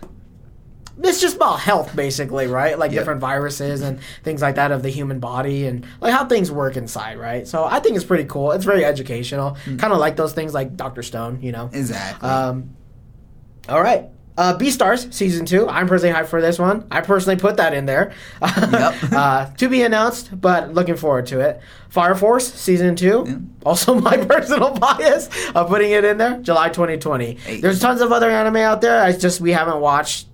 It's 1.02 1.18
just 1.18 1.36
about 1.36 1.60
health, 1.60 1.96
basically, 1.96 2.46
right? 2.46 2.78
Like 2.78 2.92
Yep. 2.92 3.00
different 3.00 3.20
viruses 3.22 3.80
and 3.80 4.00
things 4.22 4.42
like 4.42 4.56
that 4.56 4.70
of 4.70 4.82
the 4.82 4.90
human 4.90 5.18
body 5.18 5.64
and 5.66 5.86
like 6.02 6.12
how 6.12 6.26
things 6.26 6.52
work 6.52 6.76
inside, 6.76 7.18
right? 7.18 7.48
So 7.48 7.64
I 7.64 7.80
think 7.80 7.96
it's 7.96 8.04
pretty 8.04 8.24
cool. 8.24 8.52
It's 8.52 8.66
very 8.66 8.84
educational, 8.84 9.56
kind 9.78 9.94
of 9.94 9.98
like 9.98 10.16
those 10.16 10.34
things 10.34 10.52
like 10.52 10.76
Doctor 10.76 11.02
Stone, 11.02 11.40
you 11.40 11.52
know. 11.52 11.70
Exactly. 11.72 12.28
Um, 12.28 12.76
all 13.66 13.80
right. 13.80 14.10
Uh, 14.40 14.56
Beastars 14.56 15.12
season 15.12 15.44
two. 15.44 15.68
I'm 15.68 15.86
personally 15.86 16.14
hyped 16.14 16.28
for 16.28 16.40
this 16.40 16.58
one. 16.58 16.86
I 16.90 17.02
personally 17.02 17.38
put 17.38 17.58
that 17.58 17.74
in 17.74 17.84
there. 17.84 18.14
Yep. 18.40 18.94
uh, 19.12 19.50
to 19.50 19.68
be 19.68 19.82
announced, 19.82 20.40
but 20.40 20.72
looking 20.72 20.96
forward 20.96 21.26
to 21.26 21.40
it. 21.40 21.60
Fire 21.90 22.14
Force 22.14 22.50
season 22.54 22.96
two. 22.96 23.24
Yeah. 23.26 23.36
Also, 23.66 23.94
my 24.00 24.16
personal 24.16 24.72
bias 24.72 25.28
of 25.54 25.68
putting 25.68 25.90
it 25.90 26.06
in 26.06 26.16
there. 26.16 26.38
July 26.38 26.70
2020. 26.70 27.34
Hey. 27.34 27.60
There's 27.60 27.80
tons 27.80 28.00
of 28.00 28.12
other 28.12 28.30
anime 28.30 28.56
out 28.56 28.80
there. 28.80 29.02
I 29.02 29.12
just 29.12 29.42
we 29.42 29.52
haven't 29.52 29.78
watched 29.78 30.26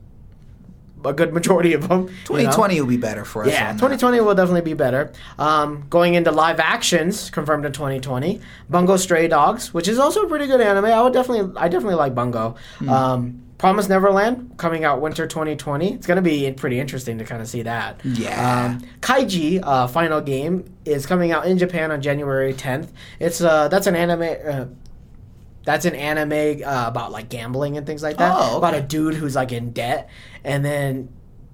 a 1.05 1.13
good 1.13 1.33
majority 1.33 1.73
of 1.73 1.89
them. 1.89 2.03
you 2.03 2.07
know? 2.07 2.13
2020 2.27 2.81
will 2.81 2.87
be 2.87 2.97
better 2.97 3.25
for 3.25 3.43
us. 3.43 3.51
Yeah, 3.51 3.71
on 3.71 3.77
that. 3.77 3.99
2020 3.99 4.21
will 4.21 4.37
definitely 4.37 4.61
be 4.61 4.75
better. 4.75 5.13
Um, 5.37 5.85
going 5.91 6.15
into 6.15 6.31
live 6.31 6.61
actions, 6.61 7.29
confirmed 7.31 7.65
in 7.65 7.73
2020. 7.73 8.41
Bungo 8.71 8.99
Stray 8.99 9.27
Dogs, 9.27 9.75
which 9.75 9.89
is 9.89 9.99
also 9.99 10.27
a 10.27 10.29
pretty 10.29 10.47
good 10.47 10.61
anime. 10.61 10.85
I 10.85 11.03
would 11.03 11.13
definitely, 11.13 11.61
I 11.61 11.67
definitely 11.67 11.97
like 11.97 12.15
Bungo. 12.15 12.55
Hmm. 12.79 12.89
Um, 12.89 13.43
Promise 13.59 13.89
Neverland 13.89 14.55
coming 14.59 14.85
out 14.85 15.01
winter 15.01 15.27
2020. 15.27 15.95
It's 15.95 16.07
gonna 16.07 16.21
be 16.23 16.51
pretty 16.53 16.79
interesting 16.79 17.19
to 17.19 17.25
kind 17.25 17.41
of 17.41 17.49
see 17.49 17.63
that. 17.63 18.01
Yeah. 18.05 18.67
Um, 18.67 18.83
Kaiji 19.01 19.61
uh, 19.63 19.87
final 19.87 20.21
game 20.21 20.65
is 20.85 21.07
coming 21.07 21.33
out 21.33 21.47
in 21.47 21.57
Japan 21.57 21.91
on 21.91 22.03
January 22.03 22.53
10th. 22.53 22.91
It's 23.19 23.41
uh, 23.41 23.69
that's 23.69 23.87
an 23.87 23.97
anime. 23.97 24.37
Uh, 24.47 24.65
that's 25.65 25.85
an 25.85 25.95
anime 25.97 26.63
uh, 26.65 26.85
about 26.87 27.13
like 27.13 27.29
gambling 27.29 27.77
and 27.77 27.87
things 27.87 28.03
like 28.03 28.19
that. 28.19 28.33
Oh, 28.37 28.49
okay. 28.49 28.57
About 28.59 28.75
a 28.75 28.83
dude 28.83 29.15
who's 29.15 29.35
like 29.35 29.53
in 29.53 29.73
debt, 29.73 30.09
and 30.45 30.65
then 30.65 31.09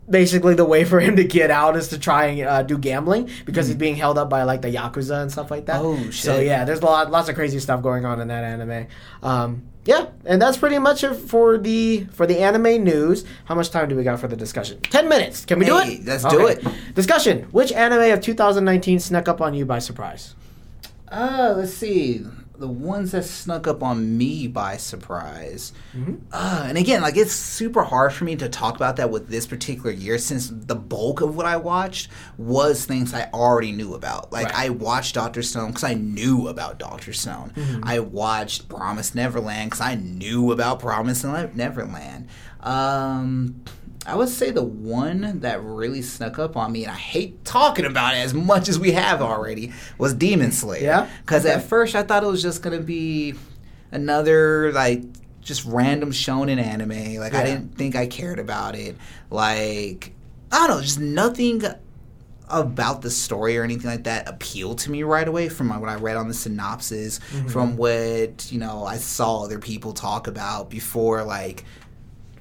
basically 0.09 0.55
the 0.55 0.65
way 0.65 0.85
for 0.85 1.01
him 1.01 1.17
to 1.17 1.25
get 1.25 1.51
out 1.51 1.77
is 1.77 1.89
to 1.89 1.99
try 1.99 2.27
and 2.27 2.47
uh, 2.47 2.63
do 2.63 2.77
gambling 2.79 3.31
because 3.45 3.67
he's 3.67 3.77
being 3.77 3.97
held 3.97 4.19
up 4.19 4.29
by 4.29 4.43
like 4.43 4.63
the 4.63 4.69
yakuza 4.69 5.23
and 5.23 5.31
stuff 5.33 5.51
like 5.51 5.67
that. 5.67 5.81
Hmm. 5.81 5.87
Oh, 5.87 6.11
So 6.11 6.37
shit. 6.39 6.47
yeah, 6.47 6.65
there's 6.65 6.81
a 6.81 6.85
lot, 6.85 7.11
lots 7.11 7.29
of 7.29 7.35
crazy 7.35 7.59
stuff 7.61 7.83
going 7.83 8.05
on 8.05 8.21
in 8.21 8.29
that 8.29 8.45
anime. 8.45 8.87
Um, 9.23 9.63
yeah, 9.85 10.07
and 10.25 10.41
that's 10.41 10.57
pretty 10.57 10.79
much 10.79 11.03
it 11.03 11.15
for 11.15 11.59
the 11.59 12.05
for 12.13 12.25
the 12.25 12.39
anime 12.39 12.85
news. 12.85 13.25
How 13.47 13.57
much 13.57 13.71
time 13.71 13.89
do 13.89 13.97
we 13.97 14.05
got 14.05 14.21
for 14.21 14.29
the 14.29 14.37
discussion? 14.37 14.81
Ten 14.83 15.09
minutes. 15.09 15.45
Can 15.45 15.59
we 15.59 15.65
do 15.67 15.77
it? 15.79 16.05
let's 16.05 16.25
do 16.25 16.47
it. 16.47 16.65
Discussion. 16.95 17.49
Which 17.51 17.73
anime 17.73 18.13
of 18.13 18.21
2019 18.21 19.01
snuck 19.01 19.27
up 19.27 19.41
on 19.41 19.55
you 19.55 19.65
by 19.67 19.81
surprise? 19.81 20.37
Uh, 21.11 21.55
let's 21.57 21.75
see. 21.75 22.25
The 22.59 22.69
ones 22.69 23.13
that 23.13 23.25
snuck 23.25 23.67
up 23.67 23.83
on 23.83 24.17
me 24.17 24.47
by 24.47 24.77
surprise. 24.77 25.73
Mm-hmm. 25.97 26.17
Uh, 26.31 26.65
and 26.69 26.79
again, 26.79 27.01
like 27.03 27.17
it's 27.17 27.33
super 27.33 27.83
hard 27.83 28.13
for 28.13 28.25
me 28.25 28.37
to 28.37 28.49
talk 28.49 28.77
about 28.77 28.97
that 28.97 29.11
with 29.11 29.29
this 29.29 29.47
particular 29.47 29.91
year 29.91 30.19
since 30.19 30.49
the 30.49 30.75
bulk 30.77 31.21
of 31.23 31.35
what 31.35 31.47
I 31.47 31.57
watched 31.57 32.11
was 32.37 32.85
things 32.85 33.15
I 33.15 33.29
already 33.33 33.73
knew 33.73 33.95
about. 33.95 34.33
Like 34.33 34.47
Right. 34.47 34.67
I 34.67 34.69
watched 34.69 35.15
Doctor 35.15 35.43
Stone 35.43 35.69
because 35.69 35.85
I 35.85 35.95
knew 35.95 36.47
about 36.49 36.79
Doctor 36.79 37.13
Stone. 37.13 37.53
Mm-hmm. 37.57 37.81
I 37.85 37.99
watched 38.01 38.69
Promise 38.69 39.15
Neverland 39.15 39.71
because 39.71 39.81
I 39.81 39.95
knew 39.97 40.53
about 40.53 40.79
Promise 40.79 41.25
Neverland. 41.25 42.29
Um, 42.61 43.63
I 44.05 44.17
would 44.17 44.29
say 44.29 44.51
the 44.51 44.65
one 44.65 45.41
that 45.41 45.63
really 45.63 46.03
snuck 46.03 46.39
up 46.39 46.57
on 46.57 46.73
me, 46.73 46.83
and 46.85 46.91
I 46.93 46.97
hate 46.97 47.45
talking 47.45 47.85
about 47.85 48.15
it 48.15 48.19
as 48.19 48.35
much 48.35 48.69
as 48.69 48.79
we 48.79 48.93
have 48.93 49.23
already, 49.23 49.73
was 49.97 50.13
Demon 50.13 50.51
Slayer. 50.51 50.83
Yeah? 50.83 51.09
Because 51.21 51.45
Okay. 51.47 51.55
at 51.55 51.63
first 51.65 51.95
I 51.95 52.03
thought 52.03 52.25
it 52.25 52.27
was 52.27 52.43
just 52.43 52.63
gonna 52.63 52.81
be 52.81 53.35
another 53.93 54.73
like 54.73 55.03
just 55.41 55.65
random 55.67 56.11
shonen 56.11 56.61
anime. 56.63 57.17
Like 57.21 57.35
I 57.35 57.45
didn't 57.45 57.77
think 57.77 57.95
I 57.97 58.07
cared 58.07 58.39
about 58.39 58.75
it. 58.75 58.97
Like 59.31 60.13
I 60.51 60.67
don't 60.67 60.77
know, 60.77 60.83
just 60.83 61.01
nothing 61.01 61.63
about 62.49 63.01
the 63.03 63.11
story 63.11 63.57
or 63.57 63.63
anything 63.63 63.87
like 63.91 64.05
that 64.05 64.29
appealed 64.29 64.79
to 64.79 64.91
me 64.91 65.03
right 65.05 65.27
away 65.27 65.49
from 65.49 65.69
what 65.81 65.89
I 65.89 65.95
read 65.95 66.17
on 66.17 66.29
the 66.29 66.35
synopsis, 66.35 67.19
Mm-hmm. 67.33 67.49
from 67.49 67.77
what 67.77 68.51
you 68.53 68.59
know 68.59 68.85
I 68.85 68.97
saw 68.99 69.45
other 69.45 69.59
people 69.59 69.93
talk 69.93 70.27
about 70.27 70.71
before. 70.71 71.23
Like 71.25 71.65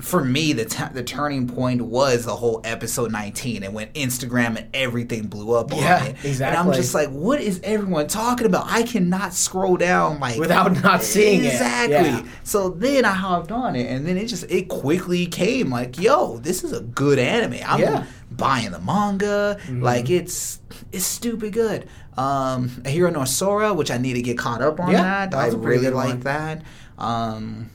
for 0.02 0.24
me, 0.26 0.54
the 0.54 0.66
t- 0.66 0.84
the 0.94 1.04
turning 1.04 1.48
point 1.48 1.82
was 1.82 2.26
the 2.26 2.36
whole 2.36 2.62
episode 2.64 3.12
19 3.12 3.64
and 3.64 3.74
when 3.74 3.88
Instagram 3.90 4.58
and 4.58 4.68
everything 4.74 5.28
blew 5.28 5.54
up 5.56 5.72
Yeah, 5.72 6.00
on 6.02 6.08
it. 6.26 6.42
And 6.42 6.56
I'm 6.56 6.74
just 6.74 6.94
like, 6.94 7.10
what 7.10 7.40
is 7.42 7.60
everyone 7.64 8.08
talking 8.08 8.46
about? 8.48 8.66
I 8.68 8.84
cannot 8.84 9.34
scroll 9.34 9.78
down 9.78 10.20
like 10.20 10.40
Without 10.40 10.82
not 10.84 11.04
seeing 11.04 11.44
it. 11.44 11.48
exactly. 11.54 11.96
Yeah. 11.96 12.24
So 12.44 12.70
then 12.70 13.06
I 13.06 13.12
hopped 13.14 13.52
on 13.52 13.76
it, 13.76 13.88
and 13.88 14.06
then 14.06 14.18
it 14.18 14.28
just 14.28 14.44
it 14.50 14.68
quickly 14.70 15.26
came 15.28 15.70
like, 15.70 16.00
yo, 16.00 16.38
this 16.38 16.64
is 16.64 16.74
a 16.74 16.82
good 16.82 17.20
anime. 17.20 17.60
I'm 17.66 17.80
Yeah. 17.80 17.92
Mm-hmm. 18.00 18.36
buying 18.36 18.72
the 18.72 18.80
manga. 18.80 19.58
Like 19.70 20.10
it's 20.10 20.60
it's 20.92 21.06
stupid 21.06 21.54
good. 21.54 21.88
Um, 22.18 22.70
Ahiru 22.84 23.12
no 23.14 23.24
Sora, 23.26 23.74
which 23.74 23.90
I 23.92 23.98
need 23.98 24.14
to 24.14 24.22
get 24.22 24.38
caught 24.38 24.62
up 24.62 24.80
on 24.80 24.92
Yeah, 24.92 25.02
that. 25.02 25.32
that 25.32 25.38
I 25.40 25.46
was 25.46 25.54
a 25.54 25.58
pretty 25.58 25.82
really 25.86 25.94
like 25.96 26.22
that. 26.22 26.64
Um, 26.98 27.70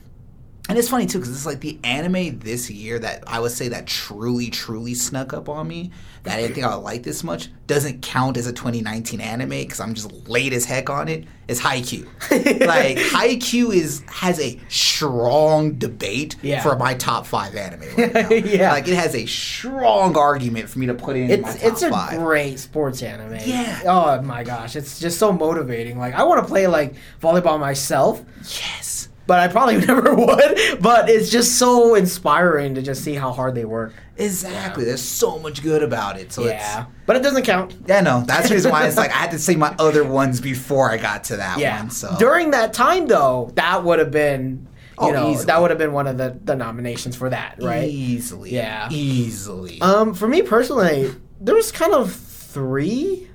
and 0.69 0.77
it's 0.77 0.89
funny 0.89 1.05
too 1.05 1.19
because 1.19 1.33
it's 1.33 1.45
like 1.45 1.61
the 1.61 1.79
anime 1.83 2.39
this 2.39 2.69
year 2.69 2.99
that 2.99 3.23
I 3.27 3.39
would 3.39 3.51
say 3.51 3.67
that 3.69 3.87
truly, 3.87 4.49
truly 4.49 4.93
snuck 4.93 5.33
up 5.33 5.47
on 5.49 5.67
me. 5.67 5.91
That 6.23 6.39
I 6.39 6.41
didn't 6.41 6.55
think 6.55 6.65
I 6.67 6.75
would 6.75 6.83
like 6.83 7.03
this 7.03 7.23
much 7.23 7.49
doesn't 7.67 8.01
count 8.01 8.35
as 8.35 8.47
a 8.47 8.51
2019 8.51 9.21
anime 9.21 9.49
because 9.49 9.79
I'm 9.79 9.93
just 9.93 10.27
late 10.27 10.51
as 10.51 10.65
heck 10.65 10.89
on 10.89 11.07
it. 11.07 11.19
it. 11.21 11.27
Is 11.47 11.61
Haikyuu. 11.61 12.05
like 12.67 12.97
Haikyuu 12.97 13.73
is 13.73 14.03
has 14.09 14.37
a 14.41 14.59
strong 14.67 15.75
debate 15.75 16.35
Yeah. 16.41 16.61
for 16.61 16.75
my 16.75 16.95
top 16.95 17.25
five 17.25 17.55
anime 17.55 17.81
right 17.97 18.13
now. 18.13 18.29
Yeah. 18.35 18.73
like 18.73 18.89
it 18.89 18.95
has 18.95 19.15
a 19.15 19.25
strong 19.25 20.17
argument 20.17 20.67
for 20.69 20.79
me 20.79 20.87
to 20.87 20.93
put 20.95 21.15
in 21.15 21.27
my 21.27 21.33
It's 21.49 21.61
top 21.61 21.71
it's 21.71 21.81
a 21.83 21.89
five. 21.89 22.19
great 22.19 22.59
sports 22.59 23.01
anime. 23.01 23.37
Yeah. 23.45 23.81
Oh 23.85 24.21
my 24.23 24.43
gosh, 24.43 24.75
it's 24.75 24.99
just 24.99 25.17
so 25.19 25.31
motivating. 25.31 25.97
Like 25.97 26.13
I 26.15 26.23
want 26.23 26.41
to 26.43 26.47
play 26.49 26.67
like 26.67 26.95
volleyball 27.21 27.57
myself, 27.57 28.21
yes. 28.43 29.07
But 29.27 29.39
I 29.39 29.47
probably 29.49 29.77
never 29.85 30.15
would. 30.15 30.57
But 30.81 31.09
it's 31.09 31.29
just 31.29 31.59
so 31.59 31.93
inspiring 31.95 32.75
to 32.75 32.81
just 32.81 33.03
see 33.03 33.13
how 33.13 33.31
hard 33.31 33.53
they 33.55 33.65
work. 33.65 33.93
Exactly. 34.17 34.83
There's 34.85 35.01
so 35.01 35.37
much 35.37 35.61
good 35.61 35.83
about 35.83 36.19
it. 36.19 36.31
So 36.33 36.45
yeah, 36.45 36.85
but 37.05 37.15
it 37.15 37.21
doesn't 37.23 37.43
count. 37.43 37.75
yeah, 37.85 38.01
no. 38.01 38.23
That's 38.25 38.49
the 38.49 38.55
reason 38.55 38.71
why 38.71 38.87
it's 38.87 38.97
like 38.97 39.11
I 39.11 39.15
had 39.17 39.31
to 39.31 39.39
see 39.47 39.55
my 39.55 39.75
other 39.77 40.03
ones 40.03 40.41
before 40.41 40.89
I 40.89 40.97
got 40.97 41.25
to 41.25 41.37
that 41.37 41.59
Yeah. 41.59 41.79
one. 41.81 41.91
So 41.91 42.15
During 42.17 42.51
that 42.51 42.73
time, 42.73 43.05
though, 43.07 43.51
that 43.55 43.83
would 43.83 43.99
have 43.99 44.09
been, 44.11 44.67
you 44.99 45.07
Oh, 45.09 45.11
know, 45.11 45.29
easily. 45.29 45.45
that 45.45 45.61
would 45.61 45.69
have 45.69 45.77
been 45.77 45.93
one 45.93 46.07
of 46.07 46.17
the, 46.17 46.39
the 46.43 46.55
nominations 46.55 47.15
for 47.15 47.29
that, 47.29 47.57
right? 47.61 47.87
Easily. 47.87 48.51
Yeah. 48.55 48.87
Easily. 48.89 49.79
Um, 49.81 50.15
for 50.15 50.27
me 50.27 50.41
personally, 50.41 51.13
there 51.39 51.53
was 51.53 51.71
kind 51.71 51.93
of 51.93 52.11
three. 52.11 53.29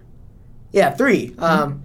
Yeah, 0.72 0.90
three. 0.90 1.28
Mm-hmm. 1.30 1.42
Um, 1.44 1.84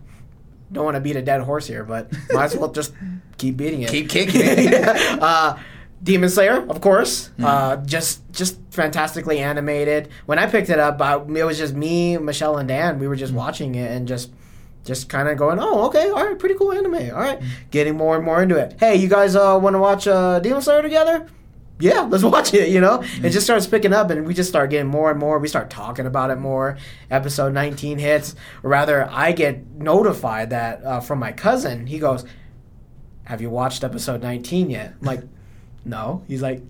don't 0.72 0.86
want 0.86 0.95
to 0.95 1.01
beat 1.01 1.15
a 1.15 1.22
dead 1.22 1.41
horse 1.41 1.68
here, 1.68 1.84
but 1.84 2.11
might 2.32 2.45
as 2.45 2.57
well 2.57 2.72
just 2.72 2.93
keep 3.38 3.57
beating 3.57 3.82
it. 3.84 3.89
Keep 3.89 4.09
kicking 4.18 4.41
it. 4.43 4.74
uh, 5.22 5.57
Demon 6.03 6.30
Slayer, 6.30 6.61
of 6.70 6.80
course. 6.82 7.30
Mm-hmm. 7.30 7.45
Uh, 7.45 7.76
just 7.78 8.22
just 8.32 8.59
fantastically 8.72 9.39
animated. 9.39 10.09
When 10.28 10.38
I 10.39 10.45
picked 10.45 10.70
it 10.70 10.80
up, 10.80 11.01
uh, 11.01 11.22
it 11.36 11.43
was 11.43 11.57
just 11.57 11.74
me, 11.74 12.18
Michelle, 12.18 12.57
and 12.57 12.68
Dan. 12.68 12.99
We 12.99 13.07
were 13.07 13.15
Mm-hmm. 13.15 13.20
just 13.20 13.34
watching 13.34 13.76
it 13.76 13.91
and 13.91 14.07
just 14.07 14.32
just 14.86 15.09
kind 15.09 15.28
of 15.28 15.38
going, 15.38 15.59
oh, 15.59 15.88
okay, 15.88 16.09
all 16.09 16.26
right, 16.26 16.39
pretty 16.39 16.55
cool 16.55 16.72
anime. 16.72 16.93
All 16.93 17.20
right. 17.20 17.39
Mm-hmm. 17.39 17.70
getting 17.72 17.97
more 17.97 18.15
and 18.15 18.24
more 18.24 18.41
into 18.41 18.55
it. 18.57 18.76
Hey, 18.80 18.95
you 18.95 19.09
guys 19.09 19.36
uh, 19.36 19.59
want 19.61 19.74
to 19.74 19.80
watch 19.80 20.07
uh, 20.07 20.39
Demon 20.39 20.61
Slayer 20.61 20.82
together? 20.82 21.28
Yeah, 21.80 22.01
let's 22.01 22.23
watch 22.23 22.53
it. 22.53 22.69
You 22.69 22.82
know, 22.82 22.97
Mm-hmm. 22.99 23.25
it 23.25 23.30
just 23.30 23.45
starts 23.45 23.67
picking 23.67 23.93
up, 23.93 24.09
and 24.09 24.25
we 24.25 24.34
just 24.34 24.49
start 24.49 24.69
getting 24.71 24.88
more 24.89 25.11
and 25.11 25.19
more. 25.19 25.38
We 25.39 25.47
start 25.47 25.69
talking 25.69 26.05
about 26.07 26.32
it 26.32 26.38
more. 26.38 26.78
Episode 27.11 27.53
19 27.53 27.99
hits, 27.99 28.36
or 28.63 28.69
rather, 28.71 29.07
I 29.11 29.32
get 29.32 29.67
notified 29.71 30.49
that 30.49 30.84
uh, 30.84 30.99
from 31.01 31.19
my 31.19 31.32
cousin. 31.32 31.86
He 31.86 31.99
goes, 31.99 32.25
"Have 33.25 33.41
you 33.41 33.49
watched 33.49 33.84
episode 33.84 34.21
19 34.23 34.69
yet?" 34.71 34.93
I'm 34.99 35.05
like, 35.05 35.21
"No." 35.86 36.23
He's 36.28 36.41
like, 36.41 36.63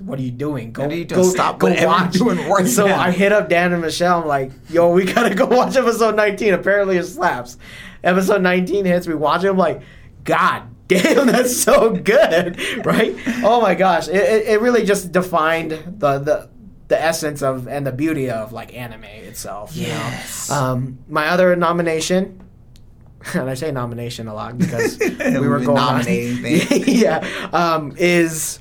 "What 0.00 0.18
are 0.20 0.22
you 0.22 0.30
doing? 0.30 0.70
Go, 0.72 0.88
you 0.88 1.04
go, 1.04 1.22
Stop 1.24 1.58
go 1.58 1.74
watch." 1.86 2.12
doing 2.12 2.38
right 2.48 2.66
so 2.66 2.86
now. 2.86 3.00
I 3.00 3.10
hit 3.10 3.32
up 3.32 3.48
Dan 3.48 3.72
and 3.72 3.82
Michelle. 3.82 4.22
I'm 4.22 4.28
like, 4.28 4.52
"Yo, 4.70 4.92
we 4.92 5.04
gotta 5.04 5.34
go 5.34 5.46
watch 5.46 5.74
episode 5.76 6.14
19. 6.14 6.54
Apparently, 6.54 6.96
it 6.96 7.04
slaps." 7.04 7.56
Episode 8.04 8.42
19 8.42 8.84
hits. 8.84 9.08
We 9.08 9.14
watch 9.16 9.42
it. 9.42 9.48
I'm 9.48 9.56
like, 9.58 9.82
"God." 10.22 10.62
Damn, 10.88 11.26
that's 11.26 11.56
so 11.56 11.90
good, 11.90 12.58
right? 12.84 13.14
Oh 13.44 13.60
my 13.60 13.74
gosh, 13.74 14.08
it, 14.08 14.16
it, 14.16 14.48
it 14.48 14.60
really 14.60 14.84
just 14.84 15.12
defined 15.12 15.72
the, 15.72 16.18
the 16.18 16.48
the 16.88 16.98
essence 17.00 17.42
of 17.42 17.68
and 17.68 17.86
the 17.86 17.92
beauty 17.92 18.30
of 18.30 18.52
like 18.52 18.74
anime 18.74 19.04
itself. 19.04 19.76
you 19.76 19.88
know? 19.88 20.12
Um, 20.50 20.98
my 21.08 21.28
other 21.28 21.54
nomination, 21.54 22.40
and 23.34 23.50
I 23.50 23.54
say 23.54 23.70
nomination 23.70 24.26
a 24.28 24.34
lot 24.34 24.56
because 24.56 24.98
we 25.00 25.46
were 25.46 25.60
going 25.60 25.76
nominating 25.76 26.44
on, 26.62 26.82
yeah, 26.86 27.48
um, 27.52 27.92
is 27.98 28.60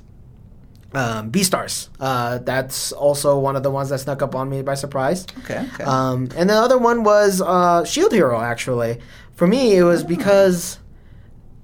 um, 0.94 1.32
Beastars. 1.32 1.88
Uh, 2.00 2.40
that's 2.40 2.92
also 2.92 3.40
one 3.40 3.56
of 3.56 3.64
the 3.64 3.72
ones 3.72 3.88
that 3.90 4.00
snuck 4.00 4.22
up 4.22 4.36
on 4.36 4.50
me 4.50 4.62
by 4.62 4.74
surprise. 4.74 5.26
okay. 5.46 5.66
Okay. 5.76 5.84
Um, 5.86 6.28
and 6.36 6.50
the 6.50 6.56
other 6.56 6.78
one 6.78 7.04
was 7.04 7.42
uh, 7.42 7.86
Shield 7.86 8.12
Hero. 8.12 8.42
Actually, 8.42 9.00
for 9.36 9.48
me, 9.48 9.78
it 9.78 9.84
was 9.84 10.02
Hmm. 10.02 10.08
because 10.10 10.80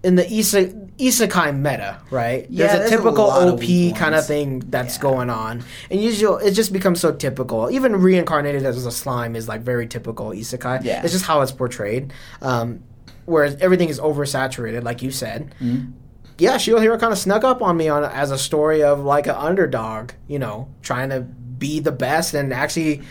in 0.04 0.16
the 0.16 0.30
isa- 0.32 0.74
isekai 1.00 1.58
meta, 1.58 1.98
right? 2.12 2.46
Yeah, 2.50 2.68
there's 2.68 2.80
a 2.82 2.86
a 2.86 2.98
typical 2.98 3.28
lot 3.28 3.48
OP 3.48 3.96
kind 3.96 4.14
of 4.16 4.26
thing 4.26 4.60
that's 4.70 4.96
Yeah. 4.98 5.02
going 5.02 5.30
on, 5.30 5.64
and 5.90 6.02
usually 6.02 6.46
it 6.46 6.52
just 6.52 6.74
becomes 6.74 7.00
so 7.00 7.14
typical. 7.14 7.72
Even 7.72 7.96
reincarnated 7.96 8.66
as 8.66 8.86
a 8.86 8.92
slime 8.92 9.36
is 9.36 9.48
like 9.48 9.62
very 9.62 9.88
typical 9.88 10.28
isekai. 10.32 10.84
Yeah. 10.84 11.02
it's 11.04 11.14
just 11.14 11.26
how 11.26 11.42
it's 11.42 11.52
portrayed. 11.54 12.12
Um, 12.42 12.84
whereas 13.26 13.56
everything 13.62 13.90
is 13.90 14.00
oversaturated, 14.00 14.84
like 14.84 15.02
you 15.02 15.12
said. 15.12 15.56
Mm-hmm. 15.62 15.92
Yeah, 16.40 16.58
Shield 16.58 16.82
Hero 16.82 16.98
kind 16.98 17.14
of 17.14 17.20
snuck 17.20 17.44
up 17.44 17.62
on 17.62 17.78
me 17.78 17.88
on 17.90 18.04
as 18.04 18.32
a 18.32 18.38
story 18.38 18.82
of 18.84 19.00
like 19.06 19.28
an 19.28 19.36
underdog, 19.36 20.12
you 20.28 20.40
know, 20.40 20.68
trying 20.82 21.10
to 21.12 21.22
be 21.22 21.80
the 21.80 21.92
best 21.92 22.34
and 22.34 22.52
actually 22.52 23.02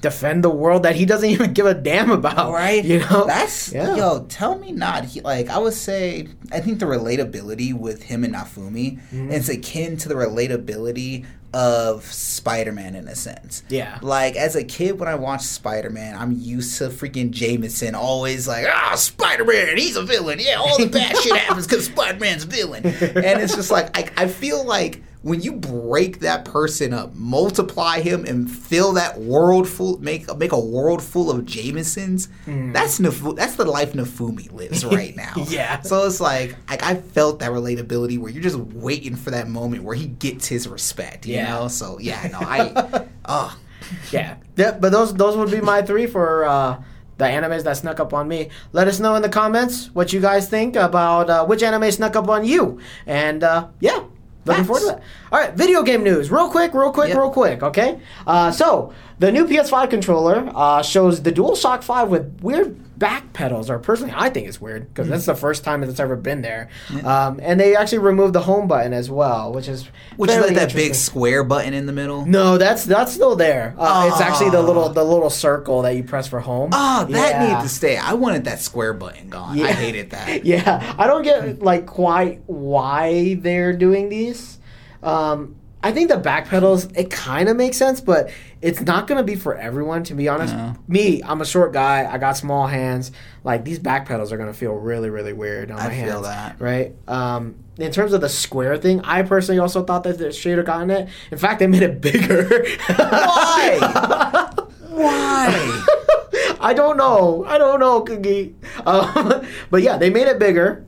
defend 0.00 0.42
the 0.42 0.50
world 0.50 0.82
that 0.84 0.96
he 0.96 1.04
doesn't 1.04 1.28
even 1.36 1.52
give 1.52 1.66
a 1.66 1.74
damn 1.74 2.10
about. 2.10 2.52
right? 2.52 2.84
You 2.84 3.00
know, 3.00 3.26
that's 3.26 3.72
Yeah. 3.72 3.96
yo. 3.96 4.24
Tell 4.28 4.58
me 4.58 4.72
not. 4.72 5.04
He, 5.04 5.20
like 5.20 5.48
I 5.50 5.58
would 5.58 5.74
say, 5.74 6.28
I 6.52 6.60
think 6.60 6.78
the 6.78 6.86
relatability 6.86 7.74
with 7.74 8.02
him 8.04 8.24
and 8.24 8.34
Naofumi 8.34 8.98
Mm-hmm. 9.00 9.30
is 9.32 9.48
akin 9.48 9.96
to 9.98 10.08
the 10.08 10.14
relatability 10.14 11.26
of 11.52 12.04
Spider-Man 12.04 12.94
in 12.94 13.08
a 13.08 13.16
sense. 13.16 13.64
Yeah. 13.68 13.98
Like 14.02 14.36
as 14.36 14.54
a 14.54 14.62
kid, 14.62 15.00
when 15.00 15.08
I 15.08 15.16
watched 15.16 15.46
Spider-Man, 15.46 16.16
I'm 16.16 16.30
used 16.32 16.78
to 16.78 16.84
freaking 16.90 17.30
Jameson 17.32 17.94
always 17.96 18.46
like, 18.46 18.66
ah, 18.72 18.94
Spider-Man, 18.94 19.76
he's 19.76 19.96
a 19.96 20.02
villain. 20.04 20.38
Yeah, 20.40 20.56
all 20.60 20.78
the 20.78 20.86
bad 20.86 21.16
shit 21.16 21.34
happens 21.36 21.66
because 21.66 21.86
Spider-Man's 21.86 22.44
a 22.44 22.46
villain. 22.46 22.82
And 23.30 23.40
it's 23.42 23.54
just 23.56 23.70
like 23.70 23.96
I, 23.98 24.24
I 24.24 24.28
feel 24.28 24.64
like 24.64 25.02
when 25.22 25.42
you 25.42 25.52
break 25.52 26.20
that 26.20 26.44
person 26.46 26.94
up, 26.94 27.14
multiply 27.14 28.00
him, 28.00 28.24
and 28.24 28.50
fill 28.50 28.92
that 28.94 29.18
world 29.20 29.68
full, 29.68 29.98
make 30.00 30.34
make 30.38 30.52
a 30.52 30.58
world 30.60 31.02
full 31.02 31.30
of 31.30 31.44
Jamesons. 31.44 32.28
That's 32.46 32.98
Nafu, 32.98 33.36
That's 33.36 33.56
the 33.56 33.64
life 33.66 33.92
Naofumi 33.92 34.50
lives 34.52 34.84
right 34.98 35.14
now. 35.14 35.34
Yeah. 35.48 35.80
So 35.82 36.06
it's 36.06 36.20
like, 36.20 36.56
like 36.70 36.82
I 36.82 36.94
felt 36.94 37.40
that 37.40 37.50
relatability 37.50 38.18
where 38.18 38.30
you're 38.30 38.42
just 38.42 38.56
waiting 38.58 39.14
for 39.16 39.30
that 39.32 39.48
moment 39.48 39.82
where 39.84 39.94
he 39.96 40.06
gets 40.06 40.46
his 40.48 40.66
respect. 40.66 41.26
You 41.26 41.34
Yeah. 41.36 41.50
know. 41.50 41.68
So 41.68 41.98
yeah, 41.98 42.28
no, 42.32 42.38
I. 42.40 43.04
oh, 43.26 43.58
Yeah, 44.12 44.36
Yeah, 44.56 44.72
but 44.72 44.92
those 44.92 45.12
those 45.14 45.36
would 45.36 45.50
be 45.50 45.60
my 45.60 45.82
three 45.82 46.06
for 46.06 46.44
uh, 46.44 46.80
the 47.18 47.24
animes 47.24 47.64
that 47.64 47.76
snuck 47.76 47.98
up 48.00 48.14
on 48.14 48.28
me. 48.28 48.48
Let 48.72 48.88
us 48.88 49.00
know 49.00 49.14
in 49.16 49.22
the 49.22 49.28
comments 49.28 49.90
what 49.92 50.12
you 50.12 50.20
guys 50.20 50.48
think 50.48 50.76
about 50.76 51.28
uh, 51.28 51.44
which 51.44 51.62
anime 51.62 51.90
snuck 51.90 52.14
up 52.16 52.28
on 52.28 52.44
you, 52.44 52.78
and 53.06 53.42
uh, 53.44 53.68
yeah. 53.80 54.04
Looking 54.46 54.64
Facts. 54.64 54.66
forward 54.66 54.80
to 54.80 54.86
that. 55.00 55.02
All 55.32 55.38
right, 55.38 55.52
video 55.54 55.82
game 55.82 56.02
news. 56.02 56.30
Real 56.30 56.48
quick, 56.48 56.72
real 56.74 56.92
quick, 56.92 57.08
Yep. 57.08 57.18
real 57.18 57.30
quick, 57.30 57.62
okay? 57.62 57.98
Uh, 58.26 58.50
so, 58.50 58.92
the 59.20 59.30
new 59.30 59.46
PS5 59.46 59.88
controller 59.90 60.50
uh, 60.54 60.82
shows 60.82 61.22
the 61.22 61.30
DualShock 61.30 61.84
5 61.84 62.08
with 62.08 62.40
weird 62.42 62.98
back 62.98 63.32
pedals, 63.32 63.70
or 63.70 63.78
personally, 63.78 64.12
I 64.14 64.28
think 64.28 64.46
it's 64.48 64.60
weird 64.60 64.88
because 64.88 65.08
that's 65.08 65.24
the 65.24 65.34
first 65.34 65.64
time 65.64 65.82
it's 65.82 65.98
ever 66.00 66.16
been 66.16 66.42
there. 66.42 66.68
Um, 67.04 67.38
and 67.42 67.58
they 67.58 67.74
actually 67.76 67.98
removed 67.98 68.34
the 68.34 68.40
home 68.40 68.66
button 68.68 68.92
as 68.92 69.08
well, 69.10 69.52
which 69.54 69.68
is 69.68 69.88
which 70.16 70.30
is 70.30 70.36
like 70.38 70.54
that 70.56 70.74
big 70.74 70.94
square 70.94 71.42
button 71.44 71.72
in 71.72 71.86
the 71.86 71.92
middle. 71.94 72.26
No, 72.26 72.58
that's 72.58 72.84
that's 72.84 73.12
still 73.12 73.36
there. 73.36 73.74
Uh, 73.78 74.08
It's 74.12 74.20
actually 74.20 74.50
the 74.50 74.58
Ah. 74.58 74.66
little 74.66 74.88
the 74.90 75.04
little 75.04 75.30
circle 75.30 75.80
that 75.82 75.96
you 75.96 76.02
press 76.04 76.26
for 76.26 76.40
home. 76.40 76.70
Oh, 76.74 77.06
that 77.08 77.30
Yeah. 77.30 77.46
needed 77.46 77.62
to 77.62 77.68
stay. 77.70 77.96
I 77.96 78.12
wanted 78.14 78.44
that 78.44 78.60
square 78.60 78.92
button 78.92 79.28
gone. 79.30 79.56
Yeah. 79.56 79.66
I 79.66 79.72
hated 79.72 80.10
that. 80.10 80.44
Yeah, 80.50 80.94
I 80.98 81.06
don't 81.06 81.22
get 81.22 81.62
like 81.62 81.86
quite 81.86 82.40
why 82.46 83.34
they're 83.40 83.74
doing 83.76 84.08
these. 84.10 84.58
Um, 85.02 85.56
I 85.82 85.92
think 85.92 86.10
the 86.10 86.18
back 86.18 86.48
pedals 86.48 86.84
it 86.94 87.10
kind 87.10 87.48
of 87.48 87.56
makes 87.56 87.76
sense, 87.78 88.00
but 88.02 88.30
it's 88.60 88.82
not 88.82 89.06
gonna 89.06 89.22
be 89.22 89.34
for 89.34 89.56
everyone. 89.56 90.02
To 90.04 90.14
be 90.14 90.28
honest, 90.28 90.54
No. 90.54 90.74
me, 90.88 91.22
I'm 91.24 91.40
a 91.40 91.46
short 91.46 91.72
guy. 91.72 92.06
I 92.10 92.18
got 92.18 92.36
small 92.36 92.66
hands. 92.66 93.12
Like 93.44 93.64
these 93.64 93.78
back 93.78 94.06
pedals 94.06 94.30
are 94.32 94.36
gonna 94.36 94.52
feel 94.52 94.74
really, 94.74 95.08
really 95.08 95.32
weird 95.32 95.70
on 95.70 95.78
I 95.78 95.84
my 95.88 95.94
feel 95.94 96.22
hands. 96.22 96.26
that. 96.26 96.56
right? 96.60 96.94
Um, 97.08 97.54
in 97.78 97.90
terms 97.92 98.12
of 98.12 98.20
the 98.20 98.28
square 98.28 98.76
thing, 98.76 99.00
I 99.04 99.22
personally 99.22 99.58
also 99.58 99.82
thought 99.82 100.02
that 100.04 100.18
they 100.18 100.32
should 100.32 100.58
have 100.58 100.66
gotten 100.66 100.90
it. 100.90 101.08
In 101.30 101.38
fact, 101.38 101.60
they 101.60 101.66
made 101.66 101.82
it 101.82 102.00
bigger. 102.02 102.66
Why? 102.88 104.50
Why? 104.90 105.86
I 106.60 106.74
don't 106.74 106.98
know. 106.98 107.44
I 107.48 107.56
don't 107.56 107.80
know, 107.80 108.02
Cookie. 108.02 108.54
Um, 108.84 109.46
but 109.70 109.80
yeah, 109.82 109.96
they 109.96 110.10
made 110.10 110.26
it 110.26 110.38
bigger. 110.38 110.84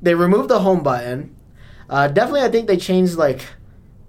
They 0.00 0.14
removed 0.14 0.48
the 0.48 0.60
home 0.60 0.82
button. 0.82 1.34
Uh, 1.90 2.08
definitely, 2.08 2.40
I 2.42 2.48
think 2.48 2.66
they 2.68 2.78
changed 2.78 3.16
like 3.16 3.44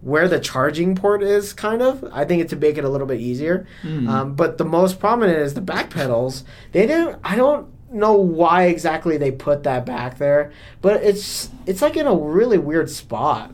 where 0.05 0.27
the 0.27 0.39
charging 0.39 0.95
port 0.95 1.23
is. 1.23 1.51
Kind 1.51 1.81
of. 1.81 2.05
I 2.13 2.23
think 2.25 2.41
it 2.41 2.49
to 2.49 2.55
make 2.55 2.77
it 2.77 2.85
a 2.85 2.89
little 2.89 3.07
bit 3.07 3.19
easier. 3.19 3.65
Um, 3.83 4.35
but 4.35 4.57
the 4.57 4.63
most 4.65 4.99
prominent 4.99 5.39
is 5.39 5.55
the 5.55 5.61
back 5.61 5.89
pedals. 5.89 6.43
They 6.71 6.85
didn't. 6.87 7.19
I 7.23 7.35
don't 7.35 7.67
know 7.91 8.13
why 8.13 8.65
exactly 8.65 9.17
they 9.17 9.31
put 9.31 9.63
that 9.63 9.85
back 9.85 10.17
there, 10.17 10.51
but 10.81 11.03
it's 11.03 11.49
it's 11.65 11.81
like 11.81 11.97
in 11.97 12.05
a 12.07 12.15
really 12.15 12.57
weird 12.57 12.89
spot. 12.89 13.51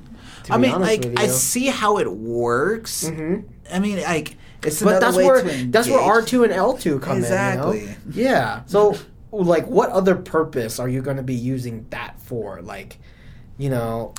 I 0.49 0.57
mean, 0.57 0.79
like 0.79 1.17
I 1.17 1.27
see 1.27 1.67
how 1.67 1.97
it 1.97 2.11
works. 2.11 3.05
Mhm. 3.05 3.45
I 3.71 3.79
mean, 3.79 4.01
like 4.01 4.35
it's 4.63 4.81
But 4.83 4.99
that's 4.99 5.15
where 5.15 5.41
that's 5.43 5.87
where 5.87 5.99
R 6.01 6.21
two 6.21 6.43
and 6.43 6.51
L 6.51 6.73
two 6.77 6.99
come 6.99 7.17
Exactly. 7.17 7.79
in. 7.79 7.83
You 7.85 7.89
know? 7.89 7.95
Yeah. 8.31 8.61
So 8.65 8.95
like, 9.31 9.65
what 9.67 9.89
other 9.91 10.15
purpose 10.15 10.79
are 10.79 10.89
you 10.89 11.01
going 11.01 11.15
to 11.17 11.23
be 11.23 11.35
using 11.35 11.85
that 11.91 12.19
for? 12.19 12.61
Like, 12.61 12.97
you 13.57 13.69
know, 13.69 14.13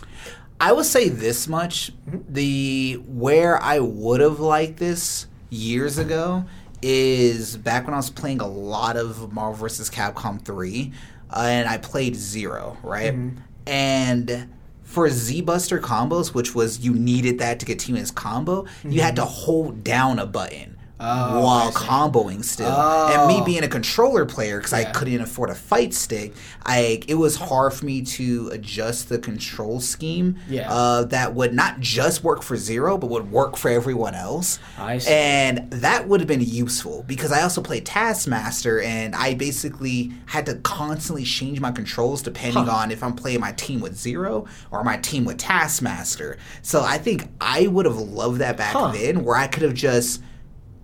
I 0.62 0.70
will 0.70 0.84
say 0.84 1.09
this 1.09 1.48
much: 1.48 1.90
mm-hmm. 2.06 2.32
the 2.32 3.02
where 3.09 3.60
I 3.60 3.80
would 3.80 4.20
have 4.20 4.39
liked 4.39 4.76
this 4.78 5.26
years 5.51 5.98
ago 5.98 6.44
is 6.80 7.56
back 7.56 7.84
when 7.84 7.94
I 7.94 7.97
was 7.97 8.10
playing 8.10 8.40
a 8.40 8.47
lot 8.47 8.97
of 8.97 9.32
Marvel 9.32 9.55
vs. 9.55 9.90
Capcom 9.90 10.40
three, 10.40 10.93
uh, 11.30 11.47
and 11.48 11.68
I 11.68 11.78
played 11.78 12.14
Zero, 12.14 12.76
right? 12.84 13.12
Mm-hmm. 13.12 13.39
And 13.66 14.52
for 14.84 15.10
Z 15.10 15.40
Buster 15.40 15.80
combos, 15.80 16.32
which 16.32 16.55
was 16.55 16.78
you 16.78 16.94
needed 16.94 17.40
that 17.40 17.59
to 17.59 17.66
get 17.66 17.80
Tima's 17.80 18.12
combo, 18.12 18.66
you 18.84 19.01
had 19.01 19.16
mm-hmm. 19.16 19.24
to 19.24 19.24
hold 19.24 19.82
down 19.82 20.20
a 20.20 20.26
button. 20.26 20.78
Oh, 21.05 21.41
while 21.43 21.73
comboing 21.73 22.45
still, 22.45 22.70
and 22.70 23.27
me 23.27 23.39
Oh. 23.41 23.45
being 23.45 23.65
a 23.65 23.69
controller 23.69 24.24
player 24.24 24.59
because 24.59 24.73
I 24.73 24.85
couldn't 24.85 25.20
afford 25.20 25.51
a 25.51 25.55
fight 25.55 25.93
stick, 25.95 26.33
I 26.65 27.01
it 27.09 27.16
was 27.16 27.37
hard 27.37 27.73
for 27.74 27.85
me 27.85 28.03
to 28.03 28.51
adjust 28.53 29.09
the 29.09 29.19
control 29.19 29.81
scheme 29.81 30.37
Yeah. 30.49 30.73
uh, 30.73 31.05
that 31.07 31.35
would 31.35 31.55
not 31.55 31.81
just 31.81 32.23
work 32.23 32.43
for 32.43 32.57
Zero, 32.57 32.97
but 32.99 33.11
would 33.11 33.33
work 33.33 33.57
for 33.57 33.69
everyone 33.69 34.15
else. 34.15 34.61
I 34.79 34.99
see. 34.99 35.11
And 35.12 35.69
that 35.73 36.07
would 36.09 36.20
have 36.20 36.29
been 36.29 36.41
useful 36.41 37.05
because 37.09 37.33
I 37.33 37.43
also 37.43 37.61
played 37.62 37.85
Taskmaster, 37.85 38.81
and 38.81 39.15
I 39.16 39.35
basically 39.35 40.12
had 40.27 40.47
to 40.47 40.55
constantly 40.57 41.24
change 41.24 41.59
my 41.61 41.73
controls 41.73 42.23
depending 42.23 42.66
Huh. 42.66 42.77
on 42.77 42.91
if 42.93 43.03
I'm 43.03 43.15
playing 43.15 43.41
my 43.41 43.53
team 43.53 43.81
with 43.81 43.99
Zero 43.99 44.47
or 44.70 44.85
my 44.85 44.99
team 44.99 45.24
with 45.24 45.39
Taskmaster. 45.39 46.39
So 46.62 46.83
I 46.83 46.99
think 46.99 47.29
I 47.41 47.66
would 47.66 47.87
have 47.87 47.97
loved 47.99 48.39
that 48.39 48.57
back 48.57 48.73
Huh. 48.74 48.93
then, 48.93 49.24
where 49.24 49.37
I 49.37 49.49
could 49.49 49.62
have 49.65 49.74
just 49.74 50.20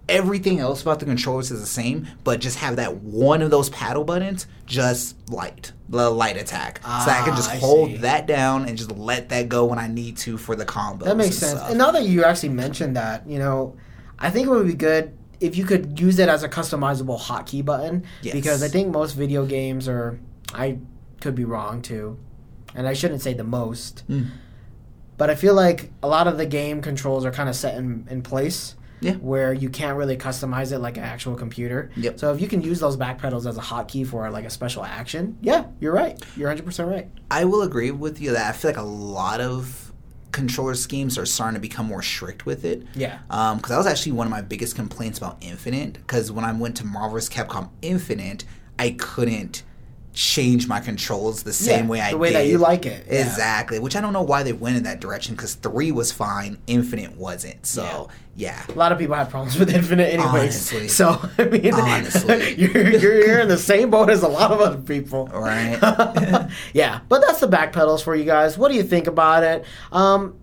everything 0.08 0.58
else 0.58 0.82
about 0.82 0.98
the 1.00 1.04
controllers 1.04 1.50
is 1.50 1.60
the 1.60 1.66
same, 1.66 2.06
but 2.24 2.40
just 2.40 2.58
have 2.58 2.76
that 2.76 2.96
one 2.96 3.42
of 3.42 3.50
those 3.50 3.68
paddle 3.70 4.04
buttons 4.04 4.46
just 4.66 5.16
light, 5.30 5.72
the 5.88 6.08
light 6.10 6.36
attack. 6.36 6.78
so 6.82 6.88
I 7.10 7.22
can 7.24 7.32
Ah, 7.32 7.36
just 7.36 7.50
I 7.50 7.56
hold 7.56 7.90
see. 7.90 7.96
that 7.98 8.26
down 8.26 8.66
and 8.68 8.76
just 8.78 8.90
let 8.92 9.28
that 9.30 9.48
go 9.48 9.66
when 9.66 9.78
I 9.78 9.88
need 9.88 10.16
to 10.18 10.38
for 10.38 10.56
the 10.56 10.64
combo. 10.64 11.04
That 11.04 11.16
makes 11.16 11.28
and 11.42 11.50
sense. 11.50 11.58
stuff. 11.58 11.70
And 11.70 11.78
now 11.78 11.90
that 11.90 12.04
you 12.04 12.24
actually 12.24 12.50
mentioned 12.50 12.96
that, 12.96 13.28
you 13.28 13.38
know, 13.38 13.76
I 14.18 14.30
think 14.30 14.46
it 14.46 14.50
would 14.50 14.66
be 14.66 14.74
good 14.74 15.16
if 15.40 15.56
you 15.56 15.64
could 15.64 16.00
use 16.00 16.18
it 16.18 16.28
as 16.28 16.42
a 16.42 16.48
customizable 16.48 17.18
hotkey 17.20 17.64
button. 17.64 18.04
Yes. 18.22 18.34
Because 18.34 18.62
I 18.62 18.68
think 18.68 18.88
most 18.92 19.12
video 19.12 19.44
games 19.46 19.86
are, 19.88 20.18
I 20.54 20.78
could 21.20 21.34
be 21.34 21.44
wrong 21.44 21.82
too, 21.82 22.18
and 22.74 22.88
I 22.88 22.92
shouldn't 22.92 23.20
say 23.22 23.34
the 23.34 23.44
most, 23.44 24.04
Mm. 24.08 24.28
but 25.16 25.30
I 25.30 25.34
feel 25.34 25.54
like 25.54 25.90
a 26.02 26.08
lot 26.08 26.26
of 26.26 26.38
the 26.38 26.46
game 26.46 26.80
controls 26.80 27.24
are 27.24 27.30
kind 27.30 27.48
of 27.48 27.54
set 27.56 27.76
in, 27.76 28.06
in 28.10 28.22
place. 28.22 28.74
Yeah. 29.00 29.14
Where 29.14 29.52
you 29.52 29.68
can't 29.68 29.96
really 29.96 30.16
customize 30.16 30.72
it 30.72 30.78
like 30.78 30.96
an 30.96 31.04
actual 31.04 31.34
computer. 31.34 31.90
Yep. 31.96 32.18
So 32.18 32.32
if 32.32 32.40
you 32.40 32.48
can 32.48 32.62
use 32.62 32.80
those 32.80 32.96
back 32.96 33.18
pedals 33.18 33.46
as 33.46 33.56
a 33.56 33.60
hotkey 33.60 34.06
for 34.06 34.30
like 34.30 34.44
a 34.44 34.50
special 34.50 34.84
action, 34.84 35.38
yeah, 35.40 35.66
you're 35.80 35.92
right. 35.92 36.20
You're 36.36 36.54
100% 36.54 36.90
right. 36.90 37.08
I 37.30 37.44
will 37.44 37.62
agree 37.62 37.90
with 37.90 38.20
you 38.20 38.32
that 38.32 38.48
I 38.48 38.56
feel 38.56 38.70
like 38.70 38.78
a 38.78 38.82
lot 38.82 39.40
of 39.40 39.92
controller 40.32 40.74
schemes 40.74 41.18
are 41.18 41.26
starting 41.26 41.54
to 41.54 41.60
become 41.60 41.86
more 41.86 42.02
strict 42.02 42.46
with 42.46 42.64
it. 42.64 42.86
Yeah. 42.94 43.18
Um, 43.30 43.56
because 43.56 43.70
that 43.70 43.78
was 43.78 43.86
actually 43.86 44.12
one 44.12 44.26
of 44.26 44.30
my 44.30 44.42
biggest 44.42 44.76
complaints 44.76 45.18
about 45.18 45.38
Infinite. 45.40 45.94
Because 45.94 46.30
when 46.30 46.44
I 46.44 46.52
went 46.52 46.76
to 46.76 46.86
Marvel 46.86 47.14
vs. 47.14 47.28
Capcom 47.28 47.70
Infinite, 47.82 48.44
I 48.78 48.90
couldn't 48.90 49.62
change 50.18 50.66
my 50.66 50.80
controls 50.80 51.44
the 51.44 51.52
same 51.52 51.84
Yeah, 51.84 51.90
way 51.90 52.00
I 52.00 52.06
did. 52.06 52.14
the 52.14 52.18
way 52.18 52.28
did. 52.30 52.36
that 52.38 52.46
you 52.48 52.58
like 52.58 52.86
it, 52.86 53.06
yeah. 53.06 53.20
Exactly. 53.20 53.78
Which 53.78 53.94
I 53.94 54.00
don't 54.00 54.12
know 54.12 54.22
why 54.22 54.42
they 54.42 54.52
went 54.52 54.76
in 54.76 54.82
that 54.82 54.98
direction. 54.98 55.36
Because 55.36 55.54
three 55.54 55.92
was 55.92 56.10
fine, 56.10 56.58
Infinite 56.66 57.16
wasn't. 57.16 57.64
So 57.64 58.08
yeah. 58.34 58.60
A 58.68 58.72
lot 58.72 58.90
of 58.90 58.98
people 58.98 59.14
have 59.14 59.30
problems 59.30 59.56
with 59.56 59.70
Infinite, 59.72 60.12
anyways. 60.12 60.72
Honestly. 60.72 60.88
So 60.88 61.20
I 61.38 61.44
mean, 61.44 61.72
Honestly. 61.72 62.54
you're, 62.58 62.98
you're 62.98 63.26
you're 63.26 63.38
in 63.40 63.48
the 63.48 63.56
same 63.56 63.90
boat 63.90 64.10
as 64.10 64.24
a 64.24 64.28
lot 64.28 64.50
of 64.50 64.60
other 64.60 64.78
people. 64.78 65.28
Right. 65.28 65.78
yeah, 66.74 67.00
but 67.08 67.22
that's 67.24 67.38
the 67.38 67.46
back 67.48 67.72
pedals 67.72 68.02
for 68.02 68.16
you 68.16 68.24
guys. 68.24 68.58
What 68.58 68.72
do 68.72 68.76
you 68.76 68.82
think 68.82 69.06
about 69.06 69.44
it? 69.44 69.64
Um, 69.92 70.34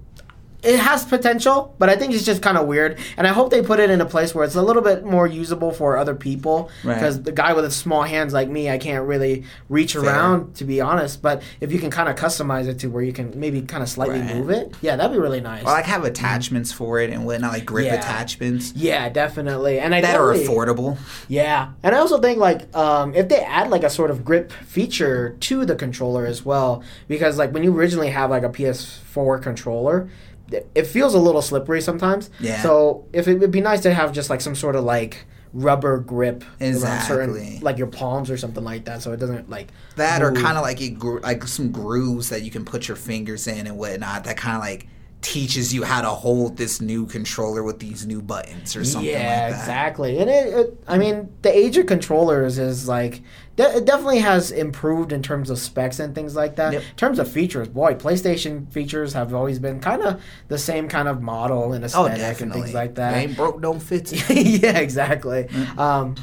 it 0.66 0.80
has 0.80 1.06
potential, 1.06 1.76
but 1.80 1.90
I 1.90 1.96
think 1.96 2.14
it's 2.14 2.26
just 2.26 2.42
kind 2.42 2.58
of 2.58 2.68
weird. 2.68 2.98
And 3.18 3.26
I 3.28 3.32
hope 3.34 3.52
they 3.52 3.62
put 3.62 3.80
it 3.80 3.90
in 3.90 4.02
a 4.02 4.06
place 4.06 4.34
where 4.36 4.44
it's 4.44 4.56
a 4.56 4.62
little 4.62 4.82
bit 4.82 5.06
more 5.06 5.28
usable 5.28 5.72
for 5.72 5.98
other 5.98 6.16
people. 6.16 6.70
Right. 6.84 6.96
Because 6.96 7.22
the 7.24 7.32
guy 7.32 7.54
with 7.54 7.72
small 7.72 8.04
hands 8.04 8.34
like 8.34 8.50
me, 8.50 8.70
I 8.70 8.78
can't 8.78 9.06
really 9.08 9.44
reach 9.70 9.94
Fair. 9.94 10.04
around, 10.04 10.56
to 10.56 10.66
be 10.66 10.82
honest. 10.82 11.22
But 11.22 11.44
if 11.62 11.72
you 11.72 11.80
can 11.80 11.92
kind 11.92 12.10
of 12.10 12.16
customize 12.16 12.68
it 12.68 12.80
to 12.80 12.88
where 12.88 13.04
you 13.04 13.14
can 13.14 13.40
maybe 13.40 13.62
kind 13.62 13.84
of 13.84 13.90
slightly 13.90 14.20
Right. 14.20 14.36
move 14.36 14.50
it, 14.50 14.74
yeah, 14.82 14.96
that'd 14.96 15.12
be 15.12 15.20
really 15.20 15.42
nice. 15.42 15.64
or 15.64 15.68
like 15.72 15.86
have 15.86 16.04
attachments 16.06 16.72
for 16.72 17.00
it 17.00 17.10
and 17.12 17.26
whatnot, 17.26 17.54
like 17.54 17.66
grip 17.66 17.86
Yeah. 17.86 17.96
attachments 17.96 18.74
yeah, 18.76 19.10
definitely. 19.10 19.80
And 19.80 19.94
I 19.94 20.02
that 20.02 20.16
are 20.16 20.34
affordable. 20.34 20.98
Yeah, 21.28 21.70
and 21.84 21.96
I 21.96 22.00
also 22.00 22.20
think 22.20 22.40
like 22.40 22.76
um, 22.76 23.14
if 23.16 23.30
they 23.30 23.40
add 23.40 23.70
like 23.70 23.84
a 23.84 23.90
sort 23.90 24.10
of 24.12 24.24
grip 24.26 24.52
feature 24.52 25.36
to 25.42 25.66
the 25.66 25.76
controller 25.76 26.26
as 26.26 26.46
well, 26.46 26.84
because 27.08 27.38
like 27.38 27.54
when 27.54 27.64
you 27.64 27.76
originally 27.76 28.10
have 28.10 28.30
like 28.30 28.44
a 28.44 28.50
PS4 28.50 29.42
controller, 29.42 30.10
it- 30.52 30.70
it 30.76 30.88
feels 30.88 31.14
a 31.14 31.20
little 31.20 31.42
slippery 31.42 31.82
sometimes. 31.82 32.30
Yeah. 32.40 32.62
So 32.62 33.06
if 33.14 33.28
it 33.28 33.40
would 33.40 33.52
be 33.52 33.62
nice 33.62 33.82
to 33.82 33.94
have 33.94 34.12
just 34.12 34.30
like 34.30 34.42
some 34.42 34.56
sort 34.56 34.76
of 34.76 34.84
like 34.84 35.26
rubber 35.54 35.98
grip 36.00 36.44
around 36.84 37.02
certain 37.08 37.34
like 37.62 37.78
your 37.78 37.88
palms 37.88 38.30
or 38.30 38.38
something 38.38 38.64
like 38.64 38.86
that, 38.86 39.02
so 39.02 39.12
it 39.14 39.18
doesn't 39.18 39.50
like 39.50 39.70
That 39.96 40.22
or 40.22 40.32
kind 40.34 40.58
of 40.58 40.64
like 40.64 40.82
it, 40.82 41.00
gro- 41.00 41.22
like 41.22 41.48
some 41.48 41.72
grooves 41.72 42.30
that 42.30 42.42
you 42.44 42.52
can 42.52 42.66
put 42.66 42.88
your 42.88 42.98
fingers 42.98 43.48
in 43.48 43.66
and 43.66 43.78
whatnot. 43.78 44.26
That 44.26 44.36
kind 44.38 44.56
of 44.58 44.62
like 44.62 44.88
teaches 45.22 45.74
you 45.74 45.84
how 45.84 46.02
to 46.02 46.10
hold 46.10 46.56
this 46.56 46.80
new 46.80 47.06
controller 47.08 47.64
with 47.64 47.80
these 47.80 48.06
new 48.06 48.22
buttons 48.22 48.76
or 48.76 48.84
something 48.86 49.10
yeah, 49.10 49.18
like 49.18 49.28
that. 49.28 49.50
exactly. 49.60 50.20
And 50.20 50.30
it, 50.30 50.48
it, 50.54 50.84
I 50.88 51.00
mean, 51.00 51.34
the 51.42 51.56
age 51.56 51.78
of 51.78 51.88
controllers 51.88 52.60
is 52.60 52.88
like, 52.88 53.24
de- 53.56 53.78
it 53.78 53.86
definitely 53.86 54.20
has 54.20 54.52
improved 54.52 55.12
in 55.12 55.24
terms 55.24 55.50
of 55.50 55.58
specs 55.58 56.00
and 56.00 56.14
things 56.14 56.36
like 56.36 56.58
that. 56.58 56.74
Yep. 56.74 56.82
In 56.84 56.96
terms 56.96 57.18
of 57.18 57.28
features, 57.32 57.68
boy, 57.68 57.96
PlayStation 57.96 58.72
features 58.72 59.14
have 59.14 59.34
always 59.34 59.58
been 59.58 59.80
kind 59.80 60.04
of 60.04 60.22
the 60.48 60.60
same 60.60 60.88
kind 60.88 61.08
of 61.08 61.24
model 61.24 61.74
and 61.74 61.84
Oh, 61.86 62.06
aesthetic 62.06 62.42
and 62.42 62.54
things 62.54 62.74
like 62.76 62.94
that. 62.96 63.16
Ain't 63.18 63.36
broke, 63.36 63.60
don't 63.64 63.80
fix 63.82 64.12
it. 64.14 64.62
yeah, 64.62 64.78
exactly. 64.78 65.46
Mm. 65.46 65.78
Um, 65.80 66.16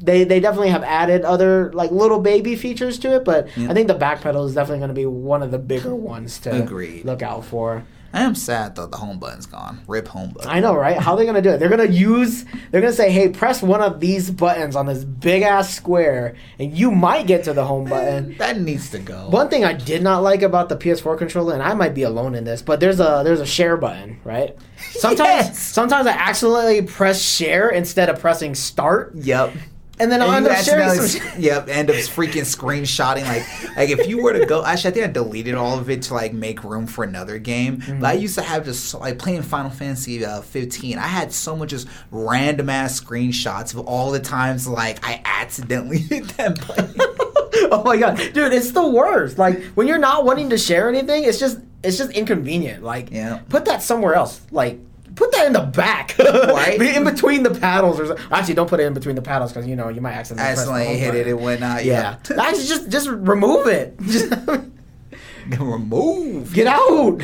they 0.00 0.22
they 0.24 0.38
definitely 0.40 0.70
have 0.70 0.84
added 0.84 1.24
other 1.24 1.72
like 1.72 1.90
little 1.92 2.20
baby 2.20 2.54
features 2.56 2.98
to 3.00 3.14
it, 3.16 3.24
but 3.24 3.48
Yeah. 3.56 3.70
I 3.70 3.74
think 3.74 3.86
the 3.88 3.94
back 3.94 4.20
pedal 4.20 4.44
is 4.46 4.54
definitely 4.54 4.78
going 4.78 4.88
to 4.88 4.94
be 4.94 5.06
one 5.06 5.42
of 5.44 5.50
the 5.52 5.58
bigger 5.58 5.94
ones 5.94 6.38
to 6.40 6.62
Agreed. 6.62 7.04
look 7.04 7.22
out 7.22 7.44
for. 7.44 7.84
I 8.18 8.22
am 8.22 8.34
sad 8.34 8.74
though 8.74 8.86
the 8.86 8.96
home 8.96 9.18
button's 9.20 9.46
gone. 9.46 9.80
Rip 9.86 10.08
home 10.08 10.30
button. 10.30 10.50
I 10.50 10.58
know, 10.58 10.74
right? 10.74 10.96
How 10.96 11.12
are 11.12 11.16
they 11.18 11.24
gonna 11.24 11.40
do 11.40 11.50
it? 11.50 11.58
They're 11.58 11.68
gonna 11.68 11.84
use. 11.84 12.44
They're 12.70 12.80
gonna 12.80 12.92
say, 12.92 13.10
"Hey, 13.10 13.28
press 13.28 13.62
one 13.62 13.80
of 13.80 14.00
these 14.00 14.30
buttons 14.30 14.74
on 14.74 14.86
this 14.86 15.04
big 15.04 15.42
ass 15.42 15.72
square, 15.72 16.34
and 16.58 16.76
you 16.76 16.90
might 16.90 17.26
get 17.28 17.44
to 17.44 17.52
the 17.52 17.64
home 17.64 17.86
eh, 17.86 17.90
button." 17.90 18.34
that 18.38 18.60
needs 18.60 18.90
to 18.90 18.98
go. 18.98 19.28
One 19.30 19.48
thing 19.48 19.64
I 19.64 19.72
did 19.72 20.02
not 20.02 20.22
like 20.24 20.42
about 20.42 20.68
the 20.68 20.76
PS4 20.76 21.16
controller, 21.16 21.54
and 21.54 21.62
I 21.62 21.74
might 21.74 21.94
be 21.94 22.02
alone 22.02 22.34
in 22.34 22.42
this, 22.44 22.60
but 22.60 22.80
there's 22.80 22.98
a 22.98 23.22
there's 23.24 23.40
a 23.40 23.46
share 23.46 23.76
button, 23.76 24.18
right? 24.24 24.56
Sometimes 24.90 25.46
Yes. 25.46 25.58
sometimes 25.58 26.06
I 26.06 26.12
accidentally 26.12 26.82
press 26.82 27.22
share 27.22 27.68
instead 27.68 28.08
of 28.08 28.18
pressing 28.18 28.54
start, 28.56 29.12
Yep. 29.14 29.52
And 30.00 30.10
then 30.10 30.22
I'll 30.22 30.32
end 30.32 30.46
up 30.46 30.56
sharing 30.58 30.88
some. 30.90 31.32
yep, 31.38 31.68
end 31.68 31.90
up 31.90 31.96
freaking 31.96 32.42
screenshotting 32.42 33.24
like 33.24 33.76
like 33.76 33.90
if 33.90 34.06
you 34.08 34.22
were 34.22 34.32
to 34.32 34.46
go 34.46 34.64
actually 34.64 34.90
I 34.90 34.94
think 34.94 35.06
I 35.06 35.12
deleted 35.12 35.54
all 35.54 35.78
of 35.78 35.90
it 35.90 36.02
to 36.02 36.14
like 36.14 36.32
make 36.32 36.64
room 36.64 36.86
for 36.86 37.04
another 37.04 37.38
game. 37.38 37.78
Mm-hmm. 37.78 38.00
But 38.00 38.06
I 38.08 38.12
used 38.14 38.34
to 38.36 38.42
have 38.42 38.64
just 38.64 38.94
like 38.94 39.18
playing 39.18 39.42
Final 39.42 39.70
Fantasy 39.70 40.24
uh, 40.24 40.40
15. 40.42 40.98
I 40.98 41.06
had 41.06 41.32
so 41.32 41.56
much 41.56 41.70
just 41.70 41.88
random 42.10 42.70
ass 42.70 43.00
screenshots 43.00 43.74
of 43.74 43.80
all 43.86 44.10
the 44.10 44.20
times 44.20 44.66
like 44.66 45.06
I 45.06 45.20
accidentally 45.24 45.98
hit 46.10 46.28
that 46.36 46.66
button. 46.66 46.94
oh 47.72 47.82
my 47.84 47.96
god, 47.96 48.16
dude, 48.16 48.52
it's 48.52 48.72
the 48.72 48.86
worst. 48.86 49.38
Like 49.38 49.62
when 49.74 49.86
you're 49.86 49.98
not 49.98 50.24
wanting 50.24 50.50
to 50.50 50.58
share 50.58 50.88
anything, 50.88 51.24
it's 51.24 51.38
just 51.38 51.58
it's 51.82 51.96
just 51.98 52.10
inconvenient. 52.10 52.82
Like, 52.82 53.10
Yeah. 53.12 53.40
put 53.48 53.64
that 53.66 53.82
somewhere 53.82 54.14
else. 54.14 54.40
Like. 54.50 54.80
Put 55.18 55.32
that 55.32 55.46
in 55.48 55.52
the 55.52 55.60
back, 55.62 56.16
Right. 56.18 56.80
In 56.80 57.02
between 57.02 57.42
the 57.42 57.50
paddles, 57.50 57.98
or 57.98 58.06
so- 58.06 58.16
actually, 58.30 58.54
don't 58.54 58.68
put 58.70 58.78
it 58.78 58.84
in 58.84 58.94
between 58.94 59.16
the 59.16 59.22
paddles 59.22 59.52
because 59.52 59.66
you 59.66 59.74
know 59.74 59.88
you 59.88 60.00
might 60.00 60.12
accidentally, 60.14 60.48
accidentally 60.52 60.96
hit 60.96 61.14
it 61.16 61.26
and 61.26 61.40
whatnot. 61.40 61.84
Yeah, 61.84 62.16
Yeah. 62.30 62.36
actually, 62.42 62.66
just 62.66 62.88
just 62.88 63.08
remove 63.08 63.66
it. 63.66 63.98
Just 64.06 64.32
Remove. 65.58 66.52
get 66.52 66.66
out. 66.66 67.22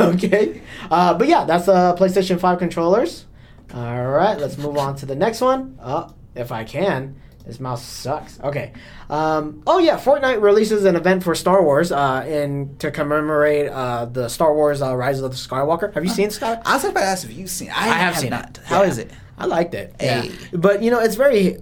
okay, 0.00 0.60
uh, 0.90 1.14
but 1.14 1.28
yeah, 1.28 1.44
that's 1.44 1.66
the 1.66 1.94
PlayStation 1.98 2.38
Five 2.40 2.58
controllers. 2.58 3.26
All 3.72 4.06
right, 4.08 4.36
let's 4.38 4.58
move 4.58 4.76
on 4.76 4.96
to 4.96 5.06
the 5.06 5.14
next 5.14 5.40
one. 5.40 5.78
Uh, 5.80 6.10
if 6.34 6.50
I 6.52 6.64
can. 6.64 7.14
This 7.48 7.58
mouse 7.60 7.82
sucks. 7.82 8.38
Okay. 8.40 8.72
Um, 9.10 9.62
oh 9.66 9.78
yeah, 9.78 9.98
Fortnite 9.98 10.42
releases 10.42 10.84
an 10.84 10.94
event 10.96 11.24
for 11.24 11.34
Star 11.34 11.62
Wars, 11.64 11.90
uh, 11.90 12.24
in 12.28 12.76
to 12.76 12.90
commemorate 12.90 13.70
uh, 13.70 14.04
the 14.04 14.28
Star 14.28 14.54
Wars 14.54 14.82
uh, 14.82 14.94
Rise 14.94 15.20
of 15.20 15.30
the 15.30 15.36
Skywalker. 15.36 15.92
Have 15.94 16.04
you 16.04 16.10
seen 16.10 16.28
Sky? 16.30 16.60
I 16.66 16.74
was 16.74 16.84
about 16.84 17.00
to 17.00 17.06
ask 17.06 17.24
if 17.24 17.32
you've 17.34 17.48
seen. 17.48 17.70
I, 17.70 17.86
I 17.88 17.92
have 17.94 18.18
seen 18.18 18.30
not. 18.30 18.58
it. 18.58 18.64
How 18.66 18.82
Yeah. 18.82 18.88
is 18.90 18.98
it? 18.98 19.10
I 19.38 19.46
liked 19.46 19.72
it. 19.74 19.94
Hey. 19.98 20.30
Yeah. 20.52 20.58
But 20.58 20.82
you 20.82 20.90
know, 20.90 21.00
it's 21.00 21.14
very 21.16 21.56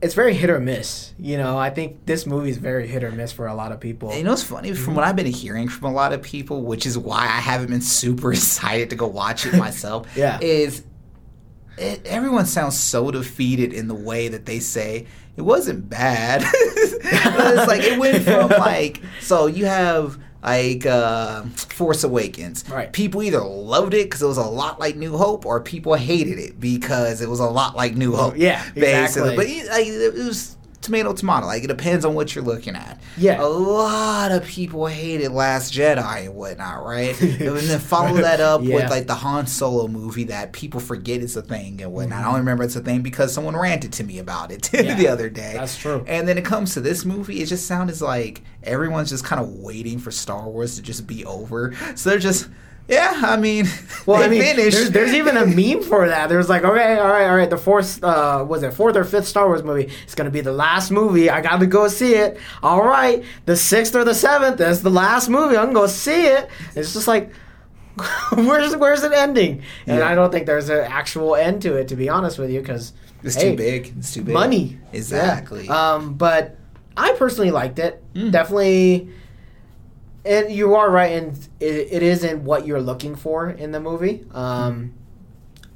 it's 0.00 0.14
very 0.14 0.32
hit 0.34 0.48
or 0.48 0.60
miss. 0.60 1.12
You 1.18 1.36
know, 1.36 1.58
I 1.58 1.68
think 1.70 2.06
this 2.06 2.26
movie 2.26 2.48
is 2.50 2.56
very 2.58 2.86
hit 2.86 3.04
or 3.04 3.10
miss 3.12 3.32
for 3.32 3.46
a 3.48 3.54
lot 3.54 3.72
of 3.72 3.80
people. 3.80 4.14
You 4.16 4.24
know 4.24 4.32
it's 4.32 4.42
funny? 4.42 4.72
From 4.72 4.94
what 4.94 5.04
I've 5.04 5.16
been 5.16 5.26
hearing 5.26 5.68
from 5.68 5.88
a 5.90 5.92
lot 5.92 6.12
of 6.14 6.22
people, 6.22 6.62
which 6.62 6.86
is 6.86 6.96
why 6.96 7.20
I 7.24 7.40
haven't 7.40 7.68
been 7.68 7.80
super 8.00 8.32
excited 8.32 8.88
to 8.90 8.96
go 8.96 9.06
watch 9.06 9.44
it 9.44 9.54
myself, 9.56 10.06
Yeah. 10.16 10.38
is 10.40 10.84
it, 11.78 12.06
everyone 12.06 12.46
sounds 12.46 12.78
so 12.78 13.10
defeated 13.10 13.72
in 13.72 13.88
the 13.88 13.94
way 13.94 14.28
that 14.28 14.46
they 14.46 14.60
say 14.60 15.06
it 15.36 15.42
wasn't 15.42 15.88
bad. 15.88 16.42
it's 16.54 17.68
like 17.68 17.82
it 17.82 17.98
went 17.98 18.24
from 18.24 18.48
like 18.58 19.00
so 19.20 19.46
you 19.46 19.66
have 19.66 20.18
like 20.42 20.86
uh, 20.86 21.42
Force 21.42 22.04
Awakens. 22.04 22.68
Right. 22.70 22.92
People 22.92 23.22
either 23.22 23.40
loved 23.40 23.94
it 23.94 24.04
because 24.04 24.22
it 24.22 24.26
was 24.26 24.38
a 24.38 24.44
lot 24.44 24.78
like 24.78 24.96
New 24.96 25.16
Hope, 25.16 25.44
or 25.44 25.60
people 25.60 25.94
hated 25.94 26.38
it 26.38 26.60
because 26.60 27.20
it 27.20 27.28
was 27.28 27.40
a 27.40 27.46
lot 27.46 27.74
like 27.74 27.96
New 27.96 28.14
Hope. 28.14 28.36
yeah, 28.36 28.62
basically. 28.72 29.34
exactly. 29.34 29.36
But 29.36 29.46
it, 29.46 29.68
like, 29.68 29.86
it 29.86 30.24
was 30.24 30.55
tomato 30.86 31.12
tomato. 31.12 31.46
Like 31.46 31.62
it 31.64 31.66
depends 31.68 32.04
on 32.04 32.14
what 32.14 32.34
you're 32.34 32.44
looking 32.44 32.74
at. 32.74 33.00
Yeah. 33.18 33.42
A 33.42 33.46
lot 33.46 34.32
of 34.32 34.44
people 34.44 34.86
hated 34.86 35.30
Last 35.32 35.72
Jedi 35.74 36.24
and 36.26 36.34
whatnot, 36.34 36.84
right? 36.84 37.20
and 37.20 37.38
then 37.40 37.78
follow 37.78 38.14
that 38.22 38.40
up 38.40 38.62
Yeah. 38.62 38.76
with 38.76 38.90
like 38.90 39.06
the 39.06 39.14
Han 39.16 39.46
Solo 39.46 39.86
movie 39.88 40.24
that 40.24 40.52
people 40.52 40.80
forget 40.80 41.20
is 41.20 41.36
a 41.36 41.42
thing 41.42 41.82
and 41.82 41.92
whatnot. 41.92 42.18
Mm-hmm. 42.18 42.24
I 42.26 42.28
only 42.28 42.40
remember 42.40 42.64
it's 42.64 42.76
a 42.76 42.80
thing 42.80 43.02
because 43.02 43.32
someone 43.32 43.54
ranted 43.56 43.92
to 43.94 44.04
me 44.04 44.18
about 44.18 44.50
it 44.50 44.70
Yeah, 44.74 44.94
the 44.94 45.08
other 45.08 45.28
day. 45.28 45.52
that's 45.54 45.76
true. 45.76 46.04
And 46.06 46.26
then 46.26 46.38
it 46.38 46.44
comes 46.44 46.72
to 46.74 46.80
this 46.80 47.04
movie, 47.04 47.42
it 47.42 47.46
just 47.46 47.66
sounds 47.66 48.00
like 48.00 48.42
everyone's 48.62 49.10
just 49.10 49.24
kind 49.24 49.40
of 49.42 49.48
waiting 49.48 49.98
for 49.98 50.10
Star 50.10 50.48
Wars 50.48 50.76
to 50.76 50.82
just 50.82 51.06
be 51.06 51.24
over. 51.24 51.74
So 51.94 52.10
they're 52.10 52.18
just, 52.18 52.48
yeah, 52.88 53.20
I 53.24 53.36
mean, 53.36 53.66
Well, 54.06 54.18
they 54.20 54.26
I 54.26 54.28
mean, 54.28 54.42
finished. 54.42 54.76
there's, 54.76 54.90
there's 54.90 55.12
even 55.14 55.36
a 55.36 55.44
meme 55.46 55.82
for 55.82 56.06
that. 56.08 56.28
There's 56.28 56.48
like, 56.48 56.62
okay, 56.64 56.96
all 56.98 57.08
right, 57.08 57.26
all 57.28 57.36
right. 57.36 57.50
The 57.50 57.56
fourth, 57.58 58.02
uh, 58.04 58.44
was 58.48 58.62
it 58.62 58.72
fourth 58.74 58.96
or 58.96 59.02
fifth 59.04 59.26
Star 59.26 59.46
Wars 59.46 59.62
movie? 59.64 59.90
It's 60.04 60.14
gonna 60.14 60.30
be 60.30 60.40
the 60.42 60.52
last 60.52 60.90
movie. 60.92 61.28
I 61.28 61.40
got 61.40 61.58
to 61.60 61.66
go 61.66 61.88
see 61.88 62.14
it. 62.14 62.38
All 62.62 62.82
right, 62.84 63.24
the 63.46 63.56
sixth 63.56 63.94
or 63.96 64.04
the 64.04 64.14
seventh. 64.14 64.58
That's 64.58 64.80
the 64.80 64.90
last 64.90 65.28
movie. 65.28 65.56
I'm 65.56 65.66
gonna 65.72 65.80
go 65.80 65.86
see 65.88 66.26
it. 66.26 66.48
It's 66.76 66.92
just 66.92 67.08
like, 67.08 67.32
where's 68.34 68.76
where's 68.76 69.02
it 69.02 69.12
ending? 69.12 69.62
And 69.86 69.98
Yeah. 69.98 70.08
I 70.08 70.14
don't 70.14 70.30
think 70.30 70.46
there's 70.46 70.68
an 70.68 70.80
actual 70.80 71.34
end 71.34 71.62
to 71.62 71.74
it, 71.76 71.88
to 71.88 71.96
be 71.96 72.08
honest 72.08 72.38
with 72.38 72.50
you, 72.50 72.60
because 72.60 72.92
it's 73.22 73.34
hey, 73.34 73.50
too 73.52 73.56
big. 73.56 73.94
It's 73.98 74.14
too 74.14 74.22
big. 74.22 74.34
money. 74.34 74.78
Exactly. 74.92 75.64
Yeah. 75.66 75.94
Um, 75.94 76.14
but 76.14 76.56
I 76.96 77.12
personally 77.12 77.50
liked 77.50 77.78
it. 77.78 78.02
Mm. 78.14 78.30
Definitely. 78.30 79.08
And 80.26 80.50
you 80.52 80.74
are 80.74 80.90
right, 80.90 81.12
and 81.12 81.38
it, 81.60 81.88
it 81.92 82.02
isn't 82.02 82.42
what 82.44 82.66
you're 82.66 82.80
looking 82.82 83.14
for 83.14 83.48
in 83.50 83.70
the 83.72 83.80
movie. 83.80 84.24
Um, 84.32 84.92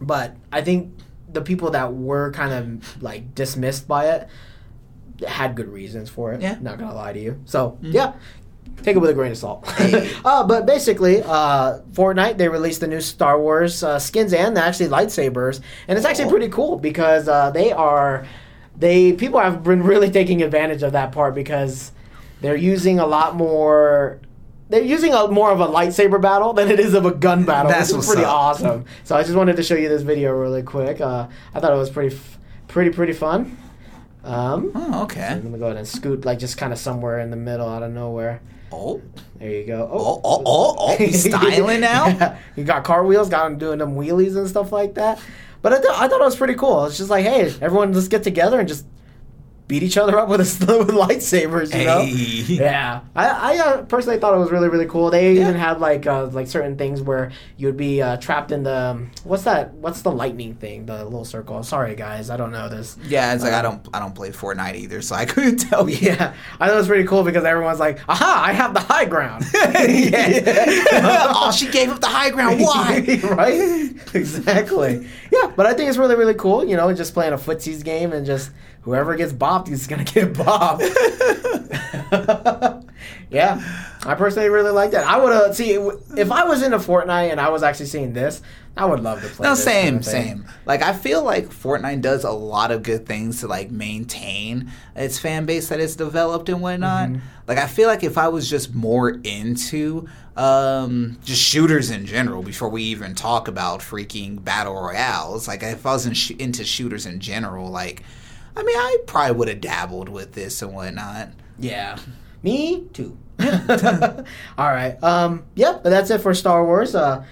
but 0.01 0.35
I 0.53 0.61
think 0.63 0.93
the 1.33 1.41
people 1.43 1.71
that 1.71 1.95
were 1.95 2.33
kind 2.33 2.53
of 2.53 3.03
like 3.03 3.35
dismissed 3.35 3.87
by 3.87 4.09
it 4.09 4.29
had 5.27 5.55
good 5.55 5.69
reasons 5.69 6.09
for 6.11 6.33
it. 6.33 6.41
Yeah. 6.41 6.57
Not 6.61 6.79
gonna 6.79 6.95
lie 6.95 7.13
to 7.13 7.21
you. 7.21 7.41
So 7.45 7.79
Mm. 7.83 7.93
yeah. 7.93 8.13
Take 8.83 8.97
it 8.97 8.99
with 8.99 9.11
a 9.11 9.15
grain 9.15 9.33
of 9.33 9.37
salt. 9.39 9.65
Uh, 10.25 10.47
but 10.47 10.65
basically, 10.65 11.23
uh, 11.23 11.81
Fortnite 11.93 12.39
they 12.39 12.49
released 12.49 12.81
the 12.81 12.87
new 12.87 13.01
Star 13.01 13.39
Wars 13.39 13.83
uh, 13.83 13.99
skins 13.99 14.33
and 14.33 14.57
actually 14.57 14.89
lightsabers, 14.89 15.61
and 15.87 15.99
it's 15.99 16.07
actually 16.07 16.25
Oh. 16.27 16.31
pretty 16.31 16.49
cool 16.49 16.77
because 16.79 17.29
uh, 17.29 17.51
they 17.51 17.71
are 17.73 18.27
they 18.79 19.13
people 19.13 19.39
have 19.39 19.63
been 19.63 19.83
really 19.83 20.11
taking 20.21 20.43
advantage 20.43 20.83
of 20.83 20.93
that 20.93 21.13
part 21.13 21.35
because 21.35 21.93
they're 22.41 22.57
using 22.57 22.99
a 22.99 23.07
lot 23.07 23.37
more. 23.37 24.19
They're 24.71 24.83
using 24.83 25.13
a 25.13 25.27
more 25.29 25.51
of 25.51 25.61
a 25.61 25.67
lightsaber 25.67 26.21
battle 26.23 26.53
than 26.53 26.71
it 26.71 26.79
is 26.81 26.95
of 26.95 27.05
a 27.05 27.11
gun 27.13 27.45
battle, 27.45 27.71
That's 27.71 27.93
which 27.93 28.01
is 28.03 28.07
pretty 28.07 28.25
up. 28.25 28.33
awesome. 28.33 28.85
So 29.05 29.17
I 29.17 29.23
just 29.23 29.35
wanted 29.35 29.57
to 29.57 29.63
show 29.63 29.75
you 29.75 29.89
this 29.89 30.03
video 30.03 30.33
really 30.33 30.63
quick. 30.63 31.01
Uh, 31.01 31.27
I 31.55 31.61
thought 31.61 31.73
it 31.73 31.77
was 31.77 31.91
pretty, 31.91 32.15
f- 32.15 32.39
pretty, 32.69 32.91
pretty 32.91 33.13
fun. 33.13 33.59
Um, 34.23 34.71
oh, 34.75 35.03
okay. 35.05 35.27
I'm 35.27 35.43
gonna 35.43 35.59
go 35.59 35.67
ahead 35.67 35.77
and 35.77 35.89
scoot 35.89 36.25
like 36.25 36.39
just 36.39 36.57
kind 36.59 36.73
of 36.73 36.79
somewhere 36.79 37.19
in 37.21 37.31
the 37.31 37.37
middle, 37.37 37.69
out 37.69 37.83
of 37.83 37.93
nowhere. 37.93 38.41
Oh, 38.73 39.01
There 39.39 39.51
you 39.51 39.65
go. 39.67 39.89
oh, 39.93 40.21
oh, 40.23 40.43
oh, 40.47 40.77
oh. 40.79 40.97
He's 40.97 41.25
styling 41.29 41.81
now? 41.81 42.07
Yeah. 42.07 42.39
He 42.55 42.63
got 42.63 42.85
cartwheels, 42.85 43.29
got 43.29 43.51
him 43.51 43.59
doing 43.59 43.79
them 43.79 43.97
wheelies 43.97 44.37
and 44.37 44.49
stuff 44.49 44.71
like 44.73 44.95
that. 44.95 45.19
But 45.63 45.73
I, 45.73 45.77
th- 45.79 45.93
I 45.97 46.07
thought 46.07 46.21
it 46.21 46.25
was 46.25 46.37
pretty 46.37 46.55
cool. 46.55 46.85
It's 46.85 46.97
just 46.97 47.11
like, 47.11 47.25
hey, 47.25 47.53
everyone 47.61 47.93
just 47.93 48.11
get 48.11 48.23
together 48.23 48.61
and 48.61 48.69
just 48.69 48.87
beat 49.71 49.85
each 49.85 49.97
other 49.97 50.19
up 50.19 50.29
with, 50.29 50.41
a, 50.41 50.45
with 50.79 50.89
lightsabers, 50.89 51.73
you 51.79 51.85
know? 51.87 52.01
Hey. 52.01 52.57
Yeah, 52.57 53.03
I, 53.15 53.55
I 53.55 53.59
uh, 53.59 53.83
personally 53.85 54.19
thought 54.19 54.35
it 54.35 54.39
was 54.39 54.51
really 54.51 54.69
really 54.69 54.87
cool. 54.87 55.11
They 55.11 55.35
Yeah. 55.35 55.43
even 55.43 55.55
had 55.55 55.81
like 55.81 56.07
uh, 56.07 56.27
like 56.27 56.49
certain 56.49 56.77
things 56.77 57.01
where 57.01 57.31
you 57.57 57.69
would 57.69 57.77
be 57.77 58.03
uh, 58.03 58.17
trapped 58.17 58.51
in 58.51 58.65
the 58.65 58.75
um, 58.77 59.11
what's 59.23 59.45
that? 59.45 59.73
What's 59.75 60.03
the 60.03 60.11
lightning 60.11 60.55
thing? 60.57 60.87
The 60.87 61.05
little 61.05 61.25
circle. 61.25 61.63
Sorry 61.63 61.95
guys, 61.95 62.29
I 62.31 62.37
don't 62.37 62.51
know 62.51 62.69
this. 62.69 62.99
Yeah, 63.07 63.33
it's 63.33 63.45
like 63.45 63.53
I 63.53 63.59
Um, 63.61 63.81
don't 63.85 63.89
I 63.95 64.01
don't 64.01 64.15
play 64.15 64.31
Fortnite 64.31 64.75
either, 64.75 65.01
so 65.03 65.15
I 65.15 65.25
couldn't 65.25 65.59
tell 65.71 65.89
you. 65.89 65.99
Yeah, 66.01 66.35
I 66.59 66.67
thought 66.67 66.75
it 66.75 66.79
was 66.79 66.89
pretty 66.89 67.05
cool 67.07 67.23
because 67.23 67.45
everyone's 67.45 67.79
like, 67.79 68.01
"Aha! 68.09 68.43
I 68.49 68.53
have 68.53 68.75
the 68.75 68.81
high 68.81 69.05
ground." 69.05 69.45
yeah. 69.55 71.33
oh, 71.37 71.53
she 71.53 71.69
gave 71.71 71.91
up 71.91 72.01
the 72.01 72.07
high 72.09 72.31
ground. 72.31 72.61
Why? 72.61 73.21
right? 73.31 73.93
Exactly. 74.15 75.07
Yeah, 75.33 75.53
but 75.57 75.67
I 75.67 75.75
think 75.75 75.89
it's 75.89 75.99
really, 75.99 76.17
really 76.17 76.35
cool. 76.35 76.65
You 76.65 76.77
know, 76.77 76.93
just 76.93 77.15
playing 77.15 77.33
a 77.33 77.39
footsies 77.39 77.85
game 77.85 78.13
and 78.13 78.27
just 78.27 78.51
whoever 78.83 79.17
gets 79.17 79.33
bopped 79.33 79.71
is 79.71 79.87
gonna 79.87 80.05
get 80.05 80.33
bopped. 80.35 80.81
yeah, 83.31 83.61
I 84.05 84.15
personally 84.15 84.49
really 84.49 84.71
like 84.71 84.93
that. 84.93 85.07
I 85.07 85.19
would 85.19 85.33
uh, 85.33 85.53
see 85.53 85.73
if 85.73 86.33
I 86.33 86.45
was 86.45 86.63
into 86.63 86.79
Fortnite 86.79 87.31
and 87.31 87.41
I 87.41 87.49
was 87.51 87.63
actually 87.63 87.87
seeing 87.87 88.13
this, 88.13 88.43
I 88.77 88.87
would 88.87 89.01
love 89.01 89.21
to 89.23 89.29
play. 89.29 89.47
No, 89.47 89.55
same, 89.55 89.85
kind 89.85 89.97
of 89.97 90.05
same. 90.05 90.45
Like 90.65 90.83
I 90.83 90.93
feel 90.93 91.23
like 91.23 91.49
Fortnite 91.49 92.01
does 92.01 92.25
a 92.25 92.31
lot 92.31 92.71
of 92.71 92.83
good 92.83 93.07
things 93.07 93.41
to 93.41 93.47
like 93.49 93.71
maintain 93.71 94.71
its 94.97 95.19
fan 95.19 95.45
base 95.45 95.69
that 95.69 95.81
it's 95.81 95.97
developed 95.97 96.49
and 96.49 96.63
whatnot. 96.63 97.11
Mm-hmm. 97.11 97.21
Like 97.47 97.59
I 97.59 97.67
feel 97.67 97.89
like 97.89 98.05
if 98.05 98.17
I 98.17 98.29
was 98.29 98.49
just 98.49 98.75
more 98.75 99.11
into 99.25 100.09
um 100.37 101.19
just 101.25 101.43
shooters 101.43 101.91
in 101.91 102.07
general 102.07 102.43
before 102.43 102.69
we 102.69 102.85
even 102.85 103.15
talk 103.15 103.49
about 103.49 103.81
freaking 103.81 104.43
battle 104.43 104.75
royales, 104.75 105.49
like 105.49 105.63
if 105.63 105.85
I 105.85 105.91
wasn't 105.91 106.17
sh- 106.17 106.31
into 106.33 106.65
shooters 106.65 107.07
in 107.07 107.21
general, 107.21 107.69
like 107.71 108.03
I 108.57 108.63
mean, 108.63 108.77
I 108.77 108.99
probably 109.07 109.37
would 109.37 109.49
have 109.49 109.61
dabbled 109.61 110.09
with 110.09 110.33
this 110.33 110.61
and 110.63 110.73
whatnot. 110.75 111.29
Yeah. 111.59 111.99
Me 112.43 112.85
too. 112.93 113.17
All 113.41 113.47
right. 114.59 114.97
Um. 115.03 115.45
Yep. 115.55 115.83
but 115.83 115.91
that's 115.91 116.11
it 116.11 116.21
for 116.21 116.35
Star 116.35 116.65
Wars. 116.65 116.95
Uh, 116.95 117.25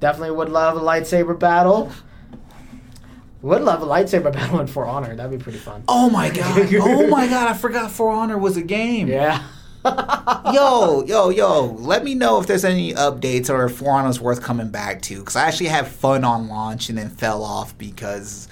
definitely 0.00 0.36
would 0.36 0.48
love 0.48 0.76
a 0.76 0.80
lightsaber 0.80 1.38
battle. 1.38 1.90
Would 3.42 3.62
love 3.62 3.82
a 3.82 3.86
lightsaber 3.86 4.32
battle 4.32 4.60
in 4.60 4.66
For 4.66 4.86
Honor. 4.86 5.14
That'd 5.14 5.38
be 5.38 5.42
pretty 5.42 5.58
fun. 5.58 5.84
Oh 5.88 6.10
my 6.10 6.30
god! 6.30 6.72
Oh 6.80 7.06
my 7.08 7.26
god! 7.26 7.48
I 7.48 7.54
forgot 7.54 7.90
For 7.90 8.10
Honor 8.10 8.38
was 8.38 8.56
a 8.56 8.62
game. 8.62 9.08
Yeah. 9.08 9.42
yo, 10.52 11.04
yo, 11.04 11.28
yo, 11.30 11.66
let 11.78 12.04
me 12.04 12.14
know 12.14 12.40
if 12.40 12.46
there's 12.46 12.64
any 12.64 12.92
updates 12.94 13.48
or 13.48 13.64
if 13.66 13.76
For 13.76 13.90
Honor's 13.92 14.20
worth 14.20 14.42
coming 14.42 14.70
back 14.70 15.02
to. 15.02 15.18
Because 15.20 15.36
I 15.36 15.46
actually 15.46 15.68
had 15.68 15.86
fun 15.86 16.24
on 16.24 16.48
launch 16.48 16.88
and 16.88 16.98
then 16.98 17.10
fell 17.10 17.44
off 17.44 17.76
because 17.78 18.48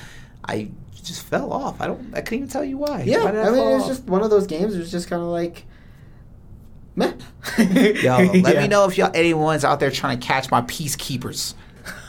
I 0.49 0.69
just 1.07 1.23
fell 1.23 1.53
off. 1.53 1.81
I 1.81 1.87
don't, 1.87 2.15
I 2.15 2.21
couldn't 2.21 2.39
even 2.39 2.49
tell 2.49 2.65
you 2.65 2.79
why. 2.79 3.03
Yeah. 3.03 3.25
Why 3.25 3.31
did 3.33 3.41
I 3.41 3.51
mean, 3.51 3.67
it's 3.75 3.83
off? 3.85 3.89
just 3.89 4.05
one 4.05 4.23
of 4.23 4.31
those 4.31 4.47
games. 4.47 4.75
It 4.75 4.79
was 4.79 4.91
just 4.91 5.09
kind 5.09 5.23
of 5.23 5.29
like, 5.29 5.65
meh. 6.95 7.13
Yo, 7.59 7.63
let 8.43 8.55
Yeah. 8.55 8.61
me 8.63 8.69
know 8.69 8.85
if 8.87 8.97
y'all 8.99 9.11
anyone's 9.15 9.65
out 9.65 9.81
there 9.81 9.91
trying 9.91 10.19
to 10.19 10.27
catch 10.27 10.51
my 10.51 10.63
peacekeepers. 10.63 11.55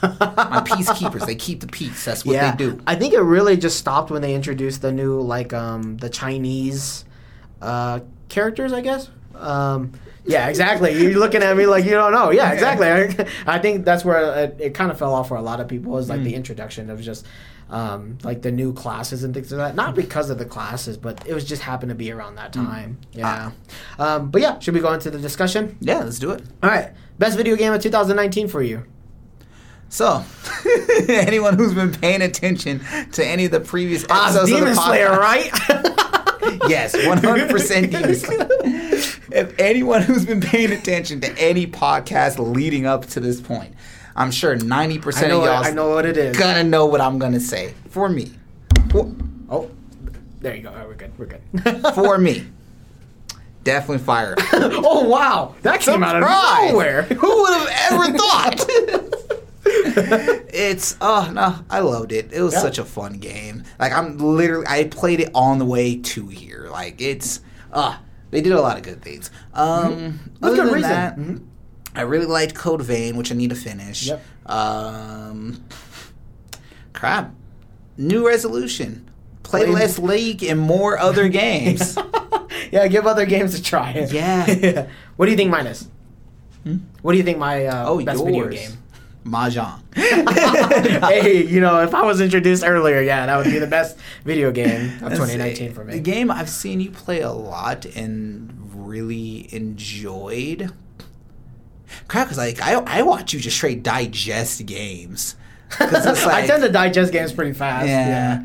My 0.01 0.63
peacekeepers, 0.65 1.25
they 1.25 1.35
keep 1.35 1.59
the 1.59 1.67
peace. 1.67 2.03
That's 2.05 2.25
what 2.25 2.33
yeah. 2.33 2.51
they 2.51 2.57
do. 2.57 2.81
I 2.87 2.95
think 2.95 3.13
it 3.13 3.19
really 3.21 3.57
just 3.57 3.77
stopped 3.77 4.09
when 4.09 4.21
they 4.21 4.33
introduced 4.33 4.81
the 4.81 4.91
new 4.91 5.21
like 5.21 5.53
um 5.53 5.97
the 5.97 6.09
Chinese 6.09 7.05
uh 7.61 7.99
characters, 8.29 8.73
I 8.73 8.81
guess. 8.81 9.09
Um 9.35 9.91
yeah, 10.25 10.47
exactly. 10.49 10.91
You're 10.99 11.19
looking 11.19 11.41
at 11.43 11.55
me 11.55 11.65
like 11.67 11.85
you 11.85 11.91
don't 11.91 12.11
know. 12.11 12.31
Yeah, 12.31 12.51
exactly. 12.51 12.87
I, 12.87 13.27
I 13.55 13.59
think 13.59 13.85
that's 13.85 14.03
where 14.03 14.43
it, 14.45 14.57
it 14.59 14.73
kind 14.73 14.91
of 14.91 14.97
fell 14.99 15.13
off 15.13 15.27
for 15.29 15.37
a 15.37 15.41
lot 15.41 15.59
of 15.59 15.67
people 15.67 15.97
is 15.99 16.09
like 16.09 16.19
Mm. 16.21 16.25
the 16.25 16.35
introduction 16.35 16.89
of 16.89 16.99
just 17.01 17.25
um, 17.69 18.17
like 18.23 18.41
the 18.41 18.51
new 18.51 18.73
classes 18.73 19.23
and 19.23 19.33
things 19.33 19.51
like 19.51 19.59
that. 19.69 19.75
Not 19.75 19.95
because 19.95 20.29
of 20.29 20.37
the 20.37 20.45
classes, 20.45 20.97
but 20.97 21.21
it 21.27 21.33
was 21.33 21.43
just 21.45 21.61
happened 21.61 21.89
to 21.89 21.95
be 21.95 22.11
around 22.11 22.35
that 22.35 22.53
Mm. 22.53 22.65
time. 22.65 22.97
Yeah. 23.11 23.51
Um, 23.99 24.29
but 24.31 24.41
yeah, 24.41 24.59
should 24.59 24.73
we 24.73 24.79
go 24.79 24.93
into 24.93 25.09
the 25.11 25.19
discussion? 25.19 25.77
Yeah, 25.81 25.99
let's 25.99 26.19
do 26.19 26.31
it. 26.31 26.41
All 26.63 26.69
right. 26.69 26.91
Best 27.19 27.35
video 27.37 27.55
game 27.55 27.73
of 27.73 27.81
2019 27.81 28.47
for 28.47 28.61
you. 28.61 28.83
So, 29.89 30.23
anyone 31.09 31.57
who's 31.57 31.73
been 31.73 31.93
paying 31.93 32.21
attention 32.21 32.81
to 33.13 33.25
any 33.25 33.45
of 33.45 33.51
the 33.51 33.61
previous 33.61 34.05
Ah, 34.09 34.25
episodes 34.25 34.49
Demon 34.51 34.69
of 34.69 34.75
the 34.75 34.81
podcast, 34.81 34.85
Slayer, 34.85 35.11
right? 35.19 36.69
Yes, 36.69 36.95
100% 36.95 37.91
Demon 37.91 38.15
Slayer. 38.15 38.47
If 39.31 39.57
anyone 39.59 40.01
who's 40.01 40.25
been 40.25 40.41
paying 40.41 40.71
attention 40.71 41.21
to 41.21 41.37
any 41.39 41.67
podcast 41.67 42.37
leading 42.53 42.85
up 42.85 43.05
to 43.07 43.19
this 43.19 43.39
point, 43.41 43.73
I'm 44.17 44.31
sure 44.31 44.57
90% 44.57 45.23
I 45.23 45.27
know, 45.27 45.39
of 45.41 45.45
y'all 45.45 45.63
I 45.63 45.71
know 45.71 45.89
what 45.89 46.05
it 46.05 46.17
is. 46.17 46.35
gonna 46.37 46.63
know 46.63 46.85
what 46.87 46.99
I'm 47.01 47.19
gonna 47.19 47.39
say. 47.39 47.73
For 47.89 48.09
me. 48.09 48.31
For, 48.89 49.09
Oh, 49.49 49.69
there 50.41 50.55
you 50.55 50.63
go. 50.63 50.71
Right, 50.73 50.87
we're 50.87 50.95
good. 50.95 51.11
We're 51.17 51.25
good. 51.27 51.93
for 51.95 52.17
me. 52.17 52.45
Definitely 53.63 54.03
fire. 54.03 54.35
Oh 54.53 55.07
wow, 55.07 55.55
that 55.61 55.81
came 55.81 56.03
out 56.03 56.15
of 56.15 56.21
nowhere. 56.71 57.03
Who 57.21 57.41
would 57.43 57.53
have 57.53 57.91
ever 57.91 58.17
thought? 58.17 58.65
it's 60.53 60.95
oh 61.01 61.29
no, 61.33 61.55
I 61.69 61.79
loved 61.79 62.11
it. 62.11 62.31
It 62.33 62.41
was 62.41 62.53
Yeah. 62.53 62.61
such 62.61 62.77
a 62.79 62.85
fun 62.85 63.13
game. 63.19 63.63
Like 63.79 63.91
I'm 63.91 64.17
literally 64.17 64.65
I 64.67 64.85
played 64.85 65.19
it 65.19 65.29
on 65.35 65.59
the 65.59 65.65
way 65.65 65.97
to 65.97 66.27
here. 66.27 66.67
Like 66.71 67.01
it's 67.01 67.41
uh 67.71 67.97
they 68.31 68.41
did 68.41 68.53
a 68.53 68.61
lot 68.61 68.77
of 68.77 68.83
good 68.83 69.01
things. 69.01 69.29
Um 69.53 70.19
With 70.39 70.53
other 70.53 70.55
than 70.65 70.73
reason. 70.73 70.81
that, 70.89 71.17
Mhm. 71.17 71.41
I 71.97 72.01
really 72.03 72.25
liked 72.27 72.53
Code 72.55 72.81
Vein, 72.81 73.17
which 73.17 73.31
I 73.31 73.35
need 73.35 73.49
to 73.49 73.55
finish. 73.55 74.07
Yep. 74.07 74.21
Um 74.45 75.63
crap. 76.93 77.33
New 77.97 78.25
resolution. 78.27 79.09
Play 79.43 79.63
Play- 79.65 79.73
less 79.73 79.97
league 79.99 80.43
and 80.43 80.59
more 80.59 80.97
other 80.97 81.27
games. 81.43 81.97
yeah, 82.71 82.87
give 82.87 83.05
other 83.07 83.25
games 83.25 83.55
a 83.55 83.61
try. 83.61 84.07
Yeah. 84.11 84.87
what 85.15 85.25
do 85.25 85.31
you 85.31 85.37
think 85.37 85.51
mine 85.51 85.67
is? 85.67 85.87
What 87.01 87.13
do 87.13 87.17
you 87.17 87.23
think 87.23 87.37
my 87.37 87.65
uh, 87.65 87.85
Oh, 87.87 88.03
best 88.03 88.19
yours. 88.19 88.25
video 88.27 88.49
game? 88.49 88.71
Mahjong. 89.25 89.79
hey, 89.95 91.45
you 91.45 91.59
know, 91.61 91.81
if 91.83 91.93
I 91.93 92.03
was 92.03 92.19
introduced 92.21 92.63
earlier, 92.65 93.01
yeah, 93.01 93.25
that 93.25 93.37
would 93.37 93.45
be 93.51 93.59
the 93.59 93.67
best 93.67 93.97
video 94.25 94.51
game 94.51 94.91
of 95.03 95.11
2019 95.13 95.71
a- 95.71 95.73
for 95.73 95.83
The 95.85 95.93
me. 95.93 95.99
game 95.99 96.29
I've 96.31 96.49
seen 96.49 96.79
you 96.81 96.91
play 96.91 97.21
a 97.21 97.31
lot 97.31 97.85
and 97.85 98.51
really 98.73 99.53
enjoyed. 99.53 100.71
Crap, 102.07 102.27
because 102.27 102.37
like 102.37 102.61
I, 102.61 102.73
I 102.73 103.01
watch 103.01 103.33
you 103.33 103.39
just 103.39 103.57
straight 103.57 103.83
digest 103.83 104.65
games 104.65 105.35
it's 105.81 106.25
I 106.25 106.47
tend 106.47 106.63
to 106.63 106.69
digest 106.69 107.11
games 107.11 107.33
pretty 107.33 107.53
fast. 107.53 107.87
Yeah. 107.87 108.07
Yeah. 108.07 108.43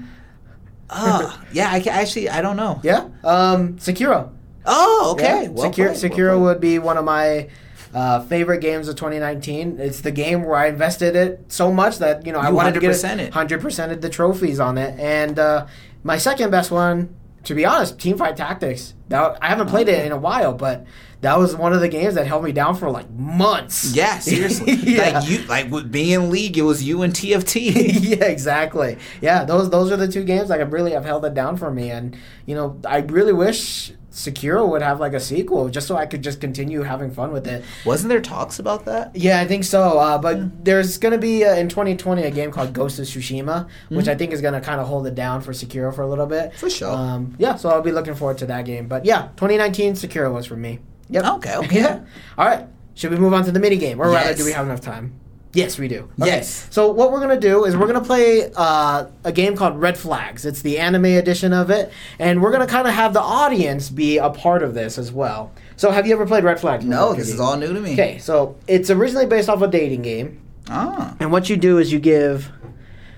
Oh, 0.90 1.42
yeah. 1.52 1.70
I 1.70 1.78
actually 1.80 2.28
I 2.28 2.42
don't 2.42 2.56
know. 2.56 2.80
Yeah. 2.82 3.08
Um, 3.24 3.74
Sekiro. 3.76 4.30
Oh, 4.66 5.12
okay. 5.14 5.44
Yeah, 5.44 5.48
Well 5.48 5.70
Sekiro, 5.70 5.74
played, 5.74 5.86
well 5.86 5.94
Sekiro 5.94 6.30
played. 6.32 6.40
would 6.42 6.60
be 6.60 6.78
one 6.78 6.96
of 6.98 7.04
my 7.04 7.48
uh, 7.94 8.20
favorite 8.24 8.60
games 8.60 8.88
of 8.88 8.96
2019. 8.96 9.78
It's 9.78 10.00
the 10.00 10.10
game 10.10 10.42
where 10.42 10.56
I 10.56 10.66
invested 10.66 11.14
it 11.16 11.44
so 11.48 11.72
much 11.72 11.98
that 11.98 12.26
you 12.26 12.32
know 12.32 12.40
I 12.40 12.50
wanted 12.50 12.74
to 12.74 12.80
get 12.80 12.90
100% 12.90 13.18
it. 13.20 13.32
100% 13.32 13.92
of 13.92 14.00
the 14.00 14.08
trophies 14.08 14.60
on 14.60 14.76
it. 14.78 14.98
And 14.98 15.38
uh, 15.38 15.66
my 16.02 16.18
second 16.18 16.50
best 16.50 16.70
one, 16.70 17.14
to 17.44 17.54
be 17.54 17.64
honest, 17.64 17.98
Teamfight 17.98 18.36
Tactics. 18.36 18.94
That 19.08 19.38
I 19.42 19.48
haven't 19.48 19.68
played 19.68 19.88
it 19.88 20.00
oh. 20.00 20.04
in 20.06 20.12
a 20.12 20.16
while, 20.16 20.54
but 20.54 20.86
that 21.20 21.38
was 21.38 21.54
one 21.54 21.72
of 21.72 21.80
the 21.80 21.88
games 21.88 22.14
that 22.14 22.26
held 22.26 22.44
me 22.44 22.52
down 22.52 22.76
for 22.76 22.90
like 22.90 23.10
months. 23.10 23.94
Yeah, 24.02 24.18
seriously. 24.18 24.72
yeah. 24.82 25.18
Like 25.18 25.28
you, 25.28 25.38
like 25.46 25.70
with 25.70 25.92
being 25.92 26.10
in 26.10 26.30
league, 26.30 26.56
it 26.56 26.62
was 26.62 26.82
you 26.82 27.02
and 27.02 27.12
TFT. 27.12 27.72
yeah, 28.00 28.24
exactly. 28.24 28.98
Yeah, 29.20 29.44
those 29.44 29.70
those 29.70 29.90
are 29.92 29.96
the 29.96 30.08
two 30.08 30.24
games 30.24 30.50
like 30.50 30.60
I 30.60 30.64
really 30.64 30.92
have 30.92 31.04
held 31.04 31.24
it 31.24 31.34
down 31.34 31.56
for 31.56 31.70
me, 31.70 31.90
and 31.90 32.16
you 32.46 32.54
know 32.54 32.80
I 32.84 32.98
really 32.98 33.32
wish 33.32 33.92
Sekiro 34.12 34.68
would 34.68 34.82
have 34.82 35.00
like 35.00 35.14
a 35.14 35.20
sequel 35.20 35.70
just 35.70 35.86
so 35.86 35.96
I 35.96 36.04
could 36.06 36.22
just 36.22 36.40
continue 36.40 36.82
having 36.82 37.10
fun 37.10 37.32
with 37.32 37.46
it. 37.46 37.64
Wasn't 37.86 38.10
there 38.10 38.20
talks 38.20 38.58
about 38.58 38.84
that? 38.84 39.16
Yeah, 39.16 39.40
I 39.40 39.46
think 39.46 39.64
so. 39.64 39.98
Uh, 39.98 40.18
but 40.18 40.64
there's 40.64 40.98
going 40.98 41.12
to 41.12 41.18
be 41.18 41.44
uh, 41.44 41.54
in 41.54 41.68
2020 41.68 42.22
a 42.22 42.30
game 42.30 42.52
called 42.52 42.74
Ghost 42.74 42.98
of 42.98 43.06
Tsushima, 43.06 43.68
which 43.88 44.08
I 44.08 44.14
think 44.14 44.32
is 44.32 44.42
going 44.42 44.54
to 44.54 44.60
kind 44.60 44.80
of 44.80 44.86
hold 44.86 45.06
it 45.06 45.14
down 45.14 45.40
for 45.40 45.52
Sekiro 45.52 45.94
for 45.94 46.02
a 46.02 46.06
little 46.06 46.26
bit. 46.26 46.54
For 46.54 46.68
sure. 46.68 46.90
Um, 46.90 47.34
yeah, 47.38 47.56
so 47.56 47.70
I'll 47.70 47.80
be 47.82 47.90
looking 47.92 48.14
forward 48.14 48.38
to 48.38 48.46
that 48.46 48.66
game. 48.66 48.86
But 48.86 49.04
yeah, 49.06 49.28
2019 49.36 49.94
Sekiro 49.94 50.32
was 50.32 50.44
for 50.46 50.56
me. 50.56 50.78
Yep. 51.08 51.24
Okay, 51.24 51.56
okay. 51.56 51.80
Yeah. 51.80 52.04
All 52.38 52.46
right. 52.46 52.66
Should 52.94 53.10
we 53.10 53.16
move 53.16 53.32
on 53.32 53.44
to 53.44 53.52
the 53.52 53.60
mini 53.60 53.76
game, 53.78 53.98
or 54.00 54.10
rather, 54.10 54.34
do 54.34 54.44
we 54.44 54.52
have 54.52 54.66
enough 54.66 54.82
time? 54.82 55.18
Yes, 55.54 55.78
we 55.78 55.86
do. 55.86 56.08
Yes. 56.16 56.66
So 56.70 56.90
what 56.90 57.12
we're 57.12 57.20
gonna 57.20 57.38
do 57.38 57.64
is 57.64 57.76
we're 57.76 57.86
gonna 57.86 58.00
play 58.04 58.50
uh, 58.56 59.06
a 59.24 59.32
game 59.32 59.54
called 59.54 59.78
Red 59.78 59.98
Flags. 59.98 60.46
It's 60.46 60.62
the 60.62 60.78
anime 60.78 61.04
edition 61.04 61.52
of 61.52 61.70
it, 61.70 61.92
and 62.18 62.40
we're 62.42 62.52
gonna 62.52 62.66
kind 62.66 62.88
of 62.88 62.94
have 62.94 63.12
the 63.12 63.20
audience 63.20 63.90
be 63.90 64.16
a 64.16 64.30
part 64.30 64.62
of 64.62 64.72
this 64.72 64.96
as 64.96 65.12
well. 65.12 65.52
So 65.76 65.90
have 65.90 66.06
you 66.06 66.14
ever 66.14 66.24
played 66.26 66.44
Red 66.44 66.58
Flags? 66.58 66.84
No, 66.86 67.08
before, 67.10 67.16
this 67.16 67.28
is 67.34 67.38
all 67.40 67.56
new 67.58 67.72
to 67.74 67.80
me. 67.80 67.92
Okay, 67.92 68.18
so 68.18 68.56
it's 68.66 68.88
originally 68.88 69.26
based 69.26 69.50
off 69.50 69.60
a 69.60 69.68
dating 69.68 70.02
game, 70.02 70.40
Ah. 70.70 71.14
and 71.20 71.30
what 71.30 71.50
you 71.50 71.56
do 71.58 71.76
is 71.78 71.92
you 71.92 71.98
give 72.00 72.50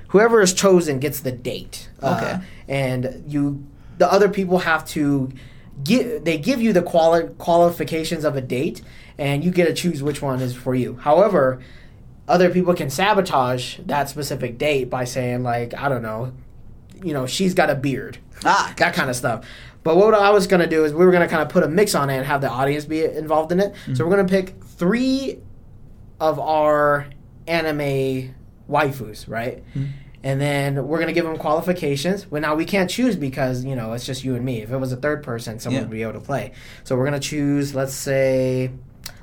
whoever 0.08 0.40
is 0.40 0.52
chosen 0.52 0.98
gets 0.98 1.20
the 1.20 1.32
date. 1.32 1.88
Uh, 2.02 2.20
Okay. 2.20 2.44
and 2.68 3.22
you, 3.28 3.64
the 3.98 4.10
other 4.12 4.28
people 4.28 4.58
have 4.58 4.84
to 4.88 5.30
give. 5.84 6.24
They 6.24 6.38
give 6.38 6.60
you 6.60 6.72
the 6.72 6.82
quali- 6.82 7.28
qualifications 7.38 8.24
of 8.24 8.34
a 8.36 8.40
date, 8.40 8.82
and 9.18 9.44
you 9.44 9.52
get 9.52 9.66
to 9.66 9.72
choose 9.74 10.02
which 10.02 10.20
one 10.20 10.40
is 10.40 10.54
for 10.56 10.74
you. 10.74 10.98
However, 11.00 11.60
other 12.26 12.50
people 12.50 12.74
can 12.74 12.88
sabotage 12.90 13.78
that 13.86 14.08
specific 14.08 14.58
date 14.58 14.90
by 14.90 15.04
saying 15.04 15.42
like, 15.42 15.74
I 15.74 15.88
don't 15.88 16.02
know, 16.02 16.32
you 17.02 17.12
know, 17.12 17.26
she's 17.26 17.54
got 17.54 17.68
a 17.70 17.74
beard 17.74 18.18
Ah, 18.44 18.72
that 18.78 18.94
kind 18.94 19.10
of 19.10 19.16
stuff. 19.16 19.46
But 19.82 19.96
what 19.96 20.14
I 20.14 20.30
was 20.30 20.46
gonna 20.46 20.66
do 20.66 20.84
is 20.84 20.92
we 20.94 21.04
were 21.04 21.12
gonna 21.12 21.28
kind 21.28 21.42
of 21.42 21.48
put 21.50 21.62
a 21.62 21.68
mix 21.68 21.94
on 21.94 22.08
it 22.10 22.16
and 22.16 22.26
have 22.26 22.40
the 22.40 22.48
audience 22.50 22.84
be 22.86 23.04
involved 23.04 23.52
in 23.52 23.60
it. 23.60 23.74
So 23.94 24.04
we're 24.04 24.10
gonna 24.16 24.28
pick 24.28 24.54
three 24.64 25.38
of 26.20 26.38
our 26.38 27.06
anime 27.46 28.34
waifus, 28.70 29.28
right? 29.28 29.62
And 30.22 30.40
then 30.40 30.86
we're 30.88 30.98
gonna 31.00 31.12
give 31.12 31.26
them 31.26 31.36
qualifications. 31.36 32.30
Well, 32.30 32.40
now 32.40 32.54
we 32.54 32.64
can't 32.64 32.88
choose 32.88 33.14
because 33.16 33.62
you 33.64 33.76
know 33.76 33.92
it's 33.92 34.06
just 34.06 34.24
you 34.24 34.34
and 34.34 34.44
me. 34.44 34.62
If 34.62 34.70
it 34.72 34.78
was 34.78 34.90
a 34.92 34.96
third 34.96 35.22
person, 35.22 35.58
someone 35.58 35.82
Yeah. 35.82 35.86
would 35.88 35.92
be 35.92 36.02
able 36.02 36.14
to 36.14 36.20
play. 36.20 36.52
So 36.84 36.96
we're 36.96 37.04
gonna 37.04 37.20
choose, 37.20 37.74
let's 37.74 37.92
say, 37.92 38.70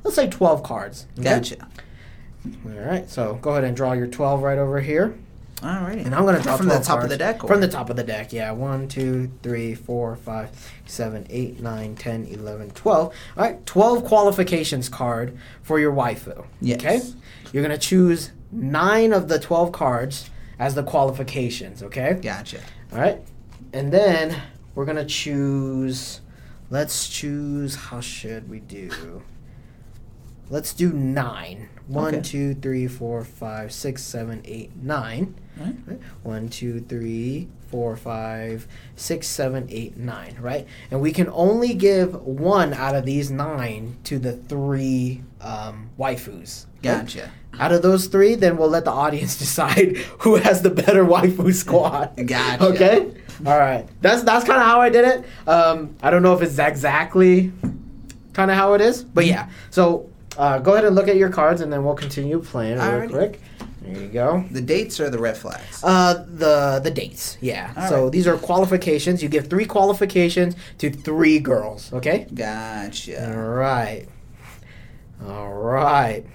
let's 0.04 0.16
say 0.16 0.30
twelve 0.30 0.62
cards. 0.62 1.08
okay? 1.18 1.24
Gotcha. 1.30 1.68
All 2.66 2.72
right. 2.72 3.10
So 3.10 3.36
go 3.42 3.52
ahead 3.52 3.64
and 3.64 3.76
draw 3.76 3.94
your 3.94 4.08
twelve 4.08 4.42
right 4.42 4.58
over 4.58 4.80
here. 4.82 5.16
All 5.64 5.70
right. 5.82 5.98
And 6.00 6.16
I'm 6.16 6.26
gonna 6.26 6.42
draw 6.42 6.58
from 6.58 6.68
the 6.70 6.74
12 6.80 6.86
top 6.88 7.04
of 7.04 7.10
the 7.10 7.18
deck. 7.18 7.44
or- 7.44 7.48
From 7.48 7.62
the 7.62 7.68
top 7.68 7.92
of 7.92 7.96
the 7.96 8.04
deck, 8.04 8.34
yeah. 8.34 8.52
One, 8.52 8.88
two, 8.88 9.30
three, 9.44 9.76
four, 9.76 10.16
five, 10.16 10.50
seven, 10.88 11.28
eight, 11.30 11.60
nine, 11.62 11.96
ten, 11.96 12.26
eleven, 12.26 12.72
twelve. 12.72 13.14
All 13.38 13.44
right, 13.44 13.64
twelve 13.68 14.04
qualifications 14.04 14.90
card 14.90 15.38
for 15.62 15.80
your 15.80 15.94
waifu. 15.94 16.46
Yes. 16.62 16.80
Okay. 16.80 17.02
You're 17.54 17.62
gonna 17.62 17.78
choose 17.78 18.32
nine 18.52 19.14
of 19.14 19.28
the 19.28 19.38
twelve 19.38 19.72
cards 19.72 20.30
as 20.58 20.74
the 20.74 20.84
qualifications. 20.84 21.84
Okay. 21.84 22.18
Gotcha. 22.22 22.60
All 22.92 23.00
right. 23.00 23.20
And 23.74 23.92
then 23.92 24.36
we're 24.74 24.86
gonna 24.86 25.06
choose. 25.06 26.22
Let's 26.72 27.08
choose. 27.08 27.76
How 27.76 28.00
should 28.02 28.50
we 28.50 28.62
do? 28.62 29.22
Let's 30.52 30.74
do 30.74 30.92
nine. 30.92 31.70
One, 31.88 32.16
Okay. 32.16 32.22
two, 32.22 32.54
three, 32.56 32.88
four, 32.88 33.24
five, 33.24 33.72
six, 33.72 34.04
seven, 34.04 34.42
eight, 34.46 34.72
nine. 34.76 35.34
Right? 35.58 36.00
One, 36.24 36.50
two, 36.50 36.82
three, 36.82 37.48
four, 37.70 37.96
five, 37.96 38.68
six, 38.96 39.28
seven, 39.28 39.68
eight, 39.70 39.96
nine. 39.98 40.36
Right, 40.40 40.68
and 40.92 41.00
we 41.02 41.12
can 41.14 41.30
only 41.32 41.74
give 41.74 42.14
one 42.22 42.74
out 42.74 42.96
of 42.96 43.06
these 43.06 43.32
nine 43.32 43.96
to 44.06 44.20
the 44.20 44.34
three 44.34 45.24
um, 45.40 45.90
waifus. 45.98 46.66
Gotcha. 46.84 47.32
Out 47.60 47.72
of 47.72 47.82
those 47.82 48.08
three, 48.08 48.36
then 48.36 48.58
we'll 48.58 48.70
let 48.70 48.84
the 48.86 48.92
audience 48.92 49.38
decide 49.46 49.98
who 50.20 50.36
has 50.36 50.62
the 50.62 50.70
better 50.70 51.06
waifu 51.06 51.54
squad. 51.54 52.16
Gotcha. 52.28 52.64
Okay. 52.66 53.14
All 53.46 53.58
right. 53.58 53.88
That's 54.02 54.24
that's 54.24 54.46
kind 54.46 54.60
of 54.60 54.66
how 54.68 54.82
I 54.82 54.90
did 54.90 55.06
it. 55.06 55.26
Um, 55.50 55.96
I 56.04 56.10
don't 56.10 56.24
know 56.24 56.34
if 56.34 56.42
it's 56.42 56.60
exactly 56.60 57.52
kind 58.34 58.52
of 58.52 58.58
how 58.58 58.74
it 58.74 58.82
is, 58.82 59.04
but 59.04 59.26
yeah. 59.26 59.50
So 59.70 60.10
uh, 60.42 60.58
go 60.58 60.74
ahead 60.74 60.86
and 60.86 60.96
look 60.96 61.08
at 61.08 61.18
your 61.18 61.30
cards, 61.30 61.62
and 61.62 61.72
then 61.72 61.84
we'll 61.86 61.94
continue 61.94 62.42
playing 62.42 62.80
real 62.80 62.84
Alrighty. 62.84 63.10
quick. 63.12 63.42
There 63.82 64.02
you 64.02 64.08
go. 64.08 64.44
The 64.50 64.62
dates 64.62 65.00
are 65.00 65.08
the 65.10 65.20
red 65.20 65.38
flags. 65.38 65.84
Uh, 65.84 66.26
the 66.28 66.82
the 66.84 66.90
dates, 66.90 67.38
yeah. 67.42 67.72
All 67.78 67.88
so 67.88 68.04
right. 68.04 68.12
these 68.12 68.26
are 68.26 68.38
qualifications. 68.38 69.22
You 69.22 69.30
give 69.30 69.48
three 69.48 69.66
qualifications 69.66 70.56
to 70.80 70.90
three 70.90 71.38
girls. 71.38 71.94
Okay. 71.94 72.26
Gotcha. 72.34 73.32
All 73.32 73.50
right. 73.50 74.08
All 75.28 75.54
right. 75.54 76.26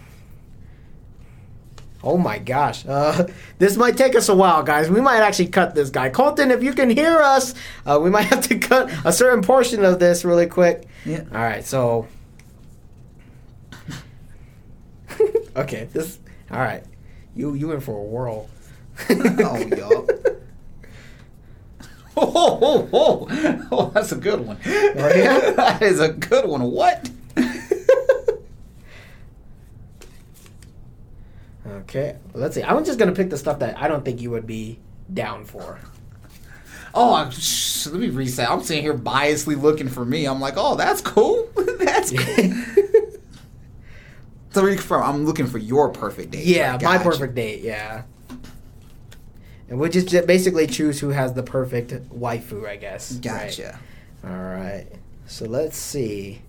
Oh 2.04 2.16
my 2.16 2.38
gosh. 2.38 2.86
Uh, 2.86 3.26
this 3.58 3.76
might 3.76 3.96
take 3.96 4.14
us 4.14 4.28
a 4.28 4.36
while, 4.36 4.62
guys. 4.62 4.88
We 4.88 5.00
might 5.00 5.18
actually 5.18 5.48
cut 5.48 5.74
this 5.74 5.90
guy. 5.90 6.10
Colton, 6.10 6.52
if 6.52 6.62
you 6.62 6.72
can 6.74 6.90
hear 6.90 7.18
us, 7.18 7.54
uh, 7.84 7.98
we 8.00 8.10
might 8.10 8.22
have 8.34 8.46
to 8.48 8.58
cut 8.58 8.88
a 9.04 9.12
certain 9.12 9.42
portion 9.42 9.84
of 9.84 9.98
this 9.98 10.24
really 10.24 10.46
quick. 10.46 10.86
Yeah. 11.04 11.24
All 11.32 11.38
right, 11.40 11.64
so. 11.64 12.06
okay, 15.56 15.88
this. 15.92 16.18
All 16.50 16.58
right. 16.58 16.84
You, 17.34 17.54
you 17.54 17.72
in 17.72 17.80
for 17.80 17.98
a 17.98 18.02
whirl. 18.02 18.48
oh, 19.10 19.56
y'all. 19.76 20.08
Oh, 22.18 22.58
oh, 22.62 22.88
oh, 22.92 23.68
oh, 23.70 23.90
that's 23.90 24.12
a 24.12 24.16
good 24.16 24.40
one. 24.40 24.58
Oh, 24.64 25.12
yeah? 25.14 25.50
that 25.56 25.82
is 25.82 26.00
a 26.00 26.08
good 26.08 26.46
one. 26.46 26.62
What? 26.62 27.10
Okay, 31.66 32.16
let's 32.34 32.54
see. 32.54 32.62
I'm 32.62 32.84
just 32.84 32.98
gonna 32.98 33.12
pick 33.12 33.30
the 33.30 33.38
stuff 33.38 33.60
that 33.60 33.78
I 33.78 33.86
don't 33.88 34.04
think 34.04 34.20
you 34.20 34.30
would 34.30 34.46
be 34.46 34.78
down 35.12 35.44
for. 35.44 35.78
Oh, 36.94 37.14
I'm, 37.14 37.30
sh- 37.30 37.86
let 37.86 38.00
me 38.00 38.08
reset. 38.08 38.50
I'm 38.50 38.62
sitting 38.62 38.82
here 38.82 38.96
biasly 38.96 39.60
looking 39.60 39.88
for 39.88 40.04
me. 40.04 40.26
I'm 40.26 40.40
like, 40.40 40.54
oh, 40.56 40.76
that's 40.76 41.00
cool. 41.00 41.48
that's 41.78 42.10
cool. 42.10 42.85
So 44.56 44.64
we 44.64 44.74
confirm, 44.74 45.02
I'm 45.02 45.26
looking 45.26 45.46
for 45.46 45.58
your 45.58 45.90
perfect 45.90 46.30
date. 46.30 46.46
yeah, 46.46 46.72
Right, 46.72 46.82
my 46.82 46.96
perfect 46.96 47.34
date. 47.34 47.60
Yeah, 47.60 48.04
and 49.68 49.78
we'll 49.78 49.90
just 49.90 50.10
basically 50.26 50.66
choose 50.66 51.00
who 51.00 51.10
has 51.10 51.34
the 51.34 51.42
perfect 51.42 51.90
waifu, 52.08 52.66
I 52.66 52.76
guess. 52.76 53.12
Right. 53.12 53.22
Gotcha. 53.22 53.78
All 54.24 54.30
right. 54.30 54.86
So 55.26 55.44
let's 55.44 55.76
see. 55.76 56.40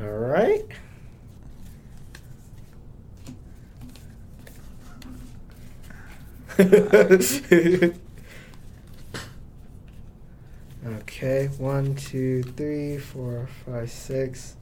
All 0.00 0.08
right. 0.08 0.64
okay, 10.86 11.46
one, 11.58 11.94
two, 11.94 12.42
three, 12.42 12.98
four, 12.98 13.48
five, 13.64 13.90
six. 13.90 14.55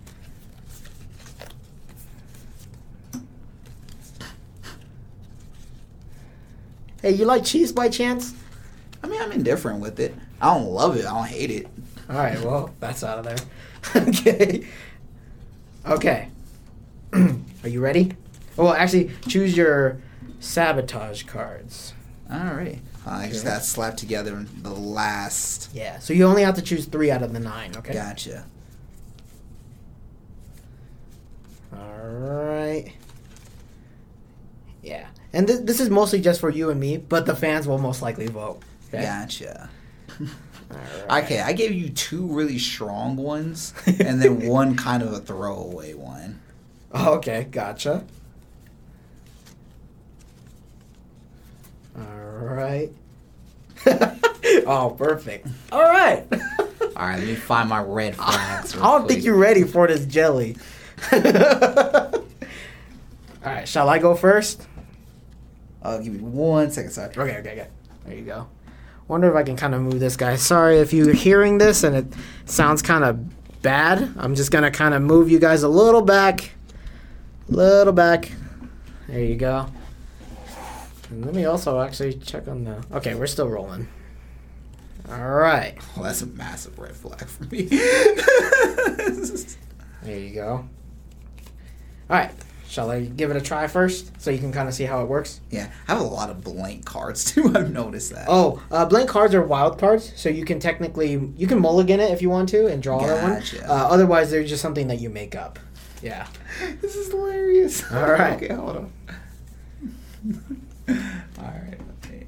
Hey, 7.05 7.11
you 7.11 7.27
like 7.27 7.45
cheese 7.45 7.71
by 7.71 7.91
chance? 7.91 8.33
I 9.03 9.09
mean, 9.09 9.21
I'm 9.21 9.31
indifferent 9.31 9.81
with 9.81 10.01
it. 10.01 10.15
I 10.41 10.55
don't 10.55 10.71
love 10.71 10.97
it. 10.97 11.05
I 11.05 11.11
don't 11.11 11.27
hate 11.27 11.51
it. 11.51 11.69
All 12.09 12.17
right. 12.17 12.41
Well, 12.41 12.75
that's 12.81 13.05
out 13.05 13.19
of 13.19 13.27
there. 13.27 13.37
okay. 14.09 14.67
Okay. 15.85 16.31
Are 17.13 17.69
you 17.69 17.83
ready? 17.83 18.13
Well, 18.57 18.73
actually, 18.73 19.11
choose 19.29 19.55
your 19.55 20.01
sabotage 20.41 21.25
cards. 21.25 21.93
Alright. 22.33 22.81
I 23.07 23.29
just 23.29 23.45
got 23.45 23.63
slapped 23.67 23.99
together 23.99 24.35
in 24.39 24.49
the 24.63 24.73
last. 24.73 25.75
Yeah. 25.75 25.99
So 25.99 26.15
you 26.15 26.25
only 26.25 26.43
have 26.43 26.55
to 26.55 26.63
choose 26.63 26.87
three 26.87 27.11
out 27.11 27.23
of 27.23 27.35
the 27.35 27.41
nine. 27.41 27.77
Okay. 27.77 27.93
Gotcha. 27.93 28.47
All 31.71 32.09
right. 32.09 32.95
Yeah. 34.83 35.07
And 35.35 35.49
th- 35.49 35.61
this 35.63 35.81
is 35.81 35.91
mostly 35.91 36.21
just 36.21 36.41
for 36.41 36.49
you 36.49 36.71
and 36.71 36.79
me, 36.79 36.97
but 36.97 37.27
the 37.27 37.35
fans 37.35 37.67
will 37.67 37.79
most 37.79 38.01
likely 38.01 38.29
vote. 38.29 38.61
Okay. 38.89 39.03
Gotcha. 39.03 39.69
All 40.21 40.27
right. 41.09 41.25
Okay, 41.25 41.41
I 41.41 41.53
gave 41.53 41.73
you 41.73 41.91
two 41.91 42.27
really 42.27 42.59
strong 42.59 43.17
ones, 43.17 43.75
and 43.87 44.23
then 44.23 44.47
one 44.47 44.77
kind 44.77 45.03
of 45.03 45.13
a 45.13 45.19
throwaway 45.19 45.93
one. 45.95 46.41
Okay, 46.95 47.49
gotcha. 47.51 48.05
All 51.99 52.05
right. 52.05 52.91
oh, 54.67 54.95
perfect. 54.97 55.49
All 55.73 55.83
right. 55.83 56.25
All 56.97 57.07
right, 57.07 57.19
let 57.19 57.27
me 57.27 57.35
find 57.35 57.69
my 57.69 57.83
red 57.83 58.15
flags. 58.15 58.77
I 58.77 58.79
don't 58.79 59.01
quick. 59.01 59.13
think 59.13 59.25
you're 59.25 59.37
ready 59.37 59.65
for 59.65 59.89
this 59.89 60.07
jelly. 60.07 60.57
All 61.13 61.21
right, 63.45 63.69
shall 63.69 63.89
I 63.89 63.99
go 63.99 64.15
first? 64.15 64.65
Uh, 65.85 65.99
give 65.99 66.15
me 66.15 66.21
one 66.21 66.71
second. 66.71 66.91
Sorry. 66.91 67.09
Okay, 67.11 67.21
okay, 67.39 67.41
okay. 67.53 67.69
There 68.07 68.17
you 68.17 68.25
go. 68.25 68.49
Wonder 69.07 69.29
if 69.31 69.37
I 69.37 69.43
can 69.43 69.57
kind 69.57 69.75
of 69.75 69.83
move 69.83 70.01
this 70.01 70.17
guy. 70.17 70.37
Sorry 70.37 70.79
if 70.79 70.95
you're 70.95 71.13
hearing 71.13 71.59
this 71.59 71.85
and 71.85 71.95
it 71.95 72.07
sounds 72.47 72.81
kind 72.81 73.05
of 73.05 73.61
bad. 73.61 74.15
I'm 74.17 74.35
just 74.35 74.51
gonna 74.51 74.71
kind 74.71 74.95
of 74.95 75.03
move 75.03 75.31
you 75.31 75.39
guys 75.39 75.63
a 75.63 75.69
little 75.69 76.01
back, 76.03 76.53
little 77.49 77.93
back. 77.93 78.33
There 79.09 79.21
you 79.21 79.37
go. 79.37 79.67
And 81.11 81.27
let 81.27 81.35
me 81.35 81.45
also 81.45 81.83
actually 81.83 82.15
check 82.15 82.49
on 82.49 82.65
the. 82.65 82.83
Okay, 82.93 83.15
we're 83.15 83.27
still 83.27 83.49
rolling. 83.49 83.89
All 85.11 85.29
right, 85.29 85.77
Oh, 85.99 86.03
that's 86.03 86.23
a 86.23 86.27
massive 86.27 86.79
red 86.79 86.97
flag 86.97 87.27
for 87.27 87.45
me. 87.45 87.63
there 90.03 90.19
you 90.19 90.35
go. 90.35 90.67
All 92.09 92.17
right, 92.17 92.31
shall 92.75 92.91
I 92.91 93.03
give 93.03 93.31
it 93.31 93.37
a 93.37 93.41
try 93.41 93.69
first 93.69 94.21
so 94.21 94.33
you 94.33 94.39
can 94.39 94.51
kind 94.51 94.69
of 94.69 94.75
see 94.75 94.83
how 94.83 95.01
it 95.01 95.07
works? 95.07 95.41
yeah, 95.51 95.71
I 95.87 95.93
have 95.93 96.01
a 96.01 96.05
lot 96.05 96.29
of 96.29 96.43
blank 96.43 96.85
cards 96.85 97.25
too. 97.33 97.53
I've 97.55 97.73
noticed 97.73 98.13
that. 98.13 98.27
Oh, 98.29 98.61
uh, 98.71 98.85
blank 98.85 99.09
cards 99.09 99.33
are 99.35 99.43
wild 99.43 99.79
cards, 99.79 100.13
so 100.17 100.29
you 100.29 100.45
can 100.45 100.59
technically 100.59 101.13
you 101.37 101.47
can 101.47 101.61
mulligan 101.61 102.01
it 102.01 102.11
if 102.11 102.21
you 102.21 102.31
want 102.31 102.49
to 102.51 102.67
and 102.67 102.83
draw 102.83 102.99
another 102.99 103.23
one. 103.23 103.43
Uh, 103.65 103.73
otherwise, 103.73 104.31
they're 104.31 104.45
just 104.45 104.61
something 104.61 104.89
that 104.89 105.01
you 105.01 105.09
make 105.09 105.37
up. 105.37 105.61
Yeah. 106.03 106.27
this 106.81 106.97
is 106.97 107.11
hilarious. 107.11 107.91
All 107.93 108.11
right. 108.11 108.35
okay, 108.43 108.53
hold 108.53 108.77
on. 108.77 108.93
All 111.39 111.45
right. 111.45 111.81
Okay. 112.05 112.27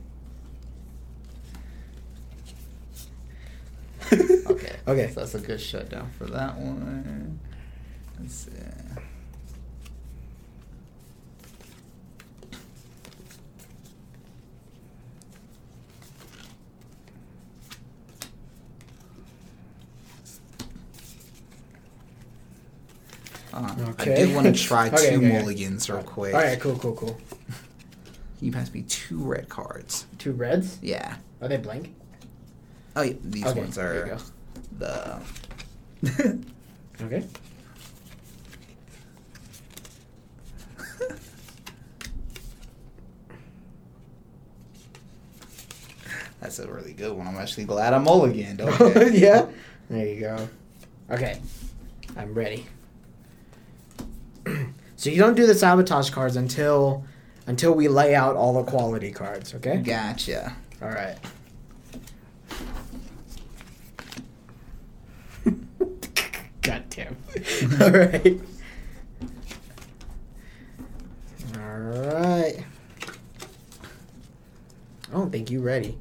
okay. 4.47 4.77
Okay. 4.87 5.11
So 5.13 5.21
that's 5.21 5.35
a 5.35 5.41
good 5.41 5.61
shutdown 5.61 6.11
for 6.17 6.27
that 6.27 6.57
one. 6.57 7.41
Let's 8.21 8.35
see. 8.35 8.51
Uh, 23.57 23.75
Okay. 23.91 24.13
I 24.13 24.17
did 24.17 24.35
want 24.35 24.47
to 24.55 24.63
try 24.63 24.89
Okay, 24.93 25.11
two 25.11 25.17
okay, 25.17 25.29
mulligans 25.33 25.89
real 25.89 26.03
quick. 26.03 26.35
All 26.35 26.41
right. 26.41 26.61
Cool. 26.61 26.77
Cool. 26.79 26.95
Cool. 26.95 27.19
You 28.41 28.53
pass 28.53 28.71
me 28.73 28.83
two 28.83 29.19
red 29.19 29.49
cards. 29.49 30.07
Two 30.19 30.33
reds. 30.33 30.79
Yeah. 30.83 31.17
Are 31.41 31.49
they 31.49 31.57
blank? 31.57 31.95
Oh, 32.95 33.03
yeah, 33.03 33.15
these 33.23 33.45
ones 33.55 33.79
are 33.79 34.19
the. 34.79 35.19
Okay. 37.03 37.25
That's 46.41 46.59
a 46.59 46.71
really 46.71 46.93
good 46.93 47.13
one. 47.13 47.27
I'm 47.27 47.37
actually 47.37 47.65
glad 47.65 47.93
I'm 47.93 48.05
mulliganed. 48.05 48.61
Okay. 48.61 49.19
yeah. 49.19 49.47
There 49.89 50.07
you 50.07 50.21
go. 50.21 50.49
Okay. 51.11 51.41
I'm 52.17 52.35
ready. 52.35 52.67
So 54.97 55.11
you 55.11 55.19
don't 55.19 55.35
do 55.35 55.47
the 55.47 55.55
sabotage 55.55 56.11
cards 56.11 56.37
until 56.37 57.05
until 57.47 57.73
we 57.75 57.87
lay 57.89 58.15
out 58.15 58.35
all 58.37 58.53
the 58.55 58.65
quality 58.65 59.13
cards. 59.13 59.55
Okay. 59.55 59.77
Gotcha. 59.79 60.57
All 60.83 60.89
right. 60.89 61.17
God 66.63 66.85
damn. 66.91 67.17
All 67.81 67.91
right. 67.91 68.41
All 71.55 71.79
right. 71.79 72.65
I 75.09 75.13
don't 75.13 75.31
think 75.31 75.51
you 75.51 75.61
ready. 75.61 75.97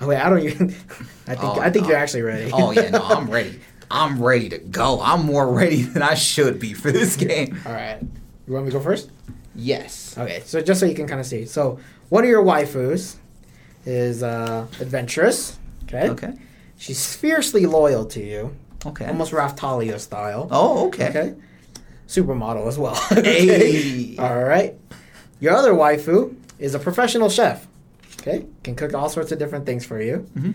Oh 0.00 0.06
wait, 0.08 0.16
I 0.18 0.28
don't 0.30 0.40
even. 0.40 0.68
I 1.26 1.34
think 1.34 1.44
Oh, 1.44 1.60
I 1.60 1.70
think 1.70 1.84
no. 1.84 1.90
you're 1.90 1.98
actually 1.98 2.22
ready. 2.22 2.50
Oh 2.52 2.70
yeah, 2.70 2.90
no, 2.90 3.02
I'm 3.02 3.30
ready. 3.30 3.60
I'm 3.90 4.22
ready 4.22 4.48
to 4.50 4.58
go. 4.58 5.00
I'm 5.02 5.24
more 5.26 5.50
ready 5.52 5.82
than 5.82 6.02
I 6.02 6.14
should 6.14 6.58
be 6.60 6.72
for 6.74 6.90
this 6.92 7.16
game. 7.16 7.58
All 7.66 7.72
right. 7.72 7.98
You 8.48 8.54
want 8.54 8.64
me 8.66 8.72
to 8.72 8.78
go 8.78 8.82
first? 8.82 9.10
Yes. 9.54 10.16
Okay, 10.16 10.42
so 10.46 10.60
just 10.62 10.80
so 10.80 10.86
you 10.86 10.94
can 10.94 11.06
kind 11.06 11.20
of 11.20 11.26
see. 11.26 11.44
So 11.44 11.78
one 12.08 12.24
of 12.24 12.30
your 12.30 12.42
waifus 12.42 13.16
is 13.84 14.22
uh, 14.22 14.66
adventurous. 14.80 15.58
Okay. 15.84 16.08
Okay. 16.10 16.32
She's 16.78 17.14
fiercely 17.14 17.66
loyal 17.66 18.06
to 18.06 18.20
you, 18.24 18.54
Okay. 18.86 19.06
almost 19.06 19.32
Raphtalia 19.32 19.98
style. 19.98 20.48
Oh, 20.50 20.86
okay. 20.88 21.08
Okay. 21.08 21.34
Supermodel 22.06 22.66
as 22.66 22.78
well. 22.78 22.94
Hey. 23.14 24.16
All 24.16 24.42
right. 24.44 24.74
Your 25.40 25.54
other 25.54 25.72
waifu 25.74 26.34
is 26.58 26.74
a 26.74 26.78
professional 26.78 27.28
chef. 27.28 27.66
Okay. 28.20 28.46
Can 28.62 28.74
cook 28.76 28.94
all 28.94 29.08
sorts 29.08 29.30
of 29.32 29.38
different 29.38 29.66
things 29.66 29.84
for 29.84 30.00
you. 30.00 30.26
Mhm. 30.36 30.54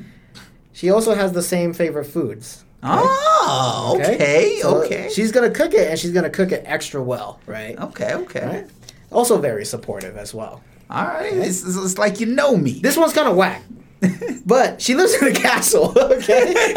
She 0.71 0.89
also 0.89 1.13
has 1.13 1.33
the 1.33 1.43
same 1.43 1.73
favorite 1.73 2.05
foods. 2.05 2.63
Oh, 2.83 3.97
okay. 3.99 4.59
So 4.61 4.83
okay. 4.83 5.09
She's 5.13 5.31
gonna 5.31 5.49
cook 5.49 5.73
it, 5.73 5.87
and 5.89 5.99
she's 5.99 6.11
gonna 6.11 6.29
cook 6.29 6.51
it 6.51 6.63
extra 6.65 7.01
well, 7.01 7.39
right? 7.45 7.77
okay. 7.79 8.13
Okay. 8.15 8.45
Right. 8.45 8.67
Also 9.11 9.37
very 9.37 9.65
supportive 9.65 10.17
as 10.17 10.33
well. 10.33 10.61
All 10.89 11.05
right. 11.05 11.33
It's, 11.33 11.63
it's, 11.63 11.77
it's 11.77 11.97
like 11.97 12.19
you 12.19 12.25
know 12.27 12.55
me. 12.57 12.79
This 12.79 12.97
one's 12.97 13.13
kind 13.13 13.27
of 13.27 13.35
whack, 13.35 13.63
but 14.45 14.81
she 14.81 14.95
lives 14.95 15.13
in 15.21 15.27
a 15.27 15.33
castle. 15.33 15.93
Okay. 16.13 16.73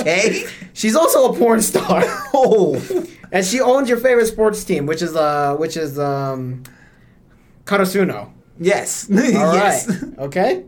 okay. 0.00 0.46
She's 0.72 0.94
also 0.96 1.32
a 1.32 1.36
porn 1.36 1.60
star. 1.62 2.02
Oh. 2.34 2.80
and 3.32 3.44
she 3.44 3.60
owns 3.60 3.88
your 3.88 3.98
favorite 3.98 4.26
sports 4.26 4.62
team, 4.64 4.86
which 4.86 5.02
is 5.02 5.16
uh, 5.16 5.56
which 5.56 5.76
is 5.76 5.98
um, 5.98 6.62
Karasuno. 7.64 8.32
Yes. 8.60 9.08
All 9.10 9.16
right. 9.16 9.34
yes. 9.34 10.04
Okay. 10.18 10.64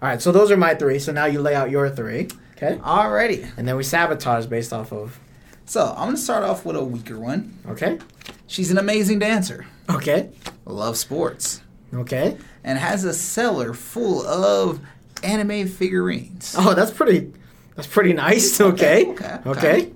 All 0.00 0.08
right. 0.08 0.20
So 0.22 0.32
those 0.32 0.50
are 0.50 0.56
my 0.56 0.74
three. 0.74 0.98
So 0.98 1.12
now 1.12 1.26
you 1.26 1.40
lay 1.40 1.54
out 1.54 1.70
your 1.70 1.88
three. 1.90 2.28
Okay. 2.62 2.78
Alrighty. 2.78 3.50
And 3.56 3.66
then 3.66 3.76
we 3.76 3.82
sabotage 3.82 4.46
based 4.46 4.72
off 4.72 4.92
of. 4.92 5.18
So 5.64 5.94
I'm 5.96 6.06
gonna 6.08 6.16
start 6.16 6.44
off 6.44 6.64
with 6.64 6.76
a 6.76 6.84
weaker 6.84 7.18
one. 7.18 7.58
Okay. 7.68 7.98
She's 8.46 8.70
an 8.70 8.78
amazing 8.78 9.18
dancer. 9.18 9.66
Okay. 9.90 10.30
Loves 10.64 11.00
sports. 11.00 11.62
Okay. 11.94 12.36
and 12.64 12.78
has 12.78 13.04
a 13.04 13.12
cellar 13.12 13.74
full 13.74 14.22
of 14.26 14.80
anime 15.22 15.66
figurines. 15.68 16.54
Oh, 16.56 16.72
that's 16.74 16.90
pretty. 16.90 17.32
That's 17.74 17.86
pretty 17.88 18.12
nice. 18.12 18.60
Okay. 18.60 19.06
okay, 19.10 19.38
Okay. 19.46 19.50
okay. 19.50 19.92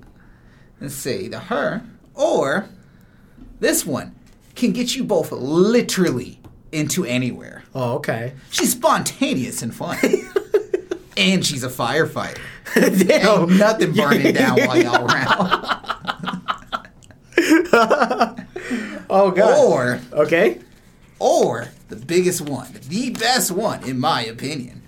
Let's 0.80 0.94
see, 0.94 1.28
The 1.28 1.38
her 1.38 1.82
or 2.14 2.68
this 3.60 3.86
one 3.86 4.14
can 4.55 4.72
get 4.72 4.94
you 4.94 5.05
both 5.05 5.32
literally 5.32 6.38
into 6.72 7.05
anywhere. 7.05 7.64
Oh, 7.74 7.94
okay. 7.94 8.34
She's 8.51 8.72
spontaneous 8.72 9.62
and 9.62 9.74
fun. 9.74 9.97
and 11.16 11.44
she's 11.47 11.64
a 11.64 11.68
firefighter. 11.68 12.40
Damn. 12.74 13.43
Ain't 13.51 13.59
nothing 13.59 13.93
burning 13.94 14.34
down 14.34 14.59
while 14.60 14.82
y'all 14.82 15.06
around. 15.06 15.62
Oh 19.09 19.30
god. 19.30 19.59
Or, 19.64 20.01
Okay. 20.12 20.59
or 21.20 21.68
the 21.88 21.97
biggest 21.97 22.40
one, 22.40 22.68
the 22.88 23.10
best 23.10 23.52
one, 23.52 23.84
in 23.84 24.01
my 24.01 24.24
opinion. 24.24 24.82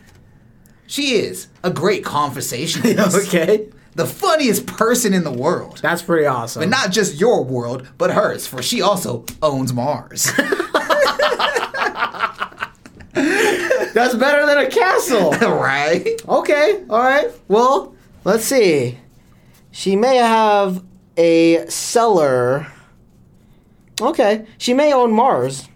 She 0.89 1.15
is 1.15 1.47
a 1.63 1.71
great 1.71 2.05
conversationalist. 2.05 3.17
Okay. 3.29 3.69
The 3.95 4.07
funniest 4.07 4.67
person 4.67 5.13
in 5.15 5.23
the 5.25 5.31
world. 5.33 5.79
That's 5.83 6.03
pretty 6.03 6.27
awesome. 6.27 6.61
But 6.63 6.69
not 6.69 6.91
just 6.93 7.21
your 7.21 7.43
world, 7.45 7.89
but 7.99 8.11
hers, 8.13 8.47
for 8.47 8.63
she 8.63 8.81
also 8.83 9.25
owns 9.43 9.73
Mars. 9.73 10.31
That's 13.95 14.15
better 14.15 14.47
than 14.47 14.59
a 14.59 14.69
castle. 14.71 15.31
right? 15.43 16.07
Okay, 16.29 16.85
all 16.91 16.99
right. 17.03 17.29
Well, 17.49 17.95
let's 18.25 18.45
see. 18.45 18.99
She 19.71 19.97
may 19.97 20.17
have 20.17 20.83
a 21.17 21.67
cellar. 21.69 22.67
Okay, 24.01 24.47
she 24.59 24.75
may 24.75 24.93
own 24.93 25.13
Mars, 25.13 25.69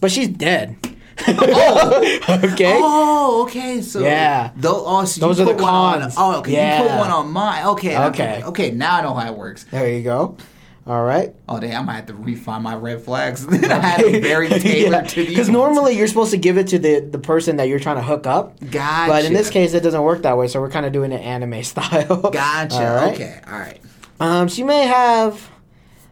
but 0.00 0.10
she's 0.10 0.28
dead. 0.28 0.76
Oh. 1.28 1.98
okay. 2.44 2.78
Oh, 2.82 3.42
okay. 3.46 3.82
So 3.82 4.00
Yeah. 4.00 4.52
Those, 4.56 4.82
oh, 4.86 5.04
so 5.04 5.20
Those 5.20 5.38
are 5.40 5.44
the 5.44 5.52
one 5.52 5.64
on- 5.64 6.00
cons. 6.00 6.14
oh, 6.16 6.38
okay. 6.38 6.52
You 6.52 6.56
Yeah. 6.56 6.80
put 6.80 6.98
one 6.98 7.10
on 7.10 7.30
mine. 7.30 7.66
Okay. 7.66 7.94
Okay. 8.06 8.42
Okay. 8.42 8.70
Now 8.70 8.96
I 8.96 9.02
know 9.02 9.12
how 9.12 9.30
it 9.30 9.36
works. 9.36 9.64
There 9.70 9.86
you 9.92 10.02
go. 10.02 10.38
All 10.86 11.04
right. 11.04 11.34
Oh, 11.48 11.60
damn! 11.60 11.82
I 11.82 11.84
might 11.84 11.92
have 11.96 12.06
to 12.06 12.14
refine 12.14 12.62
my 12.62 12.74
red 12.74 13.02
flags. 13.02 13.46
I 13.52 13.56
had 13.78 14.00
them 14.04 14.22
very 14.22 14.48
tailored 14.60 15.08
to 15.10 15.16
these. 15.16 15.28
Because 15.28 15.48
normally 15.50 15.96
you're 15.96 16.06
supposed 16.08 16.30
to 16.30 16.38
give 16.38 16.56
it 16.56 16.68
to 16.68 16.78
the, 16.78 17.00
the 17.00 17.18
person 17.18 17.56
that 17.58 17.68
you're 17.68 17.78
trying 17.78 17.96
to 17.96 18.02
hook 18.02 18.26
up. 18.26 18.58
Gotcha. 18.70 19.10
But 19.12 19.24
in 19.26 19.32
this 19.34 19.50
case, 19.50 19.74
it 19.74 19.82
doesn't 19.82 20.02
work 20.02 20.22
that 20.22 20.36
way, 20.38 20.48
so 20.48 20.60
we're 20.60 20.70
kind 20.70 20.86
of 20.86 20.92
doing 20.92 21.12
it 21.12 21.20
anime 21.20 21.62
style. 21.64 22.30
Gotcha. 22.30 22.74
All 22.76 22.94
right. 22.96 23.14
Okay. 23.14 23.40
All 23.46 23.58
right. 23.58 23.80
Um, 24.18 24.48
she 24.48 24.62
may 24.64 24.86
have 24.86 25.50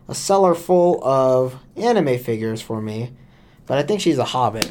a 0.07 0.15
cellar 0.15 0.55
full 0.55 1.03
of 1.05 1.59
anime 1.77 2.19
figures 2.19 2.61
for 2.63 2.81
me, 2.81 3.13
but 3.67 3.79
I 3.79 3.83
think 3.83 4.01
she's 4.01 4.19
a 4.19 4.25
hobbit. 4.25 4.71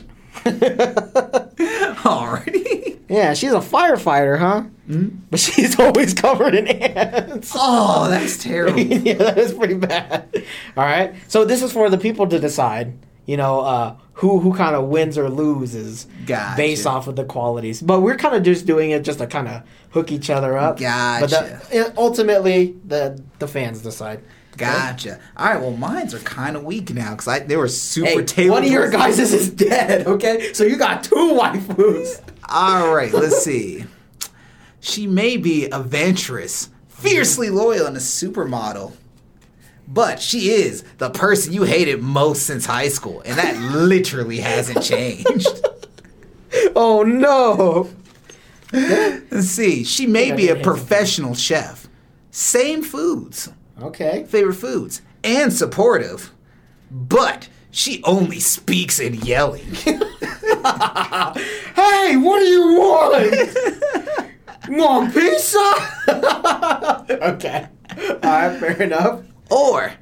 Alrighty. 1.98 3.00
yeah, 3.10 3.34
she's 3.34 3.52
a 3.52 3.60
firefighter, 3.60 4.38
huh? 4.40 4.64
Mm-hmm. 4.88 5.18
But 5.30 5.40
she's 5.40 5.80
always 5.80 6.14
covered 6.14 6.56
in 6.56 6.68
ants. 6.68 7.52
Oh, 7.56 8.10
that's 8.10 8.38
terrible. 8.44 8.80
yeah, 8.80 9.14
that 9.16 9.38
is 9.38 9.54
pretty 9.54 9.74
bad. 9.76 10.30
All 10.78 10.84
right, 10.86 11.14
so 11.28 11.46
this 11.46 11.62
is 11.62 11.72
for 11.74 11.90
the 11.90 11.98
people 11.98 12.28
to 12.28 12.40
decide. 12.40 12.98
You 13.26 13.36
know, 13.36 13.60
uh, 13.60 13.96
who 14.14 14.40
who 14.40 14.54
kind 14.56 14.74
of 14.74 14.86
wins 14.86 15.18
or 15.18 15.30
loses 15.30 16.08
Gotcha. 16.26 16.56
based 16.56 16.88
off 16.88 17.08
of 17.08 17.18
the 17.18 17.26
qualities. 17.26 17.82
But 17.82 18.00
we're 18.00 18.16
kind 18.16 18.34
of 18.36 18.44
just 18.44 18.66
doing 18.66 18.92
it 18.92 19.04
just 19.04 19.20
to 19.20 19.28
kind 19.28 19.50
of 19.50 19.64
hook 19.90 20.14
each 20.14 20.30
other 20.30 20.58
up. 20.58 20.78
But 20.78 20.82
Gotcha. 20.84 21.62
the, 21.70 21.94
ultimately, 21.98 22.78
the 22.86 23.22
the 23.40 23.48
fans 23.50 23.82
decide. 23.82 24.22
Gotcha. 24.56 25.20
All 25.36 25.46
right. 25.48 25.60
Well, 25.60 25.72
mine's 25.76 26.14
are 26.14 26.20
kind 26.20 26.56
of 26.56 26.64
weak 26.64 26.94
now 26.94 27.16
because 27.16 27.46
they 27.48 27.58
were 27.58 27.68
super 27.68 28.08
Hey, 28.22 28.24
tailored. 28.24 28.52
one 28.54 28.64
of 28.64 28.72
your 28.72 28.90
guys 28.90 29.20
is 29.20 29.50
dead. 29.68 30.08
Okay, 30.08 30.54
so 30.54 30.64
you 30.64 30.78
got 30.78 31.04
two 31.04 31.14
waifus. 31.38 32.22
All 32.48 32.96
right. 32.96 33.12
Let's 33.14 33.44
see. 33.44 33.84
She 34.88 35.06
may 35.06 35.36
be 35.36 35.66
adventurous, 35.66 36.70
fiercely 36.88 37.50
loyal, 37.50 37.86
and 37.88 37.98
a 37.98 38.00
supermodel. 38.00 38.94
But 39.86 40.22
she 40.22 40.50
is 40.50 40.84
the 40.98 41.10
person 41.10 41.52
you 41.54 41.64
hated 41.64 42.02
most 42.02 42.44
since 42.46 42.66
high 42.66 42.88
school, 42.88 43.22
and 43.26 43.38
that 43.38 43.58
literally 43.58 44.40
hasn't 44.40 44.84
changed. 44.84 45.48
Oh 46.76 47.04
no! 47.04 47.90
Let's 48.72 49.48
see. 49.50 49.84
She 49.84 50.08
may 50.08 50.32
be 50.32 50.48
a 50.48 50.56
professional 50.56 51.36
chef. 51.36 51.88
Same 52.32 52.82
foods, 52.84 53.50
Okay. 53.82 54.26
favorite 54.30 54.54
foods, 54.56 55.02
and 55.24 55.52
supportive. 55.52 56.32
But 56.90 57.50
she 57.70 58.02
only 58.06 58.40
speaks 58.40 59.00
in 59.00 59.16
yelling. 59.16 59.68
Hey, 61.76 62.16
what 62.18 62.40
do 62.40 62.46
you 62.46 62.68
want? 62.80 64.30
want 64.70 65.14
pizza? 65.14 65.74
okay. 67.10 67.68
All 67.98 68.18
right, 68.24 68.60
fair 68.60 68.82
enough. 68.82 69.22
or 69.50 69.94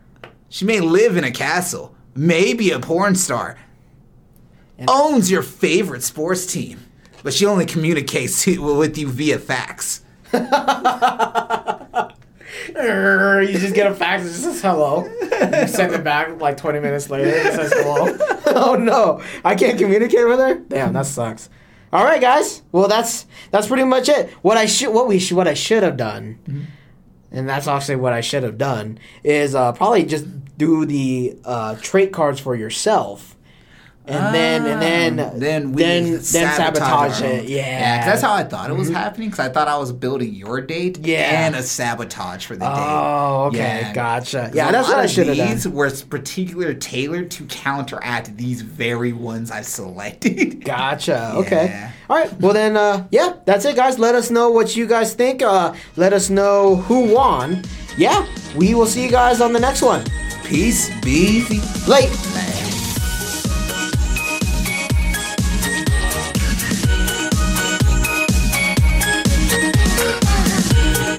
she 0.49 0.65
may 0.65 0.79
live 0.79 1.17
in 1.17 1.23
a 1.23 1.31
castle, 1.31 1.95
maybe 2.15 2.71
a 2.71 2.79
porn 2.79 3.15
star, 3.15 3.57
owns 4.87 5.29
your 5.31 5.41
favorite 5.41 6.03
sports 6.03 6.45
team, 6.45 6.79
but 7.23 7.33
she 7.33 7.45
only 7.45 7.65
communicates 7.65 8.45
with 8.47 8.97
you 8.97 9.09
via 9.09 9.39
fax. 9.39 10.03
You 12.77 13.59
just 13.59 13.75
get 13.75 13.91
a 13.91 13.95
fax 13.95 14.23
that 14.23 14.29
says 14.33 14.61
hello. 14.61 15.05
You 15.05 15.67
send 15.67 15.93
it 15.93 16.03
back 16.03 16.41
like 16.41 16.57
20 16.57 16.79
minutes 16.79 17.09
later. 17.09 17.29
It 17.29 17.53
says 17.53 17.71
hello. 17.73 18.17
oh 18.47 18.75
no, 18.75 19.21
I 19.43 19.55
can't 19.55 19.77
communicate 19.77 20.27
with 20.27 20.39
her. 20.39 20.55
Damn, 20.55 20.93
that 20.93 21.05
sucks. 21.05 21.49
All 21.93 22.03
right, 22.03 22.19
guys. 22.21 22.61
Well, 22.71 22.87
that's 22.87 23.25
that's 23.51 23.67
pretty 23.67 23.83
much 23.83 24.09
it. 24.09 24.29
What 24.41 24.57
I 24.57 24.65
should 24.65 24.93
what 24.93 25.07
we 25.07 25.19
should 25.19 25.37
what 25.37 25.47
I 25.47 25.53
should 25.53 25.83
have 25.83 25.97
done, 25.97 26.39
and 27.31 27.47
that's 27.47 27.67
actually 27.67 27.97
what 27.97 28.13
I 28.13 28.21
should 28.21 28.43
have 28.43 28.57
done 28.57 28.99
is 29.23 29.55
uh, 29.55 29.71
probably 29.71 30.03
just 30.03 30.25
do 30.57 30.85
the 30.85 31.37
uh, 31.45 31.75
trait 31.81 32.11
cards 32.11 32.39
for 32.39 32.55
yourself. 32.55 33.34
And 34.07 34.35
then, 34.35 34.65
and 34.67 34.81
then, 34.81 35.19
Ah, 35.19 35.31
then 35.35 35.71
we 35.71 35.81
then, 35.81 36.11
then 36.11 36.21
sabotage, 36.21 37.21
our 37.21 37.27
it. 37.27 37.45
Yeah, 37.45 37.57
Yeah, 37.57 37.97
'cause 37.97 38.05
that's 38.05 38.21
how 38.21 38.33
I 38.33 38.43
thought 38.43 38.69
it 38.69 38.75
was 38.75 38.89
happening. 38.89 39.29
Because 39.29 39.45
I 39.45 39.49
thought 39.49 39.67
I 39.67 39.77
was 39.77 39.91
building 39.91 40.33
your 40.33 40.61
date 40.61 40.99
Yeah. 41.01 41.45
and 41.45 41.55
a 41.55 41.63
sabotage 41.63 42.45
for 42.45 42.55
the 42.55 42.65
date. 42.65 42.71
Oh, 42.71 43.45
okay, 43.47 43.57
Yeah. 43.57 43.93
gotcha. 43.93 44.41
'Cause 44.47 44.55
Yeah, 44.55 44.71
that's 44.71 44.87
what 44.87 44.99
I 44.99 45.05
should 45.07 45.27
have 45.27 45.37
done. 45.37 45.49
These 45.49 45.67
were 45.67 45.89
particularly 46.09 46.75
tailored 46.75 47.31
to 47.31 47.43
counteract 47.45 48.37
these 48.37 48.61
very 48.61 49.11
ones 49.13 49.49
I've 49.51 49.65
selected. 49.65 50.63
Gotcha. 50.65 51.33
Okay. 51.37 51.89
All 52.09 52.17
right. 52.17 52.29
Well 52.39 52.53
then, 52.53 52.77
uh, 52.77 53.05
yeah, 53.11 53.33
that's 53.45 53.65
it, 53.65 53.75
guys. 53.75 53.97
Let 53.97 54.13
us 54.15 54.29
know 54.29 54.49
what 54.51 54.75
you 54.75 54.85
guys 54.85 55.13
think. 55.13 55.41
Uh, 55.41 55.73
let 55.95 56.13
us 56.13 56.29
know 56.29 56.75
who 56.75 57.13
won. 57.13 57.63
Yeah, 57.97 58.25
we 58.55 58.75
will 58.75 58.85
see 58.85 59.03
you 59.03 59.09
guys 59.09 59.41
on 59.41 59.53
the 59.53 59.59
next 59.59 59.81
one. 59.81 60.03
Peace 60.43 60.89
be. 61.01 61.41
Late. 61.87 62.09
Later. 62.35 62.64